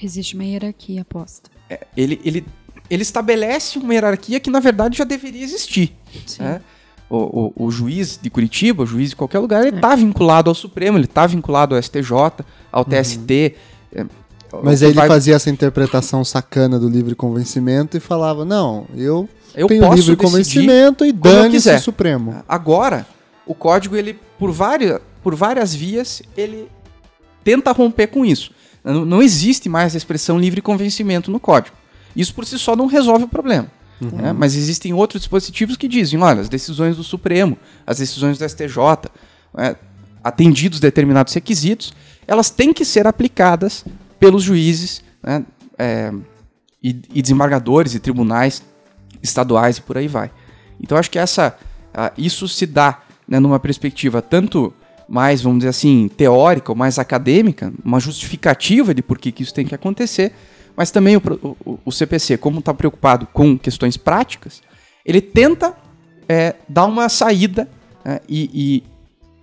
Existe 0.00 0.34
uma 0.34 0.44
hierarquia 0.44 1.02
aposta. 1.02 1.50
É, 1.68 1.86
ele, 1.96 2.20
ele, 2.24 2.46
ele 2.88 3.02
estabelece 3.02 3.78
uma 3.78 3.92
hierarquia 3.92 4.40
que, 4.40 4.50
na 4.50 4.60
verdade, 4.60 4.96
já 4.96 5.04
deveria 5.04 5.42
existir. 5.42 5.92
Né? 6.38 6.62
O, 7.10 7.52
o, 7.56 7.66
o, 7.66 7.70
juiz 7.70 8.18
de 8.20 8.28
Curitiba, 8.28 8.82
o 8.82 8.86
juiz 8.86 9.10
de 9.10 9.16
qualquer 9.16 9.38
lugar, 9.38 9.66
ele 9.66 9.76
está 9.76 9.94
vinculado 9.96 10.50
ao 10.50 10.54
Supremo, 10.54 10.98
ele 10.98 11.06
está 11.06 11.26
vinculado 11.26 11.74
ao 11.74 11.82
STJ, 11.82 12.12
ao 12.70 12.84
TST. 12.84 13.56
Uhum. 13.96 14.00
É, 14.02 14.06
mas 14.62 14.82
aí 14.82 14.90
ele 14.90 14.96
vai... 14.96 15.08
fazia 15.08 15.34
essa 15.34 15.50
interpretação 15.50 16.24
sacana 16.24 16.78
do 16.78 16.88
livre 16.88 17.14
convencimento 17.14 17.96
e 17.96 18.00
falava: 18.00 18.44
não, 18.44 18.86
eu, 18.94 19.28
eu 19.54 19.66
tenho 19.66 19.92
livre 19.94 20.16
convencimento 20.16 21.04
e 21.04 21.12
dane-se 21.12 21.70
o 21.74 21.80
Supremo. 21.80 22.42
Agora, 22.48 23.06
o 23.46 23.54
código, 23.54 23.96
ele, 23.96 24.18
por 24.38 24.50
várias, 24.50 25.00
por 25.22 25.34
várias 25.34 25.74
vias, 25.74 26.22
ele 26.36 26.68
tenta 27.42 27.72
romper 27.72 28.08
com 28.08 28.24
isso. 28.24 28.50
Não, 28.84 29.04
não 29.04 29.22
existe 29.22 29.68
mais 29.68 29.94
a 29.94 29.98
expressão 29.98 30.38
livre 30.38 30.60
convencimento 30.60 31.30
no 31.30 31.40
código. 31.40 31.76
Isso 32.14 32.34
por 32.34 32.44
si 32.44 32.58
só 32.58 32.74
não 32.74 32.86
resolve 32.86 33.24
o 33.24 33.28
problema. 33.28 33.70
Uhum. 34.00 34.10
Né? 34.10 34.32
Mas 34.32 34.54
existem 34.54 34.92
outros 34.92 35.22
dispositivos 35.22 35.76
que 35.76 35.88
dizem: 35.88 36.20
olha, 36.20 36.40
as 36.40 36.48
decisões 36.48 36.96
do 36.96 37.04
Supremo, 37.04 37.58
as 37.86 37.98
decisões 37.98 38.38
do 38.38 38.48
STJ, 38.48 39.10
né, 39.54 39.76
atendidos 40.22 40.80
determinados 40.80 41.32
requisitos, 41.34 41.92
elas 42.26 42.50
têm 42.50 42.72
que 42.72 42.84
ser 42.84 43.06
aplicadas 43.06 43.84
pelos 44.20 44.42
juízes 44.42 45.02
né, 45.22 45.44
é, 45.78 46.12
e, 46.82 47.00
e, 47.14 47.22
desembargadores 47.22 47.94
e 47.94 48.00
tribunais 48.00 48.62
estaduais 49.22 49.78
e 49.78 49.82
por 49.82 49.96
aí 49.96 50.08
vai. 50.08 50.30
Então 50.80 50.96
acho 50.96 51.10
que 51.10 51.18
essa, 51.18 51.56
uh, 51.94 52.12
isso 52.16 52.46
se 52.46 52.66
dá 52.66 53.02
né, 53.26 53.38
numa 53.40 53.58
perspectiva 53.58 54.22
tanto 54.22 54.72
mais, 55.08 55.40
vamos 55.40 55.60
dizer 55.60 55.70
assim, 55.70 56.08
teórica 56.08 56.70
ou 56.70 56.76
mais 56.76 56.98
acadêmica, 56.98 57.72
uma 57.82 57.98
justificativa 57.98 58.92
de 58.92 59.02
por 59.02 59.18
que, 59.18 59.32
que 59.32 59.42
isso 59.42 59.54
tem 59.54 59.66
que 59.66 59.74
acontecer, 59.74 60.32
mas 60.78 60.92
também 60.92 61.16
o, 61.16 61.56
o, 61.66 61.80
o 61.86 61.90
CPC, 61.90 62.38
como 62.38 62.60
está 62.60 62.72
preocupado 62.72 63.26
com 63.32 63.58
questões 63.58 63.96
práticas, 63.96 64.62
ele 65.04 65.20
tenta 65.20 65.76
é, 66.28 66.54
dar 66.68 66.84
uma 66.84 67.08
saída 67.08 67.68
né, 68.04 68.20
e, 68.28 68.48
e 68.54 68.84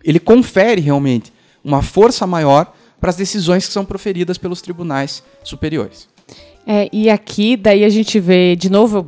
ele 0.01 0.17
confere 0.17 0.79
realmente 0.79 1.33
uma 1.61 1.81
força 1.81 2.25
maior 2.25 2.73
para 3.01 3.09
as 3.09 3.17
decisões 3.17 3.67
que 3.67 3.73
são 3.73 3.83
proferidas 3.83 4.37
pelos 4.37 4.61
tribunais 4.61 5.21
superiores. 5.43 6.07
É, 6.67 6.89
e 6.91 7.11
aqui, 7.11 7.55
daí 7.55 7.83
a 7.83 7.89
gente 7.89 8.19
vê, 8.19 8.55
de 8.55 8.71
novo, 8.71 9.05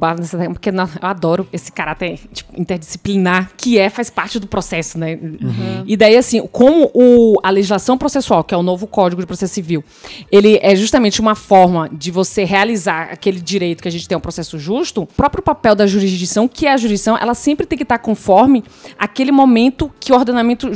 porque 0.53 0.69
eu 0.69 0.73
adoro 1.01 1.47
esse 1.51 1.71
caráter 1.71 2.19
tipo, 2.31 2.53
interdisciplinar, 2.59 3.51
que 3.57 3.79
é, 3.79 3.89
faz 3.89 4.11
parte 4.11 4.39
do 4.39 4.45
processo, 4.45 4.99
né? 4.99 5.17
Uhum. 5.19 5.83
E 5.87 5.97
daí, 5.97 6.15
assim, 6.15 6.45
como 6.51 6.91
o, 6.93 7.39
a 7.41 7.49
legislação 7.49 7.97
processual, 7.97 8.43
que 8.43 8.53
é 8.53 8.57
o 8.57 8.61
novo 8.61 8.85
Código 8.85 9.21
de 9.21 9.25
Processo 9.25 9.55
Civil, 9.55 9.83
ele 10.31 10.59
é 10.61 10.75
justamente 10.75 11.19
uma 11.19 11.33
forma 11.33 11.89
de 11.91 12.11
você 12.11 12.43
realizar 12.43 13.09
aquele 13.11 13.41
direito 13.41 13.81
que 13.81 13.87
a 13.87 13.91
gente 13.91 14.07
tem 14.07 14.15
um 14.15 14.21
processo 14.21 14.59
justo, 14.59 15.01
o 15.01 15.07
próprio 15.07 15.41
papel 15.41 15.73
da 15.73 15.87
jurisdição, 15.87 16.47
que 16.47 16.67
é 16.67 16.73
a 16.73 16.77
jurisdição, 16.77 17.17
ela 17.17 17.33
sempre 17.33 17.65
tem 17.65 17.75
que 17.75 17.83
estar 17.83 17.97
conforme 17.97 18.63
aquele 18.99 19.31
momento 19.31 19.91
que 19.99 20.11
o 20.11 20.15
ordenamento, 20.15 20.71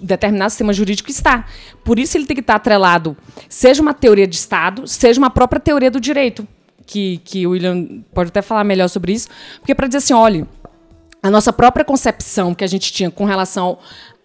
determinado 0.00 0.50
sistema 0.50 0.72
jurídico 0.72 1.10
está. 1.10 1.46
Por 1.82 1.98
isso 1.98 2.16
ele 2.16 2.24
tem 2.24 2.36
que 2.36 2.40
estar 2.40 2.54
atrelado, 2.54 3.16
seja 3.48 3.82
uma 3.82 3.92
teoria 3.92 4.28
de 4.28 4.36
Estado, 4.36 4.86
seja 4.86 5.18
uma 5.18 5.28
própria 5.28 5.60
teoria 5.60 5.90
do 5.90 6.03
direito, 6.04 6.46
que, 6.86 7.18
que 7.24 7.46
o 7.46 7.50
William 7.50 8.02
pode 8.12 8.28
até 8.28 8.42
falar 8.42 8.64
melhor 8.64 8.88
sobre 8.88 9.12
isso, 9.12 9.28
porque 9.58 9.74
para 9.74 9.86
dizer 9.86 9.98
assim, 9.98 10.14
olha, 10.14 10.46
a 11.22 11.30
nossa 11.30 11.52
própria 11.52 11.84
concepção 11.84 12.54
que 12.54 12.62
a 12.62 12.66
gente 12.66 12.92
tinha 12.92 13.10
com 13.10 13.24
relação 13.24 13.78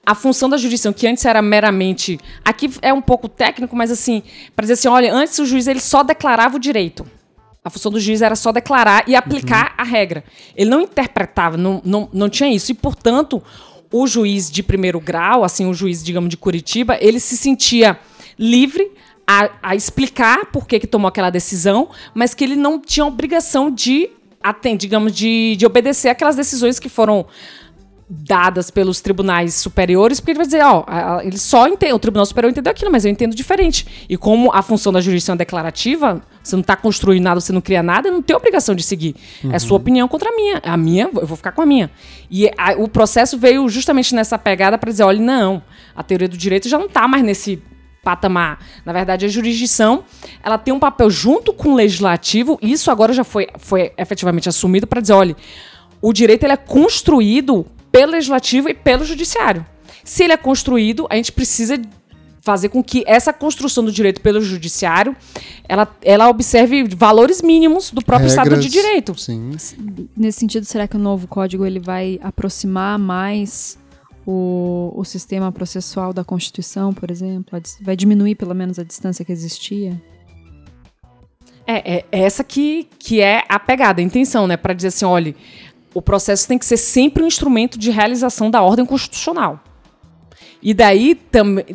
à 0.05 0.13
função 0.13 0.49
da 0.49 0.57
jurisdição, 0.57 0.91
que 0.91 1.07
antes 1.07 1.23
era 1.25 1.41
meramente, 1.41 2.19
aqui 2.43 2.69
é 2.81 2.93
um 2.93 3.01
pouco 3.01 3.29
técnico, 3.29 3.75
mas 3.75 3.89
assim, 3.91 4.21
para 4.55 4.63
dizer 4.63 4.73
assim, 4.73 4.87
olha, 4.87 5.13
antes 5.13 5.39
o 5.39 5.45
juiz 5.45 5.67
ele 5.67 5.79
só 5.79 6.03
declarava 6.03 6.57
o 6.57 6.59
direito. 6.59 7.05
A 7.63 7.69
função 7.69 7.91
do 7.91 7.99
juiz 7.99 8.21
era 8.21 8.35
só 8.35 8.51
declarar 8.51 9.03
e 9.07 9.15
aplicar 9.15 9.67
uhum. 9.67 9.75
a 9.77 9.83
regra. 9.83 10.23
Ele 10.55 10.69
não 10.69 10.81
interpretava, 10.81 11.57
não, 11.57 11.81
não, 11.83 12.09
não 12.11 12.29
tinha 12.29 12.49
isso. 12.49 12.71
E, 12.71 12.73
portanto, 12.73 13.43
o 13.91 14.07
juiz 14.07 14.49
de 14.49 14.63
primeiro 14.63 14.99
grau, 14.99 15.43
assim, 15.43 15.65
o 15.65 15.73
juiz, 15.73 16.01
digamos, 16.01 16.29
de 16.29 16.37
Curitiba, 16.37 16.97
ele 17.01 17.19
se 17.19 17.35
sentia 17.35 17.99
livre 18.37 18.89
a, 19.31 19.51
a 19.61 19.75
explicar 19.75 20.47
por 20.47 20.65
que, 20.65 20.79
que 20.79 20.87
tomou 20.87 21.07
aquela 21.07 21.29
decisão, 21.29 21.89
mas 22.15 22.33
que 22.33 22.43
ele 22.43 22.55
não 22.55 22.81
tinha 22.81 23.05
obrigação 23.05 23.69
de, 23.69 24.09
digamos, 24.75 25.13
de, 25.13 25.55
de 25.55 25.67
obedecer 25.67 26.09
aquelas 26.09 26.35
decisões 26.35 26.79
que 26.79 26.89
foram 26.89 27.27
dadas 28.09 28.71
pelos 28.71 29.01
tribunais 29.01 29.53
superiores, 29.53 30.19
porque 30.19 30.31
ele 30.31 30.39
vai 30.39 30.47
dizer, 30.47 30.63
ó, 30.65 30.83
ele 31.21 31.37
só 31.37 31.67
entende, 31.67 31.93
o 31.93 31.99
Tribunal 31.99 32.25
Superior 32.25 32.49
entendeu 32.49 32.71
aquilo, 32.71 32.91
mas 32.91 33.05
eu 33.05 33.11
entendo 33.11 33.35
diferente. 33.35 33.85
E 34.09 34.17
como 34.17 34.51
a 34.51 34.63
função 34.63 34.91
da 34.91 34.99
jurisdição 34.99 35.35
é 35.35 35.37
declarativa, 35.37 36.23
você 36.41 36.55
não 36.55 36.61
está 36.61 36.75
construindo 36.75 37.23
nada, 37.23 37.39
você 37.39 37.53
não 37.53 37.61
cria 37.61 37.83
nada, 37.83 38.09
não 38.09 38.23
tem 38.23 38.35
obrigação 38.35 38.73
de 38.73 38.81
seguir. 38.81 39.15
Uhum. 39.43 39.53
É 39.53 39.59
sua 39.59 39.77
opinião 39.77 40.07
contra 40.07 40.31
a 40.31 40.35
minha. 40.35 40.59
A 40.63 40.75
minha, 40.75 41.07
eu 41.13 41.27
vou 41.27 41.37
ficar 41.37 41.51
com 41.51 41.61
a 41.61 41.67
minha. 41.67 41.91
E 42.31 42.49
a, 42.57 42.73
o 42.79 42.87
processo 42.87 43.37
veio 43.37 43.69
justamente 43.69 44.15
nessa 44.15 44.39
pegada 44.39 44.75
para 44.75 44.89
dizer, 44.89 45.03
olha, 45.03 45.21
não, 45.21 45.61
a 45.95 46.01
teoria 46.01 46.27
do 46.27 46.35
direito 46.35 46.67
já 46.67 46.79
não 46.79 46.87
está 46.87 47.07
mais 47.07 47.23
nesse 47.23 47.61
patamar. 48.03 48.59
Na 48.85 48.93
verdade, 48.93 49.25
a 49.25 49.29
jurisdição 49.29 50.03
ela 50.43 50.57
tem 50.57 50.73
um 50.73 50.79
papel 50.79 51.09
junto 51.09 51.53
com 51.53 51.69
o 51.69 51.75
legislativo, 51.75 52.57
e 52.61 52.71
isso 52.71 52.89
agora 52.91 53.13
já 53.13 53.23
foi, 53.23 53.47
foi 53.57 53.91
efetivamente 53.97 54.49
assumido 54.49 54.87
para 54.87 55.01
dizer, 55.01 55.13
olha, 55.13 55.35
o 56.01 56.13
direito 56.13 56.43
ele 56.43 56.53
é 56.53 56.57
construído 56.57 57.65
pelo 57.91 58.13
legislativo 58.13 58.69
e 58.69 58.73
pelo 58.73 59.03
judiciário. 59.03 59.65
Se 60.03 60.23
ele 60.23 60.33
é 60.33 60.37
construído, 60.37 61.07
a 61.09 61.15
gente 61.15 61.31
precisa 61.31 61.79
fazer 62.41 62.69
com 62.69 62.83
que 62.83 63.03
essa 63.05 63.33
construção 63.33 63.83
do 63.83 63.91
direito 63.91 64.21
pelo 64.21 64.41
judiciário 64.41 65.15
ela, 65.67 65.87
ela 66.01 66.29
observe 66.29 66.83
valores 66.95 67.41
mínimos 67.41 67.91
do 67.91 68.03
próprio 68.03 68.29
Regras, 68.29 68.47
Estado 68.47 68.61
de 68.61 68.69
Direito. 68.69 69.19
Sim. 69.19 69.51
Nesse 70.15 70.39
sentido, 70.39 70.65
será 70.65 70.87
que 70.87 70.95
o 70.95 70.99
novo 70.99 71.27
código 71.27 71.65
ele 71.65 71.79
vai 71.79 72.19
aproximar 72.23 72.97
mais 72.97 73.77
o, 74.31 74.93
o 74.95 75.03
sistema 75.03 75.51
processual 75.51 76.13
da 76.13 76.23
Constituição, 76.23 76.93
por 76.93 77.09
exemplo? 77.09 77.59
Vai 77.81 77.95
diminuir 77.95 78.35
pelo 78.35 78.53
menos 78.53 78.77
a 78.77 78.83
distância 78.83 79.25
que 79.25 79.31
existia? 79.31 79.99
É, 81.65 81.99
é 81.99 82.05
essa 82.11 82.43
que, 82.43 82.87
que 82.99 83.21
é 83.21 83.43
a 83.49 83.59
pegada, 83.59 84.01
a 84.01 84.03
intenção, 84.03 84.45
né? 84.45 84.55
Para 84.55 84.73
dizer 84.73 84.89
assim, 84.89 85.05
olha, 85.05 85.35
o 85.95 86.01
processo 86.01 86.47
tem 86.47 86.59
que 86.59 86.65
ser 86.65 86.77
sempre 86.77 87.23
um 87.23 87.25
instrumento 87.25 87.79
de 87.79 87.89
realização 87.89 88.51
da 88.51 88.61
ordem 88.61 88.85
constitucional. 88.85 89.63
E 90.61 90.75
daí 90.75 91.15
também 91.15 91.65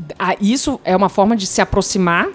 isso 0.40 0.78
é 0.84 0.94
uma 0.94 1.08
forma 1.08 1.34
de 1.34 1.48
se 1.48 1.60
aproximar 1.60 2.28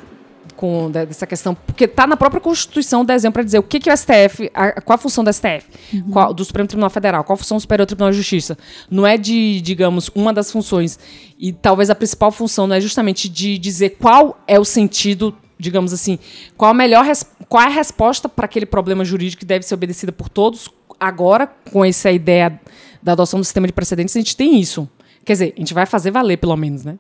com 0.60 0.92
dessa 0.92 1.26
questão, 1.26 1.56
porque 1.56 1.86
está 1.86 2.06
na 2.06 2.18
própria 2.18 2.42
Constituição 2.42 3.00
o 3.00 3.06
desenho 3.06 3.32
para 3.32 3.44
dizer 3.44 3.60
o 3.60 3.64
que, 3.64 3.80
que 3.80 3.90
o 3.90 3.96
STF, 3.96 4.52
a, 4.54 4.82
qual 4.82 4.96
a 4.96 4.98
função 4.98 5.24
do 5.24 5.32
STF, 5.32 5.66
uhum. 5.94 6.12
qual, 6.12 6.34
do 6.34 6.44
Supremo 6.44 6.68
Tribunal 6.68 6.90
Federal, 6.90 7.24
qual 7.24 7.36
a 7.36 7.38
função 7.38 7.56
do 7.56 7.62
Superior 7.62 7.86
Tribunal 7.86 8.12
de 8.12 8.18
Justiça. 8.18 8.58
Não 8.92 9.08
é 9.08 9.18
de, 9.18 9.62
digamos, 9.62 10.12
uma 10.14 10.34
das 10.34 10.52
funções, 10.52 11.00
e 11.40 11.54
talvez 11.54 11.90
a 11.90 11.96
principal 11.96 12.30
função 12.30 12.68
não 12.68 12.76
é 12.76 12.82
justamente 12.82 13.30
de 13.30 13.58
dizer 13.58 13.92
qual 13.92 14.38
é 14.46 14.60
o 14.60 14.66
sentido, 14.66 15.34
digamos 15.58 15.94
assim, 15.94 16.20
qual 16.58 16.72
a 16.72 16.74
melhor, 16.74 17.06
qual 17.48 17.64
é 17.64 17.68
a 17.68 17.70
resposta 17.70 18.28
para 18.28 18.44
aquele 18.44 18.66
problema 18.66 19.06
jurídico 19.06 19.40
que 19.40 19.46
deve 19.46 19.66
ser 19.66 19.76
obedecida 19.76 20.12
por 20.12 20.28
todos. 20.28 20.70
Agora, 21.00 21.48
com 21.72 21.86
essa 21.86 22.12
ideia 22.12 22.60
da 23.02 23.14
adoção 23.14 23.40
do 23.40 23.46
sistema 23.46 23.66
de 23.66 23.72
precedentes, 23.72 24.14
a 24.14 24.20
gente 24.20 24.36
tem 24.36 24.60
isso. 24.60 24.90
Quer 25.24 25.32
dizer, 25.34 25.54
a 25.56 25.60
gente 25.60 25.74
vai 25.74 25.86
fazer 25.86 26.12
valer, 26.12 26.36
pelo 26.36 26.58
menos, 26.58 26.84
né? 26.84 26.98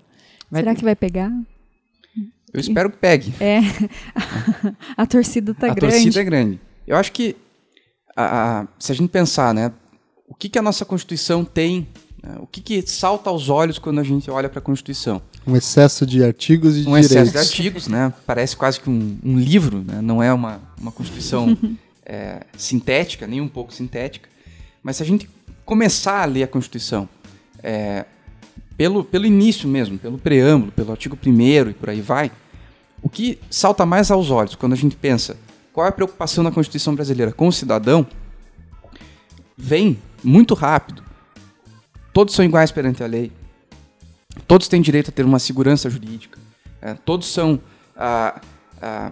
Vai... 0.49 0.61
Será 0.61 0.73
que 0.75 0.83
vai 0.85 0.95
pegar? 0.95 1.29
Eu 2.53 2.59
espero 2.59 2.89
que 2.89 2.97
pegue. 2.97 3.33
É. 3.39 3.59
a 4.97 5.05
torcida 5.05 5.53
tá 5.53 5.67
a 5.71 5.73
grande. 5.73 5.85
A 5.85 5.97
torcida 5.97 6.21
é 6.21 6.23
grande. 6.23 6.59
Eu 6.87 6.97
acho 6.97 7.11
que 7.11 7.35
a, 8.15 8.61
a, 8.61 8.67
se 8.77 8.91
a 8.91 8.95
gente 8.95 9.09
pensar, 9.09 9.53
né, 9.53 9.71
o 10.27 10.35
que, 10.35 10.49
que 10.49 10.59
a 10.59 10.61
nossa 10.61 10.83
Constituição 10.83 11.45
tem, 11.45 11.87
né, 12.21 12.37
o 12.39 12.47
que, 12.47 12.61
que 12.61 12.81
salta 12.85 13.29
aos 13.29 13.49
olhos 13.49 13.79
quando 13.79 13.99
a 13.99 14.03
gente 14.03 14.29
olha 14.29 14.49
para 14.49 14.59
a 14.59 14.61
Constituição? 14.61 15.21
Um 15.45 15.55
excesso 15.55 16.05
de 16.05 16.23
artigos 16.23 16.75
e 16.75 16.81
um 16.81 16.83
direitos. 16.83 17.11
excesso 17.11 17.31
de 17.31 17.37
artigos, 17.37 17.87
né? 17.87 18.13
Parece 18.25 18.57
quase 18.57 18.79
que 18.79 18.89
um, 18.89 19.17
um 19.23 19.37
livro, 19.37 19.83
né? 19.85 20.01
não 20.01 20.21
é 20.21 20.33
uma, 20.33 20.61
uma 20.79 20.91
Constituição 20.91 21.57
é, 22.05 22.45
sintética, 22.57 23.25
nem 23.25 23.39
um 23.39 23.47
pouco 23.47 23.73
sintética. 23.73 24.27
Mas 24.83 24.97
se 24.97 25.03
a 25.03 25.05
gente 25.05 25.29
começar 25.65 26.23
a 26.23 26.25
ler 26.25 26.43
a 26.43 26.47
Constituição, 26.47 27.07
é, 27.61 28.05
pelo, 28.79 29.03
pelo 29.03 29.25
início 29.25 29.67
mesmo, 29.67 29.99
pelo 29.99 30.17
preâmbulo, 30.17 30.71
pelo 30.71 30.91
artigo 30.91 31.19
1 31.21 31.69
e 31.69 31.73
por 31.73 31.89
aí 31.89 31.99
vai, 31.99 32.31
o 33.01 33.09
que 33.09 33.37
salta 33.51 33.85
mais 33.85 34.09
aos 34.09 34.31
olhos 34.31 34.55
quando 34.55 34.71
a 34.71 34.77
gente 34.77 34.95
pensa 34.95 35.35
qual 35.73 35.85
é 35.85 35.89
a 35.89 35.91
preocupação 35.91 36.45
da 36.45 36.49
Constituição 36.49 36.95
brasileira 36.95 37.33
com 37.33 37.49
o 37.49 37.51
cidadão, 37.51 38.07
vem 39.57 39.99
muito 40.23 40.53
rápido. 40.53 41.03
Todos 42.13 42.33
são 42.33 42.45
iguais 42.45 42.71
perante 42.71 43.03
a 43.03 43.05
lei, 43.05 43.33
todos 44.47 44.69
têm 44.69 44.81
direito 44.81 45.09
a 45.09 45.11
ter 45.11 45.25
uma 45.25 45.39
segurança 45.39 45.89
jurídica, 45.89 46.39
é, 46.81 46.93
todos 46.93 47.27
são. 47.27 47.59
A, 47.97 48.39
a, 48.81 49.11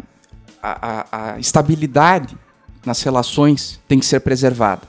a, 0.64 1.34
a 1.34 1.40
estabilidade 1.40 2.38
nas 2.86 3.02
relações 3.02 3.82
tem 3.86 4.00
que 4.00 4.06
ser 4.06 4.22
preservada. 4.22 4.84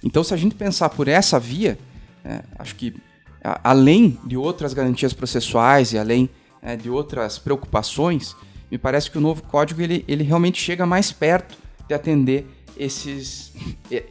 Então, 0.00 0.22
se 0.22 0.32
a 0.32 0.36
gente 0.36 0.54
pensar 0.54 0.90
por 0.90 1.08
essa 1.08 1.40
via, 1.40 1.76
é, 2.24 2.40
acho 2.56 2.76
que 2.76 2.94
além 3.42 4.18
de 4.24 4.36
outras 4.36 4.72
garantias 4.72 5.12
processuais 5.12 5.92
e 5.92 5.98
além 5.98 6.30
é, 6.60 6.76
de 6.76 6.88
outras 6.88 7.38
preocupações, 7.38 8.36
me 8.70 8.78
parece 8.78 9.10
que 9.10 9.18
o 9.18 9.20
novo 9.20 9.42
código 9.42 9.82
ele, 9.82 10.04
ele 10.06 10.22
realmente 10.22 10.60
chega 10.60 10.86
mais 10.86 11.10
perto 11.12 11.58
de 11.86 11.94
atender 11.94 12.46
esses, 12.76 13.52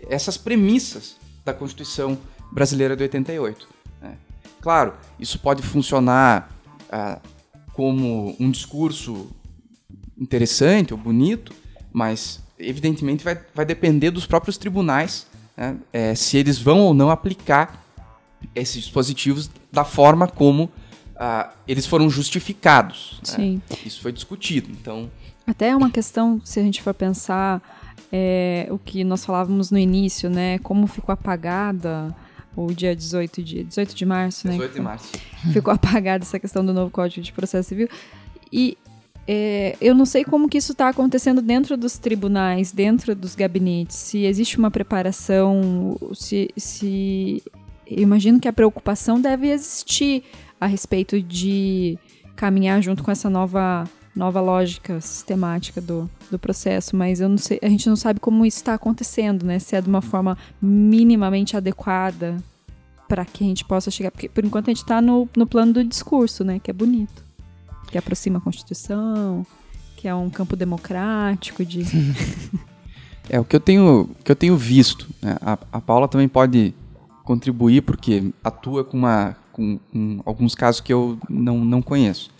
essas 0.09 0.38
premissas 0.38 1.15
da 1.43 1.53
Constituição 1.53 2.17
brasileira 2.51 2.95
de 2.95 3.03
88. 3.03 3.67
Né? 4.01 4.17
Claro, 4.59 4.93
isso 5.19 5.39
pode 5.39 5.63
funcionar 5.63 6.51
ah, 6.91 7.19
como 7.73 8.36
um 8.39 8.51
discurso 8.51 9.32
interessante 10.19 10.93
ou 10.93 10.99
bonito, 10.99 11.53
mas 11.91 12.39
evidentemente 12.59 13.23
vai, 13.23 13.39
vai 13.55 13.65
depender 13.65 14.11
dos 14.11 14.27
próprios 14.27 14.57
tribunais 14.57 15.25
né? 15.57 15.77
é, 15.91 16.13
se 16.13 16.38
eles 16.38 16.59
vão 16.59 16.82
ou 16.82 16.93
não 16.93 17.09
aplicar 17.09 17.80
esses 18.55 18.83
dispositivos 18.83 19.49
da 19.71 19.83
forma 19.83 20.27
como 20.27 20.65
uh, 20.65 21.51
eles 21.67 21.85
foram 21.85 22.09
justificados. 22.09 23.19
Né? 23.27 23.35
Sim. 23.35 23.61
Né? 23.69 23.77
Isso 23.85 24.01
foi 24.01 24.11
discutido. 24.11 24.69
Então. 24.71 25.09
Até 25.45 25.69
é 25.69 25.75
uma 25.75 25.89
questão, 25.89 26.41
se 26.43 26.59
a 26.59 26.63
gente 26.63 26.81
for 26.81 26.93
pensar 26.93 27.61
é, 28.11 28.67
o 28.69 28.77
que 28.77 29.03
nós 29.03 29.25
falávamos 29.25 29.71
no 29.71 29.77
início, 29.77 30.29
né? 30.29 30.59
Como 30.59 30.85
ficou 30.87 31.13
apagada 31.13 32.15
o 32.55 32.73
dia 32.73 32.95
18 32.95 33.41
de, 33.41 33.63
18 33.63 33.95
de 33.95 34.05
março, 34.05 34.47
18 34.47 34.51
né? 34.51 34.67
18 34.67 34.73
de 34.73 34.81
março. 34.81 35.11
Ficou 35.53 35.73
apagada 35.73 36.23
essa 36.23 36.37
questão 36.37 36.65
do 36.65 36.73
novo 36.73 36.91
Código 36.91 37.21
de 37.21 37.31
Processo 37.31 37.69
Civil. 37.69 37.87
E 38.51 38.77
é, 39.27 39.77
eu 39.79 39.95
não 39.95 40.05
sei 40.05 40.25
como 40.25 40.49
que 40.49 40.57
isso 40.57 40.73
está 40.73 40.89
acontecendo 40.89 41.41
dentro 41.41 41.77
dos 41.77 41.97
tribunais, 41.97 42.71
dentro 42.71 43.15
dos 43.15 43.35
gabinetes. 43.35 43.95
Se 43.95 44.25
existe 44.25 44.57
uma 44.57 44.69
preparação, 44.69 45.97
se, 46.13 46.49
se 46.57 47.41
eu 47.91 48.03
imagino 48.03 48.39
que 48.39 48.47
a 48.47 48.53
preocupação 48.53 49.19
deve 49.19 49.49
existir 49.49 50.23
a 50.59 50.65
respeito 50.65 51.21
de 51.21 51.97
caminhar 52.35 52.81
junto 52.81 53.03
com 53.03 53.11
essa 53.11 53.29
nova 53.29 53.87
nova 54.15 54.41
lógica 54.41 54.99
sistemática 54.99 55.79
do, 55.79 56.09
do 56.29 56.37
processo, 56.37 56.95
mas 56.95 57.21
eu 57.21 57.29
não 57.29 57.37
sei, 57.37 57.59
a 57.61 57.69
gente 57.69 57.87
não 57.87 57.95
sabe 57.95 58.19
como 58.19 58.45
isso 58.45 58.57
está 58.57 58.73
acontecendo, 58.73 59.45
né? 59.45 59.57
Se 59.57 59.75
é 59.75 59.81
de 59.81 59.87
uma 59.87 60.01
forma 60.01 60.37
minimamente 60.61 61.55
adequada 61.55 62.37
para 63.07 63.23
que 63.23 63.43
a 63.43 63.47
gente 63.47 63.63
possa 63.63 63.89
chegar, 63.89 64.11
porque 64.11 64.27
por 64.27 64.43
enquanto 64.43 64.67
a 64.67 64.71
gente 64.71 64.81
está 64.81 65.01
no, 65.01 65.29
no 65.35 65.47
plano 65.47 65.73
do 65.73 65.83
discurso, 65.83 66.43
né? 66.43 66.59
Que 66.59 66.71
é 66.71 66.73
bonito, 66.73 67.23
que 67.87 67.97
aproxima 67.97 68.39
a 68.39 68.41
Constituição, 68.41 69.45
que 69.95 70.07
é 70.07 70.15
um 70.15 70.29
campo 70.29 70.55
democrático 70.55 71.63
de 71.63 71.85
é 73.29 73.39
o 73.39 73.45
que 73.45 73.55
eu 73.55 73.59
tenho 73.61 74.09
que 74.23 74.31
eu 74.31 74.35
tenho 74.35 74.57
visto. 74.57 75.07
Né? 75.21 75.37
A, 75.41 75.57
a 75.71 75.79
Paula 75.79 76.07
também 76.07 76.27
pode 76.27 76.73
contribuir, 77.24 77.82
porque 77.82 78.32
atua 78.43 78.84
com, 78.84 78.97
uma, 78.97 79.36
com, 79.51 79.78
com 79.91 80.22
alguns 80.26 80.55
casos 80.55 80.82
que 80.82 80.91
eu 80.91 81.17
não, 81.30 81.63
não 81.63 81.82
conheço. 81.82 82.32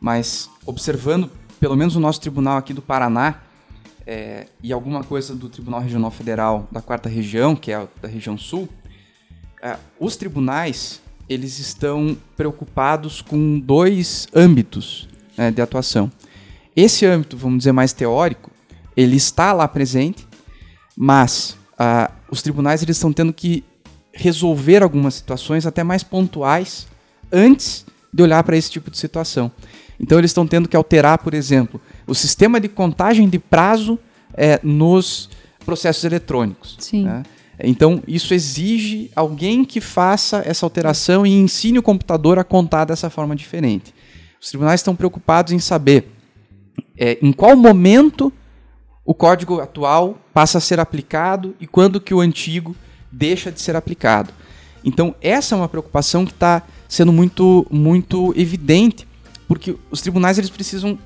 Mas 0.00 0.50
observando, 0.64 1.30
pelo 1.58 1.76
menos 1.76 1.96
o 1.96 2.00
nosso 2.00 2.20
tribunal 2.20 2.58
aqui 2.58 2.72
do 2.72 2.82
Paraná, 2.82 3.40
é, 4.06 4.46
e 4.62 4.72
alguma 4.72 5.02
coisa 5.02 5.34
do 5.34 5.48
Tribunal 5.48 5.80
Regional 5.80 6.10
Federal 6.10 6.68
da 6.70 6.80
quarta 6.80 7.08
região, 7.08 7.56
que 7.56 7.72
é 7.72 7.88
da 8.00 8.06
região 8.06 8.38
sul, 8.38 8.68
é, 9.60 9.76
os 9.98 10.16
tribunais 10.16 11.02
eles 11.28 11.58
estão 11.58 12.16
preocupados 12.36 13.20
com 13.20 13.58
dois 13.58 14.28
âmbitos 14.32 15.08
né, 15.36 15.50
de 15.50 15.60
atuação. 15.60 16.10
Esse 16.74 17.04
âmbito, 17.04 17.36
vamos 17.36 17.58
dizer 17.58 17.72
mais 17.72 17.92
teórico, 17.92 18.50
ele 18.96 19.16
está 19.16 19.52
lá 19.52 19.66
presente, 19.66 20.26
mas 20.96 21.56
ah, 21.78 22.10
os 22.30 22.42
tribunais 22.42 22.82
eles 22.82 22.96
estão 22.96 23.12
tendo 23.12 23.32
que 23.32 23.64
resolver 24.16 24.82
algumas 24.82 25.14
situações 25.14 25.66
até 25.66 25.84
mais 25.84 26.02
pontuais 26.02 26.86
antes 27.32 27.86
de 28.12 28.22
olhar 28.22 28.42
para 28.42 28.56
esse 28.56 28.70
tipo 28.70 28.90
de 28.90 28.98
situação. 28.98 29.50
Então 30.00 30.18
eles 30.18 30.30
estão 30.30 30.46
tendo 30.46 30.68
que 30.68 30.76
alterar, 30.76 31.18
por 31.18 31.34
exemplo, 31.34 31.80
o 32.06 32.14
sistema 32.14 32.60
de 32.60 32.68
contagem 32.68 33.28
de 33.28 33.38
prazo 33.38 33.98
é, 34.34 34.60
nos 34.62 35.30
processos 35.64 36.04
eletrônicos. 36.04 36.76
Sim. 36.78 37.04
Né? 37.04 37.22
Então 37.60 38.02
isso 38.06 38.34
exige 38.34 39.10
alguém 39.16 39.64
que 39.64 39.80
faça 39.80 40.42
essa 40.44 40.66
alteração 40.66 41.26
e 41.26 41.32
ensine 41.32 41.78
o 41.78 41.82
computador 41.82 42.38
a 42.38 42.44
contar 42.44 42.84
dessa 42.84 43.08
forma 43.08 43.34
diferente. 43.34 43.94
Os 44.40 44.48
tribunais 44.48 44.80
estão 44.80 44.94
preocupados 44.94 45.52
em 45.52 45.58
saber 45.58 46.12
é, 46.96 47.18
em 47.22 47.32
qual 47.32 47.56
momento 47.56 48.32
o 49.04 49.14
código 49.14 49.60
atual 49.60 50.18
passa 50.34 50.58
a 50.58 50.60
ser 50.60 50.80
aplicado 50.80 51.54
e 51.60 51.66
quando 51.66 52.00
que 52.00 52.12
o 52.12 52.20
antigo 52.20 52.76
deixa 53.16 53.50
de 53.50 53.60
ser 53.60 53.74
aplicado. 53.74 54.32
Então, 54.84 55.14
essa 55.20 55.54
é 55.54 55.58
uma 55.58 55.68
preocupação 55.68 56.24
que 56.24 56.32
está 56.32 56.62
sendo 56.88 57.12
muito, 57.12 57.66
muito 57.70 58.32
evidente, 58.36 59.06
porque 59.48 59.74
os 59.90 60.00
tribunais 60.00 60.38
eles 60.38 60.50
precisam 60.50 60.98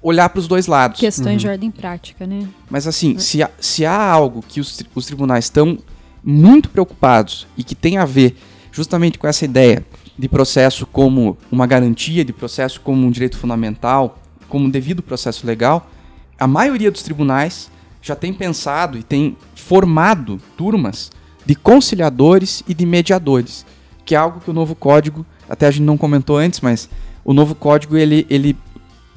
olhar 0.00 0.28
para 0.28 0.40
os 0.40 0.46
dois 0.46 0.66
lados. 0.66 1.00
Questões 1.00 1.34
uhum. 1.34 1.36
de 1.38 1.48
ordem 1.48 1.70
prática, 1.70 2.26
né? 2.26 2.46
Mas 2.68 2.86
assim, 2.86 3.18
se 3.18 3.42
há, 3.42 3.50
se 3.58 3.86
há 3.86 3.96
algo 3.96 4.42
que 4.46 4.60
os, 4.60 4.82
os 4.94 5.06
tribunais 5.06 5.46
estão 5.46 5.78
muito 6.22 6.68
preocupados 6.68 7.46
e 7.56 7.64
que 7.64 7.74
tem 7.74 7.96
a 7.96 8.04
ver 8.04 8.36
justamente 8.70 9.18
com 9.18 9.26
essa 9.26 9.44
ideia 9.44 9.84
de 10.18 10.28
processo 10.28 10.86
como 10.86 11.36
uma 11.50 11.66
garantia, 11.66 12.24
de 12.24 12.32
processo 12.32 12.80
como 12.80 13.06
um 13.06 13.10
direito 13.10 13.36
fundamental, 13.36 14.18
como 14.48 14.66
um 14.66 14.70
devido 14.70 15.02
processo 15.02 15.46
legal, 15.46 15.90
a 16.38 16.46
maioria 16.46 16.90
dos 16.90 17.02
tribunais 17.02 17.70
já 18.00 18.16
tem 18.16 18.32
pensado 18.32 18.98
e 18.98 19.02
tem 19.02 19.36
formado 19.54 20.40
turmas 20.56 21.10
de 21.44 21.54
conciliadores 21.54 22.62
e 22.68 22.74
de 22.74 22.86
mediadores, 22.86 23.66
que 24.04 24.14
é 24.14 24.18
algo 24.18 24.40
que 24.40 24.50
o 24.50 24.54
novo 24.54 24.74
código, 24.74 25.24
até 25.48 25.66
a 25.66 25.70
gente 25.70 25.84
não 25.84 25.96
comentou 25.96 26.36
antes, 26.36 26.60
mas 26.60 26.88
o 27.24 27.32
novo 27.32 27.54
código 27.54 27.96
ele, 27.96 28.26
ele 28.28 28.56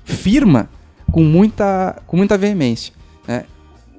firma 0.03 0.69
com 1.11 1.23
muita, 1.23 2.01
com 2.05 2.17
muita 2.17 2.37
veemência. 2.37 2.93
Né? 3.27 3.45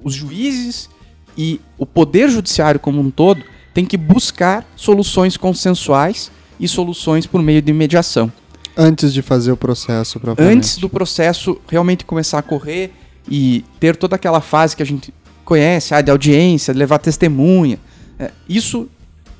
Os 0.03 0.13
juízes 0.13 0.89
e 1.37 1.61
o 1.77 1.85
poder 1.85 2.29
judiciário 2.29 2.79
como 2.79 2.99
um 2.99 3.09
todo 3.09 3.43
tem 3.73 3.85
que 3.85 3.97
buscar 3.97 4.65
soluções 4.75 5.37
consensuais 5.37 6.31
e 6.59 6.67
soluções 6.67 7.27
por 7.27 7.41
meio 7.41 7.61
de 7.61 7.71
mediação. 7.71 8.31
Antes 8.75 9.13
de 9.13 9.21
fazer 9.21 9.51
o 9.51 9.57
processo 9.57 10.19
propriamente. 10.19 10.57
Antes 10.57 10.77
do 10.77 10.89
processo 10.89 11.59
realmente 11.67 12.05
começar 12.05 12.39
a 12.39 12.41
correr 12.41 12.91
e 13.29 13.63
ter 13.79 13.95
toda 13.95 14.15
aquela 14.15 14.41
fase 14.41 14.75
que 14.75 14.83
a 14.83 14.85
gente 14.85 15.13
conhece, 15.43 15.93
ah, 15.93 16.01
de 16.01 16.11
audiência, 16.11 16.73
de 16.73 16.79
levar 16.79 16.99
testemunha. 16.99 17.79
É, 18.19 18.31
isso, 18.47 18.89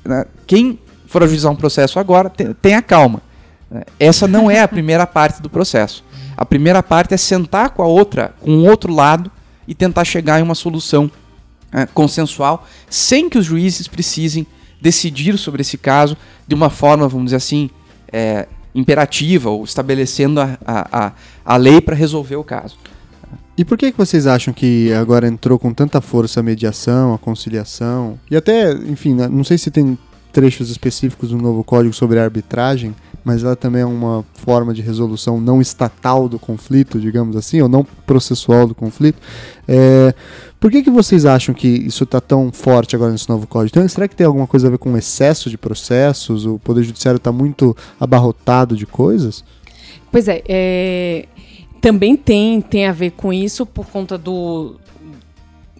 né, 0.04 0.24
quem 0.46 0.78
for 1.06 1.22
ajuizar 1.22 1.50
um 1.50 1.56
processo 1.56 1.98
agora, 1.98 2.30
tenha 2.60 2.82
calma. 2.82 3.22
É, 3.70 3.86
essa 3.98 4.28
não 4.28 4.50
é 4.50 4.60
a 4.60 4.68
primeira 4.68 5.06
parte 5.06 5.42
do 5.42 5.50
processo. 5.50 6.04
A 6.36 6.44
primeira 6.44 6.82
parte 6.82 7.14
é 7.14 7.16
sentar 7.16 7.70
com 7.70 7.82
a 7.82 7.86
outra, 7.86 8.34
com 8.40 8.50
o 8.58 8.68
outro 8.68 8.92
lado, 8.92 9.30
e 9.66 9.74
tentar 9.74 10.04
chegar 10.04 10.40
em 10.40 10.42
uma 10.42 10.54
solução 10.54 11.10
é, 11.72 11.84
consensual, 11.86 12.66
sem 12.88 13.28
que 13.28 13.36
os 13.36 13.44
juízes 13.44 13.86
precisem 13.86 14.46
decidir 14.80 15.36
sobre 15.36 15.60
esse 15.60 15.76
caso 15.76 16.16
de 16.46 16.54
uma 16.54 16.70
forma, 16.70 17.06
vamos 17.08 17.26
dizer 17.26 17.36
assim, 17.36 17.68
é, 18.10 18.46
imperativa 18.74 19.50
ou 19.50 19.64
estabelecendo 19.64 20.40
a, 20.40 20.58
a, 20.64 21.06
a, 21.06 21.12
a 21.44 21.56
lei 21.56 21.80
para 21.80 21.94
resolver 21.94 22.36
o 22.36 22.44
caso. 22.44 22.78
E 23.58 23.64
por 23.64 23.76
que, 23.76 23.90
que 23.90 23.98
vocês 23.98 24.28
acham 24.28 24.54
que 24.54 24.92
agora 24.92 25.26
entrou 25.26 25.58
com 25.58 25.74
tanta 25.74 26.00
força 26.00 26.38
a 26.38 26.42
mediação, 26.44 27.12
a 27.12 27.18
conciliação? 27.18 28.16
E 28.30 28.36
até, 28.36 28.72
enfim, 28.72 29.14
né, 29.14 29.26
não 29.26 29.42
sei 29.42 29.58
se 29.58 29.68
tem 29.68 29.98
trechos 30.32 30.70
específicos 30.70 31.30
do 31.30 31.38
novo 31.38 31.64
código 31.64 31.92
sobre 31.92 32.20
arbitragem, 32.20 32.94
mas 33.24 33.42
ela 33.42 33.56
também 33.56 33.82
é 33.82 33.84
uma 33.84 34.24
forma 34.32 34.72
de 34.72 34.80
resolução 34.80 35.40
não 35.40 35.60
estatal 35.60 36.28
do 36.28 36.38
conflito, 36.38 37.00
digamos 37.00 37.34
assim, 37.34 37.60
ou 37.60 37.68
não 37.68 37.84
processual 38.06 38.64
do 38.64 38.76
conflito. 38.76 39.18
É, 39.66 40.14
por 40.60 40.70
que, 40.70 40.84
que 40.84 40.90
vocês 40.90 41.26
acham 41.26 41.52
que 41.52 41.66
isso 41.66 42.04
está 42.04 42.20
tão 42.20 42.52
forte 42.52 42.94
agora 42.94 43.10
nesse 43.10 43.28
novo 43.28 43.44
código? 43.48 43.76
Então, 43.76 43.88
será 43.88 44.06
que 44.06 44.14
tem 44.14 44.26
alguma 44.26 44.46
coisa 44.46 44.68
a 44.68 44.70
ver 44.70 44.78
com 44.78 44.96
excesso 44.96 45.50
de 45.50 45.58
processos? 45.58 46.46
O 46.46 46.60
Poder 46.60 46.84
Judiciário 46.84 47.16
está 47.16 47.32
muito 47.32 47.76
abarrotado 47.98 48.76
de 48.76 48.86
coisas? 48.86 49.42
Pois 50.12 50.28
é, 50.28 50.42
é, 50.48 51.26
também 51.80 52.16
tem, 52.16 52.60
tem 52.60 52.86
a 52.86 52.92
ver 52.92 53.12
com 53.12 53.32
isso 53.32 53.64
por 53.64 53.86
conta 53.86 54.16
do 54.18 54.76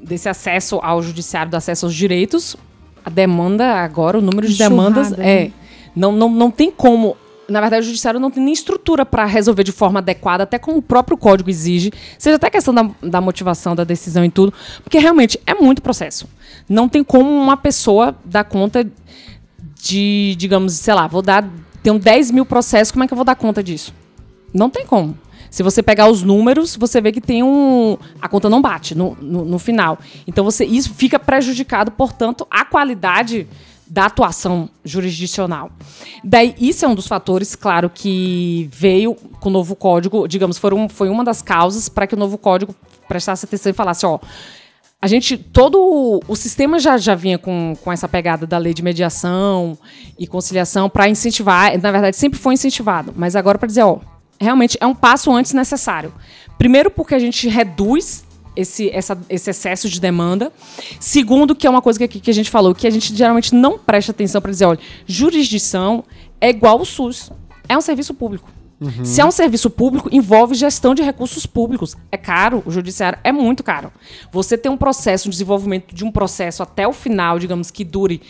desse 0.01 0.29
acesso 0.29 0.79
ao 0.83 1.03
judiciário, 1.03 1.51
do 1.51 1.57
acesso 1.57 1.87
aos 1.87 1.95
direitos. 1.95 2.57
A 3.05 3.11
demanda 3.11 3.75
agora, 3.77 4.19
o 4.19 4.21
número 4.21 4.47
de 4.47 4.55
Enxurrada, 4.55 4.75
demandas 4.75 5.13
é 5.19 5.45
né? 5.45 5.53
não, 5.95 6.13
não, 6.13 6.29
não 6.29 6.51
tem 6.51 6.71
como 6.71 7.17
na 7.49 7.63
verdade, 7.63 7.83
o 7.83 7.87
judiciário 7.87 8.21
não 8.21 8.31
tem 8.31 8.43
nem 8.43 8.53
estrutura 8.53 9.07
para 9.07 9.25
resolver 9.25 9.65
de 9.65 9.73
forma 9.73 10.01
adequada, 10.01 10.45
até 10.45 10.59
como 10.59 10.77
o 10.77 10.83
próprio 10.83 11.17
código 11.17 11.49
exige, 11.49 11.91
seja 12.19 12.37
até 12.37 12.51
questão 12.51 12.75
da, 12.75 12.91
da 13.03 13.21
motivação 13.23 13.75
da 13.75 13.85
decisão 13.85 14.23
e 14.23 14.31
tudo, 14.31 14.53
porque 14.85 14.99
realmente 14.99 15.41
é 15.47 15.55
muito 15.55 15.81
processo. 15.81 16.29
Não 16.69 16.89
tem 16.89 17.03
como 17.03 17.31
uma 17.31 17.57
pessoa 17.57 18.15
dar 18.23 18.45
conta 18.45 18.87
de, 19.81 20.35
digamos, 20.37 20.75
sei 20.75 20.93
lá, 20.93 21.07
vou 21.07 21.23
dar. 21.23 21.49
Tenho 21.83 21.99
10 21.99 22.33
mil 22.33 22.45
processos, 22.45 22.93
como 22.93 23.05
é 23.05 23.07
que 23.07 23.15
eu 23.15 23.17
vou 23.17 23.25
dar 23.25 23.35
conta 23.35 23.63
disso? 23.63 23.95
Não 24.53 24.69
tem 24.69 24.85
como. 24.85 25.17
Se 25.51 25.63
você 25.63 25.83
pegar 25.83 26.09
os 26.09 26.23
números, 26.23 26.77
você 26.77 27.01
vê 27.01 27.13
que 27.13 27.21
tem 27.21 27.43
um. 27.43 27.97
A 28.21 28.29
conta 28.29 28.49
não 28.49 28.61
bate 28.61 28.95
no, 28.95 29.17
no, 29.21 29.45
no 29.45 29.59
final. 29.59 29.99
Então 30.27 30.45
você 30.45 30.65
isso 30.65 30.93
fica 30.95 31.19
prejudicado, 31.19 31.91
portanto, 31.91 32.47
a 32.51 32.65
qualidade 32.65 33.47
da 33.89 34.07
atuação 34.07 34.69
jurisdicional. 34.85 35.71
Daí, 36.23 36.55
isso 36.61 36.85
é 36.85 36.89
um 36.89 36.95
dos 36.95 37.07
fatores, 37.07 37.57
claro, 37.57 37.89
que 37.89 38.69
veio 38.71 39.15
com 39.15 39.49
o 39.49 39.53
novo 39.53 39.75
código, 39.75 40.29
digamos, 40.29 40.59
foram, 40.59 40.89
foi 40.89 41.09
uma 41.09 41.25
das 41.25 41.41
causas 41.41 41.89
para 41.89 42.07
que 42.07 42.15
o 42.15 42.19
novo 42.19 42.37
código 42.37 42.75
prestasse 43.09 43.47
atenção 43.47 43.71
e 43.71 43.73
falasse, 43.73 44.05
ó, 44.05 44.19
a 45.01 45.07
gente, 45.07 45.39
todo 45.39 46.21
o 46.27 46.37
sistema 46.37 46.79
já, 46.79 46.99
já 46.99 47.15
vinha 47.15 47.39
com, 47.39 47.75
com 47.83 47.91
essa 47.93 48.09
pegada 48.09 48.47
da 48.47 48.59
lei 48.59 48.75
de 48.75 48.83
mediação 48.83 49.79
e 50.19 50.27
conciliação 50.27 50.91
para 50.91 51.09
incentivar, 51.09 51.81
na 51.81 51.93
verdade 51.93 52.17
sempre 52.17 52.39
foi 52.39 52.55
incentivado, 52.55 53.15
mas 53.17 53.37
agora 53.37 53.57
para 53.59 53.69
dizer, 53.69 53.83
ó, 53.83 54.01
realmente 54.41 54.77
é 54.81 54.87
um 54.87 54.95
passo 54.95 55.31
antes 55.33 55.53
necessário. 55.53 56.13
Primeiro 56.57 56.91
porque 56.91 57.15
a 57.15 57.19
gente 57.19 57.49
reduz 57.49 58.25
esse, 58.57 58.91
essa, 58.91 59.17
esse 59.29 59.51
excesso 59.51 59.89
de 59.89 60.01
demanda. 60.01 60.53
Segundo, 60.99 61.55
que 61.55 61.67
é 61.67 61.71
uma 61.71 61.81
coisa 61.81 62.07
que, 62.07 62.19
que 62.21 62.31
a 62.31 62.35
gente 62.35 62.51
falou, 62.51 62.75
que 62.75 62.87
a 62.87 62.91
gente 62.91 63.15
geralmente 63.15 63.55
não 63.55 63.79
presta 63.79 64.11
atenção 64.11 64.41
para 64.41 64.51
dizer, 64.51 64.65
olha, 64.65 64.81
jurisdição 65.07 66.05
é 66.41 66.51
igual 66.51 66.79
ao 66.79 66.85
SUS. 66.85 67.31
É 67.69 67.77
um 67.77 67.81
serviço 67.81 68.13
público. 68.15 68.51
Uhum. 68.81 69.05
Se 69.05 69.21
é 69.21 69.25
um 69.25 69.31
serviço 69.31 69.69
público, 69.69 70.09
envolve 70.13 70.55
gestão 70.55 70.95
de 70.95 71.03
recursos 71.03 71.47
públicos. 71.47 71.97
É 72.13 72.17
caro, 72.17 72.63
o 72.65 72.71
judiciário 72.71 73.19
é 73.25 73.33
muito 73.33 73.63
caro. 73.63 73.93
Você 74.33 74.57
tem 74.57 74.71
um 74.71 74.77
processo, 74.77 75.29
um 75.29 75.31
desenvolvimento 75.31 75.95
de 75.95 76.05
um 76.05 76.13
processo 76.13 76.63
até 76.63 76.87
o 76.87 76.93
final, 76.93 77.39
digamos 77.39 77.71
que 77.71 77.85
dure 77.85 78.23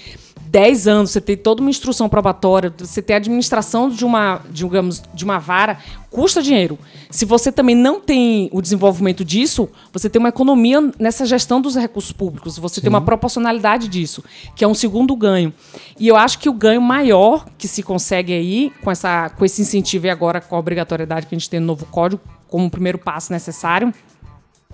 10 0.49 0.89
anos, 0.89 1.11
você 1.11 1.21
tem 1.21 1.37
toda 1.37 1.61
uma 1.61 1.71
instrução 1.71 2.09
probatória, 2.09 2.73
você 2.79 3.03
tem 3.03 3.15
a 3.15 3.19
administração 3.19 3.91
de 3.91 4.05
uma, 4.05 4.41
digamos, 4.51 5.03
de 5.13 5.25
uma 5.25 5.39
vara, 5.39 5.79
custa 6.11 6.43
dinheiro. 6.43 6.79
Se 7.11 7.25
você 7.25 7.53
também 7.53 7.75
não 7.75 8.01
tem 8.01 8.49
o 8.53 8.63
desenvolvimento 8.63 9.25
disso, 9.25 9.69
você 9.93 10.09
tem 10.09 10.19
uma 10.19 10.31
economia 10.31 10.91
nessa 10.99 11.27
gestão 11.27 11.61
dos 11.61 11.77
recursos 11.77 12.13
públicos, 12.13 12.59
você 12.59 12.77
Sim. 12.77 12.83
tem 12.83 12.89
uma 12.89 13.03
proporcionalidade 13.03 13.89
disso, 13.89 14.25
que 14.57 14.65
é 14.65 14.69
um 14.69 14.75
segundo 14.75 15.15
ganho. 15.15 15.53
E 15.99 16.09
eu 16.09 16.17
acho 16.17 16.39
que 16.39 16.49
o 16.49 16.53
ganho 16.53 16.81
maior 16.81 17.47
que 17.59 17.69
se 17.69 17.83
consegue 17.83 18.33
aí, 18.33 18.73
com, 18.83 18.91
essa, 18.91 19.31
com 19.31 19.45
esse 19.45 19.61
incentivo 19.61 20.07
e 20.07 20.11
agora 20.11 20.41
com 20.41 20.57
a 20.57 20.59
obrigatoriedade 20.59 21.27
que 21.27 21.35
a 21.35 21.39
gente 21.39 21.51
tem 21.51 21.61
no 21.61 21.67
novo 21.67 21.85
código, 21.87 22.23
como 22.49 22.67
o 22.67 22.71
primeiro 22.71 22.99
passo 22.99 23.33
necessário, 23.33 23.93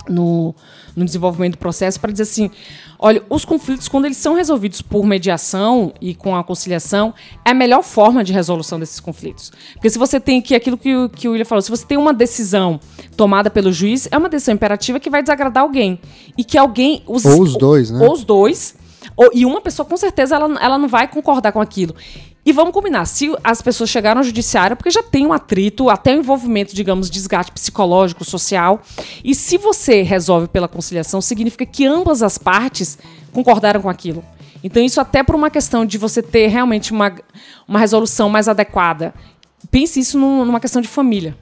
no, 0.09 0.55
no 0.95 1.05
desenvolvimento 1.05 1.53
do 1.53 1.59
processo 1.59 1.99
para 2.01 2.11
dizer 2.11 2.25
assim, 2.25 2.51
olha, 2.99 3.23
os 3.31 3.45
conflitos 3.45 3.89
quando 3.89 4.05
eles 4.07 4.17
são 4.17 4.35
resolvidos 4.35 4.83
por 4.83 5.05
mediação 5.05 5.93
e 6.01 6.15
com 6.15 6.37
a 6.37 6.43
conciliação 6.43 7.15
é 7.45 7.51
a 7.51 7.55
melhor 7.55 7.83
forma 7.83 8.23
de 8.23 8.33
resolução 8.33 8.79
desses 8.79 9.01
conflitos, 9.01 9.53
porque 9.75 9.89
se 9.89 9.99
você 9.99 10.21
tem 10.21 10.43
que 10.43 10.55
aquilo 10.55 10.77
que 10.77 10.95
o, 10.95 11.09
que 11.09 11.29
o 11.29 11.33
William 11.33 11.45
falou, 11.45 11.63
se 11.63 11.71
você 11.71 11.87
tem 11.87 11.97
uma 11.97 12.13
decisão 12.13 12.81
tomada 13.17 13.51
pelo 13.51 13.73
juiz 13.73 14.09
é 14.11 14.19
uma 14.19 14.29
decisão 14.29 14.55
imperativa 14.55 14.99
que 14.99 15.09
vai 15.09 15.23
desagradar 15.23 15.63
alguém. 15.63 16.01
E 16.37 16.43
que 16.43 16.59
alguém 16.59 17.03
os, 17.07 17.25
ou 17.25 17.43
os 17.43 17.57
dois, 17.57 17.91
né? 17.91 18.05
Ou 18.05 18.13
os 18.13 18.25
dois 18.25 18.77
ou, 19.17 19.31
e 19.33 19.47
uma 19.47 19.61
pessoa 19.61 19.87
com 19.87 19.97
certeza 19.97 20.35
ela, 20.35 20.59
ela 20.61 20.79
não 20.79 20.89
vai 20.89 21.07
concordar 21.07 21.53
com 21.53 21.61
aquilo 21.61 21.95
e 22.47 22.53
vamos 22.53 22.75
combinar, 22.75 23.07
se 23.07 23.35
as 23.43 23.63
pessoas 23.63 23.89
chegaram 23.89 24.21
ao 24.21 24.25
judiciário, 24.25 24.77
porque 24.77 24.91
já 24.91 25.03
tem 25.03 25.27
um 25.27 25.33
atrito, 25.33 25.89
até 25.89 26.15
um 26.15 26.19
envolvimento, 26.19 26.75
digamos, 26.75 27.09
desgaste 27.09 27.53
psicológico, 27.53 28.25
social. 28.25 28.83
E 29.25 29.35
se 29.35 29.57
você 29.57 30.03
resolve 30.03 30.49
pela 30.49 30.69
conciliação, 30.69 31.21
significa 31.21 31.65
que 31.65 31.87
ambas 31.87 32.23
as 32.23 32.37
partes 32.37 32.99
concordaram 33.33 33.81
com 33.81 33.89
aquilo. 33.89 34.23
Então, 34.63 34.83
isso 34.83 35.01
até 35.01 35.23
por 35.23 35.35
uma 35.35 35.51
questão 35.51 35.87
de 35.87 35.97
você 35.97 36.23
ter 36.23 36.49
realmente 36.49 36.93
uma, 36.93 37.15
uma 37.67 37.79
resolução 37.79 38.29
mais 38.29 38.49
adequada. 38.49 39.15
Pense 39.71 40.01
isso 40.01 40.19
num, 40.19 40.45
numa 40.45 40.61
questão 40.61 40.83
de 40.83 40.89
família 40.89 41.37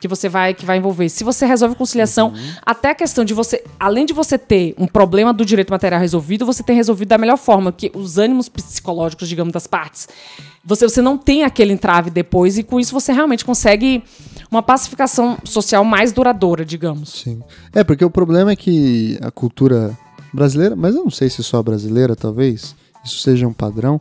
que 0.00 0.06
você 0.06 0.28
vai 0.28 0.52
que 0.52 0.66
vai 0.66 0.76
envolver. 0.76 1.08
Se 1.08 1.24
você 1.24 1.46
resolve 1.46 1.74
conciliação, 1.74 2.28
uhum. 2.28 2.52
até 2.64 2.90
a 2.90 2.94
questão 2.94 3.24
de 3.24 3.32
você, 3.32 3.64
além 3.80 4.04
de 4.04 4.12
você 4.12 4.36
ter 4.36 4.74
um 4.76 4.86
problema 4.86 5.32
do 5.32 5.44
direito 5.44 5.70
material 5.70 6.00
resolvido, 6.00 6.44
você 6.44 6.62
tem 6.62 6.76
resolvido 6.76 7.08
da 7.08 7.18
melhor 7.18 7.38
forma, 7.38 7.72
que 7.72 7.90
os 7.94 8.18
ânimos 8.18 8.48
psicológicos, 8.48 9.28
digamos, 9.28 9.52
das 9.52 9.66
partes. 9.66 10.08
Você, 10.64 10.86
você 10.86 11.00
não 11.00 11.16
tem 11.16 11.44
aquele 11.44 11.72
entrave 11.72 12.10
depois 12.10 12.58
e 12.58 12.62
com 12.62 12.78
isso 12.78 12.92
você 12.92 13.12
realmente 13.12 13.44
consegue 13.44 14.02
uma 14.50 14.62
pacificação 14.62 15.38
social 15.44 15.84
mais 15.84 16.12
duradoura, 16.12 16.64
digamos. 16.64 17.22
Sim. 17.22 17.40
É, 17.72 17.82
porque 17.82 18.04
o 18.04 18.10
problema 18.10 18.50
é 18.50 18.56
que 18.56 19.18
a 19.22 19.30
cultura 19.30 19.96
brasileira, 20.32 20.76
mas 20.76 20.94
eu 20.94 21.04
não 21.04 21.10
sei 21.10 21.30
se 21.30 21.42
só 21.42 21.62
brasileira, 21.62 22.14
talvez, 22.14 22.74
isso 23.04 23.18
seja 23.18 23.46
um 23.46 23.52
padrão, 23.52 24.00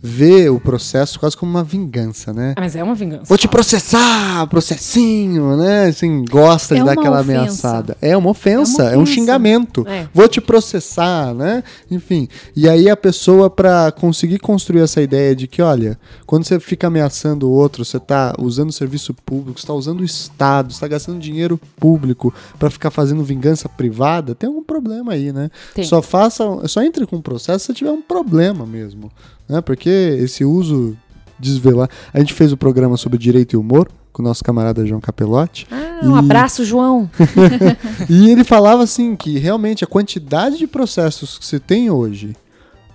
vê 0.00 0.48
o 0.48 0.60
processo 0.60 1.18
quase 1.18 1.36
como 1.36 1.50
uma 1.50 1.64
vingança, 1.64 2.32
né? 2.32 2.54
Ah, 2.56 2.60
mas 2.60 2.76
é 2.76 2.82
uma 2.82 2.94
vingança. 2.94 3.24
Vou 3.24 3.36
te 3.36 3.48
processar, 3.48 4.46
processinho, 4.46 5.56
né? 5.56 5.86
Assim, 5.86 6.24
gosta 6.24 6.76
é 6.76 6.78
de 6.78 6.84
dar 6.84 6.92
aquela 6.92 7.20
ofensa. 7.20 7.38
ameaçada. 7.38 7.96
É 8.00 8.16
uma 8.16 8.30
ofensa, 8.30 8.90
é, 8.90 8.94
é 8.94 8.98
um 8.98 9.04
xingamento. 9.04 9.84
É. 9.88 10.08
Vou 10.14 10.28
te 10.28 10.40
processar, 10.40 11.34
né? 11.34 11.64
Enfim. 11.90 12.28
E 12.54 12.68
aí 12.68 12.88
a 12.88 12.96
pessoa, 12.96 13.50
para 13.50 13.90
conseguir 13.90 14.38
construir 14.38 14.82
essa 14.82 15.02
ideia 15.02 15.34
de 15.34 15.48
que, 15.48 15.60
olha, 15.60 15.98
quando 16.26 16.44
você 16.44 16.60
fica 16.60 16.86
ameaçando 16.86 17.48
o 17.48 17.52
outro, 17.52 17.84
você 17.84 17.98
tá 17.98 18.34
usando 18.38 18.72
serviço 18.72 19.12
público, 19.12 19.60
você 19.60 19.66
tá 19.66 19.74
usando 19.74 20.00
o 20.00 20.04
Estado, 20.04 20.72
você 20.72 20.80
tá 20.80 20.88
gastando 20.88 21.18
dinheiro 21.18 21.60
público 21.76 22.32
para 22.58 22.70
ficar 22.70 22.90
fazendo 22.90 23.24
vingança 23.24 23.68
privada, 23.68 24.34
tem 24.34 24.48
algum 24.48 24.62
problema 24.62 25.12
aí, 25.12 25.32
né? 25.32 25.50
Tem. 25.74 25.84
Só 25.84 26.00
faça, 26.00 26.44
só 26.68 26.82
entre 26.82 27.06
com 27.06 27.16
o 27.16 27.22
processo 27.22 27.66
se 27.66 27.74
tiver 27.74 27.90
um 27.90 28.02
problema 28.02 28.64
mesmo 28.64 29.10
né? 29.48 29.60
Porque 29.60 29.88
esse 29.88 30.44
uso 30.44 30.96
desvelar. 31.38 31.88
A 32.12 32.18
gente 32.18 32.34
fez 32.34 32.52
o 32.52 32.56
programa 32.56 32.96
sobre 32.96 33.18
direito 33.18 33.54
e 33.54 33.56
humor 33.56 33.88
com 34.12 34.22
o 34.22 34.24
nosso 34.24 34.42
camarada 34.42 34.84
João 34.84 35.00
Capelotti. 35.00 35.66
Ah, 35.70 36.00
um 36.02 36.14
abraço, 36.14 36.64
João. 36.64 37.08
e 38.10 38.30
ele 38.30 38.44
falava 38.44 38.82
assim 38.82 39.14
que 39.14 39.38
realmente 39.38 39.84
a 39.84 39.86
quantidade 39.86 40.58
de 40.58 40.66
processos 40.66 41.38
que 41.38 41.46
você 41.46 41.60
tem 41.60 41.90
hoje 41.90 42.34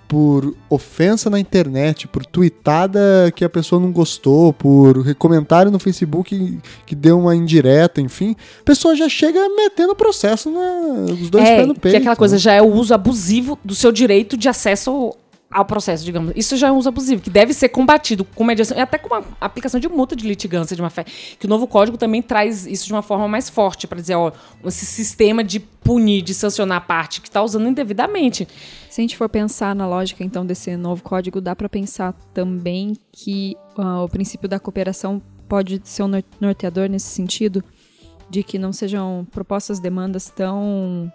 por 0.06 0.56
ofensa 0.70 1.28
na 1.28 1.40
internet, 1.40 2.08
por 2.08 2.24
tweetada 2.24 3.32
que 3.36 3.44
a 3.44 3.50
pessoa 3.50 3.82
não 3.82 3.92
gostou, 3.92 4.54
por 4.54 5.16
comentário 5.16 5.72
no 5.72 5.80
Facebook 5.80 6.60
que 6.86 6.94
deu 6.94 7.20
uma 7.20 7.36
indireta, 7.36 8.00
enfim, 8.00 8.36
a 8.60 8.64
pessoa 8.64 8.96
já 8.96 9.10
chega 9.10 9.40
metendo 9.50 9.96
processo 9.96 10.52
na, 10.52 11.14
os 11.14 11.32
dois 11.32 11.50
é, 11.50 11.56
pés 11.56 11.68
no 11.68 11.74
peito. 11.74 11.96
Que 11.96 12.02
aquela 12.02 12.16
coisa, 12.16 12.36
né? 12.36 12.40
já 12.40 12.54
é 12.54 12.62
o 12.62 12.72
uso 12.72 12.94
abusivo 12.94 13.58
do 13.66 13.74
seu 13.74 13.92
direito 13.92 14.38
de 14.38 14.48
acesso 14.48 15.16
ao 15.54 15.66
processo, 15.66 16.04
digamos. 16.04 16.34
Isso 16.36 16.58
já 16.58 16.68
é 16.68 16.72
um 16.72 16.78
uso 16.78 16.90
abusivo, 16.90 17.22
que 17.22 17.30
deve 17.30 17.54
ser 17.54 17.70
combatido 17.70 18.26
com 18.26 18.44
mediação, 18.44 18.78
e 18.78 18.82
até 18.82 18.98
com 18.98 19.14
a 19.14 19.24
aplicação 19.40 19.80
de 19.80 19.88
multa 19.88 20.16
de 20.16 20.28
litigância 20.28 20.76
de 20.76 20.82
má 20.82 20.90
fé. 20.90 21.06
Que 21.40 21.46
o 21.46 21.50
novo 21.50 21.68
código 21.68 21.98
também 21.98 22.22
traz 22.22 22.66
isso 22.66 22.86
de 22.88 22.94
uma 22.94 23.02
forma 23.02 23.28
mais 23.28 23.50
forte, 23.50 23.88
para 23.88 24.02
dizer, 24.02 24.16
ó, 24.16 24.32
esse 24.66 24.86
sistema 24.86 25.44
de 25.44 25.60
punir, 25.60 26.22
de 26.22 26.34
sancionar 26.34 26.78
a 26.78 26.82
parte 26.82 27.22
que 27.22 27.28
está 27.28 27.42
usando 27.44 27.68
indevidamente. 27.68 28.48
Se 28.90 29.02
a 29.02 29.04
gente 29.04 29.18
for 29.18 29.30
pensar 29.30 29.76
na 29.76 29.88
lógica, 29.88 30.24
então, 30.24 30.46
desse 30.46 30.76
novo 30.76 31.04
código, 31.04 31.40
dá 31.40 31.56
para 31.56 31.70
pensar 31.70 32.14
também 32.34 32.98
que 33.12 33.56
uh, 33.78 34.04
o 34.04 34.10
princípio 34.10 34.50
da 34.50 34.60
cooperação 34.60 35.22
pode 35.48 35.82
ser 35.84 36.04
um 36.04 36.12
norteador 36.40 36.90
nesse 36.90 37.08
sentido, 37.08 37.64
de 38.30 38.42
que 38.42 38.58
não 38.58 38.74
sejam 38.74 39.28
propostas 39.32 39.80
demandas 39.80 40.30
tão 40.30 41.12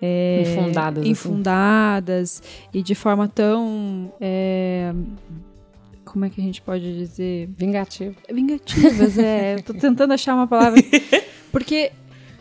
é, 0.00 0.42
infundadas, 0.42 1.02
assim. 1.02 1.10
infundadas. 1.10 2.42
Assim. 2.42 2.68
e 2.78 2.82
de 2.82 2.94
forma 2.94 3.28
tão 3.28 4.12
é, 4.20 4.92
como 6.04 6.24
é 6.24 6.30
que 6.30 6.40
a 6.40 6.44
gente 6.44 6.62
pode 6.62 6.96
dizer? 6.96 7.48
Vingativa. 7.56 8.14
Vingativas 8.32 9.18
é. 9.18 9.56
Eu 9.58 9.62
tô 9.62 9.74
tentando 9.74 10.12
achar 10.12 10.34
uma 10.34 10.46
palavra. 10.46 10.80
Porque 11.52 11.92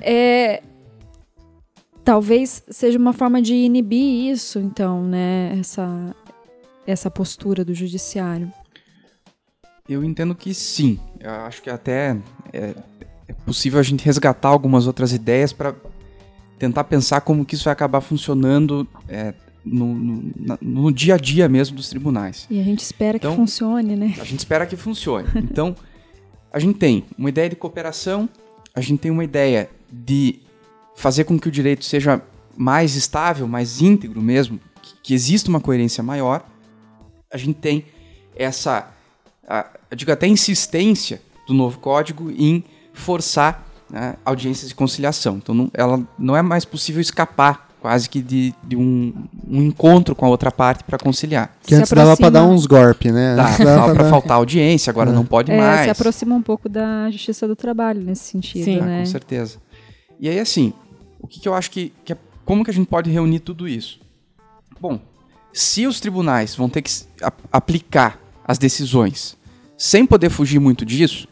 é 0.01 0.62
talvez 2.03 2.64
seja 2.70 2.97
uma 2.97 3.12
forma 3.12 3.41
de 3.41 3.53
inibir 3.53 4.32
isso 4.32 4.60
então 4.60 5.03
né? 5.03 5.58
Essa 5.60 6.16
essa 6.86 7.12
postura 7.12 7.66
do 7.66 7.74
judiciário. 7.74 8.51
Eu 9.89 10.03
entendo 10.03 10.34
que 10.34 10.53
sim. 10.53 10.99
Eu 11.20 11.32
acho 11.32 11.62
que 11.62 11.70
até 11.70 12.18
é, 12.53 12.74
é 13.28 13.34
possível 13.45 13.80
a 13.80 13.84
gente 13.84 14.05
resgatar 14.05 14.49
algumas 14.49 14.88
outras 14.88 15.12
ideias 15.12 15.51
para 15.51 15.76
tentar 16.58 16.84
pensar 16.86 17.22
como 17.22 17.45
que 17.45 17.55
isso 17.55 17.66
vai 17.66 17.74
acabar 17.74 18.01
funcionando 18.01 18.88
é, 19.08 19.34
no, 19.64 19.93
no, 19.93 20.58
no, 20.62 20.91
dia 20.91 21.16
a 21.16 21.18
dia 21.18 21.47
mesmo 21.47 21.76
dos 21.76 21.89
tribunais. 21.89 22.47
E 22.49 22.60
a 22.60 22.64
gente 22.64 22.80
espera 22.80 23.18
então, 23.18 23.32
que 23.32 23.38
funcione, 23.38 23.95
né? 23.95 24.16
A 24.20 24.24
gente 24.24 24.39
espera 24.39 24.66
que 24.66 24.76
funcione. 24.76 25.28
Então, 25.36 25.76
a 26.51 26.60
gente 26.60 26.78
tem 26.78 27.05
uma 27.18 27.30
ideia 27.30 27.49
de 27.49 27.55
cooperação, 27.55 28.28
a 28.74 28.82
gente 28.82 28.99
tem 28.99 29.12
uma 29.12 29.24
ideia 29.24 29.70
de 29.91 30.39
fazer 30.95 31.26
com 31.26 31.39
que 31.39 31.47
o 31.47 31.51
direito 31.51 31.86
seja 31.86 32.22
mais 32.55 32.95
estável, 32.95 33.47
mais 33.47 33.82
íntegro 33.82 34.22
mesmo, 34.22 34.60
que, 34.82 34.93
que 35.03 35.14
exista 35.14 35.49
uma 35.49 35.60
coerência 35.60 36.03
maior. 36.03 36.43
A 37.32 37.38
gente 37.38 37.60
tem 37.60 37.86
essa, 38.36 38.91
a, 39.47 39.68
eu 39.91 39.97
digo 39.97 40.12
até 40.12 40.28
insistência 40.28 41.22
do 41.45 41.53
novo 41.53 41.80
código 41.80 42.32
em 42.32 42.64
forçar 42.93 43.66
né, 43.90 44.16
audiências 44.26 44.70
de 44.70 44.76
conciliação. 44.76 45.38
Então, 45.38 45.54
não, 45.54 45.72
ela 45.74 46.02
não 46.18 46.36
é 46.36 46.42
mais 46.42 46.66
possível 46.66 47.02
escapar 47.02 47.68
quase 47.80 48.10
que 48.10 48.22
de, 48.22 48.54
de 48.64 48.76
um, 48.76 49.14
um, 49.48 49.62
encontro 49.64 50.16
com 50.16 50.26
a 50.26 50.30
outra 50.30 50.52
parte 50.52 50.84
para 50.84 50.98
conciliar. 50.98 51.56
Que 51.64 51.76
antes 51.76 51.92
dava 51.92 52.18
para 52.18 52.30
dar 52.30 52.44
uns 52.44 52.66
golpes, 52.66 53.14
né? 53.14 53.36
Dá, 53.36 53.58
dava 53.58 53.94
para 53.94 54.10
faltar 54.10 54.38
audiência, 54.38 54.90
agora 54.90 55.10
é. 55.10 55.14
não 55.14 55.26
pode 55.26 55.52
é, 55.52 55.58
mais. 55.58 55.86
Se 55.86 55.90
aproxima 55.92 56.36
um 56.36 56.42
pouco 56.42 56.68
da 56.68 57.10
justiça 57.12 57.48
do 57.48 57.56
trabalho 57.56 58.02
nesse 58.02 58.24
sentido, 58.24 58.66
Sim, 58.66 58.82
né? 58.82 59.00
com 59.00 59.06
certeza. 59.06 59.58
E 60.20 60.28
aí, 60.28 60.40
assim, 60.40 60.74
o 61.20 61.28
que, 61.28 61.40
que 61.40 61.48
eu 61.48 61.54
acho 61.54 61.70
que, 61.70 61.94
que 62.04 62.14
é, 62.14 62.18
como 62.44 62.64
que 62.64 62.72
a 62.72 62.74
gente 62.74 62.88
pode 62.88 63.10
reunir 63.10 63.40
tudo 63.40 63.68
isso? 63.68 64.00
Bom, 64.82 65.00
se 65.54 65.88
os 65.88 66.00
tribunais 66.00 66.56
vão 66.56 66.70
ter 66.70 66.82
que 66.82 66.92
aplicar 67.52 68.20
as 68.46 68.58
decisões 68.58 69.38
sem 69.78 70.06
poder 70.06 70.30
fugir 70.30 70.60
muito 70.60 70.86
disso, 70.86 71.28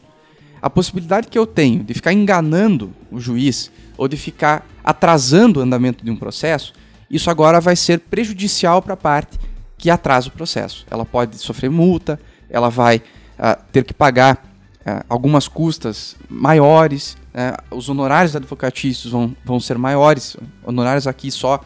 a 0.65 0.69
possibilidade 0.69 1.27
que 1.27 1.37
eu 1.37 1.45
tenho 1.45 1.83
de 1.83 1.93
ficar 1.93 2.11
enganando 2.11 2.91
o 3.11 3.19
juiz 3.19 3.71
ou 3.95 4.07
de 4.07 4.17
ficar 4.17 4.67
atrasando 4.83 5.59
o 5.59 5.63
andamento 5.63 6.03
de 6.03 6.09
um 6.09 6.15
processo, 6.15 6.73
isso 7.07 7.29
agora 7.29 7.61
vai 7.61 7.75
ser 7.75 7.99
prejudicial 7.99 8.81
para 8.81 8.95
a 8.95 8.97
parte 8.97 9.37
que 9.77 9.91
atrasa 9.91 10.27
o 10.27 10.31
processo. 10.31 10.83
Ela 10.89 11.05
pode 11.05 11.37
sofrer 11.37 11.69
multa, 11.69 12.19
ela 12.49 12.67
vai 12.67 12.97
uh, 12.97 13.63
ter 13.71 13.83
que 13.83 13.93
pagar 13.93 14.43
uh, 14.79 15.05
algumas 15.07 15.47
custas 15.47 16.15
maiores, 16.27 17.15
uh, 17.29 17.75
os 17.75 17.87
honorários 17.87 18.35
advocatícios 18.35 19.11
vão, 19.11 19.37
vão 19.45 19.59
ser 19.59 19.77
maiores, 19.77 20.35
honorários 20.65 21.05
aqui 21.05 21.29
só, 21.29 21.63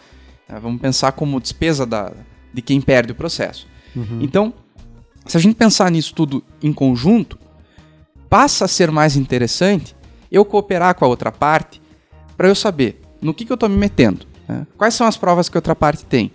vamos 0.61 0.81
pensar 0.81 1.13
como 1.13 1.39
despesa 1.39 1.85
da, 1.85 2.11
de 2.53 2.61
quem 2.61 2.81
perde 2.81 3.13
o 3.13 3.15
processo. 3.15 3.65
Uhum. 3.95 4.19
Então, 4.21 4.53
se 5.25 5.37
a 5.37 5.39
gente 5.39 5.55
pensar 5.55 5.89
nisso 5.89 6.13
tudo 6.13 6.43
em 6.61 6.73
conjunto, 6.73 7.39
passa 8.29 8.65
a 8.65 8.67
ser 8.67 8.91
mais 8.91 9.15
interessante 9.15 9.95
eu 10.31 10.45
cooperar 10.45 10.95
com 10.95 11.05
a 11.05 11.07
outra 11.07 11.31
parte 11.31 11.81
para 12.37 12.47
eu 12.47 12.55
saber 12.55 13.01
no 13.21 13.33
que, 13.33 13.43
que 13.43 13.51
eu 13.51 13.55
estou 13.55 13.67
me 13.67 13.75
metendo. 13.75 14.25
Né? 14.47 14.65
Quais 14.77 14.93
são 14.93 15.07
as 15.07 15.17
provas 15.17 15.49
que 15.49 15.57
a 15.57 15.59
outra 15.59 15.75
parte 15.75 16.05
tem? 16.05 16.31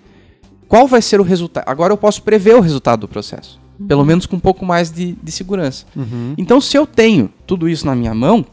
Qual 0.69 0.87
vai 0.87 1.01
ser 1.01 1.21
o 1.21 1.23
resultado? 1.23 1.65
Agora 1.67 1.93
eu 1.93 1.97
posso 1.97 2.23
prever 2.23 2.57
o 2.57 2.61
resultado 2.61 3.01
do 3.01 3.09
processo. 3.09 3.61
Uhum. 3.79 3.87
Pelo 3.87 4.05
menos 4.05 4.27
com 4.27 4.37
um 4.37 4.41
pouco 4.41 4.65
mais 4.65 4.91
de, 4.91 5.13
de 5.13 5.33
segurança. 5.33 5.87
Uhum. 5.95 6.35
Então, 6.37 6.61
se 6.61 6.77
eu 6.77 6.87
tenho 6.87 7.31
tudo 7.47 7.69
isso 7.69 7.87
na 7.87 7.95
minha 7.95 8.15
mão, 8.15 8.45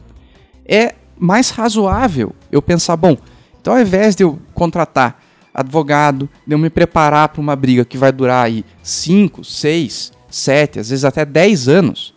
é 0.64 0.94
mais 1.18 1.50
razoável 1.50 2.34
eu 2.50 2.62
pensar, 2.62 2.96
bom, 2.96 3.16
então 3.60 3.74
ao 3.74 3.80
invés 3.80 4.16
de 4.16 4.24
eu 4.24 4.38
contratar 4.54 5.22
advogado, 5.54 6.28
de 6.46 6.54
eu 6.54 6.58
me 6.58 6.70
preparar 6.70 7.28
para 7.28 7.40
uma 7.40 7.54
briga 7.54 7.84
que 7.84 7.98
vai 7.98 8.10
durar 8.10 8.46
aí 8.46 8.64
5, 8.82 9.44
6, 9.44 10.12
7, 10.28 10.80
às 10.80 10.90
vezes 10.90 11.04
até 11.04 11.24
10 11.24 11.68
anos, 11.68 12.14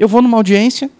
eu 0.00 0.08
vou 0.08 0.22
numa 0.22 0.38
audiência, 0.38 0.90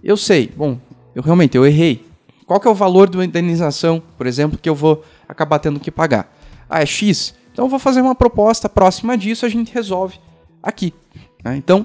eu 0.00 0.16
sei, 0.16 0.46
bom, 0.56 0.78
eu 1.12 1.20
realmente 1.20 1.56
eu 1.56 1.66
errei. 1.66 2.06
Qual 2.46 2.60
que 2.60 2.68
é 2.68 2.70
o 2.70 2.74
valor 2.74 3.10
de 3.10 3.16
uma 3.16 3.24
indenização, 3.24 4.00
por 4.16 4.28
exemplo, 4.28 4.56
que 4.56 4.68
eu 4.68 4.76
vou 4.76 5.04
acabar 5.28 5.58
tendo 5.58 5.80
que 5.80 5.90
pagar? 5.90 6.32
Ah, 6.70 6.80
é 6.80 6.86
X. 6.86 7.34
Então 7.52 7.64
eu 7.64 7.68
vou 7.68 7.80
fazer 7.80 8.00
uma 8.00 8.14
proposta 8.14 8.68
próxima 8.68 9.18
disso, 9.18 9.44
a 9.44 9.48
gente 9.48 9.74
resolve 9.74 10.20
aqui. 10.62 10.94
Né? 11.42 11.56
Então, 11.56 11.84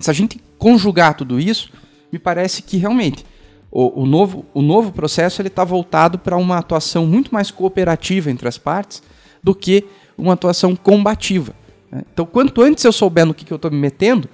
se 0.00 0.10
a 0.10 0.14
gente 0.14 0.40
conjugar 0.56 1.12
tudo 1.12 1.38
isso, 1.38 1.70
me 2.10 2.18
parece 2.18 2.62
que 2.62 2.78
realmente 2.78 3.26
o, 3.70 4.02
o 4.02 4.06
novo, 4.06 4.46
o 4.54 4.62
novo 4.62 4.92
processo 4.92 5.42
ele 5.42 5.48
está 5.48 5.62
voltado 5.62 6.18
para 6.18 6.38
uma 6.38 6.56
atuação 6.56 7.04
muito 7.04 7.34
mais 7.34 7.50
cooperativa 7.50 8.30
entre 8.30 8.48
as 8.48 8.56
partes 8.56 9.02
do 9.42 9.54
que 9.54 9.84
uma 10.16 10.32
atuação 10.32 10.74
combativa. 10.74 11.54
Né? 11.90 12.02
Então, 12.10 12.24
quanto 12.24 12.62
antes 12.62 12.82
eu 12.82 12.92
souber 12.92 13.26
no 13.26 13.34
que, 13.34 13.44
que 13.44 13.52
eu 13.52 13.56
estou 13.56 13.70
me 13.70 13.76
metendo, 13.76 14.26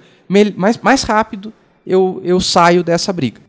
mais, 0.55 0.77
mais 0.77 1.03
rápido 1.03 1.51
eu, 1.85 2.21
eu 2.23 2.39
saio 2.39 2.83
dessa 2.83 3.11
briga. 3.11 3.41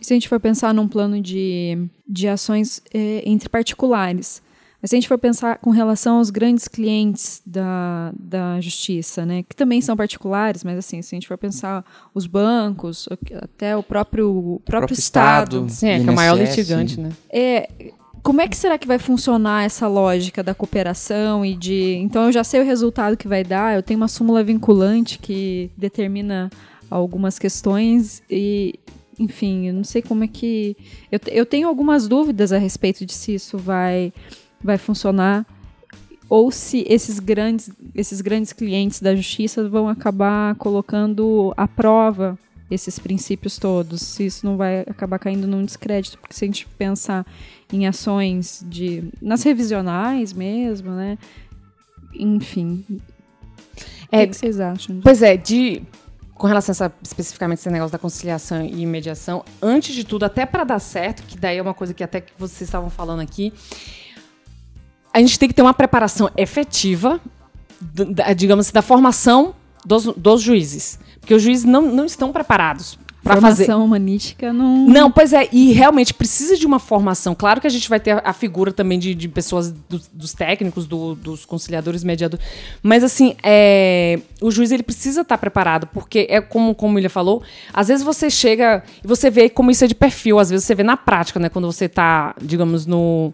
Se 0.00 0.12
a 0.12 0.16
gente 0.16 0.28
for 0.28 0.40
pensar 0.40 0.74
num 0.74 0.88
plano 0.88 1.20
de, 1.20 1.78
de 2.08 2.26
ações 2.26 2.82
é, 2.92 3.22
entre 3.24 3.48
particulares, 3.48 4.42
mas 4.80 4.90
se 4.90 4.96
a 4.96 4.98
gente 4.98 5.08
for 5.08 5.18
pensar 5.18 5.58
com 5.58 5.70
relação 5.70 6.16
aos 6.16 6.30
grandes 6.30 6.66
clientes 6.66 7.42
da, 7.44 8.10
da 8.18 8.60
justiça, 8.60 9.26
né, 9.26 9.42
que 9.42 9.54
também 9.54 9.80
são 9.82 9.94
particulares, 9.94 10.64
mas 10.64 10.78
assim, 10.78 11.02
se 11.02 11.14
a 11.14 11.16
gente 11.16 11.28
for 11.28 11.36
pensar 11.36 11.84
os 12.14 12.26
bancos, 12.26 13.06
até 13.42 13.76
o 13.76 13.82
próprio, 13.82 14.30
o 14.30 14.42
próprio, 14.42 14.60
próprio 14.64 14.94
Estado. 14.94 15.66
Estado 15.66 15.70
sim, 15.70 15.88
é, 15.88 16.00
que 16.00 16.08
é 16.08 16.10
o 16.10 16.14
maior 16.14 16.34
litigante, 16.34 16.98
né? 16.98 17.10
É, 17.28 17.68
como 18.22 18.40
é 18.40 18.48
que 18.48 18.56
será 18.56 18.78
que 18.78 18.86
vai 18.86 18.98
funcionar 18.98 19.64
essa 19.64 19.86
lógica 19.86 20.42
da 20.42 20.54
cooperação 20.54 21.44
e 21.44 21.54
de. 21.54 21.94
Então 21.96 22.24
eu 22.24 22.32
já 22.32 22.44
sei 22.44 22.60
o 22.60 22.64
resultado 22.64 23.16
que 23.16 23.28
vai 23.28 23.42
dar, 23.42 23.74
eu 23.74 23.82
tenho 23.82 23.98
uma 23.98 24.08
súmula 24.08 24.42
vinculante 24.42 25.18
que 25.18 25.70
determina 25.76 26.50
algumas 26.90 27.38
questões 27.38 28.22
e. 28.30 28.78
Enfim, 29.18 29.66
eu 29.66 29.74
não 29.74 29.84
sei 29.84 30.00
como 30.00 30.24
é 30.24 30.28
que. 30.28 30.76
Eu, 31.12 31.20
eu 31.28 31.46
tenho 31.46 31.68
algumas 31.68 32.08
dúvidas 32.08 32.52
a 32.52 32.58
respeito 32.58 33.04
de 33.04 33.12
se 33.12 33.34
isso 33.34 33.58
vai, 33.58 34.12
vai 34.62 34.78
funcionar 34.78 35.46
ou 36.30 36.52
se 36.52 36.86
esses 36.88 37.18
grandes, 37.18 37.70
esses 37.94 38.20
grandes 38.20 38.52
clientes 38.52 39.02
da 39.02 39.14
justiça 39.16 39.68
vão 39.68 39.88
acabar 39.88 40.54
colocando 40.54 41.52
à 41.56 41.66
prova 41.66 42.38
esses 42.70 43.00
princípios 43.00 43.58
todos, 43.58 44.00
se 44.00 44.26
isso 44.26 44.46
não 44.46 44.56
vai 44.56 44.82
acabar 44.82 45.18
caindo 45.18 45.48
num 45.48 45.64
descrédito, 45.64 46.16
porque 46.18 46.34
se 46.34 46.44
a 46.44 46.46
gente 46.46 46.68
pensar 46.78 47.26
em 47.72 47.86
ações 47.86 48.64
de 48.68 49.04
nas 49.20 49.42
revisionais 49.42 50.32
mesmo, 50.32 50.90
né? 50.90 51.18
Enfim. 52.14 52.84
É, 54.10 54.24
o 54.24 54.28
que, 54.28 54.36
vocês 54.36 54.60
acham? 54.60 55.00
Pois 55.02 55.22
é, 55.22 55.36
de 55.36 55.82
com 56.34 56.46
relação 56.46 56.72
a 56.72 56.74
essa, 56.74 56.92
especificamente 57.02 57.58
esse 57.58 57.70
negócio 57.70 57.92
da 57.92 57.98
conciliação 57.98 58.64
e 58.64 58.86
mediação, 58.86 59.44
antes 59.60 59.94
de 59.94 60.04
tudo, 60.04 60.24
até 60.24 60.46
para 60.46 60.64
dar 60.64 60.78
certo, 60.78 61.22
que 61.24 61.36
daí 61.36 61.58
é 61.58 61.62
uma 61.62 61.74
coisa 61.74 61.92
que 61.92 62.02
até 62.02 62.22
que 62.22 62.32
vocês 62.38 62.62
estavam 62.62 62.88
falando 62.88 63.20
aqui, 63.20 63.52
a 65.12 65.20
gente 65.20 65.38
tem 65.38 65.48
que 65.48 65.54
ter 65.54 65.60
uma 65.60 65.74
preparação 65.74 66.30
efetiva, 66.38 67.20
digamos 68.34 68.66
assim, 68.66 68.72
da 68.72 68.80
formação 68.80 69.54
dos, 69.84 70.04
dos 70.16 70.40
juízes. 70.40 70.98
Porque 71.20 71.34
os 71.34 71.42
juízes 71.42 71.66
não, 71.66 71.82
não 71.82 72.06
estão 72.06 72.32
preparados 72.32 72.98
para 73.22 73.40
fazer. 73.40 73.64
Formação 73.64 73.84
humanística 73.84 74.52
não. 74.52 74.86
Não, 74.86 75.10
pois 75.10 75.32
é, 75.32 75.48
e 75.52 75.72
realmente 75.72 76.14
precisa 76.14 76.56
de 76.56 76.66
uma 76.66 76.78
formação. 76.78 77.34
Claro 77.34 77.60
que 77.60 77.66
a 77.66 77.70
gente 77.70 77.88
vai 77.88 78.00
ter 78.00 78.20
a, 78.24 78.32
figura 78.32 78.72
também 78.72 78.98
de, 78.98 79.14
de 79.14 79.28
pessoas, 79.28 79.70
do, 79.70 80.00
dos 80.12 80.32
técnicos, 80.32 80.86
do, 80.86 81.14
dos 81.14 81.44
conciliadores, 81.44 82.02
mediadores. 82.02 82.44
Mas, 82.82 83.04
assim, 83.04 83.36
é, 83.42 84.20
o 84.40 84.50
juiz 84.50 84.70
ele 84.70 84.82
precisa 84.82 85.20
estar 85.20 85.36
preparado, 85.38 85.86
porque 85.88 86.26
é 86.30 86.40
como, 86.40 86.74
como 86.74 86.98
ele 86.98 87.08
falou, 87.08 87.42
às 87.72 87.88
vezes 87.88 88.02
você 88.02 88.30
chega 88.30 88.82
e 89.04 89.06
você 89.06 89.30
vê 89.30 89.50
como 89.50 89.70
isso 89.70 89.84
é 89.84 89.86
de 89.86 89.94
perfil, 89.94 90.38
às 90.38 90.50
vezes 90.50 90.64
você 90.64 90.74
vê 90.74 90.82
na 90.82 90.96
prática, 90.96 91.38
né? 91.38 91.48
Quando 91.48 91.70
você 91.70 91.84
está, 91.84 92.34
digamos, 92.40 92.86
no. 92.86 93.32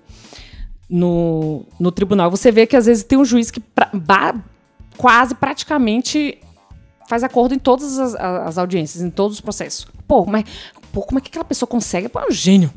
No, 0.88 1.66
no 1.80 1.90
tribunal, 1.90 2.30
você 2.30 2.52
vê 2.52 2.64
que 2.64 2.76
às 2.76 2.86
vezes 2.86 3.02
tem 3.02 3.18
um 3.18 3.24
juiz 3.24 3.50
que, 3.50 3.58
pra, 3.58 3.90
quase 4.96 5.34
praticamente 5.34 6.38
faz 7.08 7.22
acordo 7.22 7.54
em 7.54 7.58
todas 7.58 7.98
as, 7.98 8.14
as 8.14 8.58
audiências, 8.58 9.02
em 9.02 9.10
todos 9.10 9.36
os 9.36 9.40
processos. 9.40 9.86
Pô, 10.06 10.24
mas 10.26 10.44
pô, 10.92 11.02
como 11.02 11.18
é 11.18 11.20
que 11.20 11.28
aquela 11.28 11.44
pessoa 11.44 11.68
consegue? 11.68 12.08
Pô, 12.08 12.20
é 12.20 12.26
um 12.26 12.32
gênio. 12.32 12.72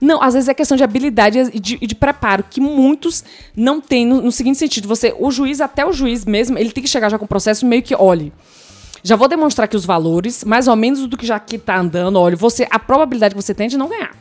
Não, 0.00 0.22
às 0.22 0.32
vezes 0.32 0.48
é 0.48 0.54
questão 0.54 0.76
de 0.76 0.82
habilidade 0.82 1.38
e 1.52 1.60
de, 1.60 1.76
de 1.76 1.94
preparo, 1.94 2.42
que 2.48 2.60
muitos 2.60 3.22
não 3.54 3.80
têm 3.80 4.06
no, 4.06 4.22
no, 4.22 4.32
seguinte 4.32 4.58
sentido. 4.58 4.88
Você, 4.88 5.14
o 5.18 5.30
juiz, 5.30 5.60
até 5.60 5.84
o 5.84 5.92
juiz 5.92 6.24
mesmo, 6.24 6.56
ele 6.56 6.72
tem 6.72 6.82
que 6.82 6.88
chegar 6.88 7.10
já 7.10 7.18
com 7.18 7.26
o 7.26 7.28
processo 7.28 7.66
meio 7.66 7.82
que, 7.82 7.94
olhe, 7.94 8.32
já 9.02 9.14
vou 9.14 9.28
demonstrar 9.28 9.66
aqui 9.66 9.76
os 9.76 9.84
valores, 9.84 10.42
mais 10.42 10.68
ou 10.68 10.76
menos 10.76 11.06
do 11.06 11.18
que 11.18 11.26
já 11.26 11.36
aqui 11.36 11.56
está 11.56 11.78
andando, 11.78 12.18
olha, 12.18 12.34
você, 12.34 12.66
a 12.70 12.78
probabilidade 12.78 13.34
que 13.34 13.42
você 13.42 13.52
tem 13.52 13.68
de 13.68 13.76
não 13.76 13.88
ganhar. 13.88 14.16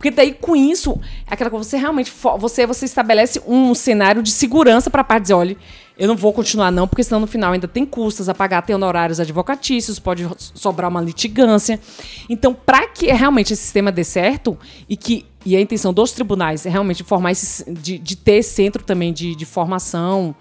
Porque 0.00 0.10
daí, 0.10 0.32
com 0.32 0.56
isso, 0.56 0.98
é 1.30 1.34
aquela 1.34 1.50
coisa, 1.50 1.68
você 1.68 1.76
realmente 1.76 2.10
você, 2.38 2.64
você 2.64 2.86
estabelece 2.86 3.38
um 3.46 3.74
cenário 3.74 4.22
de 4.22 4.30
segurança 4.30 4.88
para 4.88 5.02
a 5.02 5.04
parte 5.04 5.24
dizer, 5.24 5.34
olha, 5.34 5.54
eu 5.94 6.08
não 6.08 6.16
vou 6.16 6.32
continuar 6.32 6.70
não, 6.70 6.88
porque 6.88 7.04
senão 7.04 7.20
no 7.20 7.26
final 7.26 7.52
ainda 7.52 7.68
tem 7.68 7.84
custas 7.84 8.26
a 8.26 8.34
pagar, 8.34 8.62
tem 8.62 8.74
honorários 8.74 9.20
advocatícios, 9.20 9.98
pode 9.98 10.26
sobrar 10.38 10.88
uma 10.88 11.02
litigância. 11.02 11.78
Então, 12.30 12.54
para 12.54 12.88
que 12.88 13.12
realmente 13.12 13.52
esse 13.52 13.60
sistema 13.60 13.92
dê 13.92 14.02
certo 14.02 14.58
e 14.88 14.96
que 14.96 15.26
e 15.44 15.54
a 15.54 15.60
intenção 15.60 15.92
dos 15.92 16.12
tribunais 16.12 16.64
é 16.64 16.70
realmente 16.70 17.04
formar 17.04 17.32
esse, 17.32 17.70
de, 17.70 17.98
de 17.98 18.16
ter 18.16 18.42
centro 18.42 18.82
também 18.82 19.12
de, 19.12 19.34
de 19.34 19.44
formação 19.44 20.34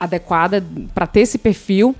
adequada 0.00 0.64
para 0.94 1.06
ter 1.06 1.20
esse 1.20 1.36
perfil, 1.36 1.94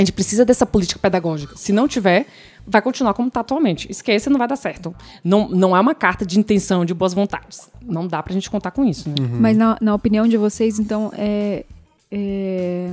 a 0.00 0.04
gente 0.04 0.12
precisa 0.12 0.44
dessa 0.44 0.64
política 0.64 0.98
pedagógica. 0.98 1.56
Se 1.56 1.72
não 1.72 1.86
tiver, 1.86 2.26
vai 2.66 2.80
continuar 2.80 3.12
como 3.12 3.28
está 3.28 3.40
atualmente. 3.40 3.90
Esqueça, 3.90 4.30
não 4.30 4.38
vai 4.38 4.48
dar 4.48 4.56
certo. 4.56 4.94
Não, 5.22 5.48
não 5.48 5.76
é 5.76 5.80
uma 5.80 5.94
carta 5.94 6.24
de 6.24 6.38
intenção, 6.38 6.84
de 6.84 6.94
boas 6.94 7.12
vontades. 7.12 7.70
Não 7.82 8.06
dá 8.06 8.22
para 8.22 8.32
a 8.32 8.34
gente 8.34 8.50
contar 8.50 8.70
com 8.70 8.84
isso. 8.84 9.08
Né? 9.08 9.16
Uhum. 9.20 9.40
Mas 9.40 9.56
na, 9.56 9.76
na 9.80 9.94
opinião 9.94 10.26
de 10.26 10.36
vocês, 10.36 10.78
então, 10.78 11.12
é, 11.14 11.64
é, 12.10 12.90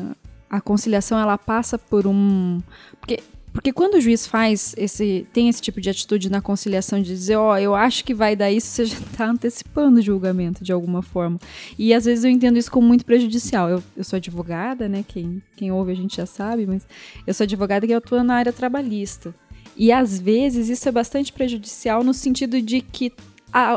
a 0.49 0.59
conciliação 0.59 1.17
ela 1.17 1.37
passa 1.37 1.77
por 1.77 2.05
um. 2.05 2.61
Porque 2.99 3.21
porque 3.57 3.73
quando 3.73 3.95
o 3.95 3.99
juiz 3.99 4.27
faz 4.27 4.75
esse, 4.77 5.25
tem 5.33 5.49
esse 5.49 5.59
tipo 5.59 5.81
de 5.81 5.89
atitude 5.89 6.29
na 6.29 6.39
conciliação 6.39 7.01
de 7.01 7.09
dizer, 7.09 7.37
ó, 7.37 7.53
oh, 7.53 7.57
eu 7.57 7.73
acho 7.73 8.05
que 8.05 8.13
vai 8.13 8.35
dar 8.35 8.51
isso, 8.51 8.67
você 8.69 8.85
já 8.85 8.99
está 8.99 9.25
antecipando 9.25 9.99
o 9.99 10.01
julgamento 10.01 10.63
de 10.63 10.71
alguma 10.71 11.01
forma. 11.01 11.39
E 11.75 11.91
às 11.91 12.05
vezes 12.05 12.23
eu 12.23 12.29
entendo 12.29 12.57
isso 12.57 12.69
como 12.69 12.87
muito 12.87 13.03
prejudicial. 13.03 13.67
Eu, 13.67 13.83
eu 13.95 14.03
sou 14.03 14.17
advogada, 14.17 14.87
né? 14.87 15.03
Quem, 15.07 15.41
quem 15.55 15.71
ouve 15.71 15.91
a 15.91 15.95
gente 15.95 16.17
já 16.17 16.27
sabe, 16.27 16.67
mas 16.67 16.87
eu 17.25 17.33
sou 17.33 17.45
advogada 17.45 17.87
que 17.87 17.93
atua 17.93 18.23
na 18.23 18.35
área 18.35 18.53
trabalhista. 18.53 19.33
E 19.75 19.91
às 19.91 20.19
vezes 20.19 20.69
isso 20.69 20.87
é 20.87 20.91
bastante 20.91 21.33
prejudicial 21.33 22.03
no 22.03 22.13
sentido 22.13 22.61
de 22.61 22.81
que 22.81 23.11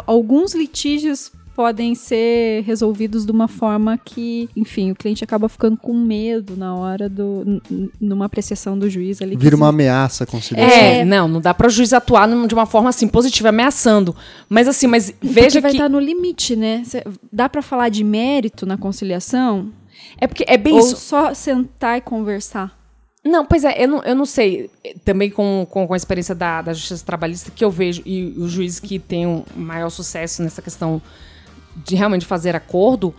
alguns 0.07 0.55
litígios 0.55 1.33
podem 1.55 1.95
ser 1.95 2.63
resolvidos 2.63 3.25
de 3.27 3.33
uma 3.33 3.49
forma 3.49 3.99
que, 3.99 4.49
enfim, 4.57 4.91
o 4.91 4.95
cliente 4.95 5.23
acaba 5.23 5.49
ficando 5.49 5.77
com 5.77 5.93
medo 5.93 6.57
na 6.57 6.75
hora 6.75 7.09
do. 7.09 7.61
numa 8.01 8.27
apreciação 8.27 8.79
do 8.79 8.89
juiz 8.89 9.21
ali. 9.21 9.37
Vira 9.37 9.57
uma 9.57 9.69
ameaça 9.69 10.25
conciliação. 10.27 10.79
É, 10.79 11.05
não, 11.05 11.29
não 11.29 11.41
dá 11.41 11.53
para 11.53 11.67
o 11.67 11.71
juiz 11.71 11.93
atuar 11.93 12.29
de 12.47 12.55
uma 12.55 12.67
forma 12.67 12.89
assim 12.89 13.09
positiva, 13.09 13.49
ameaçando. 13.51 14.15
Mas 14.49 14.69
assim, 14.69 14.87
mas 14.87 15.13
veja 15.21 15.47
Porque 15.47 15.61
vai 15.61 15.71
que. 15.73 15.77
estar 15.77 15.89
no 15.89 16.01
limite, 16.01 16.57
né? 16.57 16.83
Dá 17.33 17.49
para 17.49 17.63
falar 17.63 17.89
de 17.89 18.05
mérito 18.05 18.65
na 18.65 18.77
conciliação? 18.77 19.73
É 20.19 20.27
porque 20.27 20.45
é 20.47 20.57
bem 20.57 20.75
Ou 20.75 20.81
isso. 20.81 20.97
só 20.97 21.35
sentar 21.35 21.99
e 21.99 22.01
conversar? 22.01 22.79
Não, 23.25 23.45
pois 23.45 23.65
é, 23.65 23.85
eu 23.85 23.89
não, 23.89 24.03
eu 24.03 24.15
não 24.15 24.25
sei. 24.25 24.71
Também 25.05 25.31
com, 25.31 25.67
com, 25.71 25.87
com 25.87 25.93
a 25.93 25.97
experiência 25.97 26.35
da, 26.35 26.63
da 26.63 26.73
justiça 26.73 27.05
trabalhista 27.05 27.51
que 27.51 27.65
eu 27.65 27.71
vejo, 27.71 28.03
e 28.07 28.35
os 28.39 28.51
juízes 28.51 28.81
que 28.81 28.99
têm 28.99 29.27
um 29.27 29.45
maior 29.55 29.91
sucesso 29.91 30.43
nessa 30.43 30.63
questão 30.63 31.03
de 31.85 31.95
realmente 31.95 32.26
fazer 32.26 32.55
acordo, 32.55 33.14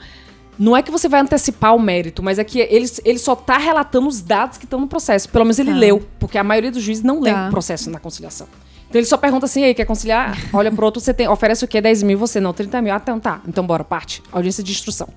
não 0.58 0.76
é 0.76 0.84
que 0.84 0.92
você 0.92 1.10
vai 1.10 1.22
antecipar 1.22 1.76
o 1.76 1.80
mérito, 1.80 2.22
mas 2.22 2.38
é 2.38 2.44
que 2.44 2.60
ele, 2.60 2.90
ele 3.04 3.18
só 3.18 3.34
está 3.34 3.58
relatando 3.58 4.08
os 4.08 4.22
dados 4.22 4.58
que 4.58 4.66
estão 4.66 4.80
no 4.80 4.88
processo. 4.88 5.28
Pelo 5.30 5.46
menos 5.46 5.58
ele 5.60 5.72
tá. 5.72 5.78
leu, 5.78 6.08
porque 6.20 6.38
a 6.38 6.44
maioria 6.44 6.72
dos 6.72 6.84
juízes 6.84 7.04
não 7.04 7.20
lê 7.20 7.32
tá. 7.32 7.48
o 7.48 7.50
processo 7.50 7.90
na 7.90 8.00
conciliação. 8.00 8.48
Então 8.88 9.00
ele 9.00 9.08
só 9.08 9.18
pergunta 9.18 9.46
assim, 9.46 9.64
aí, 9.64 9.74
quer 9.74 9.86
conciliar? 9.86 10.38
Olha 10.54 10.72
pro 10.72 10.86
outro, 10.86 11.00
você 11.00 11.14
tem, 11.14 11.28
oferece 11.28 11.64
o 11.64 11.68
quê? 11.68 11.80
10 11.80 12.04
mil, 12.04 12.18
você 12.18 12.40
não, 12.42 12.54
30 12.54 12.82
mil. 12.82 12.94
Ah, 12.94 13.00
então 13.02 13.20
tá. 13.20 13.42
Então 13.48 13.66
bora, 13.66 13.84
parte. 13.84 14.22
Audiência 14.32 14.64
de 14.64 14.72
instrução. 14.72 15.08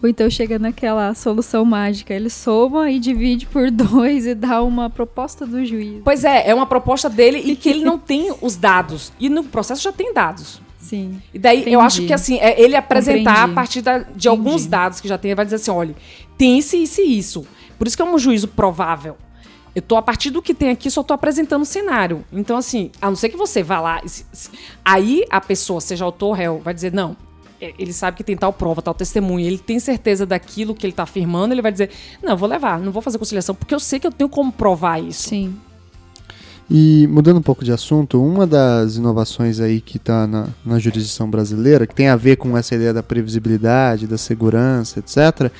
Ou 0.00 0.08
então 0.08 0.30
chega 0.30 0.58
naquela 0.58 1.12
solução 1.14 1.64
mágica, 1.64 2.14
ele 2.14 2.30
soma 2.30 2.90
e 2.90 3.00
divide 3.00 3.46
por 3.46 3.70
dois 3.72 4.26
e 4.26 4.34
dá 4.34 4.62
uma 4.62 4.88
proposta 4.88 5.44
do 5.44 5.64
juiz. 5.64 6.02
Pois 6.04 6.22
é, 6.22 6.50
é 6.50 6.54
uma 6.54 6.66
proposta 6.66 7.10
dele 7.10 7.38
e 7.38 7.56
que 7.56 7.68
ele 7.68 7.84
não 7.84 7.98
tem 7.98 8.32
os 8.40 8.56
dados. 8.56 9.12
E 9.18 9.28
no 9.28 9.42
processo 9.42 9.82
já 9.82 9.90
tem 9.90 10.12
dados. 10.12 10.60
Sim. 10.88 11.20
E 11.34 11.38
daí 11.38 11.60
entendi. 11.60 11.74
eu 11.74 11.80
acho 11.80 12.06
que 12.06 12.12
assim, 12.14 12.38
é 12.38 12.58
ele 12.58 12.74
apresentar 12.74 13.32
Compreendi. 13.32 13.52
a 13.52 13.54
partir 13.54 13.82
da, 13.82 13.98
de 13.98 14.04
entendi. 14.04 14.28
alguns 14.28 14.64
dados 14.64 15.00
que 15.00 15.08
já 15.08 15.18
tem, 15.18 15.30
ele 15.30 15.36
vai 15.36 15.44
dizer 15.44 15.56
assim: 15.56 15.70
olha, 15.70 15.94
tem 16.38 16.58
isso, 16.58 16.76
isso 16.76 17.00
e 17.02 17.18
isso. 17.18 17.46
Por 17.76 17.86
isso 17.86 17.94
que 17.94 18.02
é 18.02 18.04
um 18.06 18.18
juízo 18.18 18.48
provável. 18.48 19.16
Eu 19.74 19.82
tô, 19.82 19.96
a 19.96 20.02
partir 20.02 20.30
do 20.30 20.40
que 20.40 20.54
tem 20.54 20.70
aqui, 20.70 20.90
só 20.90 21.02
tô 21.02 21.12
apresentando 21.12 21.62
o 21.62 21.66
cenário. 21.66 22.24
Então, 22.32 22.56
assim, 22.56 22.90
a 23.02 23.08
não 23.08 23.16
ser 23.16 23.28
que 23.28 23.36
você 23.36 23.62
vá 23.62 23.80
lá. 23.80 24.02
Aí 24.82 25.24
a 25.30 25.40
pessoa, 25.40 25.80
seja 25.80 26.04
autor 26.04 26.28
ou 26.28 26.32
réu, 26.32 26.58
vai 26.64 26.72
dizer, 26.72 26.92
não, 26.92 27.14
ele 27.60 27.92
sabe 27.92 28.16
que 28.16 28.24
tem 28.24 28.36
tal 28.36 28.52
prova, 28.52 28.80
tal 28.80 28.94
testemunha, 28.94 29.46
ele 29.46 29.58
tem 29.58 29.78
certeza 29.78 30.24
daquilo 30.24 30.74
que 30.74 30.86
ele 30.86 30.92
está 30.92 31.02
afirmando, 31.02 31.52
ele 31.52 31.62
vai 31.62 31.70
dizer: 31.70 31.90
Não, 32.22 32.36
vou 32.36 32.48
levar, 32.48 32.80
não 32.80 32.90
vou 32.90 33.02
fazer 33.02 33.18
conciliação, 33.18 33.54
porque 33.54 33.74
eu 33.74 33.80
sei 33.80 34.00
que 34.00 34.06
eu 34.06 34.12
tenho 34.12 34.30
como 34.30 34.50
provar 34.50 34.98
isso. 35.02 35.28
Sim. 35.28 35.54
E 36.70 37.06
mudando 37.06 37.38
um 37.38 37.42
pouco 37.42 37.64
de 37.64 37.72
assunto, 37.72 38.22
uma 38.22 38.46
das 38.46 38.96
inovações 38.96 39.58
aí 39.58 39.80
que 39.80 39.96
está 39.96 40.26
na, 40.26 40.48
na 40.64 40.78
jurisdição 40.78 41.30
brasileira, 41.30 41.86
que 41.86 41.94
tem 41.94 42.08
a 42.08 42.16
ver 42.16 42.36
com 42.36 42.56
essa 42.56 42.74
ideia 42.74 42.92
da 42.92 43.02
previsibilidade, 43.02 44.06
da 44.06 44.18
segurança, 44.18 44.98
etc., 44.98 45.50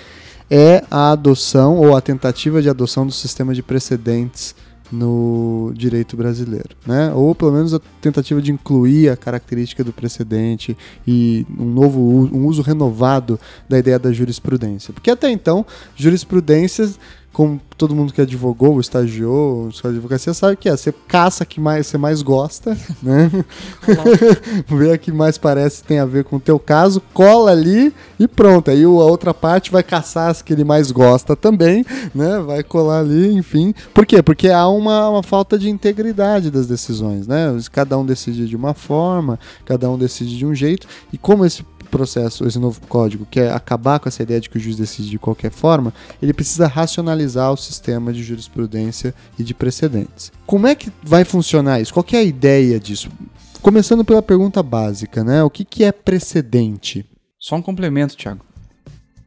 é 0.51 0.85
a 0.91 1.13
adoção 1.13 1.77
ou 1.77 1.97
a 1.97 2.01
tentativa 2.01 2.61
de 2.61 2.69
adoção 2.69 3.07
do 3.07 3.13
sistema 3.13 3.55
de 3.55 3.63
precedentes 3.63 4.55
no 4.91 5.73
direito 5.75 6.17
brasileiro, 6.17 6.71
né? 6.87 7.13
Ou 7.15 7.35
pelo 7.35 7.53
menos 7.53 7.75
a 7.75 7.81
tentativa 8.01 8.41
de 8.41 8.51
incluir 8.51 9.11
a 9.11 9.17
característica 9.17 9.85
do 9.85 9.93
precedente 9.93 10.77
e 11.07 11.47
um 11.59 11.67
novo 11.67 12.01
uso, 12.01 12.35
um 12.35 12.47
uso 12.47 12.63
renovado 12.63 13.39
da 13.69 13.79
ideia 13.79 13.99
da 13.99 14.11
jurisprudência, 14.13 14.93
porque 14.93 15.11
até 15.11 15.31
então 15.31 15.65
jurisprudência 15.95 16.89
como 17.33 17.61
todo 17.77 17.95
mundo 17.95 18.13
que 18.13 18.21
advogou, 18.21 18.81
estagiou, 18.81 19.69
de 19.69 19.87
advocacia 19.87 20.35
sabe 20.35 20.57
que 20.57 20.69
é, 20.69 20.77
você 20.77 20.93
caça 21.07 21.45
que 21.45 21.61
mais 21.61 21.87
você 21.87 21.97
mais 21.97 22.23
gosta, 22.23 22.77
né? 23.01 23.31
Vê 24.67 24.93
a 24.93 24.99
que 24.99 25.13
mais 25.13 25.39
parece 25.39 25.85
tem 25.85 26.01
a 26.01 26.05
ver 26.05 26.25
com 26.25 26.37
o 26.37 26.41
teu 26.41 26.59
caso, 26.59 27.01
cola 27.15 27.53
ali 27.53 27.95
e 28.19 28.27
pronto. 28.27 28.71
Aí 28.71 28.83
a 28.83 28.89
outra 28.89 29.33
parte 29.33 29.71
vai 29.71 29.85
caçar 29.85 30.31
as 30.31 30.43
que 30.43 30.53
ele 30.53 30.65
mais 30.65 30.91
gosta 30.91 31.37
também, 31.37 31.85
né? 32.13 32.41
Vai 32.41 32.65
colar 32.65 33.01
ali, 33.01 33.33
enfim. 33.33 33.73
Por 33.95 34.05
quê? 34.05 34.23
Porque 34.23 34.49
há 34.49 34.67
uma, 34.69 35.09
uma 35.11 35.23
falta 35.23 35.57
de 35.57 35.71
integridade 35.71 36.51
das 36.51 36.67
decisões, 36.67 37.29
né? 37.29 37.57
Cada 37.71 37.97
um 37.97 38.05
decide 38.05 38.49
de 38.49 38.57
uma 38.57 38.75
forma, 38.75 39.39
cada 39.65 39.89
um 39.89 39.97
decide 39.97 40.37
de 40.37 40.45
um 40.45 40.55
jeito, 40.55 40.89
e 41.13 41.19
como 41.19 41.45
esse 41.45 41.65
processo, 41.89 42.47
esse 42.47 42.59
novo 42.59 42.81
código, 42.89 43.27
que 43.31 43.41
é 43.41 43.51
acabar 43.51 43.99
com 43.99 44.09
essa 44.09 44.23
ideia 44.23 44.41
de 44.41 44.49
que 44.49 44.57
o 44.57 44.61
juiz 44.61 44.77
decide 44.77 45.11
de 45.11 45.19
qualquer 45.19 45.51
forma, 45.51 45.93
ele 46.23 46.33
precisa 46.33 46.67
racionalizar 46.67 47.53
o 47.53 47.57
sistema 47.57 48.13
de 48.13 48.23
jurisprudência 48.23 49.15
e 49.39 49.45
de 49.45 49.55
precedentes. 49.55 50.31
Como 50.47 50.67
é 50.67 50.75
que 50.75 50.93
vai 51.03 51.25
funcionar 51.25 51.81
isso? 51.81 51.93
Qual 51.93 52.05
é 52.13 52.17
a 52.17 52.23
ideia 52.23 52.79
disso? 52.79 53.11
Começando 53.61 54.05
pela 54.05 54.23
pergunta 54.23 54.63
básica, 54.63 55.25
né? 55.25 55.43
O 55.43 55.51
que, 55.51 55.65
que 55.65 55.85
é 55.85 55.93
precedente? 55.93 57.05
Só 57.39 57.57
um 57.57 57.63
complemento, 57.63 58.17
Tiago. 58.17 58.45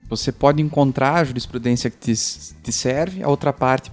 Você 0.10 0.32
pode 0.32 0.62
encontrar 0.62 1.16
a 1.16 1.24
jurisprudência 1.24 1.90
que 1.90 1.98
te, 1.98 2.14
te 2.14 2.72
serve, 2.72 3.24
a 3.24 3.30
outra 3.30 3.54
parte 3.54 3.92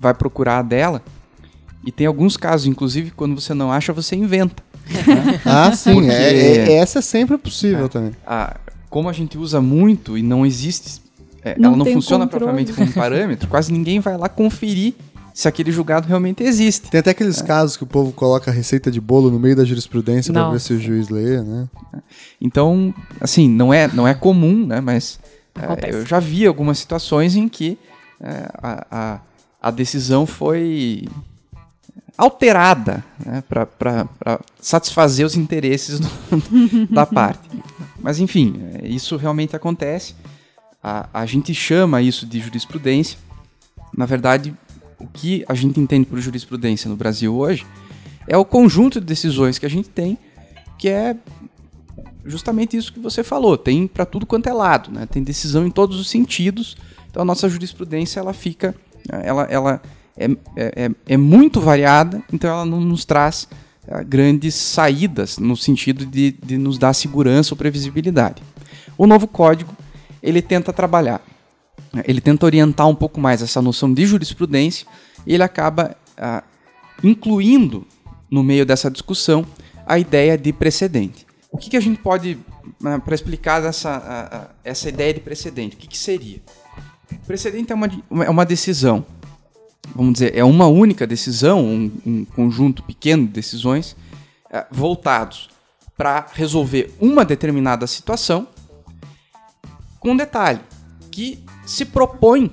vai 0.00 0.12
procurar 0.12 0.58
a 0.58 0.62
dela. 0.62 1.02
E 1.84 1.92
tem 1.92 2.06
alguns 2.06 2.36
casos, 2.36 2.66
inclusive, 2.66 3.12
quando 3.12 3.40
você 3.40 3.54
não 3.54 3.70
acha, 3.70 3.92
você 3.92 4.16
inventa. 4.16 4.62
ah, 5.44 5.72
sim. 5.72 5.94
Porque, 5.94 6.10
é, 6.10 6.68
é, 6.68 6.72
essa 6.74 7.00
é 7.00 7.02
sempre 7.02 7.36
possível 7.38 7.86
é, 7.86 7.88
também. 7.88 8.12
A, 8.26 8.56
como 8.88 9.08
a 9.08 9.12
gente 9.12 9.36
usa 9.36 9.60
muito 9.60 10.16
e 10.16 10.22
não 10.22 10.46
existe, 10.46 11.02
é, 11.42 11.58
não 11.58 11.70
ela 11.70 11.76
não 11.78 11.86
funciona 11.86 12.24
controle. 12.24 12.44
propriamente 12.44 12.72
como 12.72 12.92
parâmetro, 12.94 13.48
quase 13.48 13.72
ninguém 13.72 14.00
vai 14.00 14.16
lá 14.16 14.28
conferir 14.28 14.94
se 15.34 15.46
aquele 15.46 15.70
julgado 15.70 16.08
realmente 16.08 16.42
existe. 16.42 16.88
Tem 16.88 17.00
até 17.00 17.10
aqueles 17.10 17.42
é. 17.42 17.44
casos 17.44 17.76
que 17.76 17.82
o 17.82 17.86
povo 17.86 18.10
coloca 18.10 18.50
a 18.50 18.54
receita 18.54 18.90
de 18.90 19.00
bolo 19.00 19.30
no 19.30 19.38
meio 19.38 19.54
da 19.54 19.64
jurisprudência 19.64 20.32
para 20.32 20.50
ver 20.50 20.60
se 20.60 20.72
o 20.72 20.80
juiz 20.80 21.10
lê, 21.10 21.42
né? 21.42 21.68
Então, 22.40 22.94
assim, 23.20 23.46
não 23.46 23.72
é, 23.72 23.86
não 23.88 24.08
é 24.08 24.14
comum, 24.14 24.66
né? 24.66 24.80
Mas 24.80 25.20
é, 25.54 25.94
eu 25.94 26.06
já 26.06 26.18
vi 26.18 26.46
algumas 26.46 26.78
situações 26.78 27.36
em 27.36 27.48
que 27.48 27.78
é, 28.18 28.48
a, 28.62 28.86
a, 28.90 29.20
a 29.60 29.70
decisão 29.70 30.24
foi 30.24 31.06
alterada 32.16 33.04
né, 33.24 33.42
para 33.48 34.40
satisfazer 34.60 35.26
os 35.26 35.36
interesses 35.36 36.00
do, 36.00 36.08
da 36.90 37.04
parte. 37.04 37.48
Mas, 38.00 38.18
enfim, 38.18 38.60
é, 38.74 38.88
isso 38.88 39.16
realmente 39.16 39.54
acontece. 39.54 40.14
A, 40.82 41.08
a 41.12 41.26
gente 41.26 41.52
chama 41.52 42.00
isso 42.00 42.26
de 42.26 42.40
jurisprudência. 42.40 43.18
Na 43.96 44.06
verdade, 44.06 44.54
o 44.98 45.06
que 45.06 45.44
a 45.48 45.54
gente 45.54 45.78
entende 45.78 46.06
por 46.06 46.18
jurisprudência 46.20 46.88
no 46.88 46.96
Brasil 46.96 47.34
hoje 47.34 47.66
é 48.26 48.36
o 48.36 48.44
conjunto 48.44 49.00
de 49.00 49.06
decisões 49.06 49.58
que 49.58 49.66
a 49.66 49.70
gente 49.70 49.88
tem, 49.88 50.18
que 50.78 50.88
é 50.88 51.16
justamente 52.24 52.76
isso 52.76 52.92
que 52.92 52.98
você 52.98 53.22
falou, 53.22 53.56
tem 53.56 53.86
para 53.86 54.04
tudo 54.04 54.26
quanto 54.26 54.48
é 54.48 54.52
lado, 54.52 54.90
né? 54.90 55.06
Tem 55.06 55.22
decisão 55.22 55.66
em 55.66 55.70
todos 55.70 55.98
os 55.98 56.10
sentidos. 56.10 56.76
Então 57.10 57.22
a 57.22 57.24
nossa 57.24 57.48
jurisprudência 57.48 58.18
ela 58.18 58.32
fica, 58.32 58.74
ela, 59.08 59.44
ela 59.44 59.82
é, 60.16 60.30
é, 60.56 60.90
é 61.06 61.16
muito 61.16 61.60
variada, 61.60 62.22
então 62.32 62.50
ela 62.50 62.64
não 62.64 62.80
nos 62.80 63.04
traz 63.04 63.48
é, 63.86 64.02
grandes 64.02 64.54
saídas 64.54 65.38
no 65.38 65.56
sentido 65.56 66.06
de, 66.06 66.32
de 66.32 66.56
nos 66.56 66.78
dar 66.78 66.94
segurança 66.94 67.54
ou 67.54 67.58
previsibilidade. 67.58 68.42
O 68.96 69.06
novo 69.06 69.26
código 69.28 69.76
ele 70.22 70.42
tenta 70.42 70.72
trabalhar, 70.72 71.22
né? 71.92 72.02
ele 72.06 72.20
tenta 72.20 72.46
orientar 72.46 72.88
um 72.88 72.94
pouco 72.94 73.20
mais 73.20 73.42
essa 73.42 73.60
noção 73.60 73.92
de 73.92 74.06
jurisprudência 74.06 74.86
e 75.26 75.34
ele 75.34 75.42
acaba 75.42 75.96
ah, 76.16 76.42
incluindo 77.04 77.86
no 78.30 78.42
meio 78.42 78.64
dessa 78.66 78.90
discussão 78.90 79.46
a 79.86 79.98
ideia 79.98 80.36
de 80.36 80.52
precedente. 80.52 81.26
O 81.50 81.58
que, 81.58 81.70
que 81.70 81.76
a 81.76 81.80
gente 81.80 82.00
pode, 82.00 82.38
né, 82.80 83.00
para 83.02 83.14
explicar 83.14 83.62
essa, 83.64 84.50
essa 84.64 84.88
ideia 84.88 85.14
de 85.14 85.20
precedente, 85.20 85.76
o 85.76 85.78
que, 85.78 85.86
que 85.86 85.96
seria? 85.96 86.42
Precedente 87.26 87.72
é 87.72 87.74
uma, 87.74 87.88
é 88.24 88.30
uma 88.30 88.44
decisão, 88.44 89.06
vamos 89.94 90.14
dizer, 90.14 90.36
é 90.36 90.44
uma 90.44 90.66
única 90.66 91.06
decisão, 91.06 91.64
um, 91.64 91.92
um 92.04 92.24
conjunto 92.24 92.82
pequeno 92.82 93.26
de 93.26 93.32
decisões 93.32 93.96
é, 94.50 94.66
voltados 94.70 95.48
para 95.96 96.26
resolver 96.32 96.94
uma 97.00 97.24
determinada 97.24 97.86
situação, 97.86 98.46
com 99.98 100.10
um 100.10 100.16
detalhe, 100.16 100.60
que 101.10 101.42
se 101.64 101.84
propõe 101.84 102.52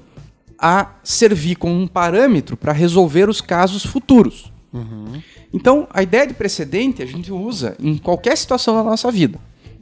a 0.57 0.91
servir 1.03 1.55
como 1.55 1.75
um 1.75 1.87
parâmetro 1.87 2.55
para 2.55 2.71
resolver 2.71 3.29
os 3.29 3.41
casos 3.41 3.85
futuros. 3.85 4.51
Uhum. 4.71 5.21
Então, 5.53 5.87
a 5.91 6.01
ideia 6.01 6.25
de 6.25 6.33
precedente 6.33 7.03
a 7.03 7.05
gente 7.05 7.31
usa 7.31 7.75
em 7.79 7.97
qualquer 7.97 8.37
situação 8.37 8.75
da 8.75 8.83
nossa 8.83 9.11
vida. 9.11 9.39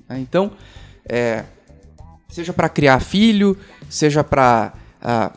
Né? 0.10 0.20
Então, 0.20 0.52
é, 1.08 1.46
seja 2.28 2.52
para 2.52 2.68
criar 2.68 3.00
filho, 3.00 3.56
seja 3.90 4.24
para 4.24 4.74
uh, 4.76 5.02
ah, 5.02 5.32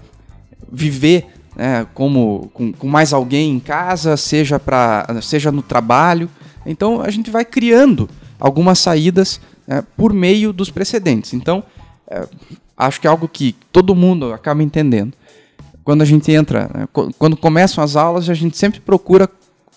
viver 0.72 1.26
né, 1.56 1.86
como 1.94 2.50
com, 2.52 2.72
com, 2.72 2.88
mais 2.88 3.12
alguém 3.12 3.52
em 3.52 3.60
casa, 3.60 4.16
seja 4.16 4.58
para 4.58 5.06
seja 5.22 5.52
no 5.52 5.62
trabalho. 5.62 6.28
Então, 6.66 7.00
a 7.00 7.10
gente 7.10 7.30
vai 7.30 7.44
criando 7.44 8.08
algumas 8.38 8.78
saídas 8.78 9.40
né, 9.66 9.82
por 9.96 10.12
meio 10.12 10.52
dos 10.52 10.70
precedentes. 10.70 11.34
Então, 11.34 11.62
é, 12.08 12.26
acho 12.76 13.00
que 13.00 13.06
é 13.06 13.10
algo 13.10 13.28
que 13.28 13.54
todo 13.72 13.94
mundo 13.94 14.32
acaba 14.32 14.62
entendendo. 14.62 15.12
Quando 15.82 16.02
a 16.02 16.06
gente 16.06 16.32
entra, 16.32 16.70
né, 16.74 16.88
quando 17.18 17.36
começam 17.36 17.84
as 17.84 17.94
aulas, 17.94 18.28
a 18.30 18.34
gente 18.34 18.56
sempre 18.56 18.80
procura 18.80 19.28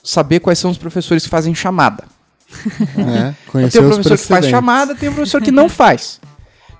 saber 0.04 0.40
quais 0.40 0.58
são 0.58 0.72
os 0.72 0.78
professores 0.78 1.24
que 1.24 1.30
fazem 1.30 1.54
chamada. 1.54 2.04
É, 2.98 3.70
tem 3.70 3.82
o 3.82 3.90
professor 3.90 4.18
que 4.18 4.26
faz 4.26 4.46
chamada, 4.46 4.96
tem 4.96 5.10
o 5.10 5.14
professor 5.14 5.42
que 5.42 5.52
não 5.52 5.68
faz. 5.68 6.20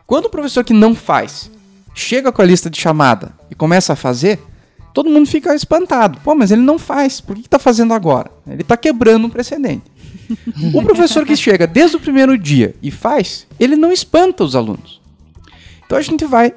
Quando 0.06 0.26
o 0.26 0.30
professor 0.30 0.64
que 0.64 0.74
não 0.74 0.96
faz 0.96 1.52
chega 1.94 2.32
com 2.32 2.42
a 2.42 2.46
lista 2.46 2.70
de 2.70 2.80
chamada 2.80 3.34
e 3.52 3.56
começa 3.56 3.94
a 3.94 3.96
fazer, 3.96 4.40
todo 4.98 5.12
mundo 5.12 5.28
fica 5.28 5.54
espantado. 5.54 6.20
Pô, 6.24 6.34
mas 6.34 6.50
ele 6.50 6.64
não 6.64 6.80
faz. 6.80 7.22
Por 7.22 7.36
que 7.36 7.44
está 7.44 7.60
fazendo 7.60 7.94
agora? 7.94 8.32
Ele 8.48 8.64
está 8.64 8.76
quebrando 8.76 9.28
um 9.28 9.30
precedente. 9.30 9.84
o 10.74 10.82
professor 10.82 11.24
que 11.24 11.36
chega 11.36 11.68
desde 11.68 11.98
o 11.98 12.00
primeiro 12.00 12.36
dia 12.36 12.74
e 12.82 12.90
faz, 12.90 13.46
ele 13.60 13.76
não 13.76 13.92
espanta 13.92 14.44
os 14.44 14.56
alunos. 14.56 15.00
Então 15.86 16.00
a 16.00 16.02
gente 16.02 16.26
vai 16.26 16.52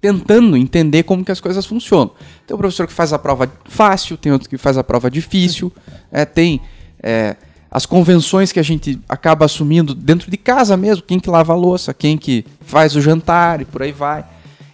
tentando 0.00 0.56
entender 0.56 1.04
como 1.04 1.24
que 1.24 1.30
as 1.30 1.38
coisas 1.38 1.64
funcionam. 1.64 2.10
Tem 2.44 2.56
o 2.56 2.58
professor 2.58 2.88
que 2.88 2.92
faz 2.92 3.12
a 3.12 3.20
prova 3.20 3.48
fácil, 3.66 4.16
tem 4.16 4.32
outro 4.32 4.50
que 4.50 4.58
faz 4.58 4.76
a 4.76 4.82
prova 4.82 5.08
difícil, 5.08 5.72
é, 6.10 6.24
tem 6.24 6.60
é, 7.00 7.36
as 7.70 7.86
convenções 7.86 8.50
que 8.50 8.58
a 8.58 8.64
gente 8.64 8.98
acaba 9.08 9.44
assumindo 9.44 9.94
dentro 9.94 10.28
de 10.28 10.36
casa 10.36 10.76
mesmo, 10.76 11.04
quem 11.04 11.20
que 11.20 11.30
lava 11.30 11.52
a 11.52 11.56
louça, 11.56 11.94
quem 11.94 12.18
que 12.18 12.44
faz 12.62 12.96
o 12.96 13.00
jantar 13.00 13.60
e 13.60 13.64
por 13.64 13.80
aí 13.80 13.92
vai. 13.92 14.24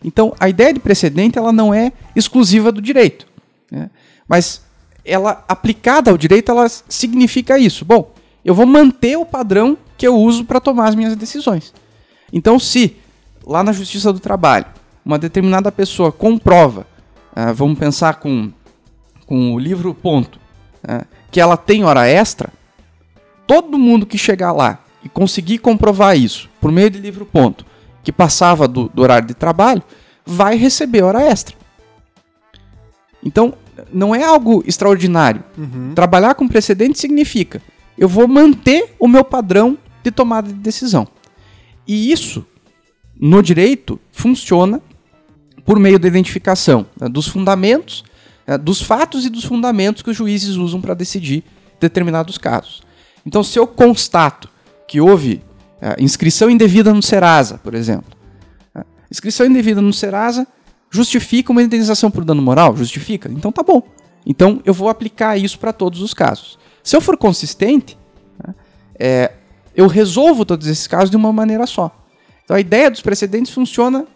Então, 0.05 0.35
a 0.41 0.49
ideia 0.49 0.73
de 0.73 0.81
precedente 0.81 1.39
ela 1.39 1.53
não 1.53 1.75
é 1.75 1.93
exclusiva 2.17 2.73
do 2.73 2.81
direito, 2.81 3.27
né? 3.71 3.91
mas 4.27 4.63
ela 5.05 5.45
aplicada 5.49 6.11
ao 6.11 6.19
direito 6.19 6.51
ela 6.51 6.69
significa 6.69 7.59
isso. 7.59 7.85
Bom, 7.85 8.13
eu 8.45 8.55
vou 8.55 8.67
manter 8.67 9.17
o 9.17 9.27
padrão 9.27 9.77
que 9.97 10.07
eu 10.07 10.17
uso 10.17 10.45
para 10.45 10.61
tomar 10.61 10.89
as 10.89 10.95
minhas 10.95 11.15
decisões. 11.17 11.75
Então, 12.33 12.59
se 12.59 12.97
lá 13.45 13.63
na 13.63 13.73
Justiça 13.73 14.13
do 14.13 14.21
Trabalho 14.21 14.67
uma 15.05 15.19
determinada 15.19 15.71
pessoa 15.73 16.13
comprova, 16.13 16.87
uh, 17.37 17.53
vamos 17.55 17.79
pensar 17.79 18.15
com, 18.15 18.51
com 19.27 19.55
o 19.55 19.59
livro 19.59 19.95
Ponto, 19.95 20.39
uh, 20.85 21.05
que 21.31 21.41
ela 21.41 21.57
tem 21.57 21.85
hora 21.85 22.07
extra, 22.07 22.51
todo 23.47 23.79
mundo 23.79 24.07
que 24.07 24.17
chegar 24.17 24.53
lá 24.53 24.79
e 25.03 25.09
conseguir 25.09 25.59
comprovar 25.59 26.17
isso 26.17 26.49
por 26.61 26.71
meio 26.71 26.91
de 26.91 26.99
livro 26.99 27.27
Ponto, 27.27 27.65
que 28.03 28.13
passava 28.13 28.67
do, 28.67 28.89
do 28.89 29.03
horário 29.03 29.27
de 29.27 29.35
trabalho, 29.35 29.83
vai 30.25 30.57
receber 30.57 31.03
hora 31.03 31.23
extra. 31.23 31.57
Então, 33.23 33.55
não 33.93 34.15
é 34.15 34.23
algo 34.23 34.63
extraordinário. 34.67 35.45
Uhum. 35.57 35.93
Trabalhar 35.95 36.35
com 36.35 36.49
precedente 36.49 36.99
significa 36.99 37.61
eu 38.01 38.09
vou 38.09 38.27
manter 38.27 38.95
o 38.99 39.07
meu 39.07 39.23
padrão 39.23 39.77
de 40.03 40.11
tomada 40.11 40.49
de 40.49 40.55
decisão. 40.55 41.07
E 41.87 42.11
isso, 42.11 42.47
no 43.15 43.43
direito, 43.43 44.01
funciona 44.11 44.81
por 45.67 45.79
meio 45.79 45.99
da 45.99 46.09
identificação 46.09 46.87
né, 46.99 47.11
dos 47.11 47.29
fundamentos, 47.29 48.03
né, 48.47 48.57
dos 48.57 48.81
fatos 48.81 49.27
e 49.27 49.29
dos 49.29 49.45
fundamentos 49.45 50.03
que 50.03 50.09
os 50.09 50.17
juízes 50.17 50.57
usam 50.57 50.81
para 50.81 50.95
decidir 50.95 51.45
determinados 51.79 52.39
casos. 52.39 52.83
Então, 53.27 53.45
se 53.45 53.59
eu 53.59 53.67
constato 53.67 54.49
que 54.89 54.99
houve 54.99 55.43
inscrição 55.99 56.51
indevida 56.51 56.93
no 56.93 57.03
Serasa, 57.03 57.59
por 57.59 57.75
exemplo, 57.75 58.11
é, 58.75 58.85
inscrição 59.11 59.47
indevida 59.47 59.81
no 59.81 59.93
Serasa 59.93 60.47
justifica 60.91 61.53
uma 61.53 61.63
indenização 61.63 62.11
por 62.11 62.25
dano 62.25 62.43
moral? 62.43 62.77
Justifica? 62.77 63.31
Então 63.31 63.53
tá 63.53 63.63
bom. 63.63 63.83
Então 64.27 64.61
eu 64.65 64.75
vou 64.75 64.89
aplicar 64.89 65.37
isso 65.37 65.59
para 65.59 65.73
todos 65.73 66.03
os 66.03 66.13
casos. 66.13 66.59
Se 66.83 66.97
eu 66.97 67.01
for 67.01 67.17
consistente, 67.17 67.97
né, 68.45 68.55
é, 68.99 69.33
eu 69.75 69.87
resolvo 69.87 70.45
todos 70.45 70.67
esses 70.67 70.87
casos 70.87 71.11
de 71.11 71.17
uma 71.17 71.33
maneira 71.33 71.67
só. 71.67 71.91
Então 72.45 72.57
a 72.57 72.61
ideia 72.61 72.91
dos 72.91 73.01
precedentes 73.01 73.53
funciona 73.53 74.07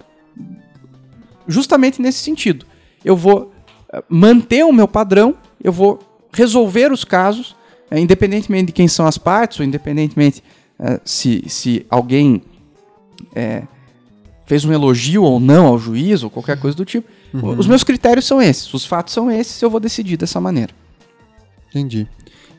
justamente 1.47 2.01
nesse 2.03 2.19
sentido. 2.19 2.67
Eu 3.05 3.17
vou 3.17 3.53
eh, 3.93 4.03
manter 4.09 4.65
o 4.65 4.73
meu 4.73 4.89
padrão, 4.89 5.37
eu 5.63 5.73
vou 5.73 6.01
resolver 6.33 6.91
os 6.91 7.05
casos, 7.05 7.55
é, 7.91 8.01
independentemente 8.01 8.67
de 8.67 8.73
quem 8.73 8.89
são 8.89 9.07
as 9.07 9.17
partes, 9.17 9.61
ou 9.61 9.65
independentemente 9.65 10.43
é, 10.79 11.01
se, 11.05 11.45
se 11.49 11.87
alguém 11.89 12.43
é, 13.35 13.63
fez 14.47 14.65
um 14.65 14.73
elogio 14.73 15.23
ou 15.23 15.41
não 15.41 15.67
ao 15.67 15.79
juiz, 15.79 16.23
ou 16.23 16.31
qualquer 16.31 16.59
coisa 16.59 16.77
do 16.77 16.85
tipo. 16.85 17.09
Uhum. 17.33 17.59
Os 17.59 17.67
meus 17.67 17.83
critérios 17.83 18.27
são 18.27 18.41
esses, 18.41 18.73
os 18.73 18.85
fatos 18.85 19.13
são 19.13 19.31
esses, 19.31 19.61
eu 19.61 19.71
vou 19.71 19.81
decidir 19.81 20.17
dessa 20.17 20.41
maneira. 20.41 20.73
Entendi. 21.71 22.07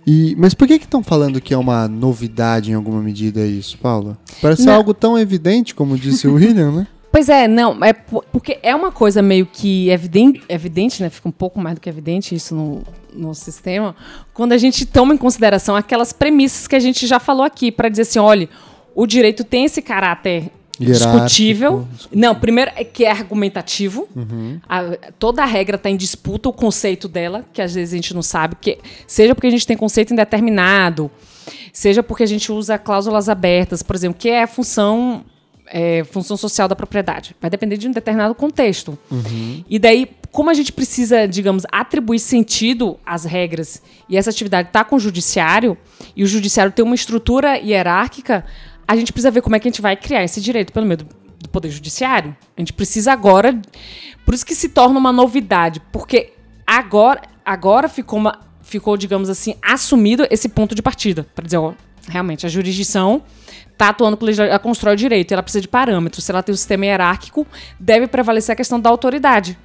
E, 0.06 0.36
mas 0.38 0.54
por 0.54 0.68
que 0.68 0.76
estão 0.76 1.04
falando 1.04 1.42
que 1.42 1.54
é 1.54 1.58
uma 1.58 1.88
novidade 1.88 2.70
em 2.70 2.74
alguma 2.76 3.02
medida 3.02 3.46
isso, 3.46 3.78
Paula? 3.80 4.18
Parece 4.42 4.66
não. 4.66 4.74
algo 4.74 4.94
tão 4.94 5.18
evidente, 5.18 5.74
como 5.74 5.98
disse 5.98 6.28
o 6.28 6.36
William, 6.36 6.72
né? 6.72 6.88
Pois 7.16 7.30
é, 7.30 7.48
não, 7.48 7.82
é 7.82 7.94
porque 7.94 8.60
é 8.62 8.76
uma 8.76 8.92
coisa 8.92 9.22
meio 9.22 9.46
que 9.46 9.90
evidente, 9.90 10.44
evidente, 10.50 11.02
né? 11.02 11.10
Fica 11.10 11.30
um 11.30 11.32
pouco 11.32 11.58
mais 11.58 11.76
do 11.76 11.80
que 11.80 11.88
evidente 11.88 12.36
isso 12.36 12.54
no, 12.54 12.84
no 13.14 13.34
sistema, 13.34 13.96
quando 14.34 14.52
a 14.52 14.58
gente 14.58 14.86
toma 14.86 15.14
em 15.14 15.18
consideração 15.18 15.78
aquelas 15.78 16.12
premissas 16.12 16.68
que 16.68 16.76
a 16.76 16.80
gente 16.80 17.08
já 17.08 17.18
falou 17.18 17.46
aqui, 17.46 17.72
para 17.72 17.88
dizer 17.88 18.02
assim, 18.02 18.20
olha, 18.20 18.50
o 18.94 19.08
direito 19.08 19.46
tem 19.46 19.64
esse 19.64 19.82
caráter 19.82 20.52
discutível. 20.78 21.88
Não, 22.12 22.36
primeiro 22.36 22.72
é 22.76 22.84
que 22.84 23.06
é 23.06 23.12
argumentativo. 23.12 24.10
Uhum. 24.14 24.60
A, 24.68 24.82
toda 25.18 25.42
a 25.42 25.46
regra 25.46 25.78
está 25.78 25.90
em 25.90 25.96
disputa, 25.96 26.50
o 26.50 26.54
conceito 26.54 27.08
dela, 27.08 27.46
que 27.54 27.62
às 27.62 27.74
vezes 27.74 27.94
a 27.94 27.96
gente 27.96 28.14
não 28.14 28.22
sabe, 28.22 28.58
que, 28.60 28.78
seja 29.08 29.34
porque 29.34 29.48
a 29.48 29.52
gente 29.52 29.66
tem 29.66 29.78
conceito 29.78 30.12
indeterminado, 30.12 31.10
seja 31.72 32.04
porque 32.04 32.24
a 32.24 32.28
gente 32.28 32.52
usa 32.52 32.78
cláusulas 32.78 33.30
abertas, 33.30 33.82
por 33.82 33.96
exemplo, 33.96 34.20
que 34.20 34.28
é 34.28 34.44
a 34.44 34.48
função 34.48 35.24
é, 35.68 36.04
função 36.04 36.38
social 36.38 36.68
da 36.68 36.76
propriedade. 36.76 37.36
Vai 37.40 37.50
depender 37.50 37.78
de 37.78 37.88
um 37.88 37.92
determinado 37.92 38.36
contexto. 38.36 38.98
Uhum. 39.10 39.64
E 39.70 39.80
daí, 39.80 40.10
como 40.32 40.50
a 40.50 40.54
gente 40.54 40.72
precisa, 40.72 41.28
digamos, 41.28 41.64
atribuir 41.72 42.20
sentido 42.20 43.00
às 43.06 43.26
regras 43.26 43.82
e 44.10 44.18
essa 44.18 44.30
atividade 44.30 44.70
está 44.70 44.84
com 44.84 44.96
o 44.96 45.00
judiciário, 45.00 45.78
e 46.16 46.24
o 46.24 46.28
judiciário 46.28 46.72
tem 46.72 46.84
uma 46.84 46.96
estrutura 46.96 47.58
hierárquica, 47.58 48.46
a 48.88 48.96
gente 48.96 49.12
precisa 49.12 49.32
ver 49.32 49.42
como 49.42 49.56
é 49.56 49.60
que 49.60 49.68
a 49.68 49.72
gente 49.72 49.82
vai 49.82 49.96
criar 49.96 50.24
esse 50.24 50.40
direito 50.40 50.72
pelo 50.72 50.86
meio 50.86 51.00
do, 51.00 51.08
do 51.40 51.50
Poder 51.50 51.70
Judiciário. 51.70 52.36
A 52.56 52.62
gente 52.62 52.74
precisa 52.74 53.12
agora. 53.12 53.60
Por 54.24 54.34
isso 54.34 54.46
que 54.46 54.56
se 54.56 54.70
torna 54.70 55.00
uma 55.00 55.12
novidade, 55.12 55.82
porque 55.92 56.34
agora, 56.66 57.22
agora 57.44 57.90
ficou, 57.90 58.20
uma, 58.20 58.40
ficou, 58.62 58.96
digamos 58.98 59.30
assim, 59.30 59.56
assumido 59.62 60.28
esse 60.30 60.50
ponto 60.50 60.76
de 60.76 60.82
partida. 60.82 61.26
Para 61.36 61.46
dizer, 61.46 61.58
ó, 61.58 61.74
realmente, 62.08 62.46
a 62.46 62.50
jurisdição 62.50 63.24
está 63.76 63.90
atuando 63.90 64.18
com 64.18 64.26
ela 64.28 64.58
constrói 64.58 64.94
o 64.94 64.98
direito, 64.98 65.34
ela 65.34 65.44
precisa 65.44 65.62
de 65.62 65.68
parâmetros. 65.68 66.24
Se 66.24 66.32
ela 66.32 66.42
tem 66.42 66.54
um 66.54 66.58
sistema 66.58 66.86
hierárquico, 66.86 67.46
deve 67.80 68.08
prevalecer 68.08 68.54
a 68.54 68.56
questão 68.56 68.80
da 68.80 68.90
autoridade. 68.90 69.58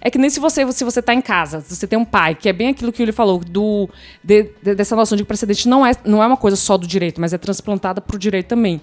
É 0.00 0.10
que 0.10 0.18
nem 0.18 0.28
se 0.28 0.40
você, 0.40 0.70
se 0.72 0.82
você 0.82 1.00
tá 1.00 1.14
em 1.14 1.20
casa, 1.20 1.60
se 1.60 1.76
você 1.76 1.86
tem 1.86 1.98
um 1.98 2.04
pai, 2.04 2.34
que 2.34 2.48
é 2.48 2.52
bem 2.52 2.68
aquilo 2.68 2.90
que 2.90 3.00
ele 3.02 3.12
falou, 3.12 3.38
do, 3.38 3.88
de, 4.24 4.50
de, 4.60 4.74
dessa 4.74 4.96
noção 4.96 5.16
de 5.16 5.24
precedente 5.24 5.68
não 5.68 5.86
é, 5.86 5.92
não 6.04 6.22
é 6.22 6.26
uma 6.26 6.36
coisa 6.36 6.56
só 6.56 6.76
do 6.76 6.86
direito, 6.86 7.20
mas 7.20 7.32
é 7.32 7.38
transplantada 7.38 8.00
pro 8.00 8.18
direito 8.18 8.46
também. 8.46 8.80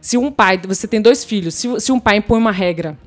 Se 0.00 0.16
um 0.18 0.30
pai, 0.30 0.58
você 0.58 0.88
tem 0.88 1.00
dois 1.00 1.24
filhos, 1.24 1.54
se, 1.54 1.80
se 1.80 1.92
um 1.92 2.00
pai 2.00 2.16
impõe 2.16 2.38
uma 2.38 2.50
regra, 2.50 2.98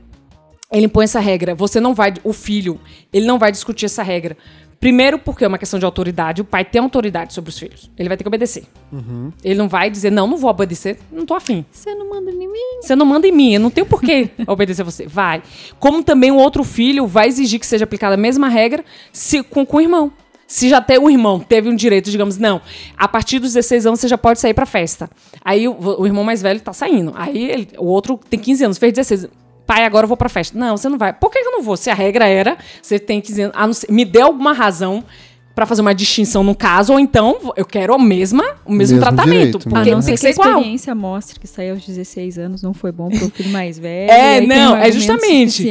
ele 0.71 0.85
impõe 0.85 1.05
essa 1.05 1.19
regra, 1.19 1.55
você 1.55 1.79
não 1.79 1.93
vai, 1.93 2.13
o 2.23 2.31
filho, 2.31 2.79
ele 3.11 3.25
não 3.25 3.39
vai 3.39 3.51
discutir 3.51 3.85
essa 3.85 4.03
regra. 4.03 4.37
Primeiro, 4.79 5.19
porque 5.19 5.43
é 5.43 5.47
uma 5.47 5.57
questão 5.57 5.77
de 5.77 5.85
autoridade. 5.85 6.41
O 6.41 6.45
pai 6.45 6.63
tem 6.63 6.81
autoridade 6.81 7.33
sobre 7.33 7.49
os 7.49 7.59
filhos. 7.59 7.91
Ele 7.97 8.07
vai 8.07 8.15
ter 8.17 8.23
que 8.23 8.27
obedecer. 8.29 8.63
Uhum. 8.93 9.31
Ele 9.43 9.55
não 9.55 9.67
vai 9.67 9.89
dizer, 9.89 10.09
não, 10.09 10.25
não 10.25 10.37
vou 10.37 10.49
obedecer, 10.49 10.97
não 11.11 11.25
tô 11.25 11.33
afim. 11.33 11.65
Você 11.69 11.93
não 11.93 12.09
manda 12.09 12.31
em 12.31 12.47
mim. 12.47 12.79
Você 12.81 12.95
não 12.95 13.05
manda 13.05 13.27
em 13.27 13.31
mim, 13.31 13.53
eu 13.55 13.59
não 13.59 13.69
tenho 13.69 13.85
por 13.85 14.01
que 14.01 14.29
obedecer 14.47 14.83
você. 14.83 15.05
Vai. 15.05 15.43
Como 15.79 16.01
também 16.01 16.31
o 16.31 16.35
outro 16.37 16.63
filho 16.63 17.05
vai 17.05 17.27
exigir 17.27 17.59
que 17.59 17.65
seja 17.67 17.83
aplicada 17.83 18.13
a 18.13 18.17
mesma 18.17 18.47
regra 18.47 18.85
se, 19.11 19.43
com, 19.43 19.65
com 19.65 19.77
o 19.77 19.81
irmão. 19.81 20.11
Se 20.47 20.67
já 20.67 20.81
tem 20.81 20.97
o 20.97 21.09
irmão 21.11 21.39
teve 21.39 21.69
um 21.69 21.75
direito, 21.75 22.09
digamos, 22.09 22.37
não, 22.39 22.59
a 22.97 23.07
partir 23.07 23.37
dos 23.37 23.53
16 23.53 23.85
anos 23.85 23.99
você 23.99 24.07
já 24.07 24.17
pode 24.17 24.39
sair 24.39 24.53
pra 24.55 24.65
festa. 24.65 25.07
Aí 25.45 25.67
o, 25.67 25.75
o 25.99 26.07
irmão 26.07 26.23
mais 26.23 26.41
velho 26.41 26.59
tá 26.61 26.73
saindo. 26.73 27.11
Aí 27.15 27.51
ele- 27.51 27.67
o 27.77 27.85
outro 27.85 28.19
tem 28.29 28.39
15 28.39 28.63
anos, 28.63 28.77
fez 28.79 28.91
16. 28.93 29.27
Pai, 29.69 29.85
agora 29.85 30.05
eu 30.05 30.07
vou 30.07 30.17
pra 30.17 30.27
festa. 30.29 30.57
Não, 30.57 30.75
você 30.75 30.89
não 30.89 30.97
vai. 30.97 31.13
Por 31.13 31.29
que 31.29 31.39
que 31.41 31.47
eu 31.47 31.51
não 31.51 31.61
vou? 31.61 31.77
Se 31.77 31.91
a 31.91 31.93
regra 31.93 32.27
era, 32.27 32.57
você 32.81 32.97
tem 32.97 33.21
15 33.21 33.41
anos. 33.43 33.55
a 33.55 33.67
não 33.67 33.73
ser- 33.73 33.91
me 33.91 34.03
dê 34.03 34.19
alguma 34.19 34.51
razão 34.51 35.03
pra 35.53 35.63
fazer 35.67 35.81
uma 35.81 35.93
distinção 35.93 36.41
no 36.43 36.55
caso, 36.55 36.93
ou 36.93 36.99
então 36.99 37.37
eu 37.55 37.65
quero 37.65 37.93
a 37.93 37.99
mesma, 37.99 38.43
o 38.65 38.71
mesmo, 38.71 38.95
Mesmo 38.95 38.99
tratamento. 38.99 39.29
direito, 39.37 39.59
porque 39.59 39.75
né? 39.75 39.81
A 39.81 39.85
não 39.91 39.99
que 39.99 40.05
ser 40.05 40.11
que 40.13 40.17
ser 40.17 40.27
a 40.27 40.31
igual. 40.31 40.49
experiência 40.53 40.95
mostre 40.95 41.39
que 41.39 41.47
sair 41.47 41.69
aos 41.69 41.85
16 41.85 42.39
anos 42.39 42.63
não 42.63 42.73
foi 42.73 42.91
bom 42.91 43.09
pro 43.09 43.29
filho 43.29 43.49
mais 43.51 43.77
velho. 43.77 44.09
É, 44.09 44.41
não, 44.41 44.73
um 44.73 44.77
é 44.77 44.91
justamente. 44.91 45.63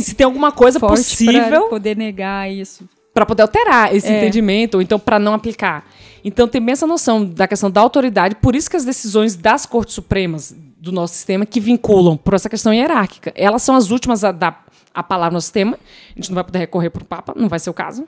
Se 0.00 0.14
tem 0.16 0.24
alguma 0.24 0.50
coisa 0.50 0.80
possível 0.80 1.46
pra 1.48 1.60
poder 1.68 1.96
negar 1.96 2.50
isso. 2.50 2.88
para 3.14 3.24
poder 3.26 3.42
alterar 3.42 3.94
esse 3.94 4.08
É. 4.08 4.16
entendimento, 4.18 4.76
ou 4.76 4.82
então 4.82 4.98
para 4.98 5.18
não 5.18 5.34
aplicar. 5.34 5.84
Então 6.24 6.48
tem 6.48 6.60
bem 6.60 6.72
essa 6.72 6.86
noção 6.86 7.24
da 7.24 7.46
questão 7.46 7.70
da 7.70 7.80
autoridade, 7.80 8.34
por 8.36 8.56
isso 8.56 8.68
que 8.70 8.76
as 8.76 8.84
decisões 8.84 9.36
das 9.36 9.64
cortes 9.66 9.94
supremas 9.94 10.56
do 10.82 10.90
nosso 10.90 11.14
sistema 11.14 11.46
que 11.46 11.60
vinculam 11.60 12.16
por 12.16 12.34
essa 12.34 12.48
questão 12.48 12.74
hierárquica, 12.74 13.32
elas 13.36 13.62
são 13.62 13.76
as 13.76 13.92
últimas 13.92 14.24
a 14.24 14.32
dar 14.32 14.66
a 14.92 15.00
palavra 15.00 15.34
no 15.34 15.40
sistema. 15.40 15.78
A 16.10 16.18
gente 16.18 16.28
não 16.30 16.34
vai 16.34 16.42
poder 16.42 16.58
recorrer 16.58 16.90
para 16.90 17.02
o 17.02 17.06
Papa, 17.06 17.32
não 17.36 17.48
vai 17.48 17.60
ser 17.60 17.70
o 17.70 17.72
caso. 17.72 18.04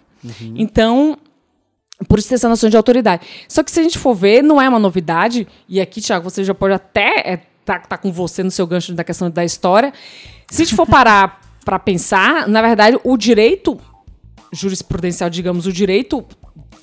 Então, 0.56 1.16
por 2.08 2.18
isso 2.18 2.28
tem 2.28 2.34
essa 2.34 2.48
noção 2.48 2.68
de 2.68 2.76
autoridade. 2.76 3.24
Só 3.48 3.62
que 3.62 3.70
se 3.70 3.78
a 3.78 3.82
gente 3.84 3.96
for 3.96 4.12
ver, 4.12 4.42
não 4.42 4.60
é 4.60 4.68
uma 4.68 4.80
novidade, 4.80 5.46
e 5.68 5.80
aqui, 5.80 6.00
Tiago, 6.00 6.28
você 6.28 6.42
já 6.42 6.52
pode 6.52 6.74
até 6.74 7.20
é, 7.24 7.42
tá, 7.64 7.78
tá 7.78 7.96
com 7.96 8.10
você 8.10 8.42
no 8.42 8.50
seu 8.50 8.66
gancho 8.66 8.92
da 8.92 9.04
questão 9.04 9.30
da 9.30 9.44
história. 9.44 9.92
Se 10.50 10.62
a 10.62 10.64
gente 10.64 10.74
for 10.74 10.86
parar 10.86 11.40
para 11.64 11.78
pensar, 11.78 12.48
na 12.48 12.60
verdade, 12.60 12.98
o 13.04 13.16
direito 13.16 13.78
jurisprudencial, 14.52 15.30
digamos, 15.30 15.64
o 15.64 15.72
direito 15.72 16.24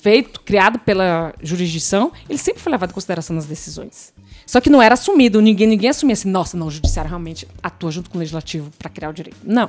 feito, 0.00 0.40
criado 0.40 0.78
pela 0.78 1.34
jurisdição, 1.42 2.10
ele 2.30 2.38
sempre 2.38 2.62
foi 2.62 2.72
levado 2.72 2.90
em 2.90 2.94
consideração 2.94 3.36
nas 3.36 3.44
decisões. 3.44 4.14
Só 4.52 4.60
que 4.60 4.68
não 4.68 4.82
era 4.82 4.92
assumido, 4.92 5.40
ninguém, 5.40 5.66
ninguém 5.66 5.88
assumia 5.88 6.12
assim, 6.12 6.28
nossa, 6.30 6.58
não, 6.58 6.66
o 6.66 6.70
judiciário 6.70 7.08
realmente 7.08 7.48
atua 7.62 7.90
junto 7.90 8.10
com 8.10 8.18
o 8.18 8.20
legislativo 8.20 8.70
para 8.78 8.90
criar 8.90 9.08
o 9.08 9.12
direito. 9.14 9.38
Não. 9.42 9.64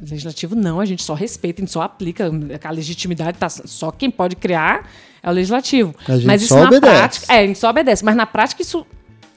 O 0.00 0.10
legislativo 0.10 0.54
não, 0.56 0.80
a 0.80 0.86
gente 0.86 1.02
só 1.02 1.12
respeita, 1.12 1.60
a 1.60 1.62
gente 1.64 1.70
só 1.70 1.82
aplica, 1.82 2.30
a 2.64 2.70
legitimidade 2.70 3.36
tá 3.36 3.46
só 3.50 3.90
quem 3.90 4.10
pode 4.10 4.36
criar 4.36 4.88
é 5.22 5.28
o 5.28 5.32
legislativo. 5.34 5.94
A 6.08 6.14
gente 6.16 6.26
mas 6.26 6.40
isso 6.40 6.54
só 6.54 6.60
na 6.62 6.68
obedece. 6.68 6.94
prática, 6.94 7.32
é, 7.34 7.38
a 7.40 7.46
gente 7.46 7.58
só 7.58 7.68
obedece, 7.68 8.02
mas 8.02 8.16
na 8.16 8.24
prática 8.24 8.62
isso 8.62 8.86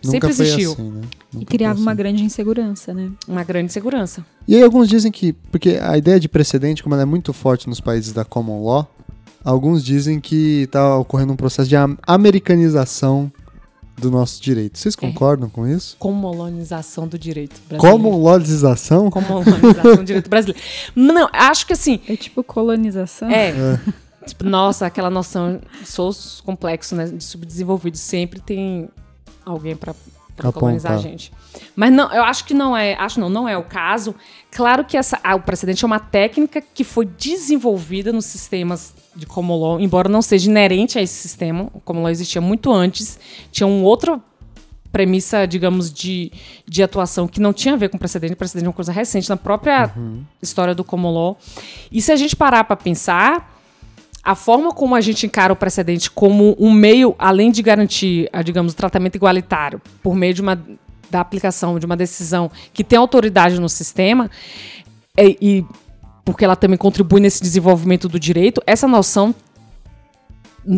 sempre 0.01 0.29
Nunca 0.29 0.33
foi 0.33 0.45
existiu. 0.45 0.71
assim, 0.71 0.91
né? 0.91 1.01
E 1.41 1.45
criava 1.45 1.73
foi 1.75 1.81
uma 1.81 1.91
assim. 1.91 1.97
grande 1.97 2.23
insegurança, 2.23 2.93
né? 2.93 3.11
Uma 3.27 3.43
grande 3.43 3.73
segurança. 3.73 4.25
E 4.47 4.55
aí 4.55 4.63
alguns 4.63 4.87
dizem 4.87 5.11
que, 5.11 5.33
porque 5.51 5.71
a 5.81 5.97
ideia 5.97 6.21
de 6.21 6.29
precedente, 6.29 6.81
como 6.81 6.95
ela 6.95 7.01
é 7.01 7.05
muito 7.05 7.33
forte 7.33 7.67
nos 7.67 7.81
países 7.81 8.13
da 8.13 8.23
common 8.23 8.63
law, 8.63 8.89
alguns 9.43 9.83
dizem 9.83 10.21
que 10.21 10.61
está 10.61 10.95
ocorrendo 10.97 11.33
um 11.33 11.35
processo 11.35 11.67
de 11.67 11.75
am- 11.75 11.97
americanização 12.07 13.29
do 13.97 14.11
nosso 14.11 14.41
direito. 14.41 14.77
Vocês 14.77 14.95
concordam 14.95 15.49
com 15.49 15.67
isso? 15.67 15.97
Comolonização 15.97 17.07
do 17.07 17.17
direito 17.17 17.59
brasileiro. 17.67 17.97
Common 17.97 18.23
lawização? 18.23 19.09
Comolonização 19.09 19.95
do 19.95 20.03
direito 20.03 20.29
brasileiro. 20.29 20.61
Não, 20.95 21.27
acho 21.33 21.65
que 21.65 21.73
assim, 21.73 21.99
É 22.07 22.15
tipo 22.15 22.43
colonização. 22.43 23.29
É. 23.29 23.79
Tipo, 24.25 24.43
nossa, 24.43 24.85
aquela 24.85 25.09
noção, 25.09 25.61
sou 25.85 26.13
complexo, 26.43 26.95
né? 26.95 27.05
De 27.05 27.23
subdesenvolvido. 27.23 27.97
Sempre 27.97 28.39
tem 28.39 28.89
alguém 29.45 29.73
Apontar. 29.73 30.51
colonizar 30.53 30.91
a 30.93 30.97
gente. 30.97 31.31
Mas 31.75 31.91
não, 31.91 32.11
eu 32.13 32.23
acho 32.23 32.45
que 32.45 32.53
não 32.53 32.75
é. 32.75 32.93
Acho 32.95 33.19
não, 33.19 33.29
não 33.29 33.49
é 33.49 33.57
o 33.57 33.63
caso. 33.63 34.13
Claro 34.51 34.83
que 34.85 34.97
essa, 34.97 35.19
ah, 35.23 35.35
o 35.35 35.41
precedente 35.41 35.83
é 35.83 35.87
uma 35.87 35.99
técnica 35.99 36.61
que 36.61 36.83
foi 36.83 37.05
desenvolvida 37.05 38.11
nos 38.11 38.25
sistemas 38.25 38.93
de 39.17 39.25
common 39.25 39.59
law, 39.59 39.79
embora 39.79 40.07
não 40.07 40.21
seja 40.21 40.49
inerente 40.49 40.97
a 40.97 41.01
esse 41.01 41.15
sistema. 41.15 41.69
O 41.73 41.79
common 41.79 42.03
law 42.03 42.11
existia 42.11 42.41
muito 42.41 42.71
antes. 42.71 43.19
Tinha 43.51 43.67
um 43.67 43.83
outro 43.83 44.21
premissa, 44.91 45.45
digamos, 45.45 45.91
de, 45.91 46.31
de 46.65 46.81
atuação 46.81 47.27
que 47.27 47.39
não 47.39 47.53
tinha 47.53 47.73
a 47.73 47.77
ver 47.77 47.89
com 47.89 47.97
precedente. 47.97 48.35
Precedente 48.35 48.65
é 48.65 48.69
uma 48.69 48.73
coisa 48.73 48.91
recente 48.91 49.29
na 49.29 49.37
própria 49.37 49.91
história 50.41 50.73
do 50.73 50.83
common 50.83 51.11
law. 51.11 51.37
E 51.91 52.01
se 52.01 52.11
a 52.11 52.15
gente 52.15 52.35
parar 52.35 52.63
para 52.63 52.75
pensar, 52.75 53.59
a 54.23 54.35
forma 54.35 54.73
como 54.73 54.95
a 54.95 55.01
gente 55.01 55.25
encara 55.25 55.53
o 55.53 55.55
precedente 55.55 56.11
como 56.11 56.55
um 56.59 56.71
meio, 56.71 57.15
além 57.17 57.51
de 57.51 57.61
garantir, 57.61 58.29
a, 58.31 58.41
digamos, 58.41 58.73
o 58.73 58.75
tratamento 58.75 59.15
igualitário 59.15 59.81
por 60.01 60.15
meio 60.15 60.33
de 60.33 60.41
uma, 60.41 60.61
da 61.09 61.21
aplicação 61.21 61.79
de 61.79 61.85
uma 61.85 61.95
decisão 61.95 62.51
que 62.73 62.83
tem 62.83 62.97
autoridade 62.97 63.59
no 63.59 63.69
sistema, 63.69 64.29
é, 65.15 65.35
e 65.41 65.65
porque 66.27 66.43
ela 66.43 66.57
também 66.57 66.77
contribui 66.77 67.21
nesse 67.21 67.41
desenvolvimento 67.41 68.09
do 68.09 68.19
direito, 68.19 68.61
essa 68.67 68.85
noção 68.85 69.33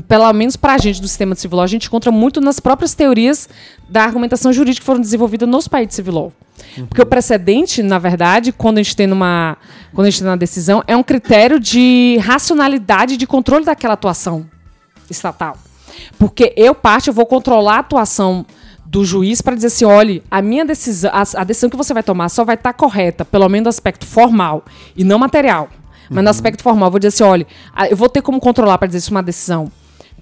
pelo 0.07 0.31
menos 0.31 0.55
para 0.55 0.75
a 0.75 0.77
gente 0.77 1.01
do 1.01 1.07
sistema 1.07 1.33
de 1.33 1.41
civil 1.41 1.55
law, 1.55 1.63
a 1.63 1.67
gente 1.67 1.87
encontra 1.87 2.11
muito 2.11 2.39
nas 2.39 2.59
próprias 2.59 2.93
teorias 2.93 3.49
da 3.89 4.03
argumentação 4.03 4.53
jurídica 4.53 4.81
que 4.81 4.85
foram 4.85 5.01
desenvolvidas 5.01 5.49
nos 5.49 5.67
países 5.67 5.89
de 5.89 5.95
civil 5.95 6.13
law. 6.13 6.33
Porque 6.87 7.01
o 7.01 7.05
precedente, 7.07 7.81
na 7.81 7.97
verdade, 7.97 8.51
quando 8.51 8.77
a 8.77 8.83
gente 8.83 8.95
tem 8.95 9.07
numa, 9.07 9.57
quando 9.91 10.05
a 10.05 10.09
gente 10.11 10.19
tem 10.19 10.29
uma 10.29 10.37
decisão, 10.37 10.83
é 10.85 10.95
um 10.95 11.01
critério 11.01 11.59
de 11.59 12.19
racionalidade 12.21 13.17
de 13.17 13.25
controle 13.25 13.65
daquela 13.65 13.95
atuação 13.95 14.45
estatal. 15.09 15.57
Porque 16.19 16.53
eu, 16.55 16.75
parte, 16.75 17.07
eu 17.07 17.13
vou 17.13 17.25
controlar 17.25 17.77
a 17.77 17.79
atuação 17.79 18.45
do 18.89 19.05
juiz 19.05 19.39
para 19.39 19.53
dizer 19.53 19.67
assim, 19.67 19.85
olhe, 19.85 20.23
a 20.31 20.41
minha 20.41 20.65
decisão, 20.65 21.11
a, 21.13 21.21
a 21.41 21.43
decisão 21.43 21.69
que 21.69 21.77
você 21.77 21.93
vai 21.93 22.01
tomar 22.01 22.27
só 22.27 22.43
vai 22.43 22.55
estar 22.55 22.73
correta, 22.73 23.23
pelo 23.23 23.47
menos 23.47 23.65
no 23.65 23.69
aspecto 23.69 24.03
formal 24.03 24.65
e 24.97 25.03
não 25.03 25.19
material. 25.19 25.69
Mas 26.09 26.23
no 26.23 26.29
aspecto 26.31 26.63
formal, 26.63 26.87
eu 26.87 26.91
vou 26.91 26.99
dizer 26.99 27.09
assim, 27.09 27.23
olha, 27.23 27.45
ah, 27.71 27.87
eu 27.87 27.95
vou 27.95 28.09
ter 28.09 28.23
como 28.23 28.39
controlar 28.39 28.79
para 28.79 28.87
dizer 28.87 29.01
se 29.01 29.11
uma 29.11 29.21
decisão, 29.21 29.71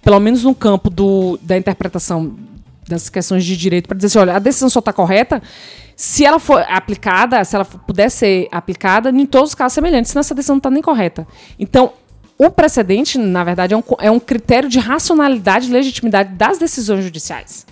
pelo 0.02 0.20
menos 0.20 0.44
no 0.44 0.54
campo 0.54 0.90
do, 0.90 1.40
da 1.42 1.58
interpretação 1.58 2.36
das 2.86 3.08
questões 3.08 3.46
de 3.46 3.56
direito, 3.56 3.88
para 3.88 3.96
dizer 3.96 4.08
assim, 4.08 4.20
olha, 4.20 4.36
a 4.36 4.40
decisão 4.40 4.70
só 4.70 4.80
está 4.80 4.92
correta 4.92 5.42
se 5.96 6.26
ela 6.26 6.38
for 6.38 6.62
aplicada, 6.68 7.42
se 7.46 7.56
ela 7.56 7.64
puder 7.64 8.12
ser 8.12 8.50
aplicada 8.52 9.10
em 9.12 9.26
todos 9.26 9.52
os 9.52 9.56
casos 9.56 9.76
semelhantes, 9.76 10.12
senão 10.12 10.20
essa 10.20 10.36
decisão 10.36 10.56
não 10.56 10.60
está 10.60 10.70
nem 10.70 10.84
correta. 10.84 11.26
Então, 11.58 11.94
o 12.38 12.50
precedente, 12.50 13.18
na 13.18 13.46
verdade, 13.46 13.74
é 13.74 13.78
um, 13.78 13.84
é 14.00 14.12
um 14.12 14.20
critério 14.20 14.68
de 14.68 14.78
racionalidade 14.78 15.70
e 15.70 15.72
legitimidade 15.72 16.34
das 16.34 16.58
decisões 16.58 17.06
judiciais. 17.06 17.66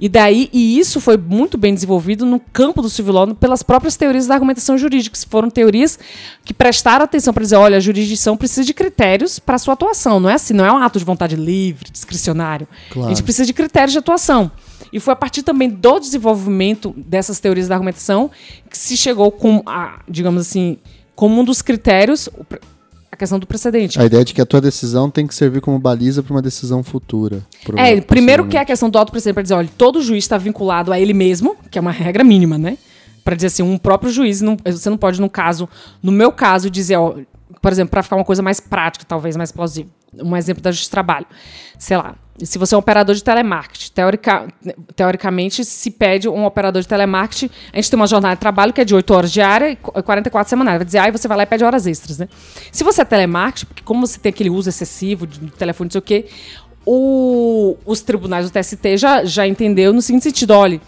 E 0.00 0.08
daí, 0.08 0.48
e 0.52 0.78
isso 0.78 1.00
foi 1.00 1.16
muito 1.16 1.58
bem 1.58 1.74
desenvolvido 1.74 2.24
no 2.24 2.38
campo 2.38 2.80
do 2.80 2.88
civil 2.88 3.12
law 3.12 3.34
pelas 3.34 3.62
próprias 3.62 3.96
teorias 3.96 4.26
da 4.26 4.34
argumentação 4.34 4.78
jurídica, 4.78 5.18
que 5.18 5.26
foram 5.26 5.50
teorias 5.50 5.98
que 6.44 6.54
prestaram 6.54 7.04
atenção 7.04 7.34
para 7.34 7.42
dizer, 7.42 7.56
olha, 7.56 7.78
a 7.78 7.80
jurisdição 7.80 8.36
precisa 8.36 8.64
de 8.64 8.72
critérios 8.72 9.38
para 9.38 9.58
sua 9.58 9.74
atuação, 9.74 10.20
não 10.20 10.30
é 10.30 10.34
assim, 10.34 10.54
não 10.54 10.64
é 10.64 10.72
um 10.72 10.78
ato 10.78 10.98
de 10.98 11.04
vontade 11.04 11.34
livre, 11.34 11.90
discricionário. 11.90 12.68
Claro. 12.90 13.08
A 13.08 13.14
gente 13.14 13.24
precisa 13.24 13.44
de 13.44 13.52
critérios 13.52 13.92
de 13.92 13.98
atuação. 13.98 14.50
E 14.92 15.00
foi 15.00 15.12
a 15.12 15.16
partir 15.16 15.42
também 15.42 15.68
do 15.68 15.98
desenvolvimento 15.98 16.94
dessas 16.96 17.40
teorias 17.40 17.68
da 17.68 17.74
argumentação 17.74 18.30
que 18.70 18.78
se 18.78 18.96
chegou 18.96 19.30
com, 19.30 19.62
a, 19.66 20.00
digamos 20.08 20.42
assim, 20.42 20.78
como 21.14 21.40
um 21.40 21.44
dos 21.44 21.60
critérios 21.60 22.28
questão 23.18 23.38
do 23.38 23.46
precedente. 23.46 24.00
A 24.00 24.04
ideia 24.04 24.24
de 24.24 24.32
que 24.32 24.40
a 24.40 24.46
tua 24.46 24.60
decisão 24.60 25.10
tem 25.10 25.26
que 25.26 25.34
servir 25.34 25.60
como 25.60 25.78
baliza 25.78 26.22
para 26.22 26.32
uma 26.32 26.40
decisão 26.42 26.82
futura. 26.82 27.44
É, 27.76 28.00
primeiro 28.00 28.46
que 28.46 28.56
é 28.56 28.60
a 28.60 28.64
questão 28.64 28.88
do 28.88 28.96
auto-precedente, 28.98 29.34
para 29.34 29.42
dizer, 29.42 29.54
olha, 29.54 29.68
todo 29.76 30.00
juiz 30.02 30.24
está 30.24 30.38
vinculado 30.38 30.92
a 30.92 30.98
ele 30.98 31.12
mesmo, 31.12 31.56
que 31.70 31.78
é 31.78 31.80
uma 31.80 31.90
regra 31.90 32.22
mínima, 32.24 32.56
né? 32.56 32.78
Para 33.24 33.34
dizer 33.34 33.48
assim, 33.48 33.62
um 33.62 33.76
próprio 33.76 34.10
juiz, 34.10 34.40
não- 34.40 34.56
você 34.64 34.88
não 34.88 34.96
pode, 34.96 35.20
no 35.20 35.28
caso, 35.28 35.68
no 36.02 36.10
meu 36.12 36.32
caso, 36.32 36.70
dizer, 36.70 36.96
ó, 36.96 37.14
por 37.60 37.72
exemplo, 37.72 37.90
para 37.90 38.02
ficar 38.02 38.16
uma 38.16 38.24
coisa 38.24 38.40
mais 38.42 38.60
prática, 38.60 39.04
talvez 39.06 39.36
mais 39.36 39.52
plausível, 39.52 39.90
um 40.14 40.36
exemplo 40.36 40.62
da 40.62 40.70
justiça 40.70 40.88
de 40.88 40.92
trabalho. 40.92 41.26
Sei 41.78 41.96
lá, 41.96 42.14
se 42.44 42.58
você 42.58 42.74
é 42.74 42.76
um 42.76 42.80
operador 42.80 43.14
de 43.14 43.22
telemarketing, 43.24 43.90
teorica, 43.92 44.46
teoricamente 44.94 45.64
se 45.64 45.90
pede 45.90 46.28
um 46.28 46.44
operador 46.44 46.80
de 46.82 46.88
telemarketing, 46.88 47.50
a 47.72 47.76
gente 47.76 47.90
tem 47.90 47.98
uma 47.98 48.06
jornada 48.06 48.34
de 48.36 48.40
trabalho 48.40 48.72
que 48.72 48.80
é 48.80 48.84
de 48.84 48.94
8 48.94 49.14
horas 49.14 49.32
diária 49.32 49.70
e 49.70 49.76
qu- 49.76 50.02
44 50.02 50.48
semanais. 50.48 50.78
Vai 50.78 50.84
dizer, 50.84 50.98
aí 50.98 51.10
você 51.10 51.26
vai 51.26 51.36
lá 51.36 51.42
e 51.42 51.46
pede 51.46 51.64
horas 51.64 51.86
extras, 51.86 52.18
né? 52.18 52.28
Se 52.70 52.84
você 52.84 53.02
é 53.02 53.04
telemarketing, 53.04 53.66
porque 53.66 53.82
como 53.82 54.06
você 54.06 54.18
tem 54.18 54.30
aquele 54.30 54.50
uso 54.50 54.68
excessivo 54.68 55.26
de 55.26 55.38
de 55.40 55.50
telefone, 55.52 55.86
não 55.88 55.92
sei 55.92 55.98
o 55.98 56.02
quê, 56.02 56.26
o- 56.86 57.76
os 57.84 58.00
tribunais 58.00 58.50
do 58.50 58.52
TST 58.52 58.96
já, 58.96 59.24
já 59.24 59.46
entendeu 59.46 59.92
no 59.92 60.00
seguinte 60.00 60.22
sentido, 60.24 60.52
olha, 60.52 60.80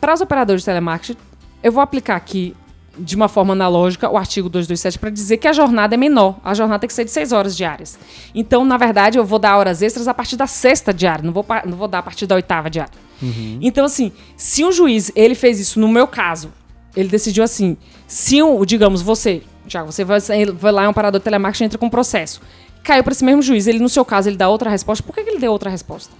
para 0.00 0.14
os 0.14 0.20
operadores 0.20 0.62
de 0.62 0.66
telemarketing, 0.66 1.18
eu 1.62 1.72
vou 1.72 1.82
aplicar 1.82 2.16
aqui 2.16 2.54
de 3.00 3.16
uma 3.16 3.28
forma 3.28 3.52
analógica, 3.52 4.08
o 4.10 4.16
artigo 4.16 4.48
227 4.48 4.98
para 4.98 5.10
dizer 5.10 5.38
que 5.38 5.48
a 5.48 5.52
jornada 5.52 5.94
é 5.94 5.98
menor. 5.98 6.38
A 6.44 6.54
jornada 6.54 6.80
tem 6.80 6.88
que 6.88 6.94
ser 6.94 7.04
de 7.04 7.10
seis 7.10 7.32
horas 7.32 7.56
diárias. 7.56 7.98
Então, 8.34 8.64
na 8.64 8.76
verdade, 8.76 9.18
eu 9.18 9.24
vou 9.24 9.38
dar 9.38 9.56
horas 9.56 9.82
extras 9.82 10.06
a 10.06 10.14
partir 10.14 10.36
da 10.36 10.46
sexta 10.46 10.92
diária, 10.92 11.24
não 11.24 11.32
vou, 11.32 11.44
não 11.66 11.76
vou 11.76 11.88
dar 11.88 11.98
a 11.98 12.02
partir 12.02 12.26
da 12.26 12.34
oitava 12.34 12.68
diária. 12.68 12.92
Uhum. 13.22 13.58
Então, 13.60 13.84
assim, 13.84 14.12
se 14.36 14.64
um 14.64 14.72
juiz 14.72 15.10
ele 15.14 15.34
fez 15.34 15.58
isso 15.58 15.80
no 15.80 15.88
meu 15.88 16.06
caso, 16.06 16.52
ele 16.96 17.08
decidiu 17.08 17.44
assim: 17.44 17.76
se 18.06 18.42
um, 18.42 18.64
digamos, 18.64 19.02
você, 19.02 19.42
Tiago, 19.66 19.90
você 19.90 20.04
vai, 20.04 20.20
vai 20.54 20.72
lá, 20.72 20.84
é 20.84 20.88
um 20.88 20.92
parador 20.92 21.20
de 21.20 21.24
telemarketing, 21.24 21.64
entra 21.64 21.78
com 21.78 21.86
um 21.86 21.90
processo. 21.90 22.40
Caiu 22.82 23.04
para 23.04 23.12
esse 23.12 23.24
mesmo 23.24 23.42
juiz, 23.42 23.66
ele, 23.66 23.78
no 23.78 23.88
seu 23.88 24.04
caso, 24.04 24.28
ele 24.28 24.36
dá 24.36 24.48
outra 24.48 24.70
resposta. 24.70 25.04
Por 25.04 25.14
que, 25.14 25.22
que 25.22 25.30
ele 25.30 25.38
deu 25.38 25.52
outra 25.52 25.68
resposta? 25.68 26.12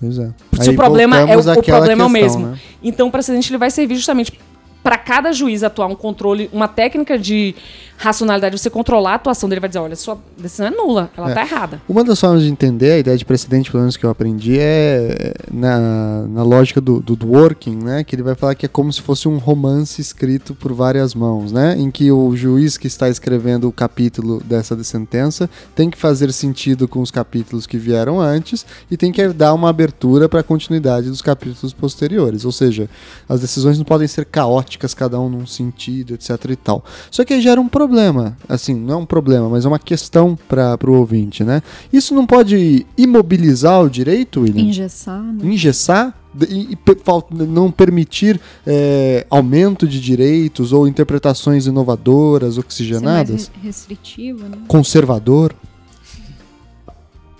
Pois 0.00 0.18
é. 0.18 0.30
Se 0.60 0.68
Aí 0.68 0.74
o 0.74 0.76
problema 0.76 1.18
é 1.18 1.36
o, 1.36 1.40
o 1.40 1.42
problema 1.42 1.62
questão, 1.62 2.02
é 2.02 2.04
o 2.04 2.08
mesmo. 2.08 2.46
Né? 2.48 2.60
Então 2.82 3.08
o 3.08 3.10
precedente 3.10 3.50
ele 3.50 3.58
vai 3.58 3.70
servir 3.70 3.96
justamente 3.96 4.38
para 4.86 4.98
cada 4.98 5.32
juiz 5.32 5.64
atuar 5.64 5.88
um 5.88 5.96
controle, 5.96 6.48
uma 6.52 6.68
técnica 6.68 7.18
de 7.18 7.56
racionalidade, 7.96 8.58
você 8.58 8.70
controlar 8.70 9.12
a 9.12 9.14
atuação 9.14 9.48
dele, 9.48 9.60
vai 9.60 9.68
dizer, 9.68 9.78
olha, 9.78 9.96
sua 9.96 10.18
decisão 10.36 10.66
é 10.66 10.70
nula, 10.70 11.10
ela 11.16 11.32
é. 11.32 11.40
errada. 11.40 11.80
Uma 11.88 12.04
das 12.04 12.20
formas 12.20 12.42
de 12.42 12.48
entender 12.48 12.92
a 12.92 12.98
ideia 12.98 13.16
de 13.16 13.24
precedente, 13.24 13.70
pelo 13.70 13.82
menos 13.82 13.96
que 13.96 14.04
eu 14.04 14.10
aprendi, 14.10 14.58
é 14.58 15.34
na, 15.52 16.26
na 16.28 16.42
lógica 16.42 16.80
do, 16.80 17.00
do, 17.00 17.26
working, 17.26 17.76
né? 17.76 18.04
Que 18.04 18.14
ele 18.14 18.22
vai 18.22 18.34
falar 18.34 18.54
que 18.54 18.66
é 18.66 18.68
como 18.68 18.92
se 18.92 19.00
fosse 19.00 19.28
um 19.28 19.38
romance 19.38 20.00
escrito 20.00 20.54
por 20.54 20.72
várias 20.72 21.14
mãos, 21.14 21.50
né? 21.50 21.76
Em 21.78 21.90
que 21.90 22.10
o 22.12 22.36
juiz 22.36 22.76
que 22.76 22.86
está 22.86 23.08
escrevendo 23.08 23.68
o 23.68 23.72
capítulo 23.72 24.42
dessa 24.44 24.82
sentença 24.84 25.48
tem 25.74 25.90
que 25.90 25.98
fazer 25.98 26.32
sentido 26.32 26.86
com 26.86 27.00
os 27.00 27.10
capítulos 27.10 27.66
que 27.66 27.78
vieram 27.78 28.20
antes 28.20 28.66
e 28.90 28.96
tem 28.96 29.10
que 29.10 29.26
dar 29.28 29.54
uma 29.54 29.70
abertura 29.70 30.28
para 30.28 30.40
a 30.40 30.44
continuidade 30.44 31.08
dos 31.08 31.22
capítulos 31.22 31.72
posteriores. 31.72 32.44
Ou 32.44 32.52
seja, 32.52 32.88
as 33.28 33.40
decisões 33.40 33.78
não 33.78 33.84
podem 33.84 34.06
ser 34.06 34.26
caóticas, 34.26 34.94
cada 34.94 35.18
um 35.18 35.28
num 35.28 35.46
sentido, 35.46 36.14
etc 36.14 36.30
e 36.50 36.56
tal. 36.56 36.84
Só 37.10 37.24
que 37.24 37.34
aí 37.34 37.40
gera 37.40 37.60
um 37.60 37.68
problema 37.68 37.85
problema. 37.86 38.36
Assim, 38.48 38.74
não 38.74 38.94
é 38.94 38.96
um 38.98 39.06
problema, 39.06 39.48
mas 39.48 39.64
é 39.64 39.68
uma 39.68 39.78
questão 39.78 40.36
para 40.48 40.78
o 40.84 40.94
ouvinte, 40.94 41.44
né? 41.44 41.62
Isso 41.92 42.14
não 42.14 42.26
pode 42.26 42.84
imobilizar 42.98 43.82
o 43.82 43.88
direito, 43.88 44.40
William? 44.40 44.64
Engessar. 44.64 45.22
Né? 45.22 45.52
Engessar? 45.52 46.14
E, 46.48 46.72
e 46.72 47.44
não 47.46 47.70
permitir 47.70 48.38
é, 48.66 49.26
aumento 49.30 49.88
de 49.88 50.00
direitos 50.00 50.72
ou 50.72 50.86
interpretações 50.86 51.66
inovadoras, 51.66 52.58
oxigenadas? 52.58 53.42
Ser 53.42 53.50
mais 53.52 53.64
restritivo, 53.64 54.48
né? 54.48 54.58
Conservador? 54.68 55.54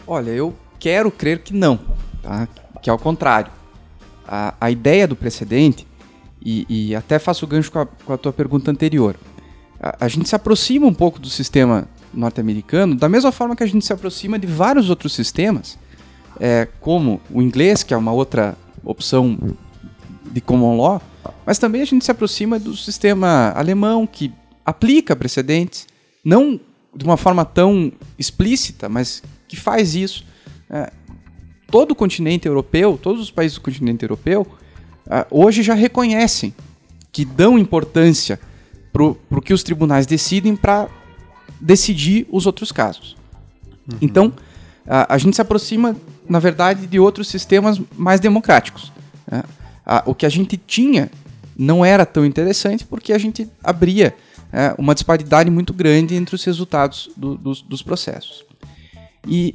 Olha, 0.06 0.31
eu 0.31 0.55
quero 0.78 1.10
crer 1.10 1.40
que 1.40 1.52
não, 1.52 1.81
tá? 2.23 2.48
que 2.81 2.89
é 2.89 2.93
o 2.93 2.98
contrário. 2.98 3.51
A, 4.27 4.55
a 4.60 4.70
ideia 4.70 5.06
do 5.06 5.16
precedente, 5.16 5.86
e, 6.43 6.64
e 6.68 6.94
até 6.94 7.18
faço 7.18 7.47
gancho 7.47 7.73
com 7.73 7.81
a, 7.81 7.86
com 7.86 8.12
a 8.12 8.16
tua 8.16 8.32
pergunta 8.32 8.70
anterior, 8.70 9.16
a, 9.86 10.06
a 10.06 10.08
gente 10.08 10.28
se 10.28 10.34
aproxima 10.34 10.86
um 10.86 10.94
pouco 10.94 11.18
do 11.18 11.28
sistema 11.28 11.88
norte-americano, 12.12 12.94
da 12.94 13.08
mesma 13.08 13.30
forma 13.30 13.54
que 13.54 13.62
a 13.62 13.66
gente 13.66 13.84
se 13.84 13.92
aproxima 13.92 14.38
de 14.38 14.46
vários 14.46 14.90
outros 14.90 15.14
sistemas, 15.14 15.78
é, 16.40 16.68
como 16.80 17.20
o 17.30 17.42
inglês, 17.42 17.82
que 17.82 17.94
é 17.94 17.96
uma 17.96 18.12
outra 18.12 18.56
opção 18.84 19.38
de 20.32 20.40
common 20.40 20.76
law, 20.76 21.02
mas 21.44 21.58
também 21.58 21.82
a 21.82 21.84
gente 21.84 22.04
se 22.04 22.10
aproxima 22.10 22.58
do 22.58 22.76
sistema 22.76 23.52
alemão, 23.54 24.06
que 24.06 24.32
aplica 24.64 25.14
precedentes, 25.14 25.86
não 26.24 26.60
de 26.94 27.04
uma 27.04 27.16
forma 27.16 27.44
tão 27.44 27.92
explícita, 28.18 28.88
mas 28.88 29.22
que 29.46 29.56
faz 29.56 29.94
isso. 29.94 30.24
É, 30.68 30.90
todo 31.70 31.92
o 31.92 31.94
continente 31.94 32.48
europeu, 32.48 32.98
todos 33.00 33.20
os 33.20 33.30
países 33.30 33.56
do 33.56 33.60
continente 33.60 34.02
europeu, 34.02 34.46
é, 35.08 35.26
hoje 35.30 35.62
já 35.62 35.74
reconhecem 35.74 36.54
que 37.12 37.24
dão 37.24 37.58
importância 37.58 38.40
para 38.97 39.39
o 39.39 39.43
que 39.43 39.52
os 39.52 39.62
tribunais 39.62 40.06
decidem 40.06 40.56
para 40.56 40.89
decidir 41.60 42.27
os 42.31 42.47
outros 42.47 42.73
casos. 42.73 43.14
Uhum. 43.90 43.98
Então, 44.01 44.32
a, 44.86 45.14
a, 45.14 45.18
gente 45.18 45.36
se 45.36 45.43
aproxima, 45.43 45.94
na 46.27 46.39
verdade, 46.39 46.86
de 46.86 46.98
outros 46.98 47.28
sistemas 47.28 47.78
mais 47.94 48.20
democráticos. 48.20 48.90
Né? 49.31 49.43
A, 49.85 50.02
o 50.06 50.14
que 50.14 50.24
a 50.24 50.31
gente 50.31 50.56
tinha 50.56 51.10
não 51.56 51.85
era 51.85 52.06
tão 52.06 52.24
interessante 52.24 52.86
porque 52.86 53.12
a 53.12 53.18
gente 53.18 53.47
abria 53.62 54.16
é, 54.51 54.74
uma 54.78 54.94
disparidade 54.94 55.51
muito 55.51 55.74
grande 55.74 56.14
entre 56.14 56.35
os 56.35 56.43
resultados 56.44 57.10
do, 57.14 57.36
dos, 57.36 57.60
dos 57.60 57.82
processos. 57.82 58.47
E 59.27 59.55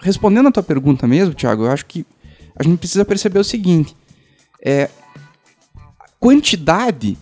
respondendo 0.00 0.48
a 0.48 0.52
tua 0.52 0.62
pergunta 0.62 1.06
mesmo, 1.08 1.34
Tiago, 1.34 1.64
eu 1.64 1.70
acho 1.72 1.86
que 1.86 2.06
a 2.54 2.62
gente 2.62 2.78
precisa 2.78 3.04
perceber 3.04 3.40
o 3.40 3.44
seguinte: 3.44 3.96
é, 4.64 4.88
quantidade 6.20 7.18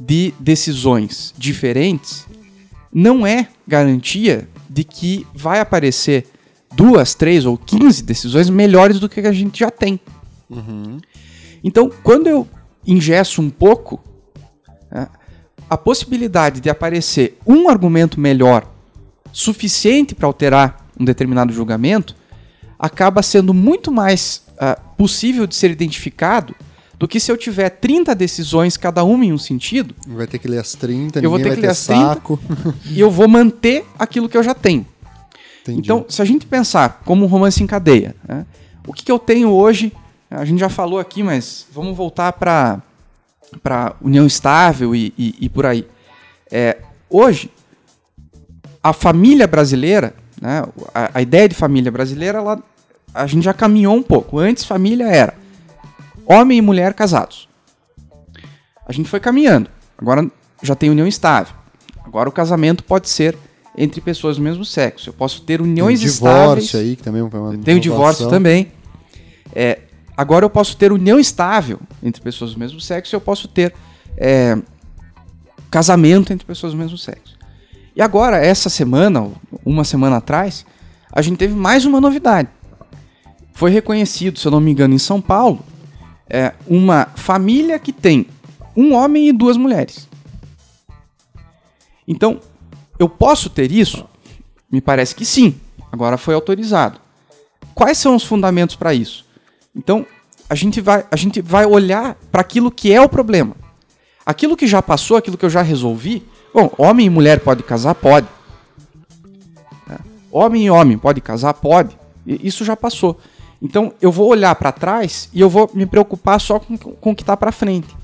de 0.00 0.32
decisões 0.40 1.34
diferentes 1.36 2.26
não 2.92 3.26
é 3.26 3.48
garantia 3.68 4.48
de 4.68 4.82
que 4.82 5.26
vai 5.34 5.60
aparecer 5.60 6.26
duas, 6.74 7.14
três 7.14 7.44
ou 7.44 7.58
quinze 7.58 8.02
decisões 8.02 8.48
melhores 8.48 8.98
do 8.98 9.08
que 9.08 9.20
a 9.20 9.32
gente 9.32 9.60
já 9.60 9.70
tem. 9.70 10.00
Uhum. 10.48 10.98
Então, 11.62 11.90
quando 12.02 12.26
eu 12.28 12.48
ingesso 12.86 13.42
um 13.42 13.50
pouco, 13.50 14.00
né, 14.90 15.06
a 15.68 15.76
possibilidade 15.76 16.60
de 16.60 16.70
aparecer 16.70 17.38
um 17.46 17.68
argumento 17.68 18.18
melhor 18.18 18.68
suficiente 19.32 20.14
para 20.14 20.26
alterar 20.26 20.86
um 20.98 21.04
determinado 21.04 21.52
julgamento 21.52 22.16
acaba 22.78 23.22
sendo 23.22 23.52
muito 23.54 23.92
mais 23.92 24.44
uh, 24.52 24.80
possível 24.96 25.46
de 25.46 25.54
ser 25.54 25.70
identificado 25.70 26.54
do 27.00 27.08
que 27.08 27.18
se 27.18 27.32
eu 27.32 27.36
tiver 27.38 27.70
30 27.70 28.14
decisões, 28.14 28.76
cada 28.76 29.02
uma 29.02 29.24
em 29.24 29.32
um 29.32 29.38
sentido. 29.38 29.94
Vai 30.06 30.26
ter 30.26 30.38
que 30.38 30.46
ler 30.46 30.58
as 30.58 30.74
30, 30.74 31.20
eu 31.20 31.30
vou 31.30 31.38
ter 31.38 31.54
que 31.54 31.60
ler 31.62 31.70
as 31.70 31.86
30 31.86 32.04
saco. 32.04 32.38
e 32.84 33.00
eu 33.00 33.10
vou 33.10 33.26
manter 33.26 33.86
aquilo 33.98 34.28
que 34.28 34.36
eu 34.36 34.42
já 34.42 34.52
tenho. 34.52 34.86
Entendi. 35.62 35.80
Então, 35.80 36.04
se 36.10 36.20
a 36.20 36.26
gente 36.26 36.44
pensar 36.44 37.00
como 37.06 37.24
um 37.24 37.26
romance 37.26 37.62
em 37.62 37.66
cadeia, 37.66 38.14
né, 38.28 38.44
o 38.86 38.92
que, 38.92 39.02
que 39.02 39.10
eu 39.10 39.18
tenho 39.18 39.48
hoje, 39.48 39.94
a 40.30 40.44
gente 40.44 40.58
já 40.58 40.68
falou 40.68 40.98
aqui, 40.98 41.22
mas 41.22 41.66
vamos 41.72 41.96
voltar 41.96 42.34
para 42.34 42.82
para 43.62 43.96
união 44.00 44.26
estável 44.26 44.94
e, 44.94 45.12
e, 45.18 45.34
e 45.40 45.48
por 45.48 45.64
aí. 45.64 45.88
É, 46.52 46.76
hoje, 47.08 47.50
a 48.82 48.92
família 48.92 49.46
brasileira, 49.46 50.14
né, 50.40 50.64
a, 50.94 51.18
a, 51.18 51.22
ideia 51.22 51.48
de 51.48 51.54
família 51.54 51.90
brasileira, 51.90 52.38
ela, 52.38 52.62
a 53.12 53.26
gente 53.26 53.42
já 53.42 53.54
caminhou 53.54 53.96
um 53.96 54.02
pouco. 54.02 54.38
Antes, 54.38 54.64
família 54.64 55.06
era 55.06 55.34
homem 56.30 56.58
e 56.58 56.62
mulher 56.62 56.94
casados. 56.94 57.48
A 58.86 58.92
gente 58.92 59.08
foi 59.08 59.18
caminhando. 59.18 59.68
Agora 59.98 60.30
já 60.62 60.76
tem 60.76 60.88
união 60.88 61.06
estável. 61.06 61.54
Agora 62.04 62.28
o 62.28 62.32
casamento 62.32 62.84
pode 62.84 63.08
ser 63.08 63.36
entre 63.76 64.00
pessoas 64.00 64.36
do 64.36 64.42
mesmo 64.42 64.64
sexo. 64.64 65.10
Eu 65.10 65.14
posso 65.14 65.42
ter 65.42 65.60
uniões 65.60 65.98
tem 65.98 66.08
divórcio 66.08 66.64
estáveis. 66.64 66.74
aí, 66.74 66.96
que 66.96 67.02
também 67.02 67.28
foi 67.28 67.40
uma 67.40 67.58
Tem 67.58 67.76
o 67.76 67.80
divórcio 67.80 68.28
também. 68.28 68.72
É, 69.52 69.80
agora 70.16 70.44
eu 70.44 70.50
posso 70.50 70.76
ter 70.76 70.92
união 70.92 71.18
estável 71.18 71.80
entre 72.02 72.22
pessoas 72.22 72.52
do 72.52 72.58
mesmo 72.58 72.80
sexo 72.80 73.14
e 73.14 73.16
eu 73.16 73.20
posso 73.20 73.48
ter 73.48 73.74
é, 74.16 74.56
casamento 75.70 76.32
entre 76.32 76.46
pessoas 76.46 76.72
do 76.72 76.78
mesmo 76.78 76.96
sexo. 76.96 77.38
E 77.94 78.00
agora, 78.00 78.38
essa 78.38 78.68
semana, 78.68 79.28
uma 79.64 79.84
semana 79.84 80.16
atrás, 80.18 80.64
a 81.12 81.20
gente 81.22 81.38
teve 81.38 81.54
mais 81.54 81.84
uma 81.84 82.00
novidade. 82.00 82.48
Foi 83.52 83.70
reconhecido, 83.70 84.38
se 84.38 84.46
eu 84.46 84.52
não 84.52 84.60
me 84.60 84.70
engano, 84.70 84.94
em 84.94 84.98
São 84.98 85.20
Paulo, 85.20 85.60
é, 86.30 86.54
uma 86.66 87.06
família 87.16 87.78
que 87.78 87.92
tem 87.92 88.26
um 88.76 88.94
homem 88.94 89.28
e 89.28 89.32
duas 89.32 89.56
mulheres. 89.56 90.08
Então, 92.06 92.40
eu 92.98 93.08
posso 93.08 93.50
ter 93.50 93.70
isso? 93.72 94.06
Me 94.70 94.80
parece 94.80 95.14
que 95.14 95.24
sim. 95.24 95.60
Agora 95.90 96.16
foi 96.16 96.34
autorizado. 96.34 97.00
Quais 97.74 97.98
são 97.98 98.14
os 98.14 98.24
fundamentos 98.24 98.76
para 98.76 98.94
isso? 98.94 99.24
Então, 99.74 100.06
a 100.48 100.54
gente 100.54 100.80
vai, 100.80 101.04
a 101.10 101.16
gente 101.16 101.40
vai 101.40 101.66
olhar 101.66 102.16
para 102.30 102.40
aquilo 102.40 102.70
que 102.70 102.92
é 102.92 103.00
o 103.00 103.08
problema. 103.08 103.56
Aquilo 104.24 104.56
que 104.56 104.66
já 104.66 104.80
passou, 104.80 105.16
aquilo 105.16 105.36
que 105.36 105.44
eu 105.44 105.50
já 105.50 105.62
resolvi. 105.62 106.22
Bom, 106.54 106.72
homem 106.78 107.06
e 107.06 107.10
mulher 107.10 107.40
pode 107.40 107.62
casar? 107.62 107.94
Pode. 107.94 108.26
É. 109.88 109.98
Homem 110.30 110.66
e 110.66 110.70
homem 110.70 110.98
pode 110.98 111.20
casar? 111.20 111.54
Pode. 111.54 111.98
Isso 112.26 112.64
já 112.64 112.76
passou. 112.76 113.18
Então 113.60 113.92
eu 114.00 114.10
vou 114.10 114.28
olhar 114.28 114.54
para 114.54 114.72
trás 114.72 115.28
e 115.32 115.40
eu 115.40 115.48
vou 115.48 115.70
me 115.74 115.86
preocupar 115.86 116.40
só 116.40 116.58
com, 116.58 116.76
com 116.76 117.10
o 117.10 117.14
que 117.14 117.22
está 117.22 117.36
para 117.36 117.52
frente. 117.52 117.94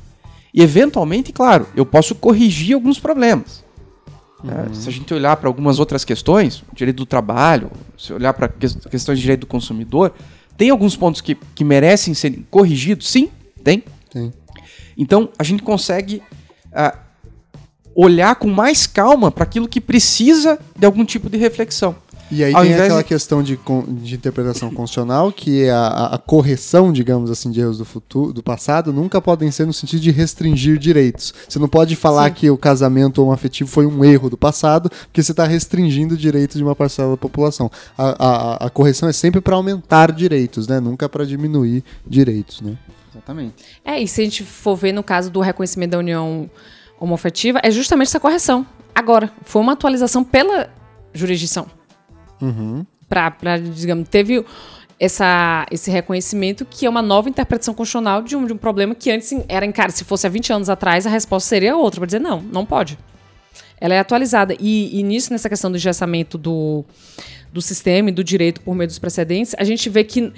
E 0.53 0.63
eventualmente, 0.63 1.33
claro, 1.33 1.67
eu 1.77 1.85
posso 1.85 2.15
corrigir 2.15 2.75
alguns 2.75 2.99
problemas. 2.99 3.65
É, 4.45 4.69
uhum. 4.69 4.75
Se 4.75 4.89
a 4.89 4.93
gente 4.93 5.13
olhar 5.13 5.37
para 5.37 5.49
algumas 5.49 5.79
outras 5.79 6.05
questões, 6.05 6.63
direito 6.75 6.99
do 6.99 7.07
trabalho, 7.07 7.71
se 7.97 8.13
olhar 8.13 8.33
para 8.33 8.49
questões 8.49 9.19
de 9.19 9.23
direito 9.23 9.41
do 9.41 9.47
consumidor, 9.47 10.15
tem 10.57 10.71
alguns 10.71 10.97
pontos 10.97 11.21
que, 11.21 11.35
que 11.35 11.65
merecem 11.65 12.15
ser 12.15 12.43
corrigidos? 12.51 13.09
Sim, 13.09 13.31
tem. 13.63 13.83
tem. 14.11 14.33
Então 14.97 15.29
a 15.39 15.43
gente 15.43 15.63
consegue 15.63 16.23
uh, 16.67 16.97
olhar 17.95 18.37
com 18.37 18.49
mais 18.49 18.87
calma 18.87 19.31
para 19.31 19.45
aquilo 19.45 19.69
que 19.69 19.81
precisa 19.81 20.59
de 20.79 20.87
algum 20.87 21.05
tipo 21.05 21.29
de 21.29 21.37
reflexão. 21.37 21.97
E 22.31 22.43
aí 22.43 22.53
Ao 22.55 22.63
tem 22.63 22.75
aquela 22.75 23.03
de- 23.03 23.09
questão 23.09 23.41
de, 23.43 23.57
de 23.89 24.15
interpretação 24.17 24.69
constitucional, 24.71 25.31
que 25.31 25.63
é 25.65 25.71
a, 25.71 25.87
a- 26.15 26.19
correção, 26.19 26.93
digamos 26.93 27.31
assim, 27.31 27.51
de 27.53 27.61
erros 27.61 27.79
do 27.79 27.85
futuro, 27.85 28.33
do 28.33 28.43
passado, 28.43 28.93
nunca 28.93 29.21
podem 29.21 29.49
ser 29.53 29.65
no 29.65 29.73
sentido 29.73 30.01
de 30.01 30.11
restringir 30.11 30.77
direitos. 30.77 31.33
Você 31.49 31.59
não 31.61 31.69
pode 31.69 31.95
falar 31.95 32.29
Sim. 32.31 32.35
que 32.35 32.51
o 32.51 32.59
casamento 32.59 33.23
homoafetivo 33.23 33.71
foi 33.71 33.87
um 33.87 34.05
erro 34.05 34.29
do 34.29 34.37
passado, 34.37 34.91
porque 35.07 35.23
você 35.23 35.31
está 35.31 35.47
restringindo 35.47 36.17
direitos 36.17 36.57
de 36.57 36.65
uma 36.65 36.75
parcela 36.75 37.11
da 37.13 37.17
população. 37.17 37.71
A, 37.97 38.27
a- 38.27 38.67
a 38.67 38.71
correção 38.71 39.09
é 39.09 39.13
sempre 39.13 39.41
para 39.41 39.55
aumentar 39.55 40.11
direitos, 40.11 40.67
né? 40.67 40.81
Nunca 40.81 41.09
para 41.09 41.25
diminuir 41.25 41.85
direitos, 42.05 42.61
né? 42.61 42.77
Exatamente. 43.13 43.55
É, 43.85 44.03
e 44.03 44.09
se 44.09 44.21
a 44.21 44.25
gente 44.25 44.43
for 44.43 44.75
ver 44.75 44.91
no 44.93 45.03
caso 45.03 45.31
do 45.31 45.41
reconhecimento 45.41 45.93
da 45.93 45.99
união 45.99 46.51
homoafetiva, 46.99 47.61
é 47.63 47.71
justamente 47.71 48.09
essa 48.09 48.19
correção. 48.21 48.67
Agora, 48.95 49.31
foi 49.43 49.63
uma 49.63 49.75
atualização 49.75 50.25
pela 50.25 50.69
jurisdição. 51.15 51.67
Uhum. 52.41 52.85
Pra, 53.09 53.31
pra, 53.31 53.57
digamos, 53.59 54.09
teve 54.09 54.45
essa, 54.99 55.67
esse 55.71 55.91
reconhecimento 55.91 56.65
que 56.65 56.87
é 56.87 56.91
uma 56.91 57.03
nova 57.03 57.29
interpretação 57.29 57.75
constitucional 57.75 58.23
de 58.23 58.37
um, 58.37 58.47
de 58.47 58.53
um 58.53 58.57
problema 58.57 58.95
que 58.95 59.11
antes 59.11 59.33
era 59.49 59.65
em 59.65 59.73
cara. 59.73 59.91
Se 59.91 60.05
fosse 60.05 60.27
há 60.27 60.31
20 60.31 60.53
anos 60.53 60.71
atrás, 60.71 61.07
a 61.07 61.11
resposta 61.11 61.49
seria 61.49 61.77
outra, 61.77 62.01
para 62.01 62.07
dizer 62.07 62.19
não, 62.19 62.41
não 62.41 62.65
pode. 62.65 62.99
Ela 63.79 63.95
é 63.95 63.99
atualizada. 63.99 64.57
E, 64.59 64.99
e 64.99 65.03
nisso, 65.03 65.33
nessa 65.33 65.49
questão 65.49 65.71
do 65.71 65.77
engessamento 65.77 66.39
do, 66.39 66.85
do 67.53 67.61
sistema 67.61 68.09
e 68.09 68.13
do 68.13 68.25
direito 68.25 68.61
por 68.63 68.75
meio 68.75 68.89
dos 68.89 68.99
precedentes, 68.99 69.55
a 69.59 69.65
gente 69.65 69.89
vê 69.91 70.03
que, 70.03 70.33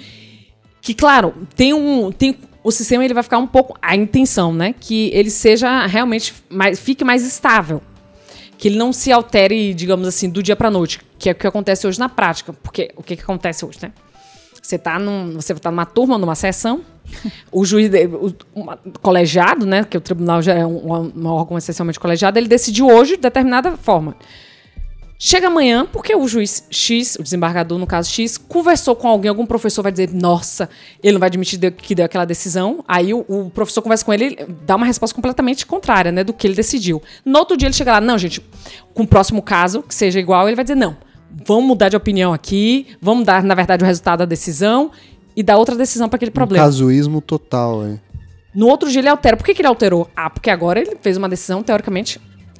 que 0.81 0.93
claro, 0.93 1.33
tem 1.55 1.73
um. 1.73 2.11
Tem, 2.11 2.37
o 2.61 2.71
sistema 2.71 3.05
ele 3.05 3.13
vai 3.13 3.23
ficar 3.23 3.37
um 3.37 3.47
pouco. 3.47 3.77
A 3.81 3.95
intenção, 3.95 4.53
né? 4.53 4.75
Que 4.77 5.09
ele 5.13 5.29
seja 5.29 5.85
realmente. 5.85 6.33
Mais, 6.49 6.77
fique 6.79 7.05
mais 7.05 7.25
estável 7.25 7.81
que 8.59 8.67
ele 8.67 8.77
não 8.77 8.91
se 8.91 9.09
altere, 9.09 9.73
digamos 9.73 10.05
assim, 10.05 10.29
do 10.29 10.43
dia 10.43 10.53
para 10.53 10.69
noite, 10.69 10.99
que 11.17 11.29
é 11.29 11.31
o 11.31 11.35
que 11.35 11.47
acontece 11.47 11.87
hoje 11.87 11.97
na 11.97 12.09
prática. 12.09 12.51
Porque 12.51 12.91
o 12.97 13.01
que, 13.01 13.15
que 13.15 13.23
acontece 13.23 13.63
hoje, 13.65 13.79
né? 13.81 13.93
Você 14.61 14.75
está 14.75 14.99
num, 14.99 15.31
você 15.31 15.55
tá 15.55 15.71
numa 15.71 15.85
turma, 15.85 16.17
numa 16.17 16.35
sessão, 16.35 16.81
o 17.53 17.63
juiz, 17.65 17.89
o 18.21 18.33
uma- 18.53 18.77
colegiado, 19.01 19.65
né, 19.65 19.85
que 19.85 19.97
o 19.97 20.01
tribunal 20.01 20.41
já 20.41 20.53
é 20.53 20.65
um, 20.65 21.11
um 21.15 21.25
órgão 21.27 21.57
essencialmente 21.57 21.97
colegiado, 21.97 22.37
ele 22.37 22.49
decidiu 22.49 22.87
hoje 22.87 23.15
de 23.15 23.21
determinada 23.21 23.77
forma. 23.77 24.13
Chega 25.21 25.47
amanhã, 25.47 25.85
porque 25.85 26.15
o 26.15 26.25
juiz 26.29 26.65
X, 26.71 27.17
o 27.19 27.23
desembargador, 27.23 27.77
no 27.77 27.85
caso 27.85 28.09
X, 28.09 28.37
conversou 28.37 28.95
com 28.95 29.05
alguém, 29.05 29.27
algum 29.27 29.45
professor 29.45 29.83
vai 29.83 29.91
dizer, 29.91 30.13
nossa, 30.13 30.69
ele 31.03 31.11
não 31.11 31.19
vai 31.19 31.27
admitir 31.27 31.59
que 31.73 31.93
deu 31.93 32.05
aquela 32.05 32.23
decisão. 32.23 32.85
Aí 32.87 33.13
o, 33.13 33.25
o 33.27 33.49
professor 33.49 33.81
conversa 33.81 34.05
com 34.05 34.13
ele, 34.13 34.23
ele 34.23 34.47
dá 34.65 34.77
uma 34.77 34.85
resposta 34.85 35.13
completamente 35.13 35.65
contrária, 35.65 36.09
né, 36.09 36.23
do 36.23 36.31
que 36.31 36.47
ele 36.47 36.55
decidiu. 36.55 37.03
No 37.25 37.37
outro 37.37 37.57
dia 37.57 37.67
ele 37.67 37.73
chega 37.75 37.91
lá, 37.91 37.99
não, 37.99 38.17
gente, 38.17 38.41
com 38.93 39.03
o 39.03 39.07
próximo 39.07 39.41
caso, 39.41 39.83
que 39.83 39.93
seja 39.93 40.21
igual, 40.21 40.47
ele 40.47 40.55
vai 40.55 40.63
dizer, 40.63 40.75
não, 40.75 40.95
vamos 41.45 41.65
mudar 41.65 41.89
de 41.89 41.97
opinião 41.97 42.31
aqui, 42.31 42.87
vamos 43.01 43.25
dar, 43.25 43.43
na 43.43 43.55
verdade, 43.55 43.83
o 43.83 43.87
resultado 43.87 44.19
da 44.19 44.25
decisão 44.25 44.89
e 45.35 45.43
dar 45.43 45.57
outra 45.57 45.75
decisão 45.75 46.07
para 46.07 46.15
aquele 46.15 46.31
Um 46.31 46.33
problema. 46.33 46.63
casuísmo 46.63 47.19
total, 47.19 47.85
é. 47.85 47.99
No 48.55 48.67
outro 48.67 48.89
dia 48.89 49.01
ele 49.01 49.09
altera. 49.09 49.35
Por 49.37 49.45
que, 49.45 49.53
que 49.53 49.61
ele 49.61 49.67
alterou? 49.67 50.09
Ah, 50.15 50.29
porque 50.29 50.49
agora 50.49 50.79
ele 50.79 50.97
fez 51.01 51.17
uma 51.17 51.29
decisão 51.29 51.61
teoricamente 51.61 52.19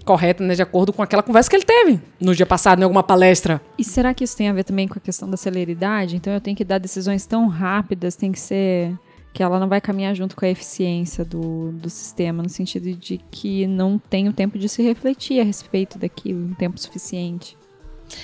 correta, 0.09 0.43
né, 0.43 0.55
de 0.55 0.61
acordo 0.63 0.91
com 0.91 1.03
aquela 1.03 1.21
conversa 1.21 1.47
que 1.47 1.55
ele 1.55 1.63
teve 1.65 1.99
no 2.19 2.33
dia 2.33 2.45
passado 2.47 2.79
em 2.79 2.83
alguma 2.83 3.03
palestra. 3.03 3.61
E 3.77 3.83
será 3.83 4.11
que 4.11 4.23
isso 4.23 4.35
tem 4.35 4.49
a 4.49 4.53
ver 4.53 4.63
também 4.63 4.87
com 4.87 4.97
a 4.97 5.01
questão 5.01 5.29
da 5.29 5.37
celeridade? 5.37 6.15
Então 6.15 6.33
eu 6.33 6.41
tenho 6.41 6.57
que 6.57 6.63
dar 6.63 6.79
decisões 6.79 7.27
tão 7.27 7.47
rápidas, 7.47 8.15
tem 8.15 8.31
que 8.31 8.39
ser. 8.39 8.91
que 9.31 9.43
ela 9.43 9.59
não 9.59 9.69
vai 9.69 9.79
caminhar 9.79 10.15
junto 10.15 10.35
com 10.35 10.43
a 10.43 10.49
eficiência 10.49 11.23
do, 11.23 11.71
do 11.73 11.87
sistema, 11.91 12.41
no 12.41 12.49
sentido 12.49 12.91
de 12.95 13.19
que 13.29 13.67
não 13.67 13.99
tem 13.99 14.27
o 14.27 14.33
tempo 14.33 14.57
de 14.57 14.67
se 14.67 14.81
refletir 14.81 15.39
a 15.39 15.43
respeito 15.43 15.99
daquilo, 15.99 16.43
um 16.47 16.55
tempo 16.55 16.79
suficiente. 16.79 17.55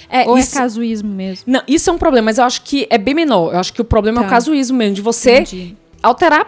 É, 0.09 0.27
Ou 0.27 0.35
isso, 0.35 0.55
é 0.57 0.61
casuísmo 0.61 1.13
mesmo? 1.13 1.43
não, 1.53 1.61
isso 1.67 1.87
é 1.91 1.93
um 1.93 1.97
problema, 1.99 2.25
mas 2.25 2.39
eu 2.39 2.43
acho 2.45 2.63
que 2.63 2.87
é 2.89 2.97
bem 2.97 3.13
menor. 3.13 3.53
Eu 3.53 3.59
acho 3.59 3.71
que 3.71 3.79
o 3.81 3.85
problema 3.85 4.17
é 4.17 4.21
o 4.21 4.23
Tá. 4.23 4.31
casuísmo 4.31 4.75
mesmo, 4.79 4.95
de 4.95 5.01
você 5.03 5.41
Entendi. 5.41 5.77
alterar 6.01 6.47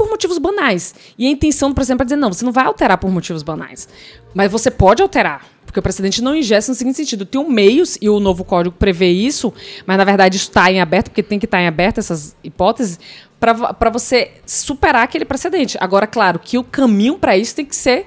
por 0.00 0.08
motivos 0.08 0.38
banais. 0.38 0.94
E 1.18 1.26
a 1.26 1.30
intenção 1.30 1.68
do 1.68 1.74
presidente 1.74 2.00
é 2.00 2.04
dizer, 2.04 2.16
não, 2.16 2.32
você 2.32 2.42
não 2.42 2.52
vai 2.52 2.64
alterar 2.64 2.96
por 2.96 3.10
motivos 3.10 3.42
banais. 3.42 3.86
Mas 4.32 4.50
você 4.50 4.70
pode 4.70 5.02
alterar. 5.02 5.46
Porque 5.66 5.78
o 5.78 5.82
precedente 5.82 6.22
não 6.22 6.34
ingesta 6.34 6.72
no 6.72 6.74
seguinte 6.74 6.96
sentido. 6.96 7.26
Tem 7.26 7.38
um 7.38 7.50
meios, 7.50 7.98
e 8.00 8.08
o 8.08 8.18
novo 8.18 8.42
código 8.42 8.74
prevê 8.74 9.10
isso, 9.10 9.52
mas 9.86 9.98
na 9.98 10.04
verdade 10.04 10.38
está 10.38 10.72
em 10.72 10.80
aberto, 10.80 11.10
porque 11.10 11.22
tem 11.22 11.38
que 11.38 11.44
estar 11.44 11.60
em 11.60 11.66
aberto 11.66 11.98
essas 11.98 12.34
hipóteses, 12.42 12.98
para 13.38 13.90
você 13.90 14.30
superar 14.46 15.04
aquele 15.04 15.26
precedente. 15.26 15.76
Agora, 15.78 16.06
claro, 16.06 16.38
que 16.38 16.56
o 16.56 16.64
caminho 16.64 17.18
para 17.18 17.36
isso 17.36 17.54
tem 17.54 17.66
que 17.66 17.76
ser 17.76 18.06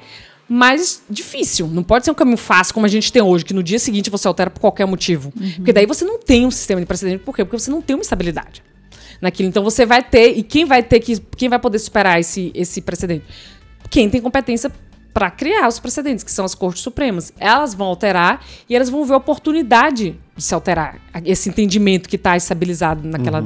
mais 0.50 1.04
difícil. 1.08 1.68
Não 1.68 1.84
pode 1.84 2.06
ser 2.06 2.12
um 2.12 2.16
caminho 2.16 2.38
fácil 2.38 2.74
como 2.74 2.88
a 2.88 2.90
gente 2.90 3.14
tem 3.14 3.22
hoje, 3.22 3.46
que 3.46 3.54
no 3.54 3.62
dia 3.62 3.78
seguinte 3.78 4.10
você 4.10 4.28
altera 4.28 4.50
por 4.50 4.60
qualquer 4.60 4.88
motivo. 4.88 5.32
Porque 5.58 5.72
daí 5.72 5.86
você 5.86 6.04
não 6.04 6.18
tem 6.18 6.44
um 6.48 6.52
sistema 6.52 6.82
de 6.82 6.88
precedente. 6.88 7.24
Por 7.24 7.36
quê? 7.36 7.46
Porque 7.46 7.60
você 7.60 7.70
não 7.70 7.84
tem 7.84 7.96
uma 7.96 8.02
estabilidade 8.02 8.64
naquilo. 9.24 9.48
Então 9.48 9.64
você 9.64 9.86
vai 9.86 10.04
ter, 10.04 10.38
e 10.38 10.44
quem 10.44 10.66
vai 10.66 10.84
ter 10.84 11.00
que, 11.00 11.18
quem 11.38 11.48
vai 11.48 11.58
poder 11.58 11.80
superar 11.80 12.20
esse, 12.20 12.52
esse 12.54 12.82
precedente? 12.82 13.26
Quem 13.90 14.10
tem 14.10 14.22
competência 14.22 14.70
para 15.14 15.32
criar 15.32 15.68
os 15.68 15.80
precedentes, 15.80 16.24
que 16.24 16.32
são 16.32 16.44
as 16.44 16.54
Cortes 16.54 16.82
Supremas. 16.82 17.32
Elas 17.40 17.74
vão 17.74 17.88
alterar 17.88 18.44
e 18.68 18.76
elas 18.76 18.90
vão 18.90 19.06
ver 19.06 19.14
a 19.14 19.18
oportunidade 19.18 20.20
de 20.36 20.44
se 20.44 20.54
alterar, 20.54 21.00
esse 21.24 21.48
entendimento 21.50 22.10
que 22.10 22.16
está 22.16 22.36
estabilizado 22.36 23.08
naquela, 23.08 23.44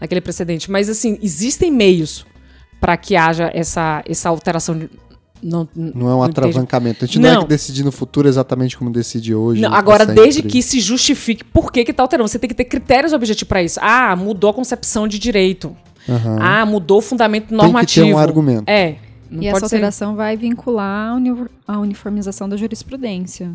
naquele 0.00 0.22
precedente. 0.22 0.70
Mas, 0.70 0.88
assim, 0.88 1.18
existem 1.22 1.70
meios 1.70 2.26
para 2.80 2.96
que 2.96 3.14
haja 3.14 3.50
essa, 3.54 4.02
essa 4.08 4.30
alteração. 4.30 4.88
Não, 5.42 5.68
Não 5.74 6.08
é 6.08 6.14
um 6.14 6.18
não 6.18 6.22
atravancamento. 6.22 7.04
A 7.04 7.06
gente 7.08 7.18
não, 7.18 7.28
é 7.28 7.32
Não. 7.34 7.42
que 7.42 7.48
decide 7.48 7.82
no 7.82 7.90
futuro 7.90 8.28
exatamente 8.28 8.78
como 8.78 8.90
decide 8.90 9.34
hoje. 9.34 9.60
Não, 9.60 9.72
agora, 9.74 10.06
sempre. 10.06 10.22
desde 10.22 10.42
que 10.42 10.62
se 10.62 10.78
justifique 10.80 11.42
por 11.42 11.72
que 11.72 11.84
que 11.84 11.92
tá 11.92 12.02
alterando. 12.04 12.28
Você 12.28 12.38
tem 12.38 12.48
que 12.48 12.54
ter 12.54 12.64
critérios 12.66 13.12
objetivos 13.12 13.48
para 13.48 13.62
isso. 13.62 13.80
Ah, 13.82 14.14
mudou 14.14 14.50
a 14.50 14.54
concepção 14.54 15.08
de 15.08 15.18
direito. 15.18 15.76
Aham. 16.08 16.38
Ah, 16.40 16.64
mudou 16.66 16.98
o 16.98 17.02
fundamento 17.02 17.48
Tem 17.48 17.58
que 17.58 17.62
normativo. 17.64 18.06
ter 18.06 18.14
um 18.14 18.18
argumento. 18.18 18.68
É. 18.68 18.96
Não 19.30 19.42
e 19.42 19.46
pode 19.46 19.56
essa 19.56 19.68
ser. 19.68 19.76
alteração 19.76 20.14
vai 20.14 20.36
vincular 20.36 21.10
a, 21.10 21.14
uni- 21.14 21.46
a 21.66 21.78
uniformização 21.78 22.48
da 22.48 22.56
jurisprudência. 22.56 23.50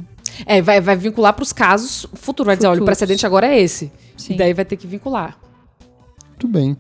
É, 0.46 0.62
vai, 0.62 0.82
vai 0.82 0.96
vincular 0.98 1.34
para 1.34 1.44
os 1.44 1.54
casos 1.54 2.06
futuros. 2.16 2.48
Vai 2.48 2.56
dizer, 2.58 2.68
olha, 2.68 2.74
o 2.74 2.80
Futuros. 2.80 2.98
precedente 2.98 3.26
agora 3.26 3.48
é 3.48 3.62
esse. 3.62 3.92
Sim. 4.18 4.34
E 4.34 4.38
daí 4.38 4.54
vai 4.54 4.66
ter 4.66 4.76
que 4.76 4.88
vincular. 4.88 5.38
Muito 6.30 6.48
bem. 6.48 6.76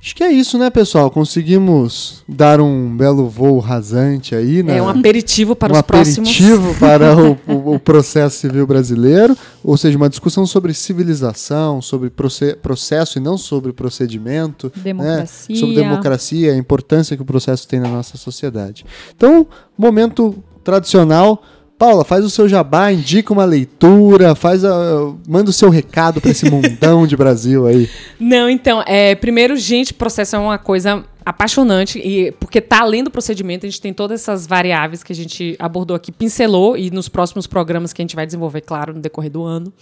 Acho 0.00 0.14
que 0.14 0.22
é 0.22 0.30
isso, 0.30 0.56
né, 0.56 0.70
pessoal? 0.70 1.10
Conseguimos 1.10 2.22
dar 2.28 2.60
um 2.60 2.96
belo 2.96 3.28
voo 3.28 3.58
rasante 3.58 4.32
aí, 4.32 4.62
né? 4.62 4.78
É 4.78 4.82
um 4.82 4.88
aperitivo 4.88 5.56
para 5.56 5.72
um 5.72 5.76
os 5.76 5.82
próximos. 5.82 6.28
aperitivo 6.30 6.72
para 6.78 7.16
o, 7.16 7.74
o- 7.74 7.80
processo 7.80 8.38
civil 8.38 8.64
brasileiro, 8.64 9.36
ou 9.62 9.76
seja, 9.76 9.96
uma 9.96 10.08
discussão 10.08 10.46
sobre 10.46 10.72
civilização, 10.72 11.82
sobre 11.82 12.10
proce- 12.10 12.54
processo 12.54 13.18
e 13.18 13.20
não 13.20 13.36
sobre 13.36 13.72
procedimento, 13.72 14.72
né? 14.76 14.82
Democracia. 14.84 15.56
sobre 15.56 15.74
democracia, 15.74 16.52
a 16.52 16.56
importância 16.56 17.16
que 17.16 17.22
o 17.22 17.26
processo 17.26 17.66
tem 17.66 17.80
na 17.80 17.88
nossa 17.88 18.16
sociedade. 18.16 18.86
Então, 19.16 19.46
momento 19.76 20.36
tradicional. 20.62 21.42
Paula, 21.78 22.04
faz 22.04 22.24
o 22.24 22.30
seu 22.30 22.48
jabá, 22.48 22.92
indica 22.92 23.32
uma 23.32 23.44
leitura, 23.44 24.34
faz 24.34 24.64
a, 24.64 25.14
manda 25.28 25.48
o 25.48 25.52
seu 25.52 25.70
recado 25.70 26.20
para 26.20 26.32
esse 26.32 26.44
mundão 26.50 27.06
de 27.06 27.16
Brasil 27.16 27.68
aí. 27.68 27.88
Não, 28.18 28.50
então, 28.50 28.82
é, 28.84 29.14
primeiro, 29.14 29.56
gente, 29.56 29.94
processo 29.94 30.34
é 30.34 30.38
uma 30.40 30.58
coisa 30.58 31.04
apaixonante, 31.24 31.98
e 31.98 32.32
porque 32.32 32.60
tá 32.60 32.80
além 32.80 33.04
do 33.04 33.10
procedimento, 33.10 33.64
a 33.64 33.68
gente 33.68 33.80
tem 33.80 33.92
todas 33.92 34.22
essas 34.22 34.46
variáveis 34.46 35.04
que 35.04 35.12
a 35.12 35.14
gente 35.14 35.54
abordou 35.58 35.94
aqui, 35.94 36.10
pincelou, 36.10 36.76
e 36.76 36.90
nos 36.90 37.08
próximos 37.08 37.46
programas 37.46 37.92
que 37.92 38.02
a 38.02 38.04
gente 38.04 38.16
vai 38.16 38.26
desenvolver, 38.26 38.62
claro, 38.62 38.94
no 38.94 39.00
decorrer 39.00 39.30
do 39.30 39.44
ano, 39.44 39.72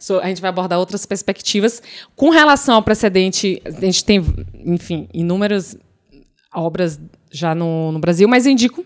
so, 0.00 0.18
a 0.18 0.26
gente 0.26 0.40
vai 0.40 0.48
abordar 0.48 0.80
outras 0.80 1.06
perspectivas. 1.06 1.80
Com 2.16 2.30
relação 2.30 2.74
ao 2.74 2.82
precedente, 2.82 3.62
a 3.64 3.80
gente 3.82 4.04
tem, 4.04 4.24
enfim, 4.64 5.06
inúmeras 5.14 5.76
obras 6.52 6.98
já 7.30 7.54
no, 7.54 7.92
no 7.92 7.98
Brasil, 8.00 8.26
mas 8.26 8.46
eu 8.46 8.52
indico 8.52 8.84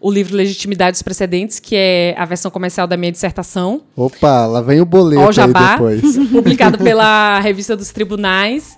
o 0.00 0.10
livro 0.10 0.36
Legitimidade 0.36 0.92
dos 0.92 1.02
Precedentes, 1.02 1.58
que 1.58 1.74
é 1.76 2.14
a 2.18 2.24
versão 2.24 2.50
comercial 2.50 2.86
da 2.86 2.96
minha 2.96 3.12
dissertação, 3.12 3.82
Opa, 3.96 4.46
lá 4.46 4.60
vem 4.60 4.80
o 4.80 4.84
boleto 4.86 5.22
Ó 5.22 5.32
Jabá, 5.32 5.72
depois. 5.72 6.16
publicado 6.30 6.78
pela 6.78 7.38
revista 7.40 7.76
dos 7.76 7.90
tribunais. 7.90 8.76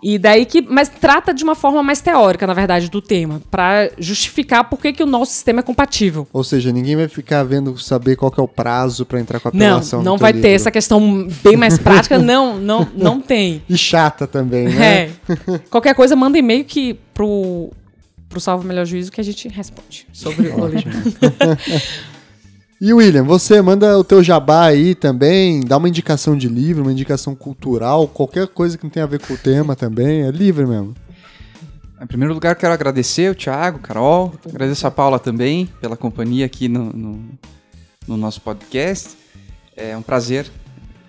E 0.00 0.16
daí 0.16 0.46
que, 0.46 0.62
mas 0.62 0.88
trata 0.88 1.34
de 1.34 1.42
uma 1.42 1.56
forma 1.56 1.82
mais 1.82 2.00
teórica, 2.00 2.46
na 2.46 2.54
verdade, 2.54 2.88
do 2.88 3.02
tema, 3.02 3.42
para 3.50 3.90
justificar 3.98 4.62
por 4.70 4.78
que, 4.78 4.92
que 4.92 5.02
o 5.02 5.06
nosso 5.06 5.32
sistema 5.32 5.58
é 5.58 5.62
compatível. 5.62 6.24
Ou 6.32 6.44
seja, 6.44 6.70
ninguém 6.70 6.94
vai 6.94 7.08
ficar 7.08 7.42
vendo 7.42 7.76
saber 7.78 8.14
qual 8.14 8.30
que 8.30 8.38
é 8.38 8.42
o 8.42 8.46
prazo 8.46 9.04
para 9.04 9.18
entrar 9.18 9.40
com 9.40 9.48
a 9.48 9.52
Não, 9.52 9.66
apelação. 9.66 10.00
não 10.00 10.12
teu 10.12 10.20
vai 10.20 10.30
livro. 10.30 10.46
ter 10.48 10.54
essa 10.54 10.70
questão 10.70 11.26
bem 11.42 11.56
mais 11.56 11.78
prática, 11.82 12.16
não, 12.16 12.58
não, 12.60 12.86
não 12.94 13.20
tem. 13.20 13.60
E 13.68 13.76
chata 13.76 14.24
também, 14.28 14.68
né? 14.68 14.86
É. 14.86 15.10
Qualquer 15.68 15.96
coisa, 15.96 16.14
manda 16.14 16.38
e-mail 16.38 16.64
que 16.64 16.94
pro, 17.12 17.70
pro 18.28 18.40
Salvo 18.40 18.66
Melhor 18.66 18.84
Juízo 18.84 19.10
que 19.10 19.20
a 19.20 19.24
gente 19.24 19.48
responde 19.48 20.06
sobre 20.12 20.48
o 20.48 20.66
livro. 20.68 20.90
E 22.80 22.92
William, 22.92 23.24
você 23.24 23.60
manda 23.60 23.98
o 23.98 24.04
teu 24.04 24.22
jabá 24.22 24.66
aí 24.66 24.94
também, 24.94 25.58
dá 25.60 25.76
uma 25.76 25.88
indicação 25.88 26.36
de 26.38 26.48
livro, 26.48 26.82
uma 26.82 26.92
indicação 26.92 27.34
cultural, 27.34 28.06
qualquer 28.06 28.46
coisa 28.46 28.78
que 28.78 28.84
não 28.84 28.90
tenha 28.90 29.02
a 29.04 29.08
ver 29.08 29.18
com 29.18 29.34
o 29.34 29.36
tema 29.36 29.74
também, 29.74 30.22
é 30.22 30.30
livre 30.30 30.64
mesmo. 30.64 30.94
Em 32.00 32.06
primeiro 32.06 32.32
lugar, 32.32 32.54
quero 32.54 32.72
agradecer 32.72 33.32
o 33.32 33.34
Thiago, 33.34 33.80
Carol, 33.80 34.32
agradeço 34.48 34.86
a 34.86 34.92
Paula 34.92 35.18
também 35.18 35.66
pela 35.80 35.96
companhia 35.96 36.46
aqui 36.46 36.68
no, 36.68 36.92
no, 36.92 37.20
no 38.06 38.16
nosso 38.16 38.40
podcast. 38.40 39.16
É 39.76 39.96
um 39.96 40.02
prazer 40.02 40.46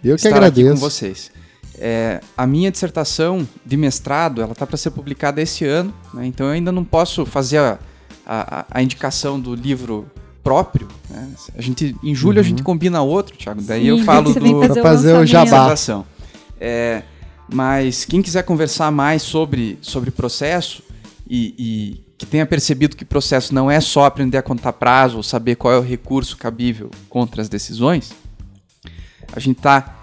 Eu 0.03 0.15
que 0.15 0.25
estar 0.25 0.35
agradeço. 0.37 0.69
aqui 0.71 0.79
com 0.79 0.81
vocês. 0.83 1.31
É, 1.77 2.21
a 2.37 2.45
minha 2.45 2.69
dissertação 2.71 3.47
de 3.65 3.77
mestrado, 3.77 4.41
ela 4.41 4.51
está 4.51 4.65
para 4.67 4.77
ser 4.77 4.91
publicada 4.91 5.41
esse 5.41 5.65
ano, 5.65 5.93
né? 6.13 6.25
então 6.25 6.47
eu 6.47 6.53
ainda 6.53 6.71
não 6.71 6.83
posso 6.83 7.25
fazer 7.25 7.57
a, 7.59 7.79
a, 8.25 8.65
a 8.69 8.83
indicação 8.83 9.39
do 9.39 9.55
livro 9.55 10.05
próprio. 10.43 10.87
Né? 11.09 11.29
A 11.57 11.61
gente, 11.61 11.95
em 12.03 12.13
julho 12.13 12.37
Uhum. 12.37 12.41
a 12.41 12.43
gente 12.43 12.63
combina 12.63 13.01
outro, 13.01 13.37
Thiago. 13.37 13.61
Daí 13.61 13.83
Sim, 13.83 13.87
eu 13.87 14.03
falo 14.03 14.33
do, 14.33 14.67
fazer 14.67 14.81
fazer 14.81 15.17
o 15.17 15.25
jabá. 15.25 15.43
dissertação. 15.43 16.05
É, 16.59 17.03
mas 17.51 18.03
quem 18.05 18.21
quiser 18.21 18.43
conversar 18.43 18.91
mais 18.91 19.21
sobre, 19.21 19.77
sobre 19.81 20.11
processo 20.11 20.83
e, 21.29 21.55
e 21.57 22.03
que 22.17 22.25
tenha 22.25 22.45
percebido 22.45 22.97
que 22.97 23.05
processo 23.05 23.55
não 23.55 23.71
é 23.71 23.79
só 23.79 24.03
aprender 24.05 24.37
a 24.37 24.41
contar 24.41 24.73
prazo 24.73 25.17
ou 25.17 25.23
saber 25.23 25.55
qual 25.55 25.73
é 25.73 25.77
o 25.77 25.81
recurso 25.81 26.35
cabível 26.35 26.91
contra 27.07 27.41
as 27.41 27.47
decisões, 27.47 28.11
a 29.31 29.39
gente 29.39 29.57
está 29.57 29.95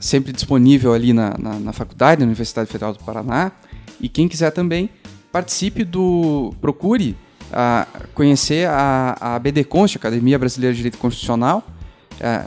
sempre 0.00 0.32
disponível 0.32 0.92
ali 0.92 1.12
na, 1.12 1.36
na, 1.38 1.58
na 1.58 1.72
faculdade, 1.72 2.20
na 2.20 2.26
Universidade 2.26 2.70
Federal 2.70 2.92
do 2.92 2.98
Paraná. 3.04 3.52
E 4.00 4.08
quem 4.08 4.28
quiser 4.28 4.50
também 4.50 4.90
participe 5.32 5.84
do. 5.84 6.54
procure 6.60 7.16
ah, 7.52 7.86
conhecer 8.14 8.68
a, 8.68 9.36
a 9.36 9.64
Const, 9.64 9.96
Academia 9.96 10.38
Brasileira 10.38 10.72
de 10.72 10.78
Direito 10.78 10.98
Constitucional. 10.98 11.64
Ah, 12.20 12.46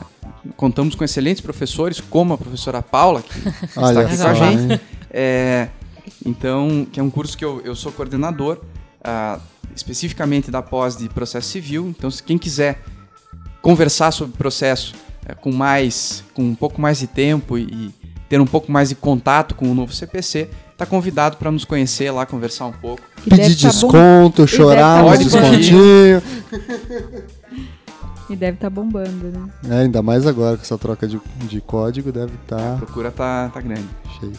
contamos 0.56 0.96
com 0.96 1.04
excelentes 1.04 1.42
professores, 1.42 2.00
como 2.02 2.34
a 2.34 2.38
professora 2.38 2.82
Paula, 2.82 3.22
que 3.22 3.38
está 3.66 4.02
aqui 4.02 4.18
com 4.18 4.28
a 4.28 4.34
gente. 4.34 4.82
É, 5.10 5.70
então, 6.26 6.88
que 6.92 7.00
é 7.00 7.04
um 7.04 7.10
curso 7.10 7.38
que 7.38 7.46
eu, 7.46 7.62
eu 7.64 7.76
sou 7.76 7.92
coordenador, 7.92 8.60
ah, 9.04 9.40
especificamente 9.76 10.50
da 10.50 10.62
pós 10.62 10.98
de 10.98 11.10
processo 11.10 11.50
civil. 11.50 11.88
Então, 11.88 12.10
se 12.10 12.22
quem 12.22 12.38
quiser 12.38 12.82
conversar 13.62 14.12
sobre 14.12 14.38
processo 14.38 14.94
eh, 15.28 15.34
com 15.36 15.52
mais, 15.52 16.24
com 16.34 16.44
um 16.44 16.56
pouco 16.56 16.80
mais 16.82 16.98
de 17.00 17.08
tempo 17.08 17.58
e, 17.58 17.64
e 17.64 17.92
ter 18.30 18.40
um 18.42 18.46
pouco 18.46 18.72
mais 18.72 18.90
de 18.90 18.96
contato 18.96 19.54
com 19.56 19.70
o 19.72 19.74
novo 19.76 19.94
CPC, 19.94 20.50
está 20.72 20.86
convidado 20.86 21.38
para 21.38 21.52
nos 21.52 21.66
conhecer 21.66 22.10
lá, 22.12 22.26
conversar 22.26 22.66
um 22.66 22.72
pouco. 22.72 23.02
E 23.26 23.30
Pedir 23.30 23.56
tá 23.56 23.64
bom- 23.68 23.70
desconto, 23.70 24.48
chorar 24.48 25.04
tá 25.04 25.06
uns 25.06 25.18
bombando. 25.20 25.58
descontinhos. 25.58 26.24
E 28.30 28.36
deve 28.36 28.56
estar 28.56 28.70
bombando, 28.70 29.28
né? 29.28 29.50
É, 29.70 29.82
ainda 29.82 30.02
mais 30.02 30.26
agora 30.26 30.56
com 30.56 30.64
essa 30.64 30.78
troca 30.78 31.06
de, 31.08 31.20
de 31.42 31.60
código, 31.62 32.12
deve 32.12 32.32
A 32.32 32.44
estar 32.44 32.78
procura 32.78 33.12
tá, 33.12 33.50
tá 33.54 33.60
grande. 33.62 33.86
cheio. 34.20 34.32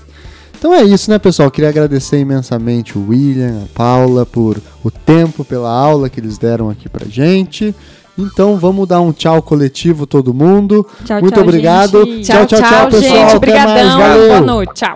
Então 0.59 0.73
é 0.73 0.83
isso, 0.83 1.11
né, 1.11 1.19
pessoal? 1.19 1.51
Queria 1.51 1.69
agradecer 1.69 2.19
imensamente 2.19 2.97
o 2.97 3.09
William, 3.09 3.65
a 3.65 3.67
Paula, 3.75 4.25
por 4.25 4.59
o 4.83 4.91
tempo, 4.91 5.45
pela 5.45 5.71
aula 5.71 6.09
que 6.09 6.19
eles 6.19 6.39
deram 6.39 6.71
aqui 6.71 6.89
pra 6.89 7.07
gente. 7.07 7.75
Então 8.19 8.57
vamos 8.57 8.87
dar 8.87 9.01
um 9.01 9.13
tchau 9.13 9.43
coletivo, 9.43 10.07
todo 10.07 10.33
mundo. 10.33 10.87
Tchau, 11.05 11.21
Muito 11.21 11.35
tchau, 11.35 11.43
obrigado. 11.43 12.05
gente. 12.05 12.27
Tchau, 12.27 12.47
tchau, 12.47 12.61
tchau, 12.61 12.87
pessoal. 12.89 13.03
gente. 13.03 13.13
Até 13.13 13.23
mais. 13.23 13.35
Obrigadão. 13.35 13.99
Valeu. 13.99 14.29
Boa 14.29 14.41
noite. 14.41 14.75
Tchau. 14.75 14.95